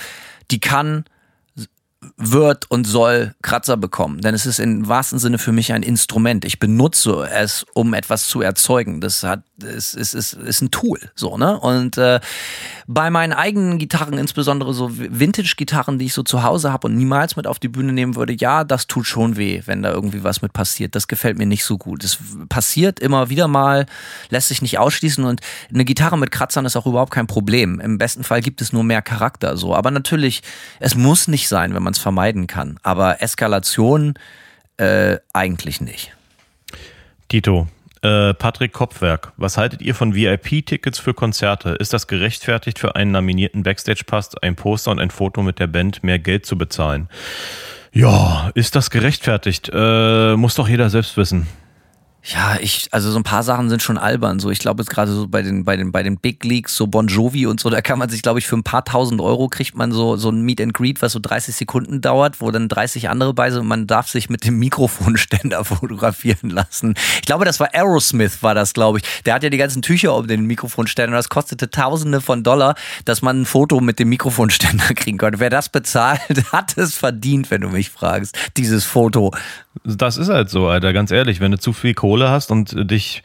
die 0.49 0.59
kann 0.59 1.05
wird 2.17 2.69
und 2.69 2.85
soll 2.85 3.33
Kratzer 3.41 3.77
bekommen. 3.77 4.21
Denn 4.21 4.35
es 4.35 4.45
ist 4.45 4.59
im 4.59 4.87
wahrsten 4.87 5.19
Sinne 5.19 5.37
für 5.37 5.51
mich 5.51 5.73
ein 5.73 5.83
Instrument. 5.83 6.45
Ich 6.45 6.59
benutze 6.59 7.27
es, 7.33 7.65
um 7.73 7.93
etwas 7.93 8.27
zu 8.27 8.41
erzeugen. 8.41 9.01
Das 9.01 9.23
hat, 9.23 9.43
es 9.61 9.93
ist, 9.93 10.13
ist, 10.13 10.33
ist 10.33 10.61
ein 10.61 10.71
Tool, 10.71 10.99
so, 11.15 11.37
ne? 11.37 11.59
Und 11.59 11.97
äh, 11.97 12.19
bei 12.87 13.09
meinen 13.09 13.33
eigenen 13.33 13.77
Gitarren, 13.77 14.17
insbesondere 14.17 14.73
so 14.73 14.91
Vintage-Gitarren, 14.97 15.99
die 15.99 16.05
ich 16.05 16.13
so 16.13 16.23
zu 16.23 16.43
Hause 16.43 16.71
habe 16.71 16.87
und 16.87 16.95
niemals 16.95 17.35
mit 17.35 17.47
auf 17.47 17.59
die 17.59 17.69
Bühne 17.69 17.93
nehmen 17.93 18.15
würde, 18.15 18.33
ja, 18.33 18.63
das 18.63 18.87
tut 18.87 19.05
schon 19.05 19.37
weh, 19.37 19.61
wenn 19.65 19.81
da 19.81 19.91
irgendwie 19.91 20.23
was 20.23 20.41
mit 20.41 20.53
passiert. 20.53 20.95
Das 20.95 21.07
gefällt 21.07 21.37
mir 21.37 21.45
nicht 21.45 21.63
so 21.63 21.77
gut. 21.77 22.03
Es 22.03 22.17
passiert 22.49 22.99
immer 22.99 23.29
wieder 23.29 23.47
mal, 23.47 23.85
lässt 24.29 24.49
sich 24.49 24.61
nicht 24.61 24.79
ausschließen 24.79 25.23
und 25.23 25.41
eine 25.73 25.85
Gitarre 25.85 26.17
mit 26.17 26.31
Kratzern 26.31 26.65
ist 26.65 26.75
auch 26.75 26.85
überhaupt 26.85 27.13
kein 27.13 27.27
Problem. 27.27 27.79
Im 27.79 27.97
besten 27.97 28.23
Fall 28.23 28.41
gibt 28.41 28.61
es 28.61 28.73
nur 28.73 28.83
mehr 28.83 29.01
Charakter, 29.01 29.57
so. 29.57 29.75
Aber 29.75 29.91
natürlich, 29.91 30.41
es 30.79 30.95
muss 30.95 31.27
nicht 31.27 31.47
sein, 31.47 31.73
wenn 31.73 31.83
man 31.83 31.92
es 31.93 31.99
vermeiden 31.99 32.47
kann. 32.47 32.77
Aber 32.83 33.21
Eskalation 33.21 34.15
äh, 34.77 35.17
eigentlich 35.33 35.81
nicht. 35.81 36.15
Tito, 37.29 37.67
äh, 38.03 38.33
Patrick 38.33 38.73
Kopfwerk, 38.73 39.31
was 39.37 39.57
haltet 39.57 39.81
ihr 39.81 39.95
von 39.95 40.13
VIP-Tickets 40.13 40.99
für 40.99 41.13
Konzerte? 41.13 41.69
Ist 41.79 41.93
das 41.93 42.07
gerechtfertigt 42.07 42.77
für 42.77 42.95
einen 42.95 43.11
nominierten 43.11 43.63
Backstage-Pass, 43.63 44.37
ein 44.41 44.55
Poster 44.55 44.91
und 44.91 44.99
ein 44.99 45.09
Foto 45.09 45.41
mit 45.41 45.59
der 45.59 45.67
Band 45.67 46.03
mehr 46.03 46.19
Geld 46.19 46.45
zu 46.45 46.57
bezahlen? 46.57 47.07
Ja, 47.93 48.51
ist 48.55 48.75
das 48.75 48.89
gerechtfertigt? 48.89 49.71
Äh, 49.73 50.35
muss 50.35 50.55
doch 50.55 50.67
jeder 50.67 50.89
selbst 50.89 51.15
wissen. 51.15 51.47
Ja, 52.25 52.57
ich, 52.61 52.87
also 52.91 53.11
so 53.11 53.19
ein 53.19 53.23
paar 53.23 53.43
Sachen 53.43 53.69
sind 53.69 53.81
schon 53.81 53.97
albern. 53.97 54.39
So, 54.39 54.49
ich 54.49 54.59
glaube 54.59 54.81
jetzt 54.81 54.89
gerade 54.89 55.11
so 55.11 55.27
bei 55.27 55.41
den, 55.41 55.65
bei 55.65 55.75
den, 55.75 55.91
bei 55.91 56.03
den 56.03 56.17
Big 56.17 56.45
Leagues, 56.45 56.73
so 56.73 56.87
Bon 56.87 57.07
Jovi 57.07 57.47
und 57.47 57.59
so, 57.59 57.69
da 57.69 57.81
kann 57.81 57.99
man 57.99 58.07
sich, 58.07 58.21
glaube 58.21 58.39
ich, 58.39 58.47
für 58.47 58.55
ein 58.55 58.63
paar 58.63 58.85
tausend 58.85 59.19
Euro 59.19 59.49
kriegt 59.49 59.75
man 59.75 59.91
so, 59.91 60.15
so 60.15 60.29
ein 60.29 60.41
Meet 60.41 60.61
and 60.61 60.73
Greet, 60.73 61.01
was 61.01 61.11
so 61.11 61.19
30 61.19 61.53
Sekunden 61.53 61.99
dauert, 61.99 62.39
wo 62.39 62.49
dann 62.49 62.69
30 62.69 63.09
andere 63.09 63.33
bei 63.33 63.51
sind 63.51 63.61
und 63.61 63.67
man 63.67 63.87
darf 63.87 64.07
sich 64.07 64.29
mit 64.29 64.45
dem 64.45 64.57
Mikrofonständer 64.57 65.65
fotografieren 65.65 66.49
lassen. 66.49 66.93
Ich 67.15 67.23
glaube, 67.23 67.43
das 67.43 67.59
war 67.59 67.73
Aerosmith, 67.73 68.41
war 68.41 68.55
das, 68.55 68.73
glaube 68.73 68.99
ich. 68.99 69.23
Der 69.25 69.33
hat 69.33 69.43
ja 69.43 69.49
die 69.49 69.57
ganzen 69.57 69.81
Tücher 69.81 70.15
um 70.15 70.25
den 70.25 70.45
Mikrofonständer 70.45 71.11
und 71.11 71.17
das 71.17 71.27
kostete 71.27 71.71
Tausende 71.71 72.21
von 72.21 72.41
Dollar, 72.41 72.75
dass 73.03 73.21
man 73.21 73.41
ein 73.41 73.45
Foto 73.45 73.81
mit 73.81 73.99
dem 73.99 74.07
Mikrofonständer 74.07 74.93
kriegen 74.95 75.17
konnte. 75.17 75.41
Wer 75.41 75.49
das 75.49 75.67
bezahlt, 75.67 76.21
hat 76.53 76.77
es 76.77 76.93
verdient, 76.93 77.51
wenn 77.51 77.59
du 77.59 77.67
mich 77.67 77.89
fragst, 77.89 78.37
dieses 78.55 78.85
Foto. 78.85 79.31
Das 79.83 80.17
ist 80.17 80.29
halt 80.29 80.49
so, 80.49 80.67
Alter, 80.67 80.93
ganz 80.93 81.11
ehrlich, 81.11 81.39
wenn 81.39 81.51
du 81.51 81.57
zu 81.57 81.73
viel 81.73 81.93
Kohle 81.93 82.29
hast 82.29 82.51
und 82.51 82.89
dich 82.89 83.23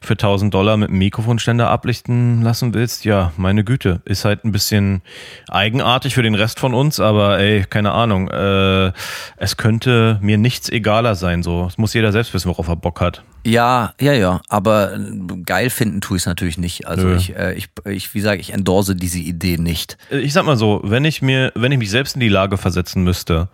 für 0.00 0.14
1000 0.14 0.52
Dollar 0.52 0.76
mit 0.76 0.88
einem 0.88 0.98
Mikrofonständer 0.98 1.68
ablichten 1.68 2.42
lassen 2.42 2.72
willst, 2.72 3.04
ja, 3.04 3.32
meine 3.36 3.64
Güte, 3.64 4.00
ist 4.06 4.24
halt 4.24 4.44
ein 4.44 4.52
bisschen 4.52 5.02
eigenartig 5.48 6.14
für 6.14 6.22
den 6.22 6.34
Rest 6.34 6.58
von 6.58 6.72
uns, 6.72 7.00
aber 7.00 7.38
ey, 7.38 7.64
keine 7.68 7.92
Ahnung, 7.92 8.28
äh, 8.28 8.92
es 9.36 9.58
könnte 9.58 10.18
mir 10.22 10.38
nichts 10.38 10.70
egaler 10.70 11.14
sein, 11.16 11.42
so. 11.42 11.66
Es 11.66 11.76
muss 11.76 11.92
jeder 11.92 12.12
selbst 12.12 12.32
wissen, 12.32 12.48
worauf 12.48 12.68
er 12.68 12.76
Bock 12.76 13.00
hat. 13.00 13.22
Ja, 13.44 13.92
ja, 14.00 14.12
ja, 14.12 14.40
aber 14.48 14.98
geil 15.44 15.68
finden 15.68 16.00
tue 16.00 16.16
ich 16.16 16.22
es 16.22 16.26
natürlich 16.26 16.58
nicht. 16.58 16.86
Also 16.86 17.08
Nö. 17.08 17.16
ich, 17.16 17.36
äh, 17.36 17.54
ich, 17.54 17.68
ich, 17.84 18.14
wie 18.14 18.20
sage 18.20 18.40
ich, 18.40 18.52
endorse 18.52 18.96
diese 18.96 19.18
Idee 19.18 19.58
nicht. 19.58 19.98
Ich 20.10 20.32
sag 20.32 20.46
mal 20.46 20.56
so, 20.56 20.80
wenn 20.82 21.04
ich 21.04 21.20
mir, 21.20 21.52
wenn 21.54 21.72
ich 21.72 21.78
mich 21.78 21.90
selbst 21.90 22.14
in 22.16 22.20
die 22.20 22.28
Lage 22.28 22.56
versetzen 22.56 23.04
müsste, 23.04 23.48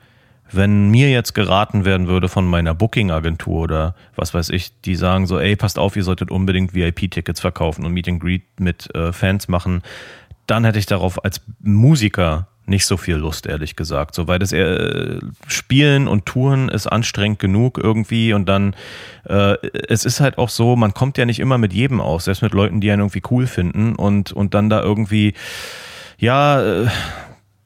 wenn 0.53 0.90
mir 0.90 1.11
jetzt 1.11 1.34
geraten 1.34 1.84
werden 1.84 2.07
würde 2.07 2.28
von 2.28 2.47
meiner 2.47 2.74
Booking-Agentur 2.74 3.62
oder 3.62 3.94
was 4.14 4.34
weiß 4.34 4.51
ich, 4.51 4.80
die 4.80 4.97
sagen 4.97 5.26
so, 5.26 5.38
ey, 5.38 5.57
passt 5.57 5.78
auf, 5.78 5.97
ihr 5.97 6.05
solltet 6.05 6.30
unbedingt 6.30 6.74
VIP-Tickets 6.74 7.40
verkaufen 7.40 7.84
und 7.84 7.92
Meet 7.92 8.09
and 8.09 8.20
Greet 8.20 8.44
mit 8.59 8.94
äh, 8.94 9.12
Fans 9.12 9.49
machen, 9.49 9.82
dann 10.47 10.64
hätte 10.64 10.78
ich 10.78 10.86
darauf 10.86 11.24
als 11.24 11.40
Musiker 11.61 12.49
nicht 12.66 12.86
so 12.86 12.97
viel 12.97 13.16
Lust, 13.16 13.47
ehrlich 13.47 13.76
gesagt. 13.76 14.14
So, 14.14 14.26
weil 14.26 14.38
das 14.38 14.53
äh, 14.53 15.20
Spielen 15.47 16.09
und 16.09 16.26
Touren 16.26 16.68
ist 16.68 16.86
anstrengend 16.86 17.38
genug 17.38 17.78
irgendwie 17.78 18.32
und 18.32 18.49
dann, 18.49 18.74
äh, 19.24 19.57
es 19.88 20.05
ist 20.05 20.20
halt 20.20 20.36
auch 20.38 20.49
so, 20.49 20.74
man 20.74 20.92
kommt 20.92 21.16
ja 21.16 21.24
nicht 21.24 21.38
immer 21.38 21.59
mit 21.59 21.72
jedem 21.72 22.01
aus, 22.01 22.24
selbst 22.24 22.42
mit 22.42 22.55
Leuten, 22.55 22.80
die 22.80 22.90
einen 22.90 23.03
irgendwie 23.03 23.22
cool 23.30 23.47
finden 23.47 23.94
und, 23.94 24.32
und 24.32 24.55
dann 24.55 24.68
da 24.68 24.82
irgendwie, 24.82 25.34
ja, 26.18 26.82
äh, 26.82 26.88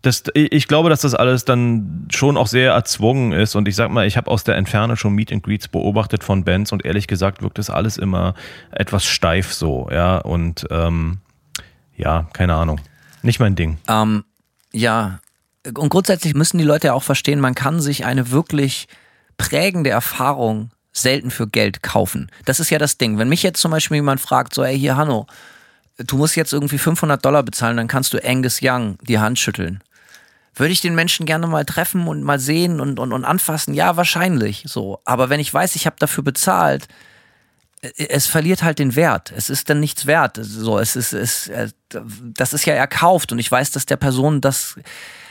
das, 0.02 0.24
ich 0.34 0.66
glaube, 0.66 0.88
dass 0.88 1.02
das 1.02 1.14
alles 1.14 1.44
dann 1.44 2.08
schon 2.10 2.36
auch 2.36 2.46
sehr 2.46 2.72
erzwungen 2.72 3.32
ist. 3.32 3.54
Und 3.54 3.68
ich 3.68 3.76
sag 3.76 3.90
mal, 3.90 4.06
ich 4.06 4.16
habe 4.16 4.30
aus 4.30 4.44
der 4.44 4.56
Entferne 4.56 4.96
schon 4.96 5.14
Meet 5.14 5.32
and 5.32 5.42
Greets 5.42 5.68
beobachtet 5.68 6.24
von 6.24 6.44
Bands 6.44 6.72
und 6.72 6.84
ehrlich 6.84 7.06
gesagt 7.06 7.42
wirkt 7.42 7.58
das 7.58 7.68
alles 7.68 7.98
immer 7.98 8.34
etwas 8.70 9.04
steif 9.04 9.52
so, 9.52 9.88
ja. 9.92 10.18
Und 10.18 10.66
ähm, 10.70 11.18
ja, 11.96 12.28
keine 12.32 12.54
Ahnung. 12.54 12.80
Nicht 13.22 13.40
mein 13.40 13.56
Ding. 13.56 13.78
Ähm, 13.88 14.24
ja, 14.72 15.20
und 15.74 15.90
grundsätzlich 15.90 16.34
müssen 16.34 16.56
die 16.56 16.64
Leute 16.64 16.88
ja 16.88 16.94
auch 16.94 17.02
verstehen, 17.02 17.40
man 17.40 17.54
kann 17.54 17.80
sich 17.80 18.06
eine 18.06 18.30
wirklich 18.30 18.88
prägende 19.36 19.90
Erfahrung 19.90 20.70
selten 20.92 21.30
für 21.30 21.46
Geld 21.46 21.82
kaufen. 21.82 22.30
Das 22.46 22.60
ist 22.60 22.70
ja 22.70 22.78
das 22.78 22.98
Ding. 22.98 23.18
Wenn 23.18 23.28
mich 23.28 23.42
jetzt 23.42 23.60
zum 23.60 23.70
Beispiel 23.70 23.96
jemand 23.96 24.20
fragt, 24.20 24.54
so, 24.54 24.64
ey, 24.64 24.78
hier, 24.78 24.96
Hanno, 24.96 25.26
du 25.98 26.16
musst 26.16 26.36
jetzt 26.36 26.52
irgendwie 26.52 26.78
500 26.78 27.22
Dollar 27.24 27.42
bezahlen, 27.42 27.76
dann 27.76 27.88
kannst 27.88 28.12
du 28.12 28.24
Angus 28.24 28.60
Young 28.62 28.96
die 29.02 29.18
Hand 29.18 29.38
schütteln. 29.38 29.82
Würde 30.54 30.72
ich 30.72 30.80
den 30.80 30.94
Menschen 30.94 31.26
gerne 31.26 31.46
mal 31.46 31.64
treffen 31.64 32.08
und 32.08 32.22
mal 32.22 32.38
sehen 32.38 32.80
und, 32.80 32.98
und, 32.98 33.12
und 33.12 33.24
anfassen? 33.24 33.74
Ja, 33.74 33.96
wahrscheinlich 33.96 34.64
so. 34.66 35.00
Aber 35.04 35.30
wenn 35.30 35.40
ich 35.40 35.52
weiß, 35.52 35.76
ich 35.76 35.86
habe 35.86 35.96
dafür 35.98 36.24
bezahlt, 36.24 36.88
äh, 37.82 37.90
es 38.08 38.26
verliert 38.26 38.62
halt 38.62 38.78
den 38.78 38.96
Wert. 38.96 39.32
Es 39.36 39.50
ist 39.50 39.70
dann 39.70 39.80
nichts 39.80 40.06
wert. 40.06 40.38
So, 40.40 40.78
es 40.78 40.96
ist, 40.96 41.12
es, 41.12 41.48
äh, 41.48 41.68
das 41.88 42.52
ist 42.52 42.64
ja 42.64 42.74
erkauft 42.74 43.32
und 43.32 43.38
ich 43.38 43.50
weiß, 43.50 43.70
dass 43.70 43.86
der 43.86 43.96
Person 43.96 44.40
das. 44.40 44.76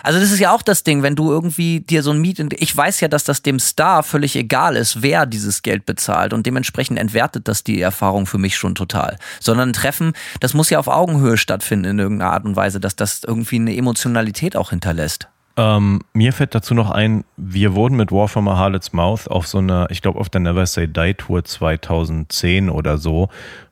Also 0.04 0.20
das 0.20 0.32
ist 0.32 0.40
ja 0.40 0.54
auch 0.54 0.62
das 0.62 0.84
Ding, 0.84 1.04
wenn 1.04 1.16
du 1.16 1.32
irgendwie 1.32 1.82
dir 1.82 2.04
so 2.04 2.12
ein 2.12 2.20
Miet, 2.20 2.40
ich 2.58 2.76
weiß 2.76 3.00
ja, 3.02 3.08
dass 3.08 3.24
das 3.24 3.42
dem 3.42 3.60
Star 3.60 4.04
völlig 4.04 4.36
egal 4.36 4.76
ist, 4.76 5.02
wer 5.02 5.26
dieses 5.26 5.62
Geld 5.62 5.86
bezahlt 5.86 6.34
und 6.34 6.46
dementsprechend 6.46 6.98
entwertet 7.00 7.48
das 7.48 7.64
die 7.64 7.82
Erfahrung 7.82 8.26
für 8.26 8.38
mich 8.38 8.56
schon 8.56 8.76
total. 8.76 9.18
Sondern 9.40 9.70
ein 9.70 9.74
Treffen, 9.74 10.14
das 10.40 10.54
muss 10.54 10.70
ja 10.70 10.80
auf 10.80 10.88
Augenhöhe 10.88 11.38
stattfinden 11.38 11.86
in 11.86 12.00
irgendeiner 12.00 12.32
Art 12.32 12.46
und 12.46 12.56
Weise, 12.56 12.80
dass 12.80 12.96
das 12.96 13.22
irgendwie 13.26 13.58
eine 13.58 13.76
Emotionalität 13.76 14.56
auch 14.56 14.70
hinterlässt. 14.70 15.28
Ähm, 15.58 16.02
mir 16.14 16.32
fällt 16.32 16.56
dazu 16.56 16.74
noch 16.74 16.90
ein, 16.90 17.26
wir 17.36 17.76
wurden 17.76 17.98
mit 17.98 18.14
War 18.14 18.30
from 18.30 18.48
a 18.48 18.56
Harlot's 18.56 18.94
Mouth 18.94 19.28
auf 19.28 19.46
so 19.46 19.58
einer, 19.58 19.88
ich 19.90 20.02
glaube 20.02 20.20
auf 20.20 20.30
der 20.30 20.40
Never 20.40 20.66
Say 20.66 20.88
Die 20.88 21.14
Tour 21.16 21.44
2010 21.44 22.70
oder 22.70 22.98
so, 22.98 23.28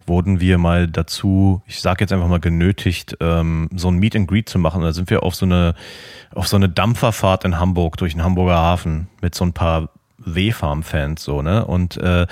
wurden 0.07 0.39
wir 0.39 0.57
mal 0.57 0.87
dazu, 0.87 1.61
ich 1.65 1.81
sage 1.81 2.03
jetzt 2.03 2.13
einfach 2.13 2.27
mal 2.27 2.39
genötigt, 2.39 3.17
ähm, 3.19 3.69
so 3.75 3.89
ein 3.89 3.97
Meet 3.97 4.15
and 4.15 4.27
Greet 4.27 4.49
zu 4.49 4.59
machen. 4.59 4.81
Da 4.81 4.93
sind 4.93 5.09
wir 5.09 5.23
auf 5.23 5.35
so 5.35 5.45
eine 5.45 5.75
auf 6.33 6.47
so 6.47 6.55
eine 6.55 6.69
Dampferfahrt 6.69 7.45
in 7.45 7.59
Hamburg 7.59 7.97
durch 7.97 8.13
den 8.13 8.23
Hamburger 8.23 8.57
Hafen 8.57 9.07
mit 9.21 9.35
so 9.35 9.45
ein 9.45 9.53
paar 9.53 9.89
W-Farm-Fans 10.19 11.23
so, 11.23 11.41
ne? 11.43 11.63
Und 11.65 11.97
äh, 11.97 12.25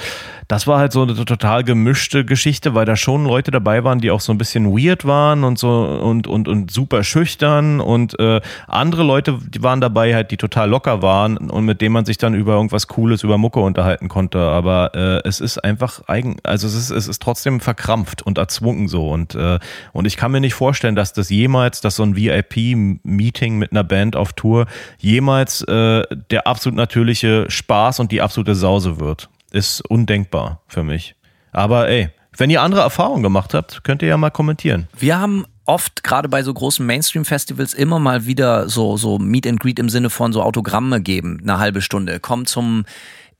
das 0.48 0.66
war 0.66 0.80
halt 0.80 0.92
so 0.92 1.04
eine 1.04 1.14
total 1.14 1.64
gemischte 1.64 2.26
Geschichte, 2.26 2.74
weil 2.74 2.86
da 2.86 2.96
schon 2.96 3.26
Leute 3.26 3.52
dabei 3.52 3.84
waren, 3.84 4.00
die 4.00 4.10
auch 4.10 4.22
so 4.22 4.32
ein 4.32 4.40
bisschen 4.40 4.66
weird 4.76 5.06
waren 5.06 5.44
und 5.44 5.60
so 5.60 5.70
und 5.70 6.26
und 6.26 6.48
und 6.48 6.72
super 6.72 7.04
schüchtern 7.04 7.80
und 7.80 8.20
äh, 8.20 8.42
andere 8.68 9.04
Leute, 9.04 9.40
die 9.48 9.62
waren 9.62 9.82
dabei 9.82 10.16
halt, 10.16 10.32
die 10.32 10.38
total 10.38 10.70
locker 10.70 11.04
waren 11.04 11.38
und 11.38 11.66
mit 11.66 11.80
denen 11.80 11.94
man 11.94 12.06
sich 12.06 12.18
dann 12.18 12.34
über 12.34 12.54
irgendwas 12.54 12.88
Cooles 12.88 13.24
über 13.24 13.38
Mucke 13.38 13.60
unterhalten 13.60 14.08
konnte. 14.08 14.40
Aber 14.40 14.96
äh, 14.96 15.28
es 15.28 15.40
ist 15.40 15.64
einfach 15.64 16.02
eigen, 16.08 16.38
also 16.44 16.66
es 16.68 16.74
ist 16.74 16.90
es 16.90 17.08
ist 17.08 17.22
trotzdem 17.22 17.60
verkrampft 17.60 18.24
und 18.24 18.40
erzwungen 18.40 18.88
so 18.88 19.10
und 19.10 19.36
äh, 19.36 19.60
und 19.94 20.06
ich 20.06 20.18
kann 20.18 20.32
mir 20.32 20.42
nicht 20.42 20.56
vorstellen, 20.56 20.96
dass 20.96 21.14
das 21.14 21.30
jemals, 21.30 21.82
dass 21.82 21.98
so 21.98 22.04
ein 22.04 22.16
VIP-Meeting 22.16 23.60
mit 23.60 23.72
einer 23.72 23.84
Band 23.84 24.16
auf 24.16 24.34
Tour 24.34 24.66
jemals 24.98 25.62
äh, 25.62 26.04
der 26.32 26.48
absolut 26.48 26.78
natürliche 26.78 27.46
Spaß 27.48 27.74
und 27.99 28.11
die 28.11 28.21
absolute 28.21 28.55
Sause 28.55 28.99
wird. 28.99 29.30
Ist 29.51 29.82
undenkbar 29.82 30.61
für 30.67 30.84
mich. 30.84 31.15
Aber 31.51 31.88
ey, 31.88 32.09
wenn 32.38 32.49
ihr 32.49 32.61
andere 32.61 32.82
Erfahrungen 32.82 33.23
gemacht 33.23 33.53
habt, 33.53 33.84
könnt 33.84 34.01
ihr 34.01 34.09
ja 34.09 34.17
mal 34.17 34.30
kommentieren. 34.30 34.88
Wir 34.97 35.19
haben 35.19 35.45
oft 35.65 36.03
gerade 36.03 36.30
bei 36.30 36.43
so 36.43 36.53
großen 36.53 36.86
Mainstream-Festivals 36.86 37.73
immer 37.73 37.99
mal 37.99 38.26
wieder 38.26 38.69
so, 38.69 38.97
so 38.97 39.17
Meet 39.17 39.47
and 39.47 39.59
Greet 39.59 39.80
im 39.80 39.89
Sinne 39.89 40.09
von 40.09 40.34
so 40.34 40.41
Autogramme 40.41 41.01
geben, 41.01 41.39
eine 41.41 41.59
halbe 41.59 41.82
Stunde. 41.82 42.19
Kommt 42.19 42.49
zum 42.49 42.86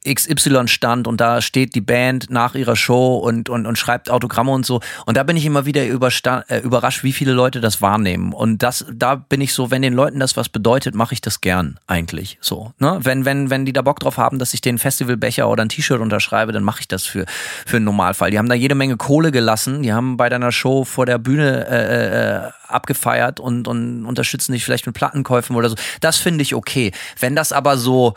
XY-Stand 0.06 1.08
und 1.08 1.20
da 1.20 1.42
steht 1.42 1.76
die 1.76 1.82
Band 1.82 2.30
nach 2.30 2.56
ihrer 2.56 2.76
Show 2.76 3.18
und, 3.18 3.50
und, 3.50 3.66
und 3.66 3.78
schreibt 3.78 4.10
Autogramme 4.10 4.52
und 4.52 4.66
so. 4.66 4.82
Und 5.06 5.18
da 5.18 5.24
bin 5.24 5.38
ich 5.38 5.46
immer 5.46 5.66
wieder 5.66 5.84
äh, 5.84 6.60
überrascht, 6.60 7.04
wie 7.04 7.14
viele 7.14 7.34
Leute 7.34 7.62
das 7.62 7.82
wahrnehmen. 7.82 8.34
Und 8.34 8.64
das, 8.64 8.86
da 8.94 9.16
bin 9.16 9.42
ich 9.42 9.54
so, 9.54 9.72
wenn 9.72 9.82
den 9.82 9.94
Leuten 9.94 10.20
das 10.20 10.38
was 10.38 10.50
bedeutet, 10.50 10.96
mache 10.96 11.14
ich 11.14 11.22
das 11.22 11.42
gern 11.42 11.80
eigentlich. 11.88 12.38
So, 12.42 12.74
ne? 12.80 13.00
Wenn, 13.02 13.26
wenn, 13.26 13.50
wenn 13.50 13.66
die 13.66 13.74
da 13.74 13.82
Bock 13.82 14.00
drauf 14.00 14.18
haben, 14.18 14.40
dass 14.40 14.54
ich 14.54 14.62
den 14.62 14.78
Festivalbecher 14.78 15.50
oder 15.50 15.64
ein 15.64 15.70
T-Shirt 15.70 16.00
unterschreibe, 16.00 16.52
dann 16.52 16.64
mache 16.64 16.82
ich 16.82 16.88
das 16.88 17.04
für, 17.04 17.26
für 17.66 17.78
einen 17.78 17.86
Normalfall. 17.86 18.32
Die 18.32 18.38
haben 18.38 18.50
da 18.50 18.56
jede 18.56 18.76
Menge 18.76 18.98
Kohle 18.98 19.32
gelassen, 19.32 19.84
die 19.84 19.94
haben 19.94 20.18
bei 20.18 20.30
deiner 20.30 20.52
Show 20.52 20.84
vor 20.84 21.06
der 21.06 21.18
Bühne 21.18 21.68
äh, 21.68 22.48
äh, 22.48 22.52
abgefeiert 22.68 23.40
und, 23.40 23.68
und 23.68 24.06
unterstützen 24.06 24.54
dich 24.54 24.64
vielleicht 24.64 24.86
mit 24.86 24.96
Plattenkäufen 24.96 25.56
oder 25.56 25.70
so. 25.70 25.76
Das 26.02 26.18
finde 26.18 26.42
ich 26.42 26.56
okay. 26.56 26.92
Wenn 27.20 27.36
das 27.36 27.52
aber 27.52 27.78
so 27.78 28.16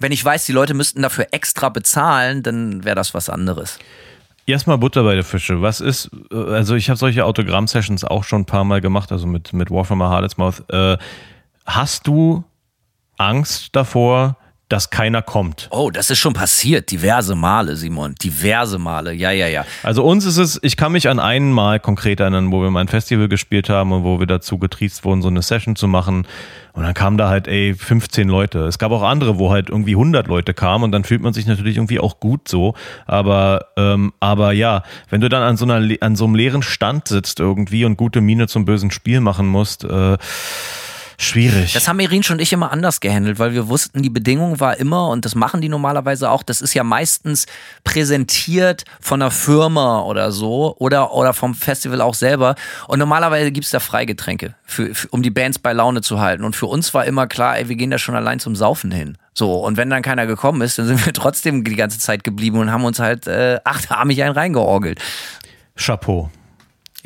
wenn 0.00 0.12
ich 0.12 0.24
weiß, 0.24 0.44
die 0.44 0.52
Leute 0.52 0.74
müssten 0.74 1.02
dafür 1.02 1.28
extra 1.30 1.68
bezahlen, 1.68 2.42
dann 2.42 2.84
wäre 2.84 2.96
das 2.96 3.14
was 3.14 3.28
anderes. 3.28 3.78
Erstmal 4.46 4.78
Butter 4.78 5.02
bei 5.02 5.14
der 5.14 5.24
Fische. 5.24 5.60
Was 5.60 5.80
ist, 5.80 6.10
äh, 6.30 6.36
also 6.36 6.76
ich 6.76 6.88
habe 6.88 6.96
solche 6.96 7.24
Autogramm-Sessions 7.24 8.04
auch 8.04 8.24
schon 8.24 8.42
ein 8.42 8.46
paar 8.46 8.64
Mal 8.64 8.80
gemacht, 8.80 9.10
also 9.10 9.26
mit, 9.26 9.52
mit 9.52 9.70
War 9.70 9.84
from 9.84 10.02
a 10.02 10.08
Harlot's 10.08 10.36
Mouth. 10.36 10.62
Äh, 10.68 10.98
hast 11.64 12.06
du 12.06 12.44
Angst 13.16 13.74
davor, 13.74 14.36
dass 14.68 14.90
keiner 14.90 15.22
kommt. 15.22 15.68
Oh, 15.70 15.90
das 15.90 16.10
ist 16.10 16.18
schon 16.18 16.32
passiert. 16.32 16.90
Diverse 16.90 17.36
Male, 17.36 17.76
Simon. 17.76 18.16
Diverse 18.16 18.78
Male. 18.78 19.12
Ja, 19.12 19.30
ja, 19.30 19.46
ja. 19.46 19.64
Also 19.84 20.04
uns 20.04 20.24
ist 20.24 20.38
es, 20.38 20.58
ich 20.62 20.76
kann 20.76 20.90
mich 20.90 21.08
an 21.08 21.20
einen 21.20 21.52
Mal 21.52 21.78
konkret 21.78 22.18
erinnern, 22.18 22.50
wo 22.50 22.62
wir 22.62 22.70
mal 22.70 22.80
ein 22.80 22.88
Festival 22.88 23.28
gespielt 23.28 23.68
haben 23.68 23.92
und 23.92 24.02
wo 24.02 24.18
wir 24.18 24.26
dazu 24.26 24.58
getriezt 24.58 25.04
wurden, 25.04 25.22
so 25.22 25.28
eine 25.28 25.42
Session 25.42 25.76
zu 25.76 25.86
machen. 25.86 26.26
Und 26.72 26.82
dann 26.82 26.94
kamen 26.94 27.16
da 27.16 27.28
halt, 27.28 27.46
ey, 27.46 27.74
15 27.74 28.28
Leute. 28.28 28.60
Es 28.66 28.78
gab 28.78 28.90
auch 28.90 29.02
andere, 29.02 29.38
wo 29.38 29.50
halt 29.50 29.70
irgendwie 29.70 29.94
100 29.94 30.26
Leute 30.26 30.52
kamen 30.52 30.84
und 30.84 30.92
dann 30.92 31.04
fühlt 31.04 31.22
man 31.22 31.32
sich 31.32 31.46
natürlich 31.46 31.76
irgendwie 31.76 32.00
auch 32.00 32.18
gut 32.18 32.48
so. 32.48 32.74
Aber, 33.06 33.68
ähm, 33.76 34.12
aber 34.18 34.52
ja, 34.52 34.82
wenn 35.08 35.20
du 35.20 35.28
dann 35.28 35.42
an 35.42 35.56
so 35.56 35.64
einer, 35.64 35.96
an 36.00 36.16
so 36.16 36.24
einem 36.24 36.34
leeren 36.34 36.62
Stand 36.62 37.08
sitzt 37.08 37.38
irgendwie 37.38 37.84
und 37.84 37.96
gute 37.96 38.20
Miene 38.20 38.48
zum 38.48 38.64
bösen 38.64 38.90
Spiel 38.90 39.20
machen 39.20 39.46
musst, 39.46 39.84
äh, 39.84 40.18
Schwierig. 41.18 41.72
Das 41.72 41.88
haben 41.88 41.98
Irin 42.00 42.22
und 42.30 42.40
ich 42.40 42.52
immer 42.52 42.70
anders 42.72 43.00
gehandelt, 43.00 43.38
weil 43.38 43.52
wir 43.52 43.68
wussten, 43.68 44.02
die 44.02 44.10
Bedingung 44.10 44.60
war 44.60 44.76
immer, 44.76 45.08
und 45.08 45.24
das 45.24 45.34
machen 45.34 45.60
die 45.60 45.68
normalerweise 45.68 46.30
auch, 46.30 46.42
das 46.42 46.60
ist 46.60 46.74
ja 46.74 46.84
meistens 46.84 47.46
präsentiert 47.84 48.84
von 49.00 49.22
einer 49.22 49.30
Firma 49.30 50.02
oder 50.02 50.30
so 50.30 50.76
oder, 50.78 51.12
oder 51.12 51.32
vom 51.32 51.54
Festival 51.54 52.00
auch 52.00 52.14
selber. 52.14 52.54
Und 52.88 52.98
normalerweise 52.98 53.50
gibt's 53.50 53.70
da 53.70 53.80
Freigetränke, 53.80 54.54
für, 54.64 54.94
für, 54.94 55.08
um 55.08 55.22
die 55.22 55.30
Bands 55.30 55.58
bei 55.58 55.72
Laune 55.72 56.02
zu 56.02 56.20
halten. 56.20 56.44
Und 56.44 56.54
für 56.54 56.66
uns 56.66 56.92
war 56.92 57.04
immer 57.06 57.26
klar, 57.26 57.58
ey, 57.58 57.68
wir 57.68 57.76
gehen 57.76 57.90
da 57.90 57.98
schon 57.98 58.14
allein 58.14 58.38
zum 58.38 58.54
Saufen 58.54 58.90
hin. 58.90 59.16
So, 59.32 59.64
und 59.64 59.76
wenn 59.76 59.90
dann 59.90 60.02
keiner 60.02 60.26
gekommen 60.26 60.60
ist, 60.60 60.78
dann 60.78 60.86
sind 60.86 61.04
wir 61.04 61.12
trotzdem 61.14 61.64
die 61.64 61.76
ganze 61.76 61.98
Zeit 61.98 62.24
geblieben 62.24 62.58
und 62.58 62.70
haben 62.70 62.84
uns 62.84 62.98
halt 62.98 63.26
äh, 63.26 63.58
achtarmig 63.64 64.22
einen 64.22 64.34
reingeorgelt. 64.34 65.00
Chapeau. 65.76 66.30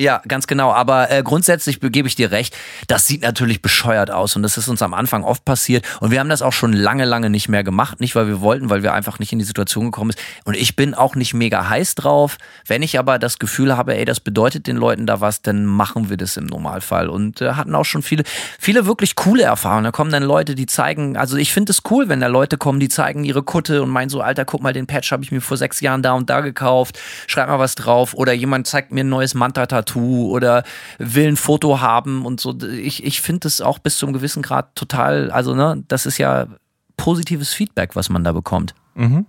Ja, 0.01 0.23
ganz 0.27 0.47
genau. 0.47 0.73
Aber 0.73 1.11
äh, 1.11 1.23
grundsätzlich 1.23 1.79
gebe 1.79 2.09
ich 2.09 2.15
dir 2.15 2.31
recht, 2.31 2.57
das 2.89 3.07
sieht 3.07 3.21
natürlich 3.21 3.61
bescheuert 3.61 4.11
aus 4.11 4.35
und 4.35 4.43
das 4.43 4.57
ist 4.57 4.67
uns 4.67 4.81
am 4.81 4.95
Anfang 4.95 5.25
oft 5.25 5.45
passiert. 5.45 5.85
Und 6.01 6.11
wir 6.11 6.21
haben 6.21 6.31
das 6.31 6.41
auch 6.41 6.55
schon 6.55 6.73
lange, 6.73 7.05
lange 7.05 7.29
nicht 7.29 7.51
mehr 7.51 7.63
gemacht. 7.65 8.01
Nicht, 8.01 8.15
weil 8.15 8.27
wir 8.27 8.41
wollten, 8.41 8.71
weil 8.71 8.83
wir 8.83 8.95
einfach 8.95 9.19
nicht 9.19 9.31
in 9.35 9.39
die 9.39 9.45
Situation 9.45 9.85
gekommen 9.85 10.13
sind. 10.13 10.23
Und 10.47 10.57
ich 10.57 10.75
bin 10.75 10.95
auch 10.95 11.17
nicht 11.17 11.35
mega 11.35 11.69
heiß 11.69 11.97
drauf. 11.97 12.39
Wenn 12.67 12.83
ich 12.83 12.99
aber 12.99 13.19
das 13.19 13.39
Gefühl 13.39 13.77
habe, 13.77 13.95
ey, 13.95 14.07
das 14.07 14.21
bedeutet 14.21 14.67
den 14.67 14.77
Leuten 14.77 15.07
da 15.07 15.21
was, 15.21 15.43
dann 15.43 15.67
machen 15.67 16.09
wir 16.09 16.17
das 16.17 16.39
im 16.39 16.47
Normalfall. 16.47 17.11
Und 17.11 17.43
äh, 17.43 17.53
hatten 17.53 17.75
auch 17.75 17.85
schon 17.85 18.01
viele, 18.01 18.25
viele 18.59 18.87
wirklich 18.87 19.17
coole 19.17 19.43
Erfahrungen. 19.43 19.85
Da 19.85 19.91
kommen 19.91 20.11
dann 20.11 20.23
Leute, 20.23 20.55
die 20.55 20.65
zeigen, 20.65 21.19
also 21.19 21.37
ich 21.37 21.53
finde 21.53 21.73
es 21.73 21.83
cool, 21.91 22.09
wenn 22.09 22.21
da 22.21 22.29
Leute 22.29 22.57
kommen, 22.57 22.81
die 22.81 22.89
zeigen 22.89 23.25
ihre 23.25 23.43
Kutte 23.43 23.83
und 23.83 23.91
meinen 23.91 24.09
so, 24.09 24.23
Alter, 24.23 24.47
guck 24.47 24.63
mal, 24.63 24.73
den 24.73 24.87
Patch 24.87 25.13
habe 25.13 25.25
ich 25.25 25.31
mir 25.31 25.43
vor 25.43 25.59
sechs 25.59 25.83
Jahren 25.83 26.01
da 26.01 26.15
und 26.15 26.31
da 26.31 26.41
gekauft. 26.41 26.99
Schreib 27.27 27.49
mal 27.49 27.59
was 27.59 27.75
drauf. 27.75 28.15
Oder 28.15 28.33
jemand 28.33 28.67
zeigt 28.67 28.93
mir 28.93 29.05
ein 29.05 29.11
neues 29.11 29.35
Manta-Tattoo 29.35 29.90
Tattoo 29.91 30.31
oder 30.31 30.65
will 30.99 31.29
ein 31.29 31.37
Foto 31.37 31.81
haben 31.81 32.25
und 32.25 32.41
so. 32.41 32.57
Ich, 32.62 33.05
ich 33.05 33.21
finde 33.21 33.41
das 33.41 33.61
auch 33.61 33.79
bis 33.79 33.99
zum 33.99 34.12
gewissen 34.12 34.43
Grad 34.43 34.75
total, 34.75 35.31
also 35.31 35.55
ne, 35.55 35.83
das 35.89 36.07
ist 36.07 36.19
ja 36.19 36.47
positives 36.97 37.53
Feedback, 37.53 37.97
was 37.97 38.09
man 38.09 38.25
da 38.25 38.33
bekommt. 38.33 38.75
Mhm. 38.95 39.27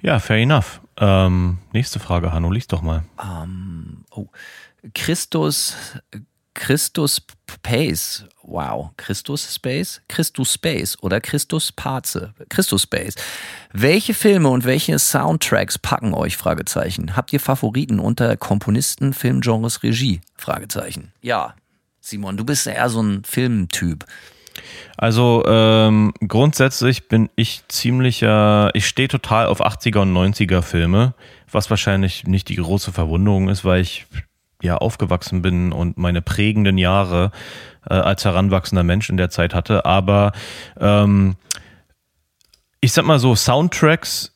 Ja, 0.00 0.18
fair 0.18 0.38
enough. 0.38 0.80
Ähm, 0.96 1.58
nächste 1.72 1.98
Frage, 1.98 2.32
Hanno, 2.32 2.50
lies 2.50 2.66
doch 2.66 2.82
mal. 2.82 3.04
Um, 3.16 3.26
ähm, 3.28 4.04
oh. 4.10 4.28
Christus, 4.94 5.74
Christus 6.54 7.20
Pace 7.62 8.24
wow, 8.48 8.90
Christus 8.96 9.54
Space, 9.54 10.00
Christus 10.08 10.54
Space 10.54 10.96
oder 11.02 11.20
Christus 11.20 11.70
Parze, 11.70 12.32
Christus 12.48 12.82
Space. 12.82 13.14
Welche 13.72 14.14
Filme 14.14 14.48
und 14.48 14.64
welche 14.64 14.98
Soundtracks 14.98 15.78
packen 15.78 16.14
euch? 16.14 16.36
Fragezeichen. 16.36 17.16
Habt 17.16 17.32
ihr 17.32 17.40
Favoriten 17.40 17.98
unter 17.98 18.36
Komponisten, 18.36 19.12
Filmgenres, 19.12 19.82
Regie? 19.82 20.20
Fragezeichen. 20.36 21.12
Ja, 21.20 21.54
Simon, 22.00 22.36
du 22.36 22.44
bist 22.44 22.66
eher 22.66 22.88
so 22.88 23.02
ein 23.02 23.22
Filmtyp. 23.24 24.06
Also 24.96 25.44
ähm, 25.46 26.12
grundsätzlich 26.26 27.08
bin 27.08 27.28
ich 27.36 27.62
ziemlicher, 27.68 28.70
ich 28.74 28.86
stehe 28.86 29.08
total 29.08 29.46
auf 29.46 29.64
80er 29.64 30.00
und 30.00 30.12
90er 30.12 30.62
Filme, 30.62 31.14
was 31.50 31.70
wahrscheinlich 31.70 32.26
nicht 32.26 32.48
die 32.48 32.56
große 32.56 32.92
Verwunderung 32.92 33.48
ist, 33.48 33.64
weil 33.64 33.82
ich 33.82 34.06
ja 34.60 34.76
aufgewachsen 34.76 35.42
bin 35.42 35.72
und 35.72 35.98
meine 35.98 36.20
prägenden 36.20 36.78
Jahre 36.78 37.30
äh, 37.88 37.94
als 37.94 38.24
heranwachsender 38.24 38.84
Mensch 38.84 39.08
in 39.10 39.16
der 39.16 39.30
Zeit 39.30 39.54
hatte. 39.54 39.84
Aber 39.84 40.32
ähm, 40.80 41.36
ich 42.80 42.92
sag 42.92 43.04
mal 43.04 43.18
so, 43.18 43.34
Soundtracks 43.34 44.32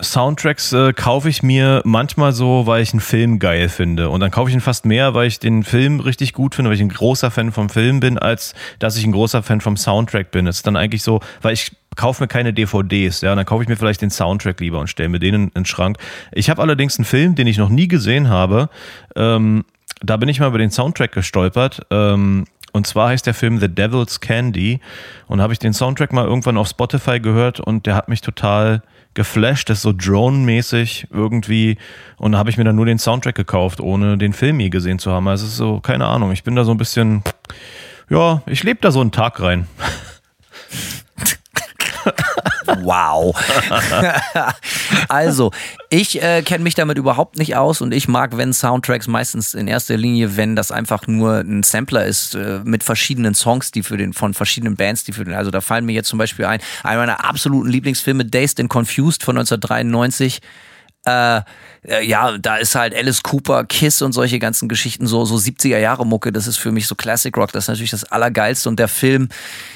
Soundtracks 0.00 0.72
äh, 0.72 0.92
kaufe 0.92 1.28
ich 1.28 1.42
mir 1.42 1.82
manchmal 1.84 2.32
so, 2.32 2.66
weil 2.66 2.82
ich 2.82 2.92
einen 2.92 3.00
Film 3.00 3.40
geil 3.40 3.68
finde. 3.68 4.10
Und 4.10 4.20
dann 4.20 4.30
kaufe 4.30 4.48
ich 4.48 4.54
ihn 4.54 4.60
fast 4.60 4.84
mehr, 4.84 5.14
weil 5.14 5.26
ich 5.26 5.40
den 5.40 5.64
Film 5.64 5.98
richtig 5.98 6.34
gut 6.34 6.54
finde, 6.54 6.70
weil 6.70 6.76
ich 6.76 6.82
ein 6.82 6.88
großer 6.88 7.32
Fan 7.32 7.50
vom 7.50 7.68
Film 7.68 7.98
bin, 7.98 8.16
als 8.16 8.54
dass 8.78 8.96
ich 8.96 9.04
ein 9.04 9.10
großer 9.10 9.42
Fan 9.42 9.60
vom 9.60 9.76
Soundtrack 9.76 10.30
bin. 10.30 10.46
Es 10.46 10.58
ist 10.58 10.66
dann 10.68 10.76
eigentlich 10.76 11.02
so, 11.02 11.18
weil 11.42 11.54
ich 11.54 11.76
kaufe 11.96 12.22
mir 12.22 12.28
keine 12.28 12.52
DVDs, 12.52 13.22
ja, 13.22 13.34
dann 13.34 13.44
kaufe 13.44 13.64
ich 13.64 13.68
mir 13.68 13.74
vielleicht 13.74 14.00
den 14.00 14.10
Soundtrack 14.10 14.60
lieber 14.60 14.78
und 14.78 14.86
stelle 14.86 15.08
mir 15.08 15.18
den 15.18 15.34
in, 15.34 15.42
in 15.42 15.50
den 15.50 15.64
Schrank. 15.64 15.98
Ich 16.30 16.48
habe 16.48 16.62
allerdings 16.62 16.96
einen 16.96 17.04
Film, 17.04 17.34
den 17.34 17.48
ich 17.48 17.58
noch 17.58 17.68
nie 17.68 17.88
gesehen 17.88 18.28
habe. 18.28 18.70
Ähm, 19.16 19.64
da 20.00 20.16
bin 20.16 20.28
ich 20.28 20.38
mal 20.38 20.46
über 20.46 20.58
den 20.58 20.70
Soundtrack 20.70 21.10
gestolpert. 21.10 21.80
Ähm, 21.90 22.44
und 22.72 22.86
zwar 22.86 23.08
heißt 23.08 23.26
der 23.26 23.34
Film 23.34 23.58
The 23.58 23.68
Devil's 23.68 24.20
Candy. 24.20 24.80
Und 25.26 25.40
habe 25.40 25.52
ich 25.52 25.58
den 25.58 25.72
Soundtrack 25.72 26.12
mal 26.12 26.24
irgendwann 26.24 26.56
auf 26.56 26.68
Spotify 26.68 27.20
gehört 27.20 27.60
und 27.60 27.86
der 27.86 27.94
hat 27.94 28.08
mich 28.08 28.20
total 28.20 28.82
geflasht. 29.14 29.70
Das 29.70 29.78
ist 29.78 29.82
so 29.82 29.92
Drone-mäßig 29.92 31.08
irgendwie. 31.10 31.78
Und 32.18 32.36
habe 32.36 32.50
ich 32.50 32.56
mir 32.56 32.64
dann 32.64 32.76
nur 32.76 32.86
den 32.86 32.98
Soundtrack 32.98 33.34
gekauft, 33.34 33.80
ohne 33.80 34.18
den 34.18 34.32
Film 34.32 34.60
je 34.60 34.68
gesehen 34.68 34.98
zu 34.98 35.10
haben. 35.10 35.28
Also 35.28 35.46
es 35.46 35.52
ist 35.52 35.58
so, 35.58 35.80
keine 35.80 36.06
Ahnung. 36.06 36.32
Ich 36.32 36.44
bin 36.44 36.54
da 36.56 36.64
so 36.64 36.72
ein 36.72 36.78
bisschen, 36.78 37.22
ja, 38.10 38.42
ich 38.46 38.62
lebe 38.62 38.80
da 38.80 38.90
so 38.90 39.00
einen 39.00 39.12
Tag 39.12 39.40
rein. 39.40 39.66
Wow. 42.82 43.34
also, 45.08 45.50
ich 45.90 46.22
äh, 46.22 46.42
kenne 46.42 46.64
mich 46.64 46.74
damit 46.74 46.98
überhaupt 46.98 47.38
nicht 47.38 47.56
aus 47.56 47.80
und 47.80 47.92
ich 47.92 48.08
mag, 48.08 48.36
wenn 48.36 48.52
Soundtracks 48.52 49.08
meistens 49.08 49.54
in 49.54 49.68
erster 49.68 49.96
Linie, 49.96 50.36
wenn 50.36 50.54
das 50.54 50.70
einfach 50.70 51.06
nur 51.06 51.38
ein 51.38 51.62
Sampler 51.62 52.04
ist 52.04 52.34
äh, 52.34 52.60
mit 52.64 52.84
verschiedenen 52.84 53.34
Songs, 53.34 53.70
die 53.70 53.82
für 53.82 53.96
den 53.96 54.12
von 54.12 54.34
verschiedenen 54.34 54.76
Bands, 54.76 55.04
die 55.04 55.12
für 55.12 55.24
den, 55.24 55.34
also 55.34 55.50
da 55.50 55.60
fallen 55.60 55.86
mir 55.86 55.92
jetzt 55.92 56.08
zum 56.08 56.18
Beispiel 56.18 56.44
ein, 56.44 56.60
einer 56.82 56.98
meiner 57.00 57.24
absoluten 57.24 57.68
Lieblingsfilme, 57.68 58.24
Dazed 58.24 58.60
and 58.60 58.68
Confused 58.68 59.22
von 59.22 59.38
1993 59.38 60.40
äh, 61.08 61.42
äh, 61.88 62.04
ja, 62.04 62.36
da 62.38 62.56
ist 62.56 62.74
halt 62.74 62.94
Alice 62.94 63.22
Cooper, 63.22 63.64
Kiss 63.64 64.02
und 64.02 64.12
solche 64.12 64.38
ganzen 64.38 64.68
Geschichten, 64.68 65.06
so, 65.06 65.24
so 65.24 65.36
70er 65.36 65.78
Jahre 65.78 66.06
Mucke, 66.06 66.32
das 66.32 66.46
ist 66.46 66.58
für 66.58 66.72
mich 66.72 66.86
so 66.86 66.94
Classic 66.94 67.34
Rock, 67.36 67.52
das 67.52 67.64
ist 67.64 67.68
natürlich 67.68 67.90
das 67.90 68.04
Allergeilste 68.04 68.68
und 68.68 68.78
der 68.78 68.88
Film 68.88 69.28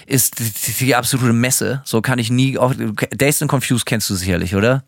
ist 0.06 0.38
die, 0.38 0.84
die 0.84 0.94
absolute 0.94 1.32
Messe. 1.32 1.82
So 1.84 2.02
kann 2.02 2.18
ich 2.18 2.30
nie, 2.30 2.58
auch, 2.58 2.74
Dazed 3.10 3.42
and 3.42 3.50
Confused 3.50 3.86
kennst 3.86 4.10
du 4.10 4.14
sicherlich, 4.14 4.54
oder? 4.54 4.84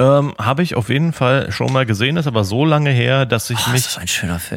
Ähm, 0.00 0.34
Habe 0.38 0.62
ich 0.62 0.76
auf 0.76 0.90
jeden 0.90 1.12
Fall 1.12 1.50
schon 1.50 1.72
mal 1.72 1.84
gesehen, 1.84 2.16
ist 2.16 2.28
aber 2.28 2.44
so 2.44 2.64
lange 2.64 2.90
her, 2.90 3.26
dass 3.26 3.50
ich 3.50 3.58
oh, 3.66 3.70
mich 3.70 3.98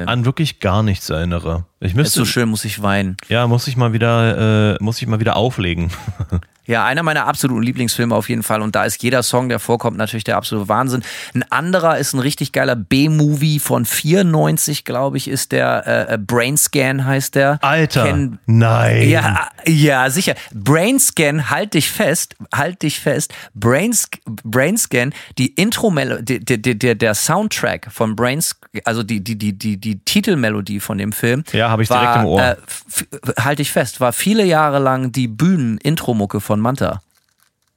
an 0.06 0.26
wirklich 0.26 0.60
gar 0.60 0.84
nichts 0.84 1.10
erinnere. 1.10 1.66
Ich 1.84 1.96
müsste, 1.96 2.22
ist 2.22 2.28
so 2.28 2.32
schön, 2.32 2.48
muss 2.48 2.64
ich 2.64 2.84
weinen. 2.84 3.18
Ja, 3.28 3.48
muss 3.48 3.68
ich 3.68 3.76
mal 3.76 3.92
wieder, 3.92 4.76
äh, 4.76 4.84
muss 4.84 5.02
ich 5.02 5.08
mal 5.08 5.20
wieder 5.20 5.36
auflegen. 5.36 5.92
Ja, 6.68 6.86
einer 6.86 7.02
meiner 7.02 7.26
absoluten 7.26 7.64
Lieblingsfilme 7.64 8.16
auf 8.16 8.30
jeden 8.30 8.44
Fall. 8.44 8.62
Und 8.62 8.76
da 8.76 8.86
ist 8.86 9.02
jeder 9.02 9.24
Song, 9.24 9.50
der 9.50 9.60
vorkommt, 9.60 9.98
natürlich 9.98 10.24
der 10.24 10.38
absolute 10.38 10.70
Wahnsinn. 10.70 11.02
Ein 11.34 11.44
anderer 11.52 11.98
ist 11.98 12.14
ein 12.14 12.20
richtig 12.20 12.52
geiler 12.52 12.76
B-Movie 12.76 13.60
von 13.60 13.84
94, 13.84 14.86
glaube 14.86 15.18
ich, 15.18 15.28
ist 15.28 15.52
der 15.52 16.08
äh, 16.10 16.14
äh 16.14 16.18
Brainscan 16.18 17.06
heißt 17.06 17.34
der. 17.36 17.58
Alter, 17.62 18.06
Ken 18.06 18.40
nein. 18.46 19.10
Ja, 19.10 19.50
ja, 19.66 20.10
sicher. 20.12 20.36
Brainscan, 20.54 21.50
halt 21.50 21.74
dich 21.74 21.90
fest, 21.90 22.36
halt 22.54 22.84
dich 22.84 23.00
fest. 23.00 23.34
Brains, 23.56 24.08
Brainscan, 24.26 25.14
die 25.40 25.48
Intro-Melodie, 25.48 26.40
der, 26.40 26.58
der, 26.58 26.96
der 26.96 27.16
Soundtrack 27.16 27.88
von 27.92 28.16
Brains, 28.16 28.56
also 28.86 29.02
die, 29.02 29.24
die, 29.24 29.38
die, 29.38 29.58
die, 29.58 29.78
die 29.78 30.00
Titelmelodie 30.06 30.80
von 30.80 31.00
dem 31.00 31.12
Film. 31.12 31.44
Ja, 31.52 31.71
habe 31.72 31.84
ich 31.84 31.90
direkt 31.90 32.06
war, 32.06 32.20
im 32.22 32.26
Ohr. 32.26 32.42
Äh, 32.42 32.56
halt 33.40 33.60
dich 33.60 33.72
fest, 33.72 34.00
war 34.00 34.14
viele 34.14 34.46
Jahre 34.46 34.80
lang 34.80 35.12
die 35.12 35.28
Bühnen-Intro-Mucke 35.28 36.42
von 36.42 36.60
Manta. 36.60 37.02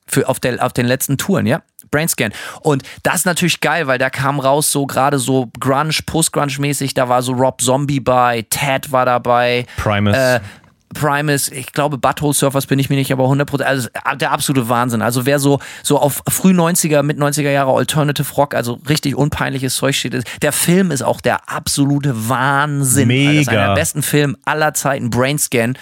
Für, 0.07 0.29
auf, 0.29 0.39
der, 0.39 0.65
auf 0.65 0.75
den 0.75 0.87
letzten 0.87 1.17
Touren, 1.17 1.47
ja. 1.47 1.63
Brainscan. 1.91 2.33
Und 2.61 2.83
das 3.03 3.17
ist 3.17 3.27
natürlich 3.27 3.61
geil, 3.61 3.87
weil 3.87 3.99
da 3.99 4.11
kam 4.11 4.41
raus 4.41 4.71
so 4.71 4.87
gerade 4.87 5.19
so 5.19 5.51
Grunge, 5.61 5.95
Post-Grunge-mäßig, 6.05 6.93
da 6.95 7.09
war 7.09 7.23
so 7.23 7.33
Rob 7.33 7.63
Zombie 7.63 8.01
bei, 8.01 8.45
Ted 8.51 8.93
war 8.93 9.07
dabei. 9.07 9.67
Primus. 9.77 10.17
Äh, 10.17 10.41
Primus, 10.95 11.49
ich 11.49 11.73
glaube 11.73 11.99
Butthole 11.99 12.33
Surfers 12.33 12.67
bin 12.67 12.79
ich 12.79 12.89
mir 12.89 12.97
nicht, 12.97 13.13
aber 13.13 13.25
100%, 13.25 13.63
also 13.63 13.89
der 14.17 14.33
absolute 14.33 14.69
Wahnsinn. 14.69 15.03
Also 15.03 15.27
wer 15.27 15.39
so, 15.39 15.61
so 15.83 15.99
auf 15.99 16.23
früh 16.29 16.53
90er, 16.53 17.03
mit 17.03 17.19
90er 17.19 17.51
Jahre 17.51 17.73
Alternative 17.73 18.33
Rock, 18.35 18.55
also 18.55 18.81
richtig 18.89 19.17
unpeinliches 19.17 19.77
Zeug 19.77 19.95
steht, 19.95 20.25
der 20.41 20.53
Film 20.53 20.91
ist 20.91 21.03
auch 21.03 21.21
der 21.21 21.51
absolute 21.51 22.29
Wahnsinn. 22.29 23.09
Mega. 23.09 23.41
Ist 23.41 23.49
einer 23.51 23.67
der 23.69 23.75
besten 23.75 24.03
Filme 24.03 24.37
aller 24.47 24.73
Zeiten, 24.73 25.11
Brainscan. 25.11 25.77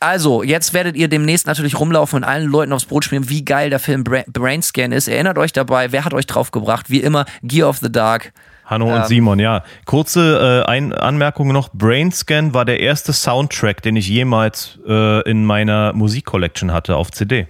Also, 0.00 0.42
jetzt 0.42 0.74
werdet 0.74 0.96
ihr 0.96 1.06
demnächst 1.06 1.46
natürlich 1.46 1.78
rumlaufen 1.78 2.16
und 2.18 2.24
allen 2.24 2.48
Leuten 2.48 2.72
aufs 2.72 2.86
Brot 2.86 3.04
spielen, 3.04 3.28
wie 3.28 3.44
geil 3.44 3.70
der 3.70 3.78
Film 3.78 4.02
Bra 4.02 4.24
Brainscan 4.26 4.90
ist. 4.90 5.06
Erinnert 5.06 5.38
euch 5.38 5.52
dabei, 5.52 5.92
wer 5.92 6.04
hat 6.04 6.12
euch 6.12 6.26
draufgebracht? 6.26 6.90
Wie 6.90 7.00
immer, 7.00 7.24
Gear 7.44 7.68
of 7.68 7.78
the 7.78 7.92
Dark. 7.92 8.32
Hanno 8.72 8.88
Ähm. 8.88 8.94
und 8.94 9.06
Simon, 9.06 9.38
ja. 9.38 9.62
Kurze 9.84 10.64
äh, 10.66 10.70
Ein 10.70 10.92
Anmerkung 10.92 11.52
noch. 11.52 11.70
Brainscan 11.72 12.54
war 12.54 12.64
der 12.64 12.80
erste 12.80 13.12
Soundtrack, 13.12 13.82
den 13.82 13.96
ich 13.96 14.08
jemals 14.08 14.78
äh, 14.86 15.28
in 15.28 15.44
meiner 15.44 15.92
Musikcollection 15.92 16.72
hatte 16.72 16.96
auf 16.96 17.10
CD. 17.12 17.46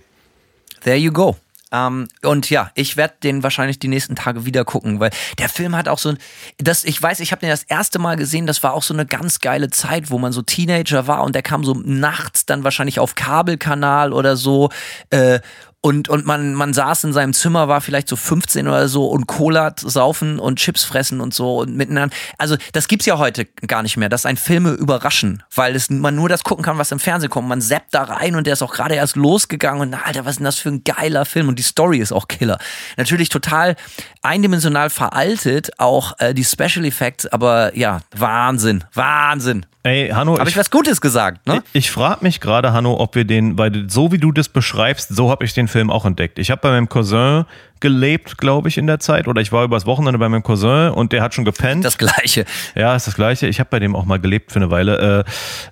There 0.83 0.97
you 0.97 1.13
go. 1.13 1.37
Ähm, 1.73 2.09
und 2.23 2.51
ja, 2.51 2.71
ich 2.75 2.97
werde 2.99 3.15
den 3.23 3.43
wahrscheinlich 3.43 3.79
die 3.79 3.89
nächsten 3.89 4.15
Tage 4.15 4.45
wieder 4.45 4.65
gucken, 4.65 5.01
weil 5.01 5.11
der 5.39 5.49
Film 5.49 5.75
hat 5.75 5.89
auch 5.89 5.99
so 5.99 6.11
ein, 6.11 6.19
das, 6.59 6.85
ich 6.85 7.03
weiß, 7.03 7.21
ich 7.21 7.33
habe 7.33 7.41
den 7.41 7.49
das 7.49 7.63
erste 7.63 7.99
Mal 7.99 8.17
gesehen, 8.17 8.47
das 8.47 8.63
war 8.63 8.75
auch 8.75 8.83
so 8.83 8.93
eine 8.93 9.07
ganz 9.07 9.41
geile 9.41 9.71
Zeit, 9.71 10.11
wo 10.11 10.19
man 10.19 10.33
so 10.33 10.43
Teenager 10.43 11.07
war 11.07 11.25
und 11.25 11.35
der 11.35 11.43
kam 11.43 11.65
so 11.65 11.73
nachts 11.83 12.45
dann 12.45 12.63
wahrscheinlich 12.63 12.99
auf 13.01 13.15
Kabelkanal 13.15 14.13
oder 14.13 14.37
so. 14.37 14.69
Äh, 15.09 15.41
und, 15.85 16.09
und 16.09 16.25
man, 16.25 16.55
man 16.55 16.73
saß 16.73 17.03
in 17.05 17.13
seinem 17.13 17.33
Zimmer, 17.33 17.67
war 17.67 17.81
vielleicht 17.81 18.09
so 18.09 18.15
15 18.15 18.69
oder 18.69 18.87
so 18.87 19.07
und 19.07 19.27
Cola 19.27 19.75
saufen 19.77 20.39
und 20.39 20.61
Chips 20.61 20.85
fressen 20.85 21.21
und 21.21 21.35
so 21.35 21.59
und 21.59 21.77
miteinander. 21.77 22.15
Also 22.39 22.57
das 22.73 22.87
gibt's 22.87 23.05
ja 23.05 23.19
heute 23.19 23.47
gar 23.67 23.83
nicht 23.83 23.97
mehr, 23.97 24.09
dass 24.09 24.25
ein 24.25 24.37
Filme 24.37 24.71
überraschen, 24.71 25.43
weil 25.53 25.75
es, 25.75 25.91
man 25.91 26.15
nur 26.15 26.29
das 26.29 26.45
gucken 26.45 26.65
kann, 26.65 26.79
was 26.79 26.93
im 26.93 27.01
Fernsehen 27.01 27.31
kommt. 27.31 27.49
Man 27.49 27.61
zappt 27.61 27.93
da 27.93 28.05
rein 28.05 28.37
und 28.37 28.47
der 28.47 28.53
ist 28.53 28.63
auch 28.63 28.73
gerade 28.73 28.95
erst 28.95 29.17
losgegangen 29.17 29.83
und 29.83 29.91
na, 29.91 30.03
Alter, 30.05 30.25
was 30.25 30.35
ist 30.35 30.39
denn 30.39 30.45
das 30.45 30.59
für 30.61 30.69
ein 30.69 30.85
geiler 30.85 31.25
Film 31.25 31.49
und 31.49 31.59
die 31.59 31.65
Story 31.65 31.99
ist 31.99 32.13
auch 32.13 32.29
Killer. 32.29 32.59
Natürlich 32.97 33.29
total 33.29 33.75
eindimensional 34.23 34.89
veraltet, 34.89 35.81
auch 35.81 36.17
äh, 36.21 36.33
die 36.33 36.45
Special 36.45 36.85
Effects, 36.85 37.27
aber 37.27 37.77
ja, 37.77 38.03
Wahnsinn, 38.15 38.85
Wahnsinn. 38.95 39.67
Ey, 39.85 40.11
Hanno, 40.11 40.39
Habe 40.39 40.49
ich 40.49 40.57
was 40.57 40.71
Gutes 40.71 41.01
gesagt, 41.01 41.45
ne? 41.49 41.63
Ich 41.73 41.91
frage 41.91 42.19
mich 42.23 42.41
gerade, 42.41 42.73
Hanno, 42.73 43.01
ob 43.01 43.17
wir 43.17 43.25
den, 43.25 43.59
weil 43.59 43.91
so 43.91 44.13
wie 44.13 44.19
du 44.19 44.31
das 44.31 44.49
beschreibst, 44.49 45.09
so 45.15 45.29
habe 45.29 45.45
ich 45.45 45.55
den 45.55 45.67
Film 45.67 45.91
auch 45.91 46.05
entdeckt. 46.05 46.39
Ich 46.39 46.53
habe 46.53 46.61
bei 46.61 46.71
meinem 46.71 46.89
Cousin 46.89 47.47
gelebt, 47.81 48.39
glaube 48.39 48.69
ich, 48.69 48.79
in 48.79 48.87
der 48.87 49.01
Zeit, 49.01 49.27
oder 49.27 49.43
ich 49.43 49.51
war 49.51 49.65
übers 49.65 49.85
Wochenende 49.85 50.21
bei 50.21 50.29
meinem 50.29 50.45
Cousin 50.45 50.91
und 50.91 51.11
der 51.11 51.21
hat 51.21 51.35
schon 51.35 51.45
gepennt. 51.45 51.85
Das 51.85 51.99
gleiche. 51.99 52.45
ja, 52.77 52.95
ist 52.95 53.09
das 53.09 53.17
Gleiche. 53.17 53.49
Ich 53.49 53.59
habe 53.59 53.71
bei 53.71 53.81
dem 53.81 53.97
auch 53.97 54.05
mal 54.05 54.21
gelebt 54.21 54.53
für 54.53 54.61
eine 54.61 54.71
Weile. 54.71 55.25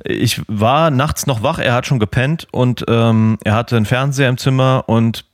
Äh, 0.05 0.13
ich 0.13 0.43
war 0.49 0.91
nachts 0.91 1.29
noch 1.29 1.45
wach, 1.45 1.61
er 1.61 1.73
hat 1.73 1.87
schon 1.87 2.01
gepennt 2.01 2.49
und 2.51 2.85
ähm, 2.89 3.39
er 3.45 3.55
hatte 3.55 3.77
einen 3.77 3.87
Fernseher 3.87 4.29
im 4.29 4.39
Zimmer 4.39 4.85
und 4.89 5.25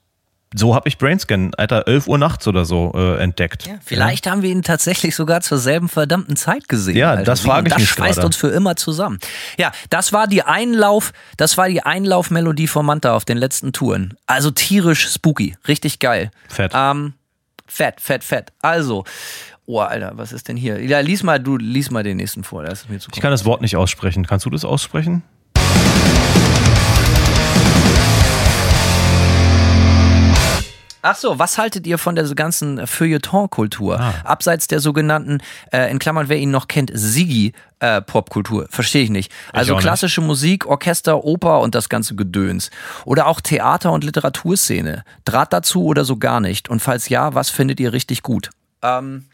so 0.58 0.74
habe 0.74 0.88
ich 0.88 0.98
Brainscan, 0.98 1.52
Alter, 1.56 1.86
11 1.86 2.08
Uhr 2.08 2.18
nachts 2.18 2.48
oder 2.48 2.64
so 2.64 2.92
äh, 2.94 3.18
entdeckt. 3.22 3.68
Vielleicht 3.84 4.26
haben 4.26 4.42
wir 4.42 4.50
ihn 4.50 4.62
tatsächlich 4.62 5.14
sogar 5.14 5.40
zur 5.42 5.58
selben 5.58 5.88
verdammten 5.88 6.36
Zeit 6.36 6.68
gesehen. 6.68 6.96
Ja, 6.96 7.10
Alter. 7.10 7.24
das 7.24 7.40
frage 7.40 7.66
ich 7.68 7.72
Das 7.74 7.80
mich 7.82 7.90
schweißt 7.90 8.14
gerade. 8.14 8.26
uns 8.26 8.36
für 8.36 8.48
immer 8.48 8.76
zusammen. 8.76 9.18
Ja, 9.58 9.72
das 9.90 10.12
war 10.12 10.26
die 10.26 10.42
Einlauf, 10.42 11.12
das 11.36 11.58
war 11.58 11.68
die 11.68 11.82
Einlaufmelodie 11.82 12.66
von 12.66 12.86
Manta 12.86 13.14
auf 13.14 13.24
den 13.24 13.36
letzten 13.38 13.72
Touren. 13.72 14.14
Also 14.26 14.50
tierisch 14.50 15.08
spooky, 15.12 15.56
richtig 15.68 15.98
geil. 15.98 16.30
Fett. 16.48 16.72
Ähm, 16.74 17.12
fett, 17.66 18.00
fett, 18.00 18.24
fett. 18.24 18.52
Also, 18.62 19.04
oh 19.66 19.80
Alter, 19.80 20.12
was 20.14 20.32
ist 20.32 20.48
denn 20.48 20.56
hier? 20.56 20.82
Ja, 20.82 21.00
lies 21.00 21.22
mal, 21.22 21.38
du 21.38 21.56
lies 21.56 21.90
mal 21.90 22.02
den 22.02 22.16
nächsten 22.16 22.44
vor. 22.44 22.62
Das 22.62 22.82
ist 22.82 22.88
mir 22.88 22.98
zu 22.98 23.10
Ich 23.14 23.20
kann 23.20 23.30
das 23.30 23.44
Wort 23.44 23.60
nicht 23.60 23.76
aussprechen. 23.76 24.26
Kannst 24.26 24.46
du 24.46 24.50
das 24.50 24.64
aussprechen? 24.64 25.22
Ach 31.08 31.14
so, 31.14 31.38
was 31.38 31.56
haltet 31.56 31.86
ihr 31.86 31.98
von 31.98 32.16
der 32.16 32.24
ganzen 32.34 32.84
Feuilleton-Kultur? 32.84 34.00
Abseits 34.24 34.66
der 34.66 34.80
sogenannten, 34.80 35.38
äh, 35.72 35.88
in 35.88 36.00
Klammern, 36.00 36.28
wer 36.28 36.36
ihn 36.36 36.50
noch 36.50 36.66
kennt, 36.66 36.90
Sigi-Popkultur. 36.92 38.66
Verstehe 38.70 39.04
ich 39.04 39.10
nicht. 39.10 39.30
Also 39.52 39.74
nicht. 39.74 39.82
klassische 39.82 40.20
Musik, 40.20 40.66
Orchester, 40.66 41.24
Oper 41.24 41.60
und 41.60 41.76
das 41.76 41.88
ganze 41.88 42.16
Gedöns. 42.16 42.70
Oder 43.04 43.28
auch 43.28 43.40
Theater- 43.40 43.92
und 43.92 44.02
Literaturszene. 44.02 45.04
Draht 45.24 45.52
dazu 45.52 45.84
oder 45.84 46.04
so 46.04 46.16
gar 46.16 46.40
nicht? 46.40 46.68
Und 46.68 46.80
falls 46.80 47.08
ja, 47.08 47.34
was 47.34 47.50
findet 47.50 47.78
ihr 47.78 47.92
richtig 47.92 48.22
gut? 48.22 48.50
Ähm, 48.82 49.26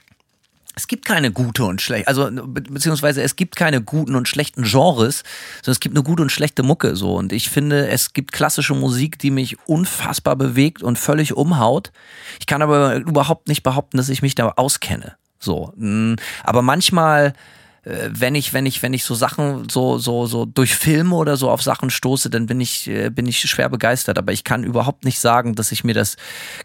es 0.74 0.86
gibt 0.86 1.04
keine 1.04 1.30
gute 1.30 1.64
und 1.64 1.82
schlechte, 1.82 2.08
also 2.08 2.30
be 2.30 2.62
beziehungsweise 2.62 3.22
es 3.22 3.36
gibt 3.36 3.56
keine 3.56 3.82
guten 3.82 4.14
und 4.14 4.28
schlechten 4.28 4.62
Genres, 4.62 5.22
sondern 5.62 5.72
es 5.72 5.80
gibt 5.80 5.94
eine 5.94 6.02
gute 6.02 6.22
und 6.22 6.32
schlechte 6.32 6.62
Mucke 6.62 6.96
so. 6.96 7.14
Und 7.14 7.32
ich 7.32 7.50
finde, 7.50 7.88
es 7.88 8.12
gibt 8.12 8.32
klassische 8.32 8.74
Musik, 8.74 9.18
die 9.18 9.30
mich 9.30 9.58
unfassbar 9.66 10.36
bewegt 10.36 10.82
und 10.82 10.98
völlig 10.98 11.34
umhaut. 11.34 11.92
Ich 12.40 12.46
kann 12.46 12.62
aber 12.62 12.96
überhaupt 12.96 13.48
nicht 13.48 13.62
behaupten, 13.62 13.98
dass 13.98 14.08
ich 14.08 14.22
mich 14.22 14.34
da 14.34 14.48
auskenne. 14.56 15.16
So, 15.38 15.72
mm, 15.76 16.14
aber 16.44 16.62
manchmal 16.62 17.34
wenn 17.84 18.36
ich, 18.36 18.52
wenn 18.52 18.64
ich, 18.64 18.80
wenn 18.82 18.94
ich 18.94 19.02
so 19.02 19.16
Sachen 19.16 19.68
so, 19.68 19.98
so, 19.98 20.26
so 20.26 20.44
durch 20.44 20.76
Filme 20.76 21.16
oder 21.16 21.36
so 21.36 21.50
auf 21.50 21.62
Sachen 21.62 21.90
stoße, 21.90 22.30
dann 22.30 22.46
bin 22.46 22.60
ich, 22.60 22.88
äh, 22.88 23.10
bin 23.10 23.26
ich 23.26 23.40
schwer 23.40 23.68
begeistert. 23.68 24.18
Aber 24.18 24.32
ich 24.32 24.44
kann 24.44 24.62
überhaupt 24.62 25.04
nicht 25.04 25.18
sagen, 25.18 25.56
dass 25.56 25.72
ich 25.72 25.82
mir 25.82 25.94
das 25.94 26.16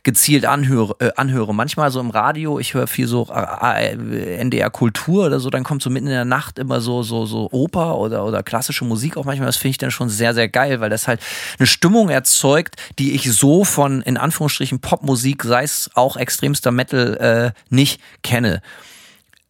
gezielt 0.04 0.46
anhöre. 0.46 0.96
Äh, 1.00 1.12
anhöre. 1.16 1.56
Manchmal 1.56 1.90
so 1.90 2.00
im 2.00 2.12
Radio, 2.12 2.60
ich 2.60 2.76
höre 2.76 2.86
viel 2.86 3.08
so 3.08 3.28
äh, 3.34 3.96
äh, 3.96 4.36
NDR 4.38 4.70
Kultur 4.70 5.26
oder 5.26 5.40
so, 5.40 5.50
dann 5.50 5.64
kommt 5.64 5.82
so 5.82 5.90
mitten 5.90 6.06
in 6.06 6.14
der 6.14 6.26
Nacht 6.26 6.60
immer 6.60 6.82
so, 6.82 7.02
so, 7.02 7.26
so 7.26 7.50
Oper 7.52 7.98
oder, 7.98 8.24
oder 8.24 8.44
klassische 8.44 8.86
Musik 8.86 9.18
auch 9.18 9.26
manchmal. 9.26 9.48
Das 9.48 9.58
finde 9.58 9.72
ich 9.72 9.78
dann 9.80 9.92
schon 9.92 10.10
sehr, 10.10 10.36
sehr 10.36 10.50
geil, 10.50 10.82
weil 10.82 10.92
das 10.92 11.08
halt 11.08 11.20
eine 11.58 11.66
Stimmung 11.66 12.10
erzeugt, 12.10 12.76
die 13.00 13.14
ich 13.14 13.32
so 13.34 13.66
von, 13.66 14.04
in 14.04 14.18
Anführungsstrichen, 14.18 14.82
Popmusik, 14.82 15.44
sei 15.44 15.64
es 15.64 15.90
auch 15.96 16.16
extremster 16.16 16.72
Metal, 16.72 17.54
äh, 17.56 17.74
nicht 17.74 18.00
kenne. 18.22 18.62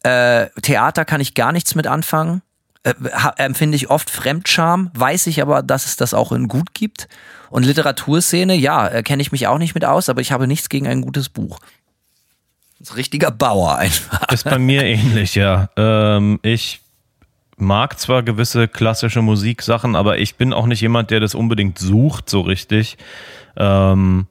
Äh, 0.02 0.46
Theater 0.62 1.04
kann 1.04 1.20
ich 1.20 1.34
gar 1.34 1.52
nichts 1.52 1.74
mit 1.74 1.86
anfangen. 1.86 2.42
Äh, 2.84 2.94
empfinde 3.36 3.76
ich 3.76 3.90
oft 3.90 4.10
Fremdscham, 4.10 4.90
weiß 4.94 5.26
ich 5.26 5.42
aber, 5.42 5.62
dass 5.62 5.86
es 5.86 5.96
das 5.96 6.14
auch 6.14 6.32
in 6.32 6.48
gut 6.48 6.74
gibt. 6.74 7.08
Und 7.50 7.64
Literaturszene, 7.64 8.54
ja, 8.54 8.86
äh, 8.88 9.02
kenne 9.02 9.22
ich 9.22 9.32
mich 9.32 9.46
auch 9.46 9.58
nicht 9.58 9.74
mit 9.74 9.84
aus, 9.84 10.08
aber 10.08 10.20
ich 10.20 10.32
habe 10.32 10.46
nichts 10.46 10.68
gegen 10.68 10.86
ein 10.86 11.00
gutes 11.00 11.28
Buch. 11.28 11.58
Das 12.78 12.88
ist 12.88 12.92
ein 12.92 12.96
richtiger 12.96 13.30
Bauer 13.30 13.76
einfach. 13.76 14.30
Ist 14.30 14.44
bei 14.44 14.58
mir 14.58 14.84
ähnlich, 14.84 15.34
ja. 15.34 15.68
Ähm, 15.76 16.38
ich 16.42 16.80
mag 17.56 17.98
zwar 17.98 18.22
gewisse 18.22 18.68
klassische 18.68 19.22
Musiksachen, 19.22 19.96
aber 19.96 20.18
ich 20.18 20.36
bin 20.36 20.52
auch 20.52 20.66
nicht 20.66 20.80
jemand, 20.80 21.10
der 21.10 21.18
das 21.18 21.34
unbedingt 21.34 21.78
sucht, 21.78 22.30
so 22.30 22.42
richtig. 22.42 22.96
Ähm, 23.56 24.28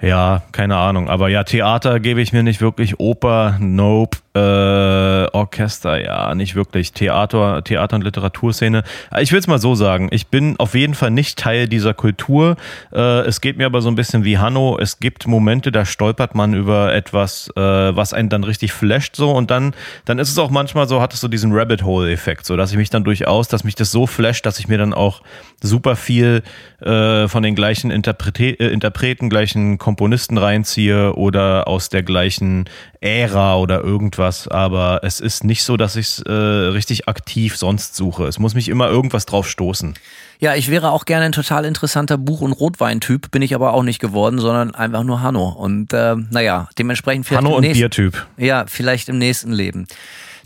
ja, 0.00 0.42
keine 0.52 0.76
Ahnung. 0.76 1.08
Aber 1.08 1.28
ja, 1.28 1.44
Theater 1.44 2.00
gebe 2.00 2.20
ich 2.20 2.32
mir 2.32 2.42
nicht 2.42 2.60
wirklich. 2.60 2.98
Oper, 2.98 3.56
nope. 3.60 4.18
Äh, 4.34 4.38
Orchester, 4.38 6.02
ja, 6.02 6.34
nicht 6.34 6.54
wirklich. 6.54 6.92
Theater, 6.92 7.62
Theater 7.64 7.96
und 7.96 8.04
Literaturszene. 8.04 8.82
Ich 9.20 9.30
will 9.30 9.38
es 9.38 9.46
mal 9.46 9.58
so 9.58 9.74
sagen. 9.74 10.08
Ich 10.10 10.28
bin 10.28 10.56
auf 10.58 10.74
jeden 10.74 10.94
Fall 10.94 11.10
nicht 11.10 11.38
Teil 11.38 11.68
dieser 11.68 11.92
Kultur. 11.92 12.56
Äh, 12.92 13.20
es 13.26 13.42
geht 13.42 13.58
mir 13.58 13.66
aber 13.66 13.82
so 13.82 13.90
ein 13.90 13.94
bisschen 13.94 14.24
wie 14.24 14.38
Hanno. 14.38 14.78
Es 14.80 15.00
gibt 15.00 15.26
Momente, 15.26 15.70
da 15.70 15.84
stolpert 15.84 16.34
man 16.34 16.54
über 16.54 16.94
etwas, 16.94 17.50
äh, 17.56 17.60
was 17.60 18.14
einen 18.14 18.30
dann 18.30 18.44
richtig 18.44 18.72
flasht 18.72 19.16
so 19.16 19.32
und 19.32 19.50
dann, 19.50 19.74
dann 20.06 20.18
ist 20.18 20.30
es 20.30 20.38
auch 20.38 20.50
manchmal 20.50 20.88
so, 20.88 21.02
hat 21.02 21.12
es 21.12 21.20
so 21.20 21.28
diesen 21.28 21.52
Rabbit 21.52 21.82
Hole 21.82 22.10
Effekt, 22.10 22.46
so 22.46 22.56
dass 22.56 22.70
ich 22.70 22.78
mich 22.78 22.88
dann 22.90 23.04
durchaus, 23.04 23.48
dass 23.48 23.64
mich 23.64 23.74
das 23.74 23.90
so 23.90 24.06
flasht, 24.06 24.46
dass 24.46 24.58
ich 24.58 24.66
mir 24.66 24.78
dann 24.78 24.94
auch 24.94 25.22
super 25.62 25.94
viel 25.94 26.42
äh, 26.80 27.28
von 27.28 27.42
den 27.42 27.54
gleichen 27.54 27.90
Interprete 27.90 28.58
äh, 28.58 28.72
Interpreten, 28.72 29.28
gleichen 29.28 29.78
Komponisten 29.78 30.38
reinziehe 30.38 31.14
oder 31.14 31.68
aus 31.68 31.90
der 31.90 32.02
gleichen 32.02 32.64
Ära 33.02 33.56
oder 33.56 33.82
irgendwas. 33.82 34.48
Aber 34.48 35.00
es 35.02 35.20
ist 35.20 35.44
nicht 35.44 35.64
so, 35.64 35.76
dass 35.76 35.96
ich 35.96 36.06
es 36.06 36.22
äh, 36.22 36.32
richtig 36.32 37.08
aktiv 37.08 37.56
sonst 37.56 37.96
suche. 37.96 38.24
Es 38.26 38.38
muss 38.38 38.54
mich 38.54 38.68
immer 38.68 38.88
irgendwas 38.88 39.26
drauf 39.26 39.48
stoßen. 39.48 39.94
Ja, 40.38 40.54
ich 40.56 40.70
wäre 40.70 40.90
auch 40.90 41.04
gerne 41.04 41.26
ein 41.26 41.32
total 41.32 41.64
interessanter 41.64 42.18
Buch- 42.18 42.40
und 42.40 42.52
Rotweintyp, 42.52 43.30
bin 43.30 43.42
ich 43.42 43.54
aber 43.54 43.74
auch 43.74 43.82
nicht 43.84 44.00
geworden, 44.00 44.38
sondern 44.38 44.74
einfach 44.74 45.04
nur 45.04 45.20
Hanno. 45.20 45.48
Und 45.50 45.92
äh, 45.92 46.16
naja, 46.30 46.68
dementsprechend 46.78 47.26
vielleicht 47.26 47.44
Hanno 47.44 47.56
und 47.56 47.62
nächsten- 47.62 47.78
Biertyp. 47.80 48.26
Ja, 48.38 48.64
vielleicht 48.66 49.08
im 49.08 49.18
nächsten 49.18 49.52
Leben. 49.52 49.86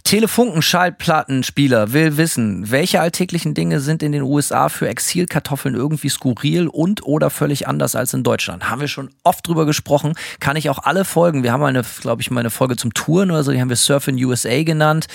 Telefunken-Schallplattenspieler 0.07 1.93
will 1.93 2.17
wissen, 2.17 2.71
welche 2.71 3.01
alltäglichen 3.01 3.55
Dinge 3.55 3.81
sind 3.81 4.05
in 4.05 4.13
den 4.13 4.23
USA 4.23 4.69
für 4.69 4.89
Exilkartoffeln 4.89 5.75
irgendwie 5.75 6.11
skurril 6.11 6.69
und 6.69 7.05
oder 7.05 7.29
völlig 7.29 7.67
anders 7.67 7.97
als 7.97 8.15
in 8.15 8.23
Deutschland? 8.23 8.71
Haben 8.71 8.81
wir 8.81 8.87
schon 8.87 9.11
oft 9.25 9.49
drüber 9.49 9.67
gesprochen. 9.67 10.13
Kann 10.39 10.55
ich 10.55 10.71
auch 10.71 10.79
alle 10.79 11.05
Folgen. 11.05 11.43
Wir 11.43 11.51
haben 11.51 11.65
eine, 11.65 11.83
glaube 12.01 12.23
ich, 12.23 12.31
mal 12.31 12.39
eine 12.39 12.51
Folge 12.51 12.77
zum 12.77 12.95
Touren 12.95 13.33
oder 13.33 13.43
so, 13.43 13.51
die 13.51 13.61
haben 13.61 13.69
wir 13.69 13.75
Surf 13.75 14.07
in 14.07 14.25
USA 14.25 14.63
genannt. 14.63 15.09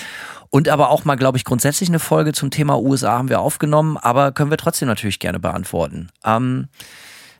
Und 0.50 0.68
aber 0.68 0.90
auch 0.90 1.06
mal, 1.06 1.16
glaube 1.16 1.38
ich, 1.38 1.46
grundsätzlich 1.46 1.88
eine 1.88 1.98
Folge 1.98 2.34
zum 2.34 2.50
Thema 2.50 2.78
USA 2.78 3.12
haben 3.12 3.30
wir 3.30 3.40
aufgenommen, 3.40 3.96
aber 3.96 4.32
können 4.32 4.50
wir 4.50 4.58
trotzdem 4.58 4.88
natürlich 4.88 5.20
gerne 5.20 5.40
beantworten. 5.40 6.10
Ähm, 6.22 6.68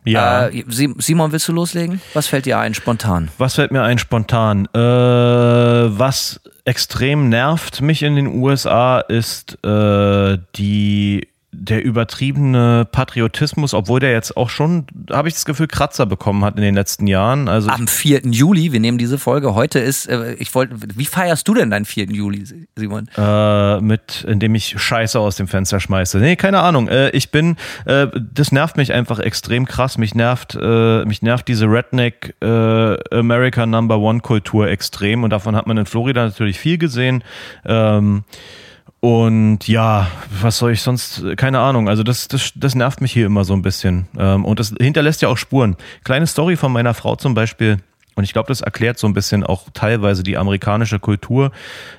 Ja. 0.04 0.48
äh, 0.48 0.64
Sim- 0.68 0.96
Simon, 0.98 1.32
willst 1.32 1.46
du 1.48 1.52
loslegen? 1.52 2.00
Was 2.14 2.26
fällt 2.26 2.46
dir 2.46 2.58
ein 2.58 2.74
spontan? 2.74 3.28
Was 3.38 3.54
fällt 3.54 3.70
mir 3.70 3.82
ein 3.82 3.98
spontan? 3.98 4.66
Äh, 4.74 4.78
was 4.78 6.40
extrem 6.64 7.28
nervt 7.28 7.80
mich 7.80 8.02
in 8.02 8.16
den 8.16 8.26
USA 8.26 9.00
ist 9.00 9.58
äh, 9.64 10.38
die 10.56 11.28
der 11.54 11.84
übertriebene 11.84 12.86
Patriotismus, 12.90 13.74
obwohl 13.74 14.00
der 14.00 14.12
jetzt 14.12 14.38
auch 14.38 14.48
schon, 14.48 14.86
habe 15.10 15.28
ich 15.28 15.34
das 15.34 15.44
Gefühl, 15.44 15.66
Kratzer 15.66 16.06
bekommen 16.06 16.44
hat 16.44 16.56
in 16.56 16.62
den 16.62 16.74
letzten 16.74 17.06
Jahren. 17.06 17.46
Also 17.46 17.68
Am 17.68 17.86
4. 17.86 18.22
Juli, 18.24 18.72
wir 18.72 18.80
nehmen 18.80 18.96
diese 18.96 19.18
Folge, 19.18 19.54
heute 19.54 19.78
ist, 19.78 20.06
äh, 20.06 20.32
ich 20.34 20.54
wollte, 20.54 20.76
wie 20.96 21.04
feierst 21.04 21.46
du 21.46 21.52
denn 21.52 21.70
deinen 21.70 21.84
4. 21.84 22.06
Juli, 22.06 22.44
Simon? 22.74 23.06
Äh, 23.16 23.80
mit, 23.80 24.24
indem 24.26 24.54
ich 24.54 24.80
Scheiße 24.80 25.20
aus 25.20 25.36
dem 25.36 25.46
Fenster 25.46 25.78
schmeiße. 25.78 26.18
Nee, 26.18 26.36
keine 26.36 26.60
Ahnung. 26.60 26.88
Äh, 26.88 27.10
ich 27.10 27.30
bin, 27.30 27.56
äh, 27.84 28.06
das 28.32 28.50
nervt 28.50 28.78
mich 28.78 28.94
einfach 28.94 29.18
extrem 29.18 29.66
krass. 29.66 29.98
Mich 29.98 30.14
nervt, 30.14 30.58
äh, 30.60 31.04
mich 31.04 31.20
nervt 31.20 31.48
diese 31.48 31.66
Redneck 31.66 32.34
äh, 32.40 32.46
America 33.14 33.66
Number 33.66 33.98
One 33.98 34.20
Kultur 34.20 34.68
extrem 34.68 35.22
und 35.22 35.30
davon 35.30 35.54
hat 35.54 35.66
man 35.66 35.76
in 35.76 35.84
Florida 35.84 36.24
natürlich 36.24 36.58
viel 36.58 36.78
gesehen. 36.78 37.22
Ähm, 37.66 38.24
und 39.00 39.66
ja, 39.66 40.06
was 40.40 40.58
soll 40.58 40.72
ich 40.72 40.82
sonst, 40.82 41.24
keine 41.36 41.58
Ahnung, 41.58 41.88
also 41.88 42.02
das, 42.02 42.28
das, 42.28 42.52
das 42.54 42.74
nervt 42.74 43.00
mich 43.00 43.12
hier 43.12 43.26
immer 43.26 43.44
so 43.44 43.52
ein 43.52 43.62
bisschen. 43.62 44.06
Ähm, 44.16 44.44
und 44.44 44.60
das 44.60 44.74
hinterlässt 44.80 45.22
ja 45.22 45.28
auch 45.28 45.36
Spuren. 45.36 45.76
Kleine 46.04 46.26
Story 46.26 46.56
von 46.56 46.72
meiner 46.72 46.94
Frau 46.94 47.16
zum 47.16 47.34
Beispiel. 47.34 47.78
Und 48.14 48.24
ich 48.24 48.32
glaube, 48.32 48.48
das 48.48 48.60
erklärt 48.60 48.98
so 48.98 49.06
ein 49.06 49.14
bisschen 49.14 49.42
auch 49.42 49.68
teilweise 49.72 50.22
die 50.22 50.36
amerikanische 50.36 50.98
Kultur. 50.98 51.50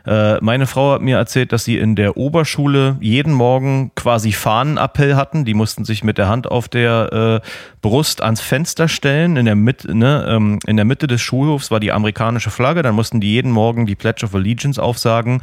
Äh, 0.05 0.37
meine 0.41 0.67
Frau 0.67 0.93
hat 0.93 1.01
mir 1.01 1.17
erzählt, 1.17 1.51
dass 1.51 1.63
sie 1.63 1.77
in 1.77 1.95
der 1.95 2.17
Oberschule 2.17 2.97
jeden 2.99 3.33
Morgen 3.33 3.91
quasi 3.95 4.31
Fahnenappell 4.31 5.15
hatten. 5.15 5.43
Die 5.43 5.55
mussten 5.55 5.85
sich 5.85 6.03
mit 6.03 6.19
der 6.19 6.27
Hand 6.27 6.49
auf 6.49 6.67
der 6.67 7.41
äh, 7.43 7.47
Brust 7.81 8.21
ans 8.21 8.41
Fenster 8.41 8.87
stellen. 8.87 9.37
In 9.37 9.45
der, 9.45 9.55
Mitte, 9.55 9.97
ne, 9.97 10.25
ähm, 10.27 10.59
in 10.67 10.75
der 10.75 10.85
Mitte 10.85 11.07
des 11.07 11.21
Schulhofs 11.21 11.71
war 11.71 11.79
die 11.79 11.91
amerikanische 11.91 12.51
Flagge. 12.51 12.83
Dann 12.83 12.95
mussten 12.95 13.19
die 13.19 13.31
jeden 13.31 13.51
Morgen 13.51 13.87
die 13.87 13.95
Pledge 13.95 14.23
of 14.25 14.35
Allegiance 14.35 14.81
aufsagen. 14.81 15.41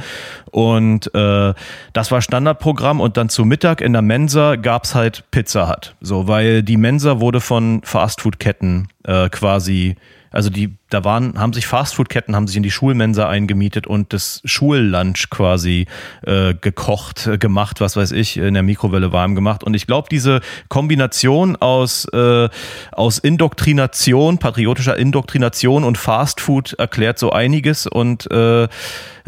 Und 0.53 1.13
äh, 1.15 1.53
das 1.93 2.11
war 2.13 2.23
Standardprogramm. 2.23 3.01
Und 3.01 3.17
dann 3.17 3.29
zu 3.29 3.45
Mittag 3.45 3.81
in 3.81 3.93
der 3.93 4.03
Mensa 4.03 4.55
gab's 4.55 4.95
halt 4.95 5.25
Pizza 5.33 5.69
Hut. 5.69 5.97
So, 6.01 6.29
weil 6.29 6.63
die 6.63 6.77
Mensa 6.77 7.19
wurde 7.19 7.41
von 7.41 7.81
Fastfood-Ketten 7.83 8.89
äh, 9.05 9.29
quasi 9.31 9.97
also 10.31 10.49
die, 10.49 10.77
da 10.91 11.05
waren, 11.05 11.39
haben 11.39 11.53
sich 11.53 11.67
Fastfood-Ketten, 11.67 12.37
haben 12.37 12.47
sich 12.47 12.57
in 12.57 12.63
die 12.63 12.71
Schulmensa 12.71 13.29
eingemietet 13.29 13.87
und 13.87 14.13
das 14.13 14.41
Schullunch 14.45 15.29
quasi 15.29 15.87
äh, 16.23 16.55
gekocht, 16.55 17.29
gemacht, 17.41 17.81
was 17.81 17.97
weiß 17.97 18.13
ich, 18.13 18.37
in 18.37 18.55
der 18.55 18.63
Mikrowelle 18.63 19.13
warm 19.13 19.35
gemacht. 19.35 19.65
Und 19.65 19.75
ich 19.75 19.87
glaube, 19.87 20.09
diese 20.11 20.41
Kombination 20.69 21.57
aus, 21.57 22.05
äh, 22.13 22.49
aus 22.93 23.19
Indoktrination, 23.19 24.39
patriotischer 24.39 24.97
Indoktrination 24.97 25.85
und 25.85 25.99
Fastfood 25.99 26.75
erklärt 26.75 27.19
so 27.19 27.33
einiges. 27.33 27.87
Und 27.89 28.31
äh, 28.31 28.69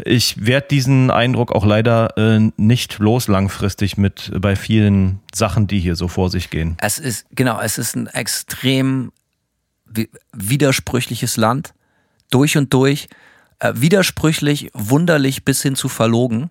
ich 0.05 0.45
werde 0.45 0.67
diesen 0.69 1.11
Eindruck 1.11 1.51
auch 1.51 1.65
leider 1.65 2.17
äh, 2.17 2.39
nicht 2.57 2.99
los 2.99 3.27
langfristig 3.27 3.97
mit 3.97 4.31
bei 4.39 4.55
vielen 4.55 5.19
Sachen, 5.33 5.67
die 5.67 5.79
hier 5.79 5.95
so 5.95 6.07
vor 6.07 6.29
sich 6.29 6.49
gehen. 6.49 6.77
Es 6.79 6.97
ist, 6.97 7.25
genau, 7.31 7.59
es 7.59 7.77
ist 7.77 7.95
ein 7.95 8.07
extrem 8.07 9.11
widersprüchliches 10.31 11.37
Land, 11.37 11.73
durch 12.29 12.57
und 12.57 12.73
durch, 12.73 13.07
äh, 13.59 13.73
widersprüchlich, 13.75 14.69
wunderlich 14.73 15.45
bis 15.45 15.61
hin 15.61 15.75
zu 15.75 15.89
verlogen. 15.89 16.49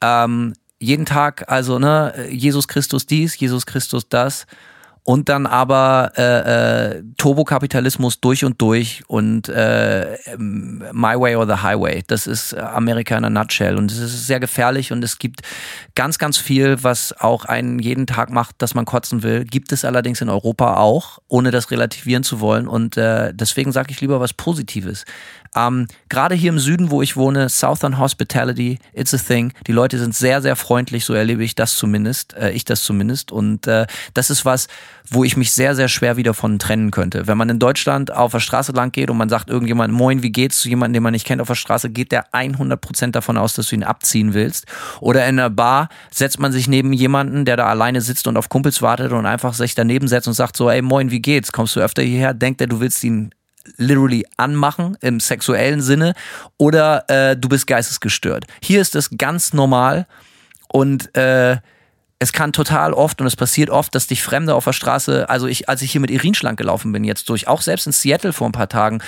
Ähm, 0.00 0.54
jeden 0.78 1.06
Tag, 1.06 1.50
also 1.50 1.78
ne, 1.78 2.28
Jesus 2.30 2.68
Christus 2.68 3.06
dies, 3.06 3.38
Jesus 3.38 3.66
Christus 3.66 4.08
das 4.08 4.46
und 5.06 5.28
dann 5.28 5.46
aber 5.46 6.10
äh, 6.16 6.96
äh, 6.96 7.02
Turbokapitalismus 7.16 8.20
durch 8.20 8.44
und 8.44 8.60
durch 8.60 9.04
und 9.06 9.48
äh, 9.48 10.18
My 10.36 11.14
Way 11.14 11.36
or 11.36 11.46
the 11.46 11.62
Highway. 11.62 12.02
Das 12.08 12.26
ist 12.26 12.52
Amerika 12.54 13.16
in 13.16 13.24
a 13.24 13.30
nutshell 13.30 13.76
und 13.76 13.92
es 13.92 13.98
ist 13.98 14.26
sehr 14.26 14.40
gefährlich 14.40 14.90
und 14.90 15.04
es 15.04 15.20
gibt 15.20 15.42
ganz, 15.94 16.18
ganz 16.18 16.38
viel, 16.38 16.82
was 16.82 17.14
auch 17.20 17.44
einen 17.44 17.78
jeden 17.78 18.08
Tag 18.08 18.30
macht, 18.30 18.56
dass 18.58 18.74
man 18.74 18.84
kotzen 18.84 19.22
will. 19.22 19.44
Gibt 19.44 19.70
es 19.70 19.84
allerdings 19.84 20.20
in 20.22 20.28
Europa 20.28 20.76
auch, 20.78 21.20
ohne 21.28 21.52
das 21.52 21.70
relativieren 21.70 22.24
zu 22.24 22.40
wollen 22.40 22.66
und 22.66 22.96
äh, 22.96 23.32
deswegen 23.32 23.70
sage 23.70 23.92
ich 23.92 24.00
lieber 24.00 24.18
was 24.18 24.32
Positives. 24.32 25.04
Ähm, 25.56 25.86
Gerade 26.08 26.34
hier 26.34 26.50
im 26.50 26.58
Süden, 26.58 26.90
wo 26.90 27.02
ich 27.02 27.16
wohne, 27.16 27.48
Southern 27.48 27.98
Hospitality, 27.98 28.78
it's 28.92 29.12
a 29.12 29.18
thing. 29.18 29.52
Die 29.66 29.72
Leute 29.72 29.98
sind 29.98 30.14
sehr, 30.14 30.40
sehr 30.40 30.54
freundlich, 30.54 31.04
so 31.04 31.14
erlebe 31.14 31.42
ich 31.42 31.54
das 31.54 31.74
zumindest, 31.74 32.34
äh, 32.34 32.52
ich 32.52 32.64
das 32.64 32.84
zumindest. 32.84 33.32
Und 33.32 33.66
äh, 33.66 33.86
das 34.14 34.30
ist 34.30 34.44
was, 34.44 34.68
wo 35.10 35.24
ich 35.24 35.36
mich 35.36 35.52
sehr, 35.52 35.74
sehr 35.74 35.88
schwer 35.88 36.16
wieder 36.16 36.34
von 36.34 36.58
trennen 36.58 36.90
könnte. 36.90 37.26
Wenn 37.26 37.38
man 37.38 37.48
in 37.48 37.58
Deutschland 37.58 38.12
auf 38.12 38.32
der 38.32 38.40
Straße 38.40 38.72
lang 38.72 38.92
geht 38.92 39.10
und 39.10 39.16
man 39.16 39.28
sagt 39.28 39.50
irgendjemand, 39.50 39.92
moin, 39.92 40.22
wie 40.22 40.30
geht's 40.30 40.60
zu 40.60 40.68
jemandem, 40.68 40.94
den 40.94 41.02
man 41.02 41.12
nicht 41.12 41.26
kennt 41.26 41.40
auf 41.40 41.48
der 41.48 41.54
Straße, 41.54 41.90
geht 41.90 42.12
der 42.12 42.30
100% 42.32 43.10
davon 43.10 43.36
aus, 43.36 43.54
dass 43.54 43.68
du 43.68 43.74
ihn 43.74 43.84
abziehen 43.84 44.34
willst. 44.34 44.66
Oder 45.00 45.22
in 45.26 45.40
einer 45.40 45.50
Bar 45.50 45.88
setzt 46.10 46.38
man 46.38 46.52
sich 46.52 46.68
neben 46.68 46.92
jemanden, 46.92 47.44
der 47.44 47.56
da 47.56 47.66
alleine 47.66 48.00
sitzt 48.00 48.26
und 48.26 48.36
auf 48.36 48.48
Kumpels 48.48 48.82
wartet 48.82 49.12
und 49.12 49.26
einfach 49.26 49.54
sich 49.54 49.74
daneben 49.74 50.08
setzt 50.08 50.28
und 50.28 50.34
sagt 50.34 50.56
so, 50.56 50.70
ey, 50.70 50.82
moin, 50.82 51.10
wie 51.10 51.20
geht's? 51.20 51.52
Kommst 51.52 51.74
du 51.76 51.80
öfter 51.80 52.02
hierher? 52.02 52.34
Denkt 52.34 52.60
er, 52.60 52.66
du 52.66 52.80
willst 52.80 53.02
ihn 53.02 53.30
literally 53.76 54.26
anmachen 54.36 54.96
im 55.00 55.20
sexuellen 55.20 55.80
Sinne 55.80 56.14
oder 56.58 57.08
äh, 57.08 57.36
du 57.36 57.48
bist 57.48 57.66
geistesgestört. 57.66 58.44
Hier 58.62 58.80
ist 58.80 58.96
es 58.96 59.10
ganz 59.16 59.52
normal 59.52 60.06
und 60.68 61.14
äh, 61.16 61.58
es 62.18 62.32
kann 62.32 62.52
total 62.52 62.94
oft 62.94 63.20
und 63.20 63.26
es 63.26 63.36
passiert 63.36 63.68
oft, 63.68 63.94
dass 63.94 64.06
dich 64.06 64.22
Fremde 64.22 64.54
auf 64.54 64.64
der 64.64 64.72
Straße, 64.72 65.28
also 65.28 65.46
ich, 65.46 65.68
als 65.68 65.82
ich 65.82 65.92
hier 65.92 66.00
mit 66.00 66.10
Irin 66.10 66.34
schlank 66.34 66.58
gelaufen 66.58 66.90
bin, 66.92 67.04
jetzt 67.04 67.28
durch, 67.28 67.46
auch 67.46 67.60
selbst 67.60 67.86
in 67.86 67.92
Seattle 67.92 68.32
vor 68.32 68.48
ein 68.48 68.52
paar 68.52 68.68
Tagen, 68.68 69.02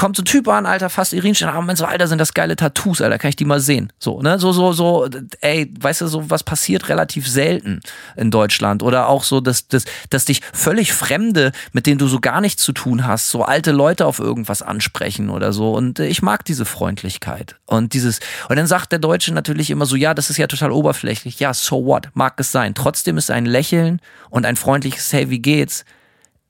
kommt 0.00 0.16
so 0.16 0.22
ein 0.22 0.24
Typ 0.24 0.48
an, 0.48 0.64
Alter, 0.64 0.88
fast 0.88 1.12
Irin 1.12 1.34
schlank, 1.34 1.54
aber 1.54 1.76
so, 1.76 1.84
Alter, 1.84 2.08
sind 2.08 2.18
das 2.18 2.32
geile 2.32 2.56
Tattoos, 2.56 3.02
Alter, 3.02 3.18
kann 3.18 3.28
ich 3.28 3.36
die 3.36 3.44
mal 3.44 3.60
sehen. 3.60 3.92
So, 3.98 4.22
ne, 4.22 4.38
so, 4.38 4.50
so, 4.50 4.72
so, 4.72 5.06
ey, 5.42 5.70
weißt 5.78 6.00
du, 6.00 6.06
so 6.06 6.30
was 6.30 6.42
passiert 6.42 6.88
relativ 6.88 7.28
selten 7.28 7.80
in 8.16 8.30
Deutschland 8.30 8.82
oder 8.82 9.08
auch 9.08 9.24
so, 9.24 9.42
dass, 9.42 9.68
dass, 9.68 9.84
dass 10.08 10.24
dich 10.24 10.40
völlig 10.54 10.94
Fremde, 10.94 11.52
mit 11.72 11.86
denen 11.86 11.98
du 11.98 12.08
so 12.08 12.18
gar 12.18 12.40
nichts 12.40 12.62
zu 12.62 12.72
tun 12.72 13.06
hast, 13.06 13.28
so 13.28 13.42
alte 13.42 13.72
Leute 13.72 14.06
auf 14.06 14.20
irgendwas 14.20 14.62
ansprechen 14.62 15.28
oder 15.28 15.52
so 15.52 15.74
und 15.74 15.98
äh, 15.98 16.06
ich 16.06 16.22
mag 16.22 16.46
diese 16.46 16.64
Freundlichkeit 16.64 17.56
und 17.66 17.92
dieses, 17.92 18.20
und 18.48 18.56
dann 18.56 18.66
sagt 18.66 18.92
der 18.92 19.00
Deutsche 19.00 19.34
natürlich 19.34 19.68
immer 19.68 19.84
so, 19.84 19.96
ja, 19.96 20.14
das 20.14 20.30
ist 20.30 20.38
ja 20.38 20.46
total 20.46 20.72
oberflächlich, 20.72 21.40
ja, 21.40 21.52
so 21.52 21.84
what, 21.84 22.08
mag 22.14 22.40
es 22.40 22.50
sein. 22.50 22.74
Trotzdem 22.74 23.18
ist 23.18 23.30
ein 23.30 23.44
Lächeln 23.44 24.00
und 24.30 24.46
ein 24.46 24.56
freundliches 24.56 25.12
Hey, 25.12 25.28
wie 25.28 25.40
geht's? 25.40 25.84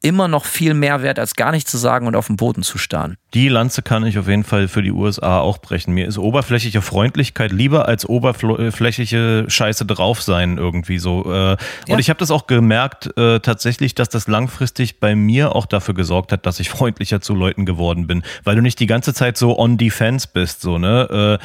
immer 0.03 0.29
noch 0.29 0.45
viel 0.45 0.75
mehr 0.75 1.03
wert, 1.03 1.19
als 1.19 1.37
gar 1.37 1.53
nichts 1.53 1.71
zu 1.71 1.79
sagen 1.79 2.07
und 2.07 2.17
auf 2.17 2.27
dem 2.27 2.37
Boden 2.37 2.63
zu 2.63 2.79
starren. 2.79 3.17
Die 3.33 3.49
Lanze 3.49 3.83
kann 3.83 4.05
ich 4.05 4.19
auf 4.19 4.27
jeden 4.27 4.43
Fall 4.43 4.67
für 4.67 4.83
die 4.83 4.91
USA 4.91 5.39
auch 5.39 5.59
brechen. 5.59 5.95
Mir 5.95 6.09
ist 6.09 6.19
oberflächliche 6.19 6.83
Freundlichkeit 6.83 7.53
lieber 7.53 7.87
als 7.87 8.05
oberflächliche 8.05 9.45
Scheiße 9.47 9.87
drauf 9.87 10.21
sein 10.21 10.59
irgendwie 10.59 10.99
so. 10.99 11.33
Äh, 11.33 11.51
ja. 11.51 11.57
Und 11.89 12.01
ich 12.01 12.11
habe 12.11 12.19
das 12.19 12.33
auch 12.33 12.49
gemerkt 12.49 13.17
äh, 13.17 13.39
tatsächlich, 13.39 13.95
dass 13.95 14.09
das 14.09 14.27
langfristig 14.27 14.99
bei 14.99 15.15
mir 15.15 15.55
auch 15.55 15.67
dafür 15.67 15.95
gesorgt 15.95 16.33
hat, 16.33 16.45
dass 16.45 16.59
ich 16.59 16.71
freundlicher 16.71 17.21
zu 17.21 17.37
Leuten 17.37 17.67
geworden 17.67 18.09
bin, 18.09 18.25
weil 18.43 18.57
du 18.57 18.63
nicht 18.63 18.81
die 18.81 18.87
ganze 18.87 19.15
Zeit 19.15 19.37
so 19.37 19.57
on 19.57 19.79
defense 19.79 20.27
bist, 20.33 20.61
so 20.61 20.79
ne. 20.79 21.39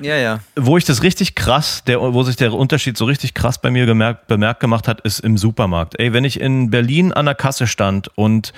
Äh, 0.00 0.06
ja 0.06 0.16
ja. 0.16 0.40
Wo 0.56 0.76
ich 0.76 0.84
das 0.84 1.02
richtig 1.02 1.36
krass, 1.36 1.84
der, 1.84 2.00
wo 2.00 2.22
sich 2.22 2.36
der 2.36 2.52
Unterschied 2.52 2.98
so 2.98 3.06
richtig 3.06 3.32
krass 3.32 3.58
bei 3.58 3.70
mir 3.70 3.86
gemerkt, 3.86 4.26
bemerkt 4.26 4.60
gemacht 4.60 4.86
hat, 4.88 5.00
ist 5.00 5.20
im 5.20 5.38
Supermarkt. 5.38 5.98
Ey, 5.98 6.12
wenn 6.12 6.24
ich 6.24 6.38
in 6.38 6.70
Berlin 6.70 7.14
an 7.14 7.24
der 7.24 7.34
Kasse 7.34 7.66
stand 7.66 8.08
und 8.16 8.52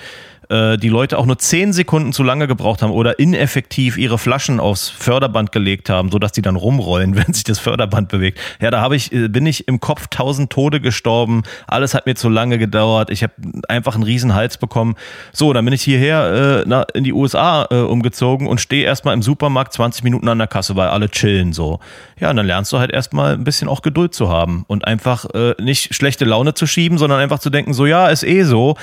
äh, 0.53 0.77
die 0.77 0.89
Leute 0.89 1.17
auch 1.17 1.25
nur 1.25 1.39
zehn 1.39 1.73
Sekunden 1.73 2.13
zu 2.13 2.21
lange 2.21 2.47
gebraucht 2.47 2.83
haben 2.83 2.91
oder 2.91 3.17
ineffektiv 3.17 3.97
ihre 3.97 4.19
Flaschen 4.19 4.59
aufs 4.59 4.87
Förderband 4.87 5.51
gelegt 5.51 5.89
haben, 5.89 6.11
sodass 6.11 6.31
die 6.31 6.43
dann 6.43 6.55
rumrollen, 6.55 7.15
wenn 7.15 7.33
sich 7.33 7.43
das 7.43 7.57
Förderband 7.57 8.09
bewegt. 8.09 8.39
Ja, 8.61 8.69
da 8.69 8.79
habe 8.79 8.95
ich, 8.95 9.11
äh, 9.11 9.27
bin 9.29 9.45
ich 9.47 9.67
im 9.67 9.79
Kopf 9.79 10.07
tausend 10.09 10.51
Tode 10.51 10.79
gestorben. 10.79 11.41
Alles 11.67 11.93
hat 11.95 12.05
mir 12.05 12.15
zu 12.15 12.29
lange 12.29 12.59
gedauert. 12.59 13.09
Ich 13.09 13.23
habe 13.23 13.33
einfach 13.67 13.95
einen 13.95 14.03
riesen 14.03 14.35
Hals 14.35 14.57
bekommen. 14.57 14.95
So, 15.31 15.53
dann 15.53 15.65
bin 15.65 15.73
ich 15.73 15.81
hierher 15.81 16.65
äh, 16.67 16.97
in 16.97 17.03
die 17.03 17.13
USA 17.13 17.67
äh, 17.71 17.75
umgezogen 17.77 18.47
und 18.47 18.61
stehe 18.61 18.85
erstmal 18.85 19.15
im 19.15 19.23
Supermarkt 19.23 19.73
20 19.73 20.03
Minuten 20.03 20.27
an 20.27 20.37
der 20.37 20.47
Kasse, 20.47 20.75
weil 20.75 20.89
alle 20.89 21.09
chillen 21.09 21.53
so. 21.53 21.79
Ja, 22.19 22.29
und 22.29 22.35
dann 22.35 22.45
lernst 22.45 22.71
du 22.71 22.77
halt 22.77 22.91
erstmal 22.91 23.33
ein 23.33 23.43
bisschen 23.43 23.67
auch 23.67 23.81
Geduld 23.81 24.13
zu 24.13 24.29
haben 24.29 24.65
und 24.67 24.85
einfach 24.85 25.25
äh, 25.33 25.55
nicht 25.59 25.95
schlechte 25.95 26.25
Laune 26.25 26.53
zu 26.53 26.67
schieben, 26.67 26.97
sondern 26.99 27.19
einfach 27.19 27.39
zu 27.39 27.49
denken, 27.49 27.73
so 27.73 27.85
ja, 27.85 28.07
ist 28.07 28.23
eh 28.23 28.43
so 28.43 28.75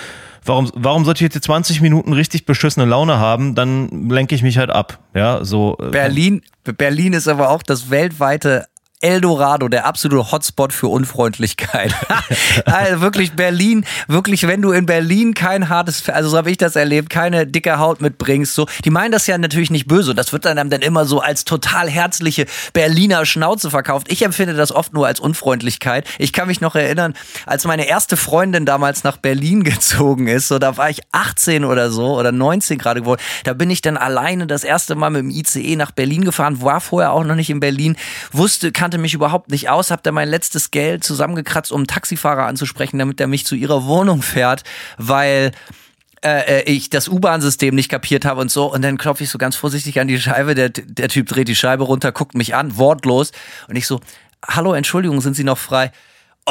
warum, 0.44 0.70
warum 0.74 1.04
sollte 1.04 1.24
ich 1.24 1.32
jetzt 1.32 1.44
20 1.44 1.80
Minuten 1.80 2.12
richtig 2.12 2.46
beschissene 2.46 2.86
Laune 2.86 3.18
haben? 3.18 3.54
Dann 3.54 4.08
lenke 4.08 4.34
ich 4.34 4.42
mich 4.42 4.58
halt 4.58 4.70
ab. 4.70 4.98
Ja, 5.14 5.44
so. 5.44 5.76
Äh, 5.80 5.90
Berlin, 5.90 6.42
Berlin 6.64 7.12
ist 7.12 7.28
aber 7.28 7.50
auch 7.50 7.62
das 7.62 7.90
weltweite 7.90 8.66
Eldorado, 9.00 9.68
der 9.68 9.86
absolute 9.86 10.30
Hotspot 10.30 10.74
für 10.74 10.88
Unfreundlichkeit. 10.88 11.94
also 12.66 13.00
wirklich 13.00 13.32
Berlin, 13.32 13.86
wirklich, 14.08 14.46
wenn 14.46 14.60
du 14.60 14.72
in 14.72 14.84
Berlin 14.84 15.32
kein 15.32 15.70
hartes, 15.70 16.06
also 16.10 16.28
so 16.28 16.36
habe 16.36 16.50
ich 16.50 16.58
das 16.58 16.76
erlebt, 16.76 17.08
keine 17.08 17.46
dicke 17.46 17.78
Haut 17.78 18.02
mitbringst, 18.02 18.54
so, 18.54 18.66
die 18.84 18.90
meinen 18.90 19.10
das 19.10 19.26
ja 19.26 19.38
natürlich 19.38 19.70
nicht 19.70 19.88
böse. 19.88 20.14
Das 20.14 20.34
wird 20.34 20.44
dann 20.44 20.68
dann 20.68 20.82
immer 20.82 21.06
so 21.06 21.20
als 21.20 21.44
total 21.44 21.88
herzliche 21.88 22.44
Berliner 22.74 23.24
Schnauze 23.24 23.70
verkauft. 23.70 24.12
Ich 24.12 24.22
empfinde 24.22 24.52
das 24.54 24.70
oft 24.70 24.92
nur 24.92 25.06
als 25.06 25.18
Unfreundlichkeit. 25.18 26.06
Ich 26.18 26.34
kann 26.34 26.48
mich 26.48 26.60
noch 26.60 26.74
erinnern, 26.74 27.14
als 27.46 27.64
meine 27.64 27.88
erste 27.88 28.18
Freundin 28.18 28.66
damals 28.66 29.02
nach 29.02 29.16
Berlin 29.16 29.64
gezogen 29.64 30.26
ist, 30.26 30.48
so, 30.48 30.58
da 30.58 30.76
war 30.76 30.90
ich 30.90 31.00
18 31.12 31.64
oder 31.64 31.90
so 31.90 32.18
oder 32.18 32.32
19 32.32 32.76
gerade 32.76 33.00
geworden. 33.00 33.22
Da 33.44 33.54
bin 33.54 33.70
ich 33.70 33.80
dann 33.80 33.96
alleine 33.96 34.46
das 34.46 34.62
erste 34.62 34.94
Mal 34.94 35.08
mit 35.08 35.22
dem 35.22 35.30
ICE 35.30 35.76
nach 35.76 35.90
Berlin 35.90 36.24
gefahren, 36.24 36.60
war 36.60 36.82
vorher 36.82 37.12
auch 37.12 37.24
noch 37.24 37.34
nicht 37.34 37.48
in 37.48 37.60
Berlin, 37.60 37.96
wusste, 38.32 38.72
kann 38.72 38.89
kannte 38.90 38.98
mich 38.98 39.14
überhaupt 39.14 39.52
nicht 39.52 39.68
aus, 39.68 39.92
hab 39.92 40.02
da 40.02 40.10
mein 40.10 40.28
letztes 40.28 40.72
Geld 40.72 41.04
zusammengekratzt, 41.04 41.70
um 41.70 41.78
einen 41.78 41.86
Taxifahrer 41.86 42.46
anzusprechen, 42.46 42.98
damit 42.98 43.20
er 43.20 43.28
mich 43.28 43.46
zu 43.46 43.54
ihrer 43.54 43.84
Wohnung 43.84 44.20
fährt, 44.20 44.64
weil 44.98 45.52
äh, 46.24 46.62
äh, 46.62 46.62
ich 46.62 46.90
das 46.90 47.06
U-Bahn-System 47.06 47.72
nicht 47.72 47.88
kapiert 47.88 48.24
habe 48.24 48.40
und 48.40 48.50
so. 48.50 48.72
Und 48.72 48.82
dann 48.82 48.98
klopfe 48.98 49.22
ich 49.22 49.30
so 49.30 49.38
ganz 49.38 49.54
vorsichtig 49.54 50.00
an 50.00 50.08
die 50.08 50.20
Scheibe. 50.20 50.56
Der, 50.56 50.70
der 50.70 51.08
Typ 51.08 51.28
dreht 51.28 51.46
die 51.46 51.54
Scheibe 51.54 51.84
runter, 51.84 52.10
guckt 52.10 52.34
mich 52.34 52.56
an, 52.56 52.78
wortlos. 52.78 53.30
Und 53.68 53.76
ich 53.76 53.86
so, 53.86 54.00
hallo, 54.44 54.72
Entschuldigung, 54.72 55.20
sind 55.20 55.36
Sie 55.36 55.44
noch 55.44 55.58
frei? 55.58 55.92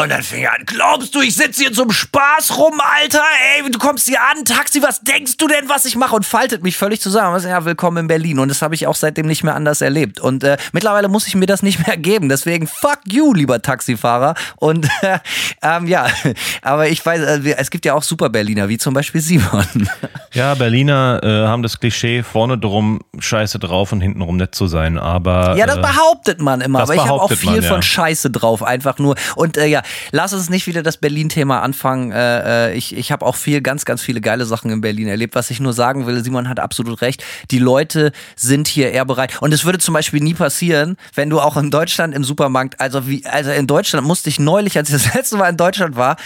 Und 0.02 0.10
dann 0.10 0.24
fing 0.24 0.44
er 0.44 0.54
an, 0.54 0.64
glaubst 0.66 1.14
du, 1.14 1.20
ich 1.20 1.36
sitze 1.36 1.62
hier 1.62 1.74
zum 1.74 1.92
Spaß 1.92 2.58
rum, 2.58 2.80
Alter? 2.80 3.22
Ey, 3.58 3.70
du 3.70 3.78
kommst 3.78 4.08
hier 4.08 4.20
an, 4.22 4.46
Taxi, 4.46 4.82
was 4.82 5.02
denkst 5.02 5.36
du 5.36 5.46
denn, 5.48 5.68
was 5.68 5.84
ich 5.84 5.98
mache? 5.98 6.16
Und 6.16 6.26
faltet 6.26 6.64
mich 6.64 6.78
völlig 6.78 7.02
zusammen. 7.02 7.34
Also, 7.34 7.50
ja, 7.50 7.66
willkommen 7.66 7.98
in 7.98 8.08
Berlin. 8.08 8.40
Und 8.40 8.48
das 8.48 8.62
habe 8.62 8.76
ich 8.76 8.88
auch 8.88 8.96
seitdem 8.96 9.26
nicht 9.26 9.44
mehr 9.44 9.56
anders 9.56 9.82
erlebt. 9.82 10.22
Und 10.22 10.46
äh, 10.46 10.56
mittlerweile 10.72 11.10
muss 11.10 11.28
ich 11.28 11.36
mir 11.36 11.48
das 11.48 11.64
nicht 11.64 11.86
mehr 11.86 11.98
geben. 11.98 12.30
Deswegen 12.30 12.66
fuck 12.66 13.00
you, 13.08 13.34
lieber 13.34 13.62
Taxifahrer. 13.62 14.36
Und 14.56 14.88
äh, 15.02 15.20
ähm, 15.62 15.86
ja, 15.86 16.08
aber 16.62 16.88
ich 16.88 17.06
weiß, 17.06 17.20
äh, 17.20 17.56
es 17.58 17.70
gibt 17.70 17.84
ja 17.84 17.94
auch 17.94 18.04
super 18.04 18.30
Berliner, 18.30 18.70
wie 18.70 18.78
zum 18.78 18.94
Beispiel 18.94 19.20
Simon. 19.20 19.66
Ja, 20.32 20.54
Berliner 20.54 21.20
äh, 21.24 21.48
haben 21.48 21.64
das 21.64 21.80
Klischee, 21.80 22.22
vorne 22.22 22.60
drum 22.60 23.00
scheiße 23.18 23.58
drauf 23.58 23.92
und 23.92 24.00
hintenrum 24.00 24.38
nett 24.38 24.54
zu 24.54 24.68
sein. 24.68 25.00
Aber 25.00 25.56
Ja, 25.58 25.66
das 25.66 25.78
äh, 25.78 25.82
behauptet 25.82 26.40
man 26.40 26.62
immer, 26.62 26.82
aber 26.82 26.94
ich 26.94 27.02
habe 27.02 27.14
auch 27.14 27.32
viel 27.32 27.50
man, 27.50 27.64
ja. 27.64 27.68
von 27.68 27.82
Scheiße 27.82 28.30
drauf, 28.30 28.62
einfach 28.62 29.00
nur. 29.00 29.16
Und 29.36 29.58
äh, 29.58 29.66
ja, 29.66 29.82
lass 30.12 30.34
uns 30.34 30.50
nicht 30.50 30.68
wieder 30.68 30.84
das 30.84 30.98
Berlin-Thema 30.98 31.62
anfangen. 31.62 32.12
Äh, 32.12 32.70
äh, 32.70 32.74
ich 32.76 32.96
ich 32.96 33.12
habe 33.12 33.26
auch 33.26 33.36
viel, 33.36 33.62
ganz, 33.62 33.86
ganz 33.86 34.02
viele 34.02 34.22
geile 34.22 34.46
Sachen 34.46 34.72
in 34.72 34.82
Berlin 34.82 35.08
erlebt. 35.08 35.36
Was 35.36 35.50
ich 35.52 35.60
nur 35.60 35.74
sagen 35.74 36.06
will, 36.06 36.24
Simon 36.24 36.50
hat 36.50 36.60
absolut 36.60 37.02
recht. 37.02 37.24
Die 37.52 37.60
Leute 37.60 38.12
sind 38.36 38.68
hier 38.68 38.92
eher 38.92 39.06
bereit. 39.06 39.42
Und 39.42 39.54
es 39.54 39.66
würde 39.66 39.80
zum 39.80 39.94
Beispiel 39.94 40.22
nie 40.22 40.34
passieren, 40.34 40.98
wenn 41.16 41.30
du 41.30 41.40
auch 41.40 41.58
in 41.58 41.72
Deutschland 41.72 42.16
im 42.16 42.24
Supermarkt, 42.24 42.80
also 42.80 43.08
wie, 43.08 43.26
also 43.26 43.52
in 43.52 43.68
Deutschland 43.68 44.06
musste 44.06 44.30
ich 44.30 44.40
neulich, 44.40 44.78
als 44.78 44.90
ich 44.90 45.02
das 45.02 45.14
letzte 45.16 45.38
Mal 45.38 45.50
in 45.50 45.58
Deutschland 45.58 45.96
war, 45.96 46.18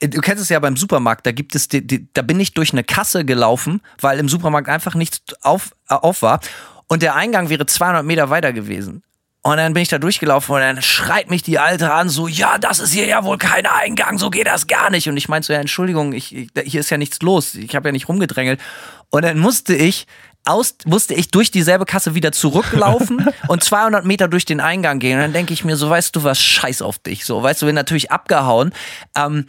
du 0.00 0.20
kennst 0.20 0.42
es 0.42 0.48
ja 0.48 0.58
beim 0.58 0.76
Supermarkt, 0.76 1.26
da 1.26 1.32
gibt 1.32 1.54
es, 1.54 1.68
die, 1.68 1.86
die, 1.86 2.08
da 2.12 2.22
bin 2.22 2.38
ich 2.40 2.54
durch 2.54 2.72
eine 2.72 2.84
Kasse 2.84 3.24
gelaufen, 3.24 3.80
weil 4.00 4.18
im 4.18 4.28
Supermarkt 4.28 4.68
einfach 4.68 4.94
nichts 4.94 5.20
auf, 5.42 5.72
äh, 5.88 5.94
auf 5.94 6.22
war. 6.22 6.40
Und 6.88 7.02
der 7.02 7.14
Eingang 7.14 7.50
wäre 7.50 7.66
200 7.66 8.04
Meter 8.04 8.30
weiter 8.30 8.52
gewesen. 8.52 9.02
Und 9.48 9.56
dann 9.56 9.72
bin 9.72 9.82
ich 9.82 9.88
da 9.88 9.98
durchgelaufen 9.98 10.56
und 10.56 10.60
dann 10.60 10.82
schreit 10.82 11.30
mich 11.30 11.42
die 11.42 11.58
Alte 11.58 11.90
an, 11.90 12.10
so, 12.10 12.28
ja, 12.28 12.58
das 12.58 12.80
ist 12.80 12.92
hier 12.92 13.06
ja 13.06 13.24
wohl 13.24 13.38
kein 13.38 13.64
Eingang, 13.64 14.18
so 14.18 14.28
geht 14.28 14.46
das 14.46 14.66
gar 14.66 14.90
nicht. 14.90 15.08
Und 15.08 15.16
ich 15.16 15.30
meinte 15.30 15.46
so, 15.46 15.54
ja, 15.54 15.60
Entschuldigung, 15.60 16.12
ich, 16.12 16.36
ich, 16.36 16.50
hier 16.66 16.80
ist 16.80 16.90
ja 16.90 16.98
nichts 16.98 17.22
los, 17.22 17.54
ich 17.54 17.74
habe 17.74 17.88
ja 17.88 17.92
nicht 17.92 18.10
rumgedrängelt. 18.10 18.60
Und 19.08 19.24
dann 19.24 19.38
musste 19.38 19.74
ich 19.74 20.06
aus, 20.44 20.74
musste 20.84 21.14
ich 21.14 21.30
durch 21.30 21.50
dieselbe 21.50 21.86
Kasse 21.86 22.14
wieder 22.14 22.30
zurücklaufen 22.30 23.26
und 23.48 23.64
200 23.64 24.04
Meter 24.04 24.28
durch 24.28 24.44
den 24.44 24.60
Eingang 24.60 24.98
gehen. 24.98 25.16
Und 25.16 25.22
dann 25.22 25.32
denke 25.32 25.54
ich 25.54 25.64
mir 25.64 25.76
so, 25.76 25.88
weißt 25.88 26.14
du 26.14 26.24
was, 26.24 26.42
scheiß 26.42 26.82
auf 26.82 26.98
dich. 26.98 27.24
So, 27.24 27.42
weißt 27.42 27.62
du, 27.62 27.66
bin 27.66 27.74
natürlich 27.74 28.10
abgehauen. 28.12 28.74
Ähm, 29.16 29.46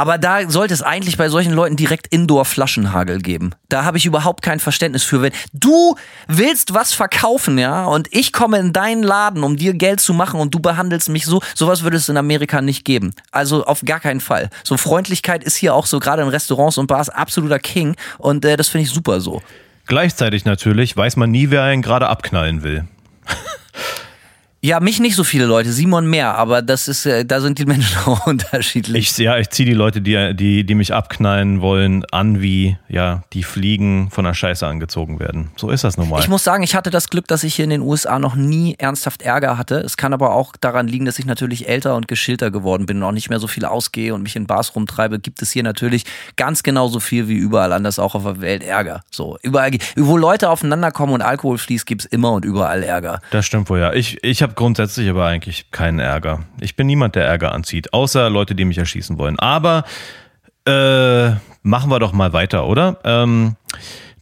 aber 0.00 0.16
da 0.16 0.48
sollte 0.48 0.72
es 0.72 0.80
eigentlich 0.80 1.18
bei 1.18 1.28
solchen 1.28 1.52
Leuten 1.52 1.76
direkt 1.76 2.06
Indoor-Flaschenhagel 2.06 3.18
geben. 3.18 3.50
Da 3.68 3.84
habe 3.84 3.98
ich 3.98 4.06
überhaupt 4.06 4.40
kein 4.40 4.58
Verständnis 4.58 5.02
für. 5.02 5.20
Wenn 5.20 5.32
du 5.52 5.94
willst 6.26 6.72
was 6.72 6.94
verkaufen, 6.94 7.58
ja, 7.58 7.84
und 7.84 8.08
ich 8.10 8.32
komme 8.32 8.58
in 8.58 8.72
deinen 8.72 9.02
Laden, 9.02 9.44
um 9.44 9.58
dir 9.58 9.74
Geld 9.74 10.00
zu 10.00 10.14
machen 10.14 10.40
und 10.40 10.54
du 10.54 10.58
behandelst 10.58 11.10
mich 11.10 11.26
so, 11.26 11.42
sowas 11.54 11.82
würde 11.82 11.98
es 11.98 12.08
in 12.08 12.16
Amerika 12.16 12.62
nicht 12.62 12.86
geben. 12.86 13.12
Also 13.30 13.66
auf 13.66 13.82
gar 13.84 14.00
keinen 14.00 14.20
Fall. 14.20 14.48
So 14.64 14.78
Freundlichkeit 14.78 15.44
ist 15.44 15.56
hier 15.56 15.74
auch 15.74 15.84
so 15.84 16.00
gerade 16.00 16.22
in 16.22 16.28
Restaurants 16.28 16.78
und 16.78 16.86
Bars 16.86 17.10
absoluter 17.10 17.58
King 17.58 17.94
und 18.16 18.42
äh, 18.46 18.56
das 18.56 18.68
finde 18.68 18.84
ich 18.84 18.90
super 18.90 19.20
so. 19.20 19.42
Gleichzeitig 19.84 20.46
natürlich 20.46 20.96
weiß 20.96 21.16
man 21.16 21.30
nie, 21.30 21.50
wer 21.50 21.64
einen 21.64 21.82
gerade 21.82 22.08
abknallen 22.08 22.62
will. 22.62 22.88
Ja, 24.62 24.78
mich 24.78 25.00
nicht 25.00 25.16
so 25.16 25.24
viele 25.24 25.46
Leute, 25.46 25.72
Simon 25.72 26.06
mehr, 26.06 26.36
aber 26.36 26.60
das 26.60 26.86
ist, 26.86 27.06
äh, 27.06 27.24
da 27.24 27.40
sind 27.40 27.58
die 27.58 27.64
Menschen 27.66 27.96
auch 28.04 28.26
unterschiedlich. 28.26 29.10
Ich, 29.10 29.18
ja, 29.18 29.38
ich 29.38 29.48
ziehe 29.48 29.66
die 29.66 29.74
Leute, 29.74 30.02
die, 30.02 30.36
die, 30.36 30.64
die 30.64 30.74
mich 30.74 30.92
abknallen 30.92 31.62
wollen, 31.62 32.04
an, 32.12 32.42
wie 32.42 32.76
ja, 32.86 33.22
die 33.32 33.42
Fliegen 33.42 34.10
von 34.10 34.26
der 34.26 34.34
Scheiße 34.34 34.66
angezogen 34.66 35.18
werden. 35.18 35.50
So 35.56 35.70
ist 35.70 35.82
das 35.82 35.96
nun 35.96 36.10
mal. 36.10 36.20
Ich 36.20 36.28
muss 36.28 36.44
sagen, 36.44 36.62
ich 36.62 36.74
hatte 36.74 36.90
das 36.90 37.08
Glück, 37.08 37.26
dass 37.26 37.42
ich 37.42 37.54
hier 37.54 37.64
in 37.64 37.70
den 37.70 37.80
USA 37.80 38.18
noch 38.18 38.34
nie 38.34 38.74
ernsthaft 38.76 39.22
Ärger 39.22 39.56
hatte. 39.56 39.76
Es 39.76 39.96
kann 39.96 40.12
aber 40.12 40.34
auch 40.34 40.54
daran 40.60 40.88
liegen, 40.88 41.06
dass 41.06 41.18
ich 41.18 41.24
natürlich 41.24 41.66
älter 41.66 41.96
und 41.96 42.06
geschilter 42.06 42.50
geworden 42.50 42.84
bin 42.84 42.98
und 42.98 43.04
auch 43.04 43.12
nicht 43.12 43.30
mehr 43.30 43.40
so 43.40 43.46
viel 43.46 43.64
ausgehe 43.64 44.12
und 44.12 44.22
mich 44.22 44.36
in 44.36 44.46
Bars 44.46 44.74
rumtreibe. 44.76 45.20
Gibt 45.20 45.40
es 45.40 45.50
hier 45.50 45.62
natürlich 45.62 46.04
ganz 46.36 46.62
genauso 46.62 47.00
viel 47.00 47.28
wie 47.28 47.36
überall 47.36 47.72
anders 47.72 47.98
auch 47.98 48.14
auf 48.14 48.24
der 48.24 48.40
Welt 48.42 48.62
Ärger. 48.62 49.00
So, 49.10 49.38
überall, 49.42 49.70
wo 49.96 50.18
Leute 50.18 50.50
aufeinander 50.50 50.90
kommen 50.90 51.14
und 51.14 51.22
Alkohol 51.22 51.56
fließt, 51.56 51.86
gibt 51.86 52.02
es 52.02 52.06
immer 52.06 52.32
und 52.32 52.44
überall 52.44 52.82
Ärger. 52.82 53.22
Das 53.30 53.46
stimmt 53.46 53.70
wohl, 53.70 53.78
ja. 53.78 53.94
Ich, 53.94 54.22
ich 54.22 54.42
habe 54.42 54.49
grundsätzlich 54.54 55.08
aber 55.08 55.26
eigentlich 55.26 55.70
keinen 55.70 55.98
Ärger. 55.98 56.44
Ich 56.60 56.76
bin 56.76 56.86
niemand, 56.86 57.14
der 57.14 57.26
Ärger 57.26 57.52
anzieht, 57.52 57.92
außer 57.92 58.30
Leute, 58.30 58.54
die 58.54 58.64
mich 58.64 58.78
erschießen 58.78 59.18
wollen. 59.18 59.38
Aber 59.38 59.84
äh, 60.66 61.30
machen 61.62 61.90
wir 61.90 61.98
doch 61.98 62.12
mal 62.12 62.32
weiter, 62.32 62.66
oder? 62.66 62.98
Ähm, 63.04 63.56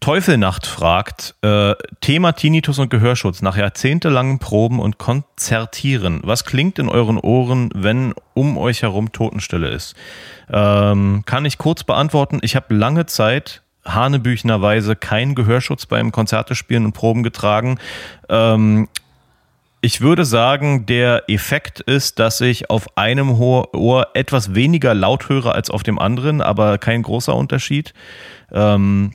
Teufelnacht 0.00 0.66
fragt, 0.66 1.34
äh, 1.42 1.74
Thema 2.00 2.32
Tinnitus 2.32 2.78
und 2.78 2.88
Gehörschutz 2.88 3.42
nach 3.42 3.56
jahrzehntelangen 3.56 4.38
Proben 4.38 4.78
und 4.78 4.98
Konzertieren. 4.98 6.20
Was 6.22 6.44
klingt 6.44 6.78
in 6.78 6.88
euren 6.88 7.18
Ohren, 7.18 7.70
wenn 7.74 8.14
um 8.34 8.56
euch 8.56 8.82
herum 8.82 9.10
Totenstille 9.10 9.68
ist? 9.68 9.96
Ähm, 10.50 11.24
kann 11.26 11.44
ich 11.44 11.58
kurz 11.58 11.82
beantworten. 11.82 12.38
Ich 12.42 12.54
habe 12.54 12.74
lange 12.74 13.06
Zeit 13.06 13.62
hanebüchnerweise 13.84 14.94
keinen 14.94 15.34
Gehörschutz 15.34 15.86
beim 15.86 16.12
Konzerte 16.12 16.54
spielen 16.54 16.84
und 16.84 16.92
Proben 16.92 17.22
getragen. 17.22 17.78
Ähm, 18.28 18.88
ich 19.80 20.00
würde 20.00 20.24
sagen, 20.24 20.86
der 20.86 21.24
Effekt 21.28 21.80
ist, 21.80 22.18
dass 22.18 22.40
ich 22.40 22.70
auf 22.70 22.96
einem 22.96 23.30
Ohr 23.40 24.08
etwas 24.14 24.54
weniger 24.54 24.94
laut 24.94 25.28
höre 25.28 25.54
als 25.54 25.70
auf 25.70 25.82
dem 25.82 25.98
anderen, 25.98 26.40
aber 26.40 26.78
kein 26.78 27.02
großer 27.02 27.34
Unterschied. 27.34 27.94
Ähm, 28.50 29.12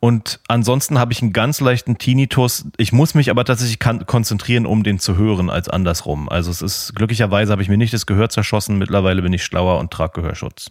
und 0.00 0.40
ansonsten 0.48 0.98
habe 0.98 1.12
ich 1.12 1.20
einen 1.20 1.34
ganz 1.34 1.60
leichten 1.60 1.98
Tinnitus. 1.98 2.64
Ich 2.78 2.92
muss 2.92 3.14
mich 3.14 3.28
aber 3.28 3.44
tatsächlich 3.44 3.78
konzentrieren, 4.06 4.64
um 4.64 4.82
den 4.82 4.98
zu 4.98 5.16
hören, 5.16 5.50
als 5.50 5.68
andersrum. 5.68 6.30
Also 6.30 6.50
es 6.50 6.62
ist, 6.62 6.94
glücklicherweise 6.94 7.52
habe 7.52 7.60
ich 7.60 7.68
mir 7.68 7.76
nicht 7.76 7.92
das 7.92 8.06
Gehör 8.06 8.30
zerschossen. 8.30 8.78
Mittlerweile 8.78 9.20
bin 9.20 9.34
ich 9.34 9.44
schlauer 9.44 9.78
und 9.78 9.90
trage 9.90 10.22
Gehörschutz. 10.22 10.70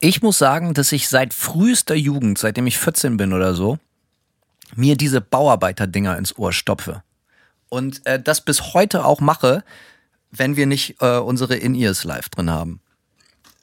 Ich 0.00 0.22
muss 0.22 0.38
sagen, 0.38 0.72
dass 0.72 0.92
ich 0.92 1.10
seit 1.10 1.34
frühester 1.34 1.94
Jugend, 1.94 2.38
seitdem 2.38 2.66
ich 2.66 2.78
14 2.78 3.18
bin 3.18 3.34
oder 3.34 3.52
so, 3.52 3.78
mir 4.74 4.96
diese 4.96 5.20
Bauarbeiter-Dinger 5.20 6.16
ins 6.16 6.38
Ohr 6.38 6.54
stopfe. 6.54 7.02
Und 7.70 8.04
äh, 8.04 8.20
das 8.20 8.42
bis 8.42 8.74
heute 8.74 9.06
auch 9.06 9.20
mache, 9.20 9.64
wenn 10.30 10.56
wir 10.56 10.66
nicht 10.66 11.00
äh, 11.00 11.16
unsere 11.16 11.56
In-Ears 11.56 12.04
live 12.04 12.28
drin 12.28 12.50
haben. 12.50 12.80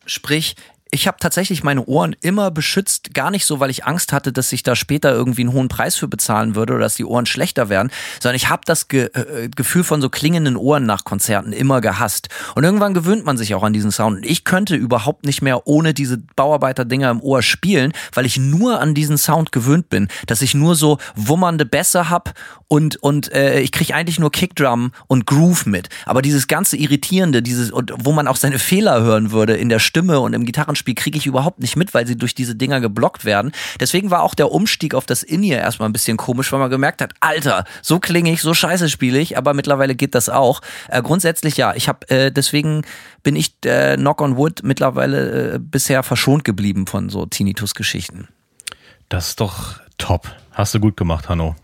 Sprich, 0.06 0.56
ich 0.92 1.08
habe 1.08 1.18
tatsächlich 1.20 1.64
meine 1.64 1.86
Ohren 1.86 2.16
immer 2.22 2.52
beschützt, 2.52 3.14
gar 3.14 3.32
nicht 3.32 3.46
so, 3.46 3.60
weil 3.60 3.70
ich 3.70 3.86
Angst 3.86 4.14
hatte, 4.14 4.32
dass 4.32 4.52
ich 4.52 4.64
da 4.64 4.76
später 4.76 5.12
irgendwie 5.12 5.42
einen 5.42 5.54
hohen 5.54 5.68
Preis 5.68 5.96
für 5.96 6.08
bezahlen 6.08 6.56
würde 6.56 6.74
oder 6.74 6.84
dass 6.84 6.96
die 6.96 7.06
Ohren 7.06 7.26
schlechter 7.26 7.70
werden, 7.70 7.92
sondern 8.22 8.36
ich 8.36 8.50
habe 8.50 8.62
das 8.66 8.88
Ge 8.88 9.10
äh, 9.14 9.50
Gefühl 9.50 9.84
von 9.84 10.02
so 10.02 10.10
klingenden 10.10 10.56
Ohren 10.56 10.86
nach 10.86 11.04
Konzerten 11.04 11.54
immer 11.54 11.82
gehasst. 11.82 12.30
Und 12.56 12.64
irgendwann 12.64 12.94
gewöhnt 12.94 13.26
man 13.26 13.38
sich 13.38 13.56
auch 13.56 13.64
an 13.64 13.74
diesen 13.74 13.92
Sound. 13.92 14.18
Und 14.18 14.26
ich 14.26 14.44
könnte 14.44 14.76
überhaupt 14.76 15.26
nicht 15.26 15.42
mehr 15.42 15.68
ohne 15.68 15.94
diese 15.94 16.18
Bauarbeiter-Dinger 16.36 17.12
im 17.12 17.22
Ohr 17.22 17.42
spielen, 17.42 17.94
weil 18.14 18.26
ich 18.26 18.38
nur 18.38 18.80
an 18.80 18.94
diesen 18.94 19.18
Sound 19.18 19.52
gewöhnt 19.52 19.90
bin, 19.90 20.08
dass 20.26 20.42
ich 20.42 20.54
nur 20.54 20.76
so 20.76 20.98
wummernde 21.16 21.66
Bässe 21.66 22.10
hab 22.10 22.34
und 22.68 22.98
und 22.98 23.32
äh, 23.32 23.60
ich 23.62 23.72
kriege 23.72 23.96
eigentlich 23.96 24.20
nur 24.20 24.32
Kickdrum 24.32 24.92
und 25.08 25.26
Groove 25.26 25.66
mit. 25.66 25.90
Aber 26.06 26.22
dieses 26.22 26.48
ganze 26.48 26.78
irritierende, 26.78 27.42
dieses 27.42 27.72
und 27.72 27.94
wo 27.98 28.12
man 28.12 28.28
auch 28.28 28.36
seine 28.36 28.60
Fehler 28.60 29.02
hören 29.02 29.32
würde 29.32 29.56
in 29.56 29.70
der 29.70 29.80
Stimme 29.80 30.20
und 30.20 30.34
im 30.34 30.46
Gitarren 30.46 30.76
Spiel 30.78 30.96
kriege 30.96 31.18
ich 31.18 31.26
überhaupt 31.26 31.60
nicht 31.60 31.76
mit, 31.76 31.94
weil 31.94 32.08
sie 32.08 32.18
durch 32.18 32.36
diese 32.36 32.56
Dinger 32.56 32.80
geblockt 32.80 33.26
werden. 33.26 33.52
Deswegen 33.80 34.12
war 34.12 34.24
auch 34.24 34.36
der 34.36 34.52
Umstieg 34.52 34.94
auf 34.94 35.06
das 35.06 35.24
In-Ear 35.24 35.60
erstmal 35.60 35.90
ein 35.90 35.94
bisschen 35.94 36.18
komisch, 36.18 36.52
weil 36.52 36.60
man 36.60 36.70
gemerkt 36.70 37.02
hat, 37.02 37.14
Alter, 37.20 37.66
so 37.82 38.00
klinge 38.00 38.32
ich, 38.32 38.42
so 38.42 38.54
scheiße 38.54 38.90
spiele 38.90 39.20
ich, 39.20 39.38
aber 39.38 39.54
mittlerweile 39.54 39.96
geht 39.96 40.16
das 40.16 40.30
auch. 40.30 40.62
Äh, 40.90 41.02
grundsätzlich 41.02 41.58
ja, 41.58 41.74
ich 41.74 41.88
habe 41.88 42.10
äh, 42.10 42.32
deswegen 42.32 42.84
bin 43.24 43.36
ich 43.36 43.56
äh, 43.66 43.98
Knock 43.98 44.22
on 44.22 44.38
Wood 44.38 44.62
mittlerweile 44.64 45.56
äh, 45.56 45.60
bisher 45.60 46.04
verschont 46.04 46.44
geblieben 46.44 46.88
von 46.88 47.10
so 47.10 47.26
Tinnitus-Geschichten. 47.26 48.28
Das 49.10 49.30
ist 49.30 49.42
doch 49.42 49.80
top. 49.98 50.30
Hast 50.52 50.74
du 50.74 50.80
gut 50.80 50.98
gemacht, 50.98 51.30
Hanno. 51.30 51.56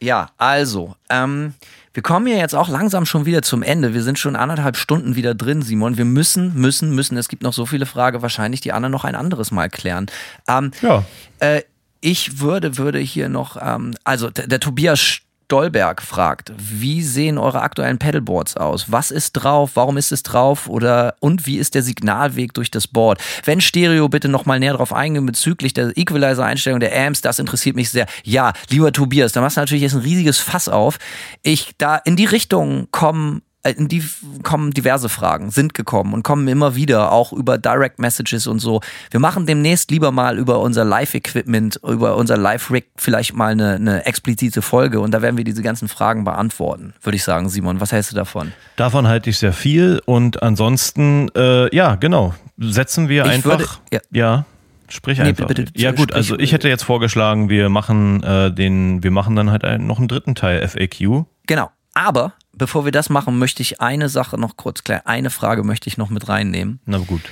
Ja, 0.00 0.30
also, 0.36 0.94
ähm, 1.10 1.54
wir 1.98 2.02
kommen 2.04 2.28
ja 2.28 2.36
jetzt 2.36 2.54
auch 2.54 2.68
langsam 2.68 3.06
schon 3.06 3.26
wieder 3.26 3.42
zum 3.42 3.60
Ende. 3.60 3.92
Wir 3.92 4.04
sind 4.04 4.20
schon 4.20 4.36
anderthalb 4.36 4.76
Stunden 4.76 5.16
wieder 5.16 5.34
drin, 5.34 5.62
Simon. 5.62 5.98
Wir 5.98 6.04
müssen, 6.04 6.54
müssen, 6.54 6.94
müssen. 6.94 7.16
Es 7.16 7.28
gibt 7.28 7.42
noch 7.42 7.52
so 7.52 7.66
viele 7.66 7.86
Fragen, 7.86 8.22
wahrscheinlich 8.22 8.60
die 8.60 8.70
Anne 8.70 8.88
noch 8.88 9.02
ein 9.02 9.16
anderes 9.16 9.50
Mal 9.50 9.68
klären. 9.68 10.06
Ähm, 10.46 10.70
ja. 10.80 11.04
Äh, 11.40 11.62
ich 12.00 12.38
würde, 12.38 12.76
würde 12.76 13.00
hier 13.00 13.28
noch, 13.28 13.56
ähm, 13.60 13.96
also 14.04 14.30
der, 14.30 14.46
der 14.46 14.60
Tobias 14.60 15.22
Stolberg 15.48 16.02
fragt, 16.02 16.52
wie 16.58 17.00
sehen 17.02 17.38
eure 17.38 17.62
aktuellen 17.62 17.98
Pedalboards 17.98 18.58
aus? 18.58 18.92
Was 18.92 19.10
ist 19.10 19.32
drauf? 19.32 19.70
Warum 19.76 19.96
ist 19.96 20.12
es 20.12 20.22
drauf? 20.22 20.68
Oder 20.68 21.14
und 21.20 21.46
wie 21.46 21.56
ist 21.56 21.74
der 21.74 21.82
Signalweg 21.82 22.52
durch 22.52 22.70
das 22.70 22.86
Board? 22.86 23.18
Wenn 23.46 23.62
Stereo, 23.62 24.10
bitte 24.10 24.28
nochmal 24.28 24.60
näher 24.60 24.74
drauf 24.74 24.92
eingehen 24.92 25.24
bezüglich 25.24 25.72
der 25.72 25.96
Equalizer-Einstellung 25.96 26.80
der 26.80 26.94
Amps, 26.94 27.22
das 27.22 27.38
interessiert 27.38 27.76
mich 27.76 27.88
sehr. 27.88 28.04
Ja, 28.24 28.52
lieber 28.68 28.92
Tobias, 28.92 29.32
da 29.32 29.40
machst 29.40 29.56
du 29.56 29.62
natürlich 29.62 29.84
jetzt 29.84 29.94
ein 29.94 30.02
riesiges 30.02 30.38
Fass 30.38 30.68
auf. 30.68 30.98
Ich, 31.40 31.72
da 31.78 31.96
in 31.96 32.16
die 32.16 32.26
Richtung 32.26 32.88
kommen 32.90 33.40
in 33.64 33.88
die 33.88 34.02
kommen 34.44 34.70
diverse 34.70 35.08
Fragen, 35.08 35.50
sind 35.50 35.74
gekommen 35.74 36.14
und 36.14 36.22
kommen 36.22 36.46
immer 36.48 36.74
wieder, 36.74 37.12
auch 37.12 37.32
über 37.32 37.58
Direct 37.58 37.98
Messages 37.98 38.46
und 38.46 38.60
so. 38.60 38.80
Wir 39.10 39.20
machen 39.20 39.46
demnächst 39.46 39.90
lieber 39.90 40.10
mal 40.12 40.38
über 40.38 40.60
unser 40.60 40.84
Live-Equipment, 40.84 41.80
über 41.86 42.16
unser 42.16 42.36
Live-Rig 42.36 42.86
vielleicht 42.96 43.34
mal 43.34 43.52
eine, 43.52 43.74
eine 43.74 44.06
explizite 44.06 44.62
Folge 44.62 45.00
und 45.00 45.10
da 45.12 45.22
werden 45.22 45.36
wir 45.36 45.44
diese 45.44 45.62
ganzen 45.62 45.88
Fragen 45.88 46.24
beantworten, 46.24 46.94
würde 47.02 47.16
ich 47.16 47.24
sagen, 47.24 47.48
Simon. 47.48 47.80
Was 47.80 47.92
hältst 47.92 48.12
du 48.12 48.16
davon? 48.16 48.52
Davon 48.76 49.06
halte 49.08 49.28
ich 49.30 49.38
sehr 49.38 49.52
viel 49.52 50.00
und 50.06 50.42
ansonsten, 50.42 51.28
äh, 51.36 51.74
ja, 51.74 51.96
genau, 51.96 52.34
setzen 52.58 53.08
wir 53.08 53.24
Ich 53.26 53.30
einfach. 53.32 53.50
würde- 53.58 53.66
ja. 53.92 54.00
ja. 54.12 54.44
Sprich 54.90 55.18
Nee, 55.18 55.24
einfach. 55.26 55.46
bitte, 55.48 55.66
ja 55.76 55.92
gut, 55.92 56.14
also 56.14 56.38
ich 56.38 56.52
hätte 56.52 56.66
jetzt 56.70 56.82
vorgeschlagen, 56.84 57.50
wir 57.50 57.68
machen 57.68 58.22
äh, 58.22 58.50
den, 58.50 59.02
wir 59.02 59.10
machen 59.10 59.36
dann 59.36 59.50
halt 59.50 59.62
einen, 59.64 59.86
noch 59.86 59.98
einen 59.98 60.08
dritten 60.08 60.34
Teil 60.34 60.66
FAQ. 60.66 61.24
Genau. 61.46 61.70
Aber 61.92 62.32
bevor 62.58 62.84
wir 62.84 62.92
das 62.92 63.08
machen, 63.08 63.38
möchte 63.38 63.62
ich 63.62 63.80
eine 63.80 64.08
Sache 64.08 64.36
noch 64.38 64.56
kurz 64.56 64.84
klären. 64.84 65.02
Eine 65.04 65.30
Frage 65.30 65.62
möchte 65.64 65.88
ich 65.88 65.96
noch 65.96 66.10
mit 66.10 66.28
reinnehmen. 66.28 66.80
Na 66.84 66.98
gut. 66.98 67.22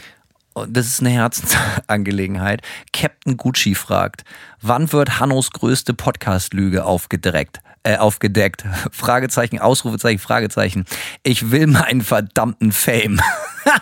Und 0.54 0.74
das 0.74 0.86
ist 0.86 1.00
eine 1.00 1.10
Herzensangelegenheit. 1.10 2.62
Captain 2.92 3.36
Gucci 3.36 3.74
fragt, 3.74 4.24
wann 4.62 4.90
wird 4.92 5.20
Hannos 5.20 5.50
größte 5.50 5.92
Podcast-Lüge 5.92 6.84
aufgedeckt? 6.84 7.60
Äh, 7.82 7.98
aufgedeckt. 7.98 8.64
Fragezeichen, 8.90 9.58
Ausrufezeichen, 9.58 10.18
Fragezeichen. 10.18 10.86
Ich 11.22 11.50
will 11.50 11.66
meinen 11.66 12.00
verdammten 12.00 12.72
Fame. 12.72 13.20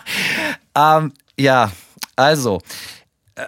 ähm, 0.75 1.13
ja, 1.39 1.71
also. 2.17 2.61
äh, 3.35 3.45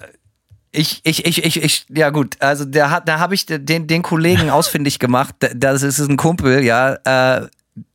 Ich, 0.71 1.01
ich, 1.03 1.25
ich, 1.25 1.43
ich, 1.43 1.63
ich, 1.63 1.85
ja 1.89 2.11
gut, 2.11 2.37
also 2.39 2.63
der 2.63 2.91
hat, 2.91 3.07
da 3.07 3.17
habe 3.19 3.33
ich 3.33 3.45
den, 3.47 3.87
den 3.87 4.01
Kollegen 4.03 4.49
ausfindig 4.51 4.99
gemacht. 4.99 5.33
Das 5.55 5.81
ist 5.81 5.99
ein 5.99 6.17
Kumpel, 6.17 6.63
ja, 6.63 6.93
äh, 7.03 7.47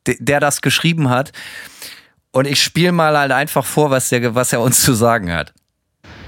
der, 0.06 0.40
das 0.40 0.62
geschrieben 0.62 1.08
hat. 1.08 1.32
Und 2.32 2.46
ich 2.46 2.62
spiele 2.62 2.92
mal 2.92 3.16
halt 3.16 3.32
einfach 3.32 3.64
vor, 3.64 3.90
was, 3.90 4.08
der, 4.08 4.34
was 4.34 4.52
er 4.52 4.60
uns 4.60 4.82
zu 4.82 4.94
sagen 4.94 5.32
hat. 5.32 5.52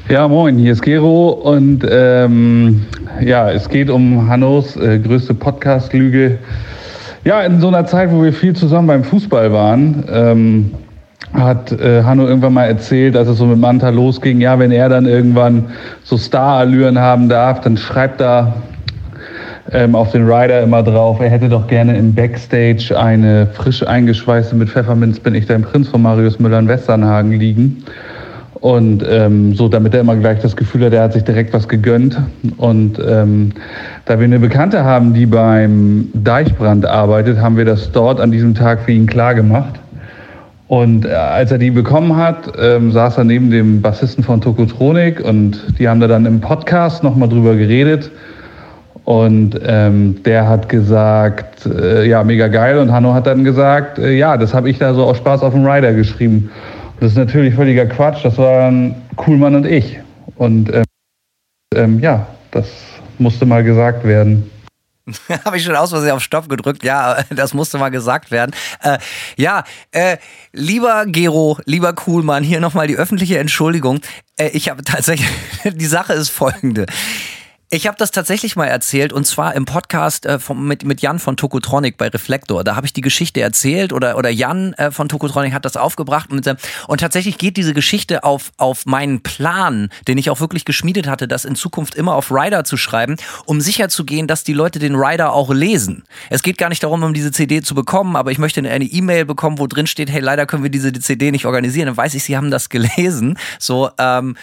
Ja, 0.09 0.29
moin, 0.29 0.59
hier 0.59 0.73
ist 0.73 0.83
Gero 0.83 1.31
und 1.31 1.83
ähm, 1.89 2.85
ja, 3.23 3.51
es 3.51 3.71
geht 3.71 3.89
um 3.89 4.29
Hannos 4.29 4.77
äh, 4.77 4.99
größte 4.99 5.33
Podcast-Lüge. 5.33 6.39
Ja, 7.25 7.41
in 7.41 7.59
so 7.59 7.69
einer 7.69 7.87
Zeit, 7.87 8.11
wo 8.13 8.23
wir 8.23 8.35
viel 8.35 8.55
zusammen 8.55 8.87
beim 8.87 9.03
Fußball 9.03 9.51
waren, 9.51 10.05
ähm, 10.11 10.75
hat 11.33 11.73
äh, 11.73 12.03
Hanno 12.03 12.27
irgendwann 12.27 12.53
mal 12.53 12.67
erzählt, 12.67 13.17
als 13.17 13.29
es 13.29 13.39
so 13.39 13.47
mit 13.47 13.59
Manta 13.59 13.89
losging, 13.89 14.43
ja, 14.43 14.59
wenn 14.59 14.73
er 14.73 14.91
dann 14.91 15.07
irgendwann 15.07 15.71
so 16.03 16.19
Star-Allüren 16.19 16.99
haben 16.99 17.31
darf, 17.31 17.63
dann 17.63 17.79
schreibt 17.79 18.21
er 18.21 18.57
ähm, 19.73 19.95
auf 19.95 20.13
den 20.13 20.31
Rider 20.31 20.63
immer 20.63 20.83
drauf, 20.83 21.21
er 21.21 21.31
hätte 21.31 21.49
doch 21.49 21.67
gerne 21.67 21.97
im 21.97 22.15
Backstage 22.15 22.99
eine 22.99 23.47
frisch 23.47 23.87
eingeschweißte 23.87 24.55
mit 24.55 24.69
Pfefferminz 24.69 25.19
bin 25.19 25.35
ich 25.35 25.47
dein 25.47 25.63
Prinz 25.63 25.89
von 25.89 26.03
Marius 26.03 26.39
Müller 26.39 26.59
in 26.59 26.69
Westernhagen 26.69 27.33
liegen. 27.33 27.85
Und 28.61 29.05
ähm, 29.07 29.55
so, 29.55 29.69
damit 29.69 29.93
er 29.93 30.01
immer 30.01 30.17
gleich 30.17 30.41
das 30.41 30.57
Gefühl 30.57 30.87
hat, 30.87 30.95
er 30.95 31.03
hat 31.03 31.13
sich 31.13 31.25
direkt 31.25 31.53
was 31.53 31.69
gegönnt. 31.69 32.19
Und 32.57 32.99
ähm, 32.99 33.53
da 34.07 34.19
wir 34.19 34.25
eine 34.25 34.39
Bekannte 34.39 34.85
haben, 34.85 35.13
die 35.13 35.27
beim 35.27 36.09
Deichbrand 36.15 36.87
arbeitet, 36.87 37.39
haben 37.39 37.59
wir 37.59 37.67
das 37.67 37.93
dort 37.93 38.21
an 38.21 38.31
diesem 38.31 38.55
Tag 38.55 38.81
für 38.81 38.93
ihn 38.93 39.07
klar 39.07 39.35
gemacht. 39.35 39.81
Und 40.69 41.05
äh, 41.05 41.11
als 41.11 41.51
er 41.51 41.59
die 41.59 41.71
bekommen 41.71 42.17
hat, 42.17 42.53
ähm, 42.59 42.91
saß 42.91 43.19
er 43.19 43.25
neben 43.25 43.51
dem 43.51 43.83
Bassisten 43.83 44.25
von 44.25 44.41
Tokotronik 44.41 45.21
und 45.21 45.63
die 45.79 45.87
haben 45.87 46.01
da 46.01 46.07
dann 46.07 46.25
im 46.25 46.41
Podcast 46.41 47.05
nochmal 47.05 47.29
drüber 47.29 47.57
geredet. 47.57 48.11
Und 49.05 49.61
ähm, 49.63 50.23
der 50.23 50.49
hat 50.49 50.69
gesagt, 50.69 51.67
äh, 51.67 52.07
ja, 52.07 52.25
mega 52.25 52.49
geil. 52.49 52.79
Und 52.79 52.91
Hanno 52.91 53.13
hat 53.13 53.27
dann 53.27 53.45
gesagt, 53.45 53.99
äh, 53.99 54.13
ja, 54.13 54.37
das 54.37 54.55
habe 54.55 54.71
ich 54.71 54.79
da 54.79 54.95
so 54.95 55.05
aus 55.05 55.19
Spaß 55.19 55.43
auf 55.43 55.53
dem 55.53 55.67
Rider 55.67 55.93
geschrieben. 55.93 56.51
Das 57.01 57.13
ist 57.13 57.19
natürlich 57.19 57.55
völliger 57.55 57.87
Quatsch. 57.87 58.25
Das 58.25 58.39
waren 58.39 58.95
Kuhlmann 59.17 59.55
und 59.57 59.67
ich. 59.67 60.01
Und 60.37 60.73
ähm, 60.73 60.85
ähm, 61.75 62.01
ja, 62.01 62.27
das 62.51 62.67
musste 63.19 63.45
mal 63.47 63.63
gesagt 63.63 64.05
werden. 64.05 64.51
Habe 65.45 65.59
ich 65.59 65.65
schon 65.65 65.77
aus 65.77 65.91
Versehen 65.91 66.13
auf 66.13 66.23
Stopp 66.23 66.49
gedrückt. 66.49 66.83
Ja, 66.83 67.23
das 67.31 67.53
musste 67.53 67.79
mal 67.79 67.91
gesagt 67.91 68.31
werden. 68.31 68.53
Äh, 68.83 68.99
ja, 69.37 69.65
äh, 69.93 70.17
lieber 70.53 71.05
Gero, 71.07 71.59
lieber 71.67 71.93
Kuhlmann, 71.93 72.43
hier 72.43 72.61
nochmal 72.61 72.87
die 72.87 72.97
öffentliche 72.97 73.39
Entschuldigung. 73.39 74.01
Äh, 74.37 74.49
ich 74.49 74.71
habe 74.71 74.83
tatsächlich, 74.83 75.29
die 75.65 75.87
Sache 75.87 76.15
ist 76.15 76.31
folgende. 76.31 76.87
Ich 77.75 77.89
habe 77.89 77.97
das 77.99 78.13
tatsächlich 78.13 78.55
mal 78.55 78.67
erzählt 78.67 79.13
und 79.13 79.27
zwar 79.27 79.57
im 79.57 79.65
Podcast 79.65 80.27
äh, 80.27 80.39
vom, 80.39 80.69
mit, 80.69 80.85
mit 80.85 81.03
Jan 81.03 81.19
von 81.19 81.37
Tokotronic 81.37 81.97
bei 81.97 82.07
Reflektor. 82.07 82.63
Da 82.63 82.77
habe 82.77 82.87
ich 82.87 82.93
die 82.93 83.01
Geschichte 83.01 83.41
erzählt 83.41 83.93
oder, 83.93 84.17
oder 84.17 84.31
Jan 84.31 84.75
äh, 84.75 84.93
von 84.93 85.09
Tokotronic 85.09 85.53
hat 85.53 85.65
das 85.65 85.77
aufgebracht. 85.77 86.31
Und, 86.31 86.49
und 86.87 87.01
tatsächlich 87.01 87.37
geht 87.37 87.57
diese 87.57 87.75
Geschichte 87.75 88.23
auf, 88.23 88.53
auf 88.59 88.87
meinen 88.87 89.25
Plan, 89.25 89.89
den 90.07 90.19
ich 90.19 90.31
auch 90.31 90.39
wirklich 90.39 90.65
geschmiedet 90.65 91.09
hatte, 91.09 91.27
das 91.27 91.45
in 91.45 91.57
Zukunft 91.57 91.97
immer 91.97 92.15
auf 92.15 92.31
Rider 92.31 92.63
zu 92.63 92.77
schreiben, 92.77 93.17
um 93.45 93.61
sicherzugehen, 93.61 94.29
dass 94.29 94.45
die 94.45 94.53
Leute 94.53 94.79
den 94.79 94.95
Rider 94.95 95.33
auch 95.33 95.53
lesen. 95.53 96.05
Es 96.31 96.45
geht 96.45 96.59
gar 96.59 96.69
nicht 96.69 96.85
darum, 96.85 97.03
um 97.03 97.13
diese 97.13 97.33
CD 97.33 97.61
zu 97.61 97.75
bekommen, 97.75 98.15
aber 98.15 98.31
ich 98.31 98.39
möchte 98.39 98.61
eine 98.61 98.85
E-Mail 98.85 99.25
bekommen, 99.25 99.59
wo 99.59 99.67
drin 99.67 99.89
steht, 99.89 100.13
hey, 100.13 100.21
leider 100.21 100.47
können 100.47 100.63
wir 100.63 100.71
diese 100.71 100.93
CD 100.93 101.33
nicht 101.33 101.45
organisieren. 101.45 101.87
Dann 101.87 101.97
weiß 101.97 102.15
ich, 102.15 102.23
sie 102.23 102.37
haben 102.37 102.53
das 102.53 102.69
gelesen. 102.69 103.37
So, 103.59 103.91
ähm, 103.99 104.37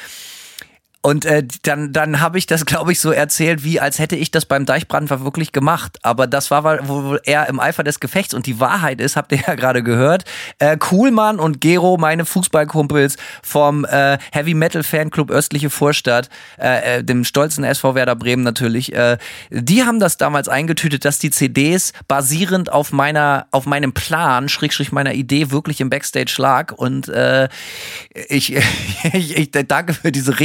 und 1.02 1.26
äh, 1.26 1.44
dann, 1.64 1.94
dann 1.94 2.20
habe 2.20 2.38
ich 2.38 2.46
das, 2.46 2.66
glaube 2.72 2.92
ich, 2.92 3.00
so 3.00 3.12
erzählt, 3.12 3.64
wie 3.64 3.80
als 3.80 4.00
hätte 4.00 4.16
ich 4.16 4.32
das 4.32 4.46
beim 4.46 4.66
Deichbrand 4.66 5.10
wirklich 5.10 5.52
gemacht. 5.52 5.98
Aber 6.04 6.28
das 6.28 6.52
war 6.52 6.64
wohl 6.88 7.20
eher 7.24 7.50
im 7.50 7.60
Eifer 7.60 7.84
des 7.84 8.00
Gefechts. 8.00 8.34
Und 8.34 8.46
die 8.46 8.60
Wahrheit 8.60 9.02
ist, 9.02 9.16
habt 9.16 9.32
ihr 9.32 9.40
ja 9.46 9.56
gerade 9.62 9.84
gehört, 9.84 10.26
äh, 10.60 10.78
Kuhlmann 10.78 11.40
und 11.40 11.60
Gero, 11.60 11.98
meine 11.98 12.26
Fußballkumpels 12.26 13.18
vom 13.42 13.86
äh, 13.86 14.18
Heavy 14.32 14.54
Metal 14.54 14.84
Fanclub 14.84 15.32
Östliche 15.32 15.70
Vorstadt, 15.70 16.30
äh, 16.60 17.00
äh, 17.00 17.04
dem 17.04 17.24
stolzen 17.24 17.64
SV 17.64 17.96
Werder 17.96 18.16
Bremen 18.16 18.44
natürlich, 18.44 18.94
äh, 18.94 19.18
die 19.50 19.84
haben 19.84 20.00
das 20.00 20.18
damals 20.18 20.48
eingetütet, 20.48 21.06
dass 21.06 21.20
die 21.20 21.32
CDs 21.32 21.94
basierend 22.08 22.72
auf 22.72 22.92
meiner, 22.92 23.48
auf 23.52 23.66
meinem 23.66 23.94
Plan, 23.94 24.50
Schrägstrich 24.50 24.92
meiner 24.92 25.14
Idee, 25.14 25.52
wirklich 25.52 25.82
im 25.82 25.90
Backstage 25.90 26.36
lag. 26.38 26.74
Und 26.74 27.10
äh, 27.10 27.50
ich, 28.30 28.56
ich, 29.14 29.38
ich 29.38 29.52
danke 29.52 29.94
für 29.94 30.12
diese 30.12 30.40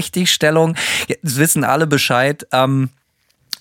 Richtigstellung. 0.46 0.76
Jetzt 1.08 1.38
wissen 1.38 1.64
alle 1.64 1.86
Bescheid. 1.86 2.46
Ähm, 2.52 2.90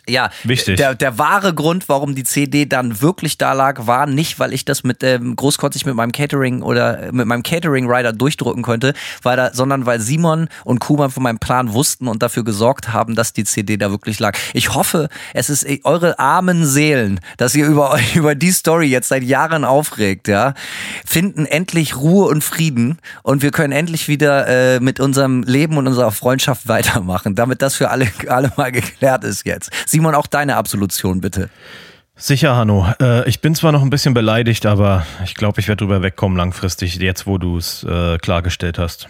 ja, 0.07 0.30
Wichtig. 0.44 0.77
Der, 0.77 0.94
der 0.94 1.18
wahre 1.18 1.53
Grund, 1.53 1.90
warum 1.90 2.15
die 2.15 2.23
CD 2.23 2.65
dann 2.65 3.02
wirklich 3.02 3.38
da 3.38 3.53
lag, 3.53 3.88
war 3.88 4.06
nicht, 4.06 4.40
weil 4.40 4.53
ich 4.53 4.65
das 4.65 4.84
mit 4.84 5.03
ähm, 5.03 5.36
großkotzig 5.36 5.86
mit 5.86 5.95
meinem 5.95 6.11
Catering 6.11 6.61
oder 6.61 7.03
äh, 7.03 7.11
mit 7.11 7.26
meinem 7.26 7.44
Catering 7.44 7.90
Rider 7.90 8.14
durchdrücken 8.14 8.61
konnte, 8.61 8.94
weil 9.23 9.38
da, 9.38 9.53
sondern 9.53 9.86
weil 9.86 9.99
Simon 9.99 10.48
und 10.64 10.80
Kuman 10.80 11.10
von 11.10 11.23
meinem 11.23 11.40
Plan 11.40 11.73
wussten 11.73 12.07
und 12.07 12.22
dafür 12.22 12.44
gesorgt 12.44 12.94
haben, 12.94 13.15
dass 13.15 13.34
die 13.34 13.45
CD 13.45 13.77
da 13.77 13.90
wirklich 13.90 14.19
lag. 14.19 14.38
Ich 14.53 14.76
hoffe, 14.76 15.10
es 15.34 15.49
ist 15.49 15.64
äh, 15.64 15.80
eure 15.84 16.19
armen 16.19 16.65
Seelen, 16.65 17.19
dass 17.38 17.56
ihr 17.56 17.65
über 17.65 17.98
über 18.14 18.36
die 18.36 18.52
Story 18.52 18.88
jetzt 18.88 19.07
seit 19.07 19.23
Jahren 19.23 19.65
aufregt, 19.65 20.27
ja, 20.27 20.53
finden 21.06 21.45
endlich 21.45 21.95
Ruhe 21.95 22.27
und 22.27 22.44
Frieden 22.44 22.99
und 23.23 23.41
wir 23.41 23.52
können 23.52 23.73
endlich 23.73 24.07
wieder 24.07 24.48
äh, 24.48 24.80
mit 24.80 24.99
unserem 24.99 25.41
Leben 25.44 25.77
und 25.77 25.88
unserer 25.88 26.11
Freundschaft 26.11 26.68
weitermachen, 26.68 27.34
damit 27.34 27.64
das 27.64 27.76
für 27.76 27.90
alle 27.90 28.07
alle 28.27 28.52
mal 28.56 28.72
geklärt 28.72 29.23
ist 29.23 29.45
jetzt. 29.45 29.72
Simon, 29.95 30.13
auch 30.13 30.27
deine 30.27 30.57
Absolution 30.57 31.22
bitte. 31.22 31.49
Sicher, 32.17 32.57
Hanno. 32.57 32.85
Äh, 33.01 33.30
ich 33.30 33.39
bin 33.39 33.55
zwar 33.55 33.72
noch 33.72 33.81
ein 33.81 33.89
bisschen 33.89 34.13
beleidigt, 34.13 34.65
aber 34.65 35.05
ich 35.23 35.35
glaube, 35.35 35.61
ich 35.61 35.69
werde 35.69 35.85
drüber 35.85 36.01
wegkommen 36.01 36.38
langfristig, 36.38 36.97
jetzt 36.97 37.27
wo 37.27 37.38
du 37.38 37.57
es 37.57 37.85
äh, 37.85 38.17
klargestellt 38.17 38.77
hast. 38.77 39.07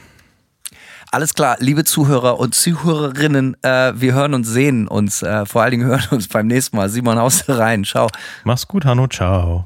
Alles 1.12 1.34
klar, 1.34 1.57
liebe 1.60 1.86
Zuhörer 1.86 2.40
und 2.40 2.53
Zuhörerinnen, 2.53 3.57
äh, 3.64 3.94
wir 3.95 4.14
hören 4.14 4.36
und 4.36 4.44
sehen 4.44 4.88
uns, 4.88 5.24
äh, 5.24 5.48
vor 5.48 5.64
allen 5.64 5.72
Dingen 5.72 5.86
hören 5.88 6.07
uns 6.12 6.28
beim 6.28 6.45
nächsten 6.45 6.78
Mal. 6.78 6.88
Simon, 6.90 7.18
haust 7.18 7.49
rein, 7.49 7.84
ciao. 7.84 8.07
Mach's 8.44 8.68
gut, 8.68 8.86
Hanno. 8.86 9.07
Ciao. 9.07 9.66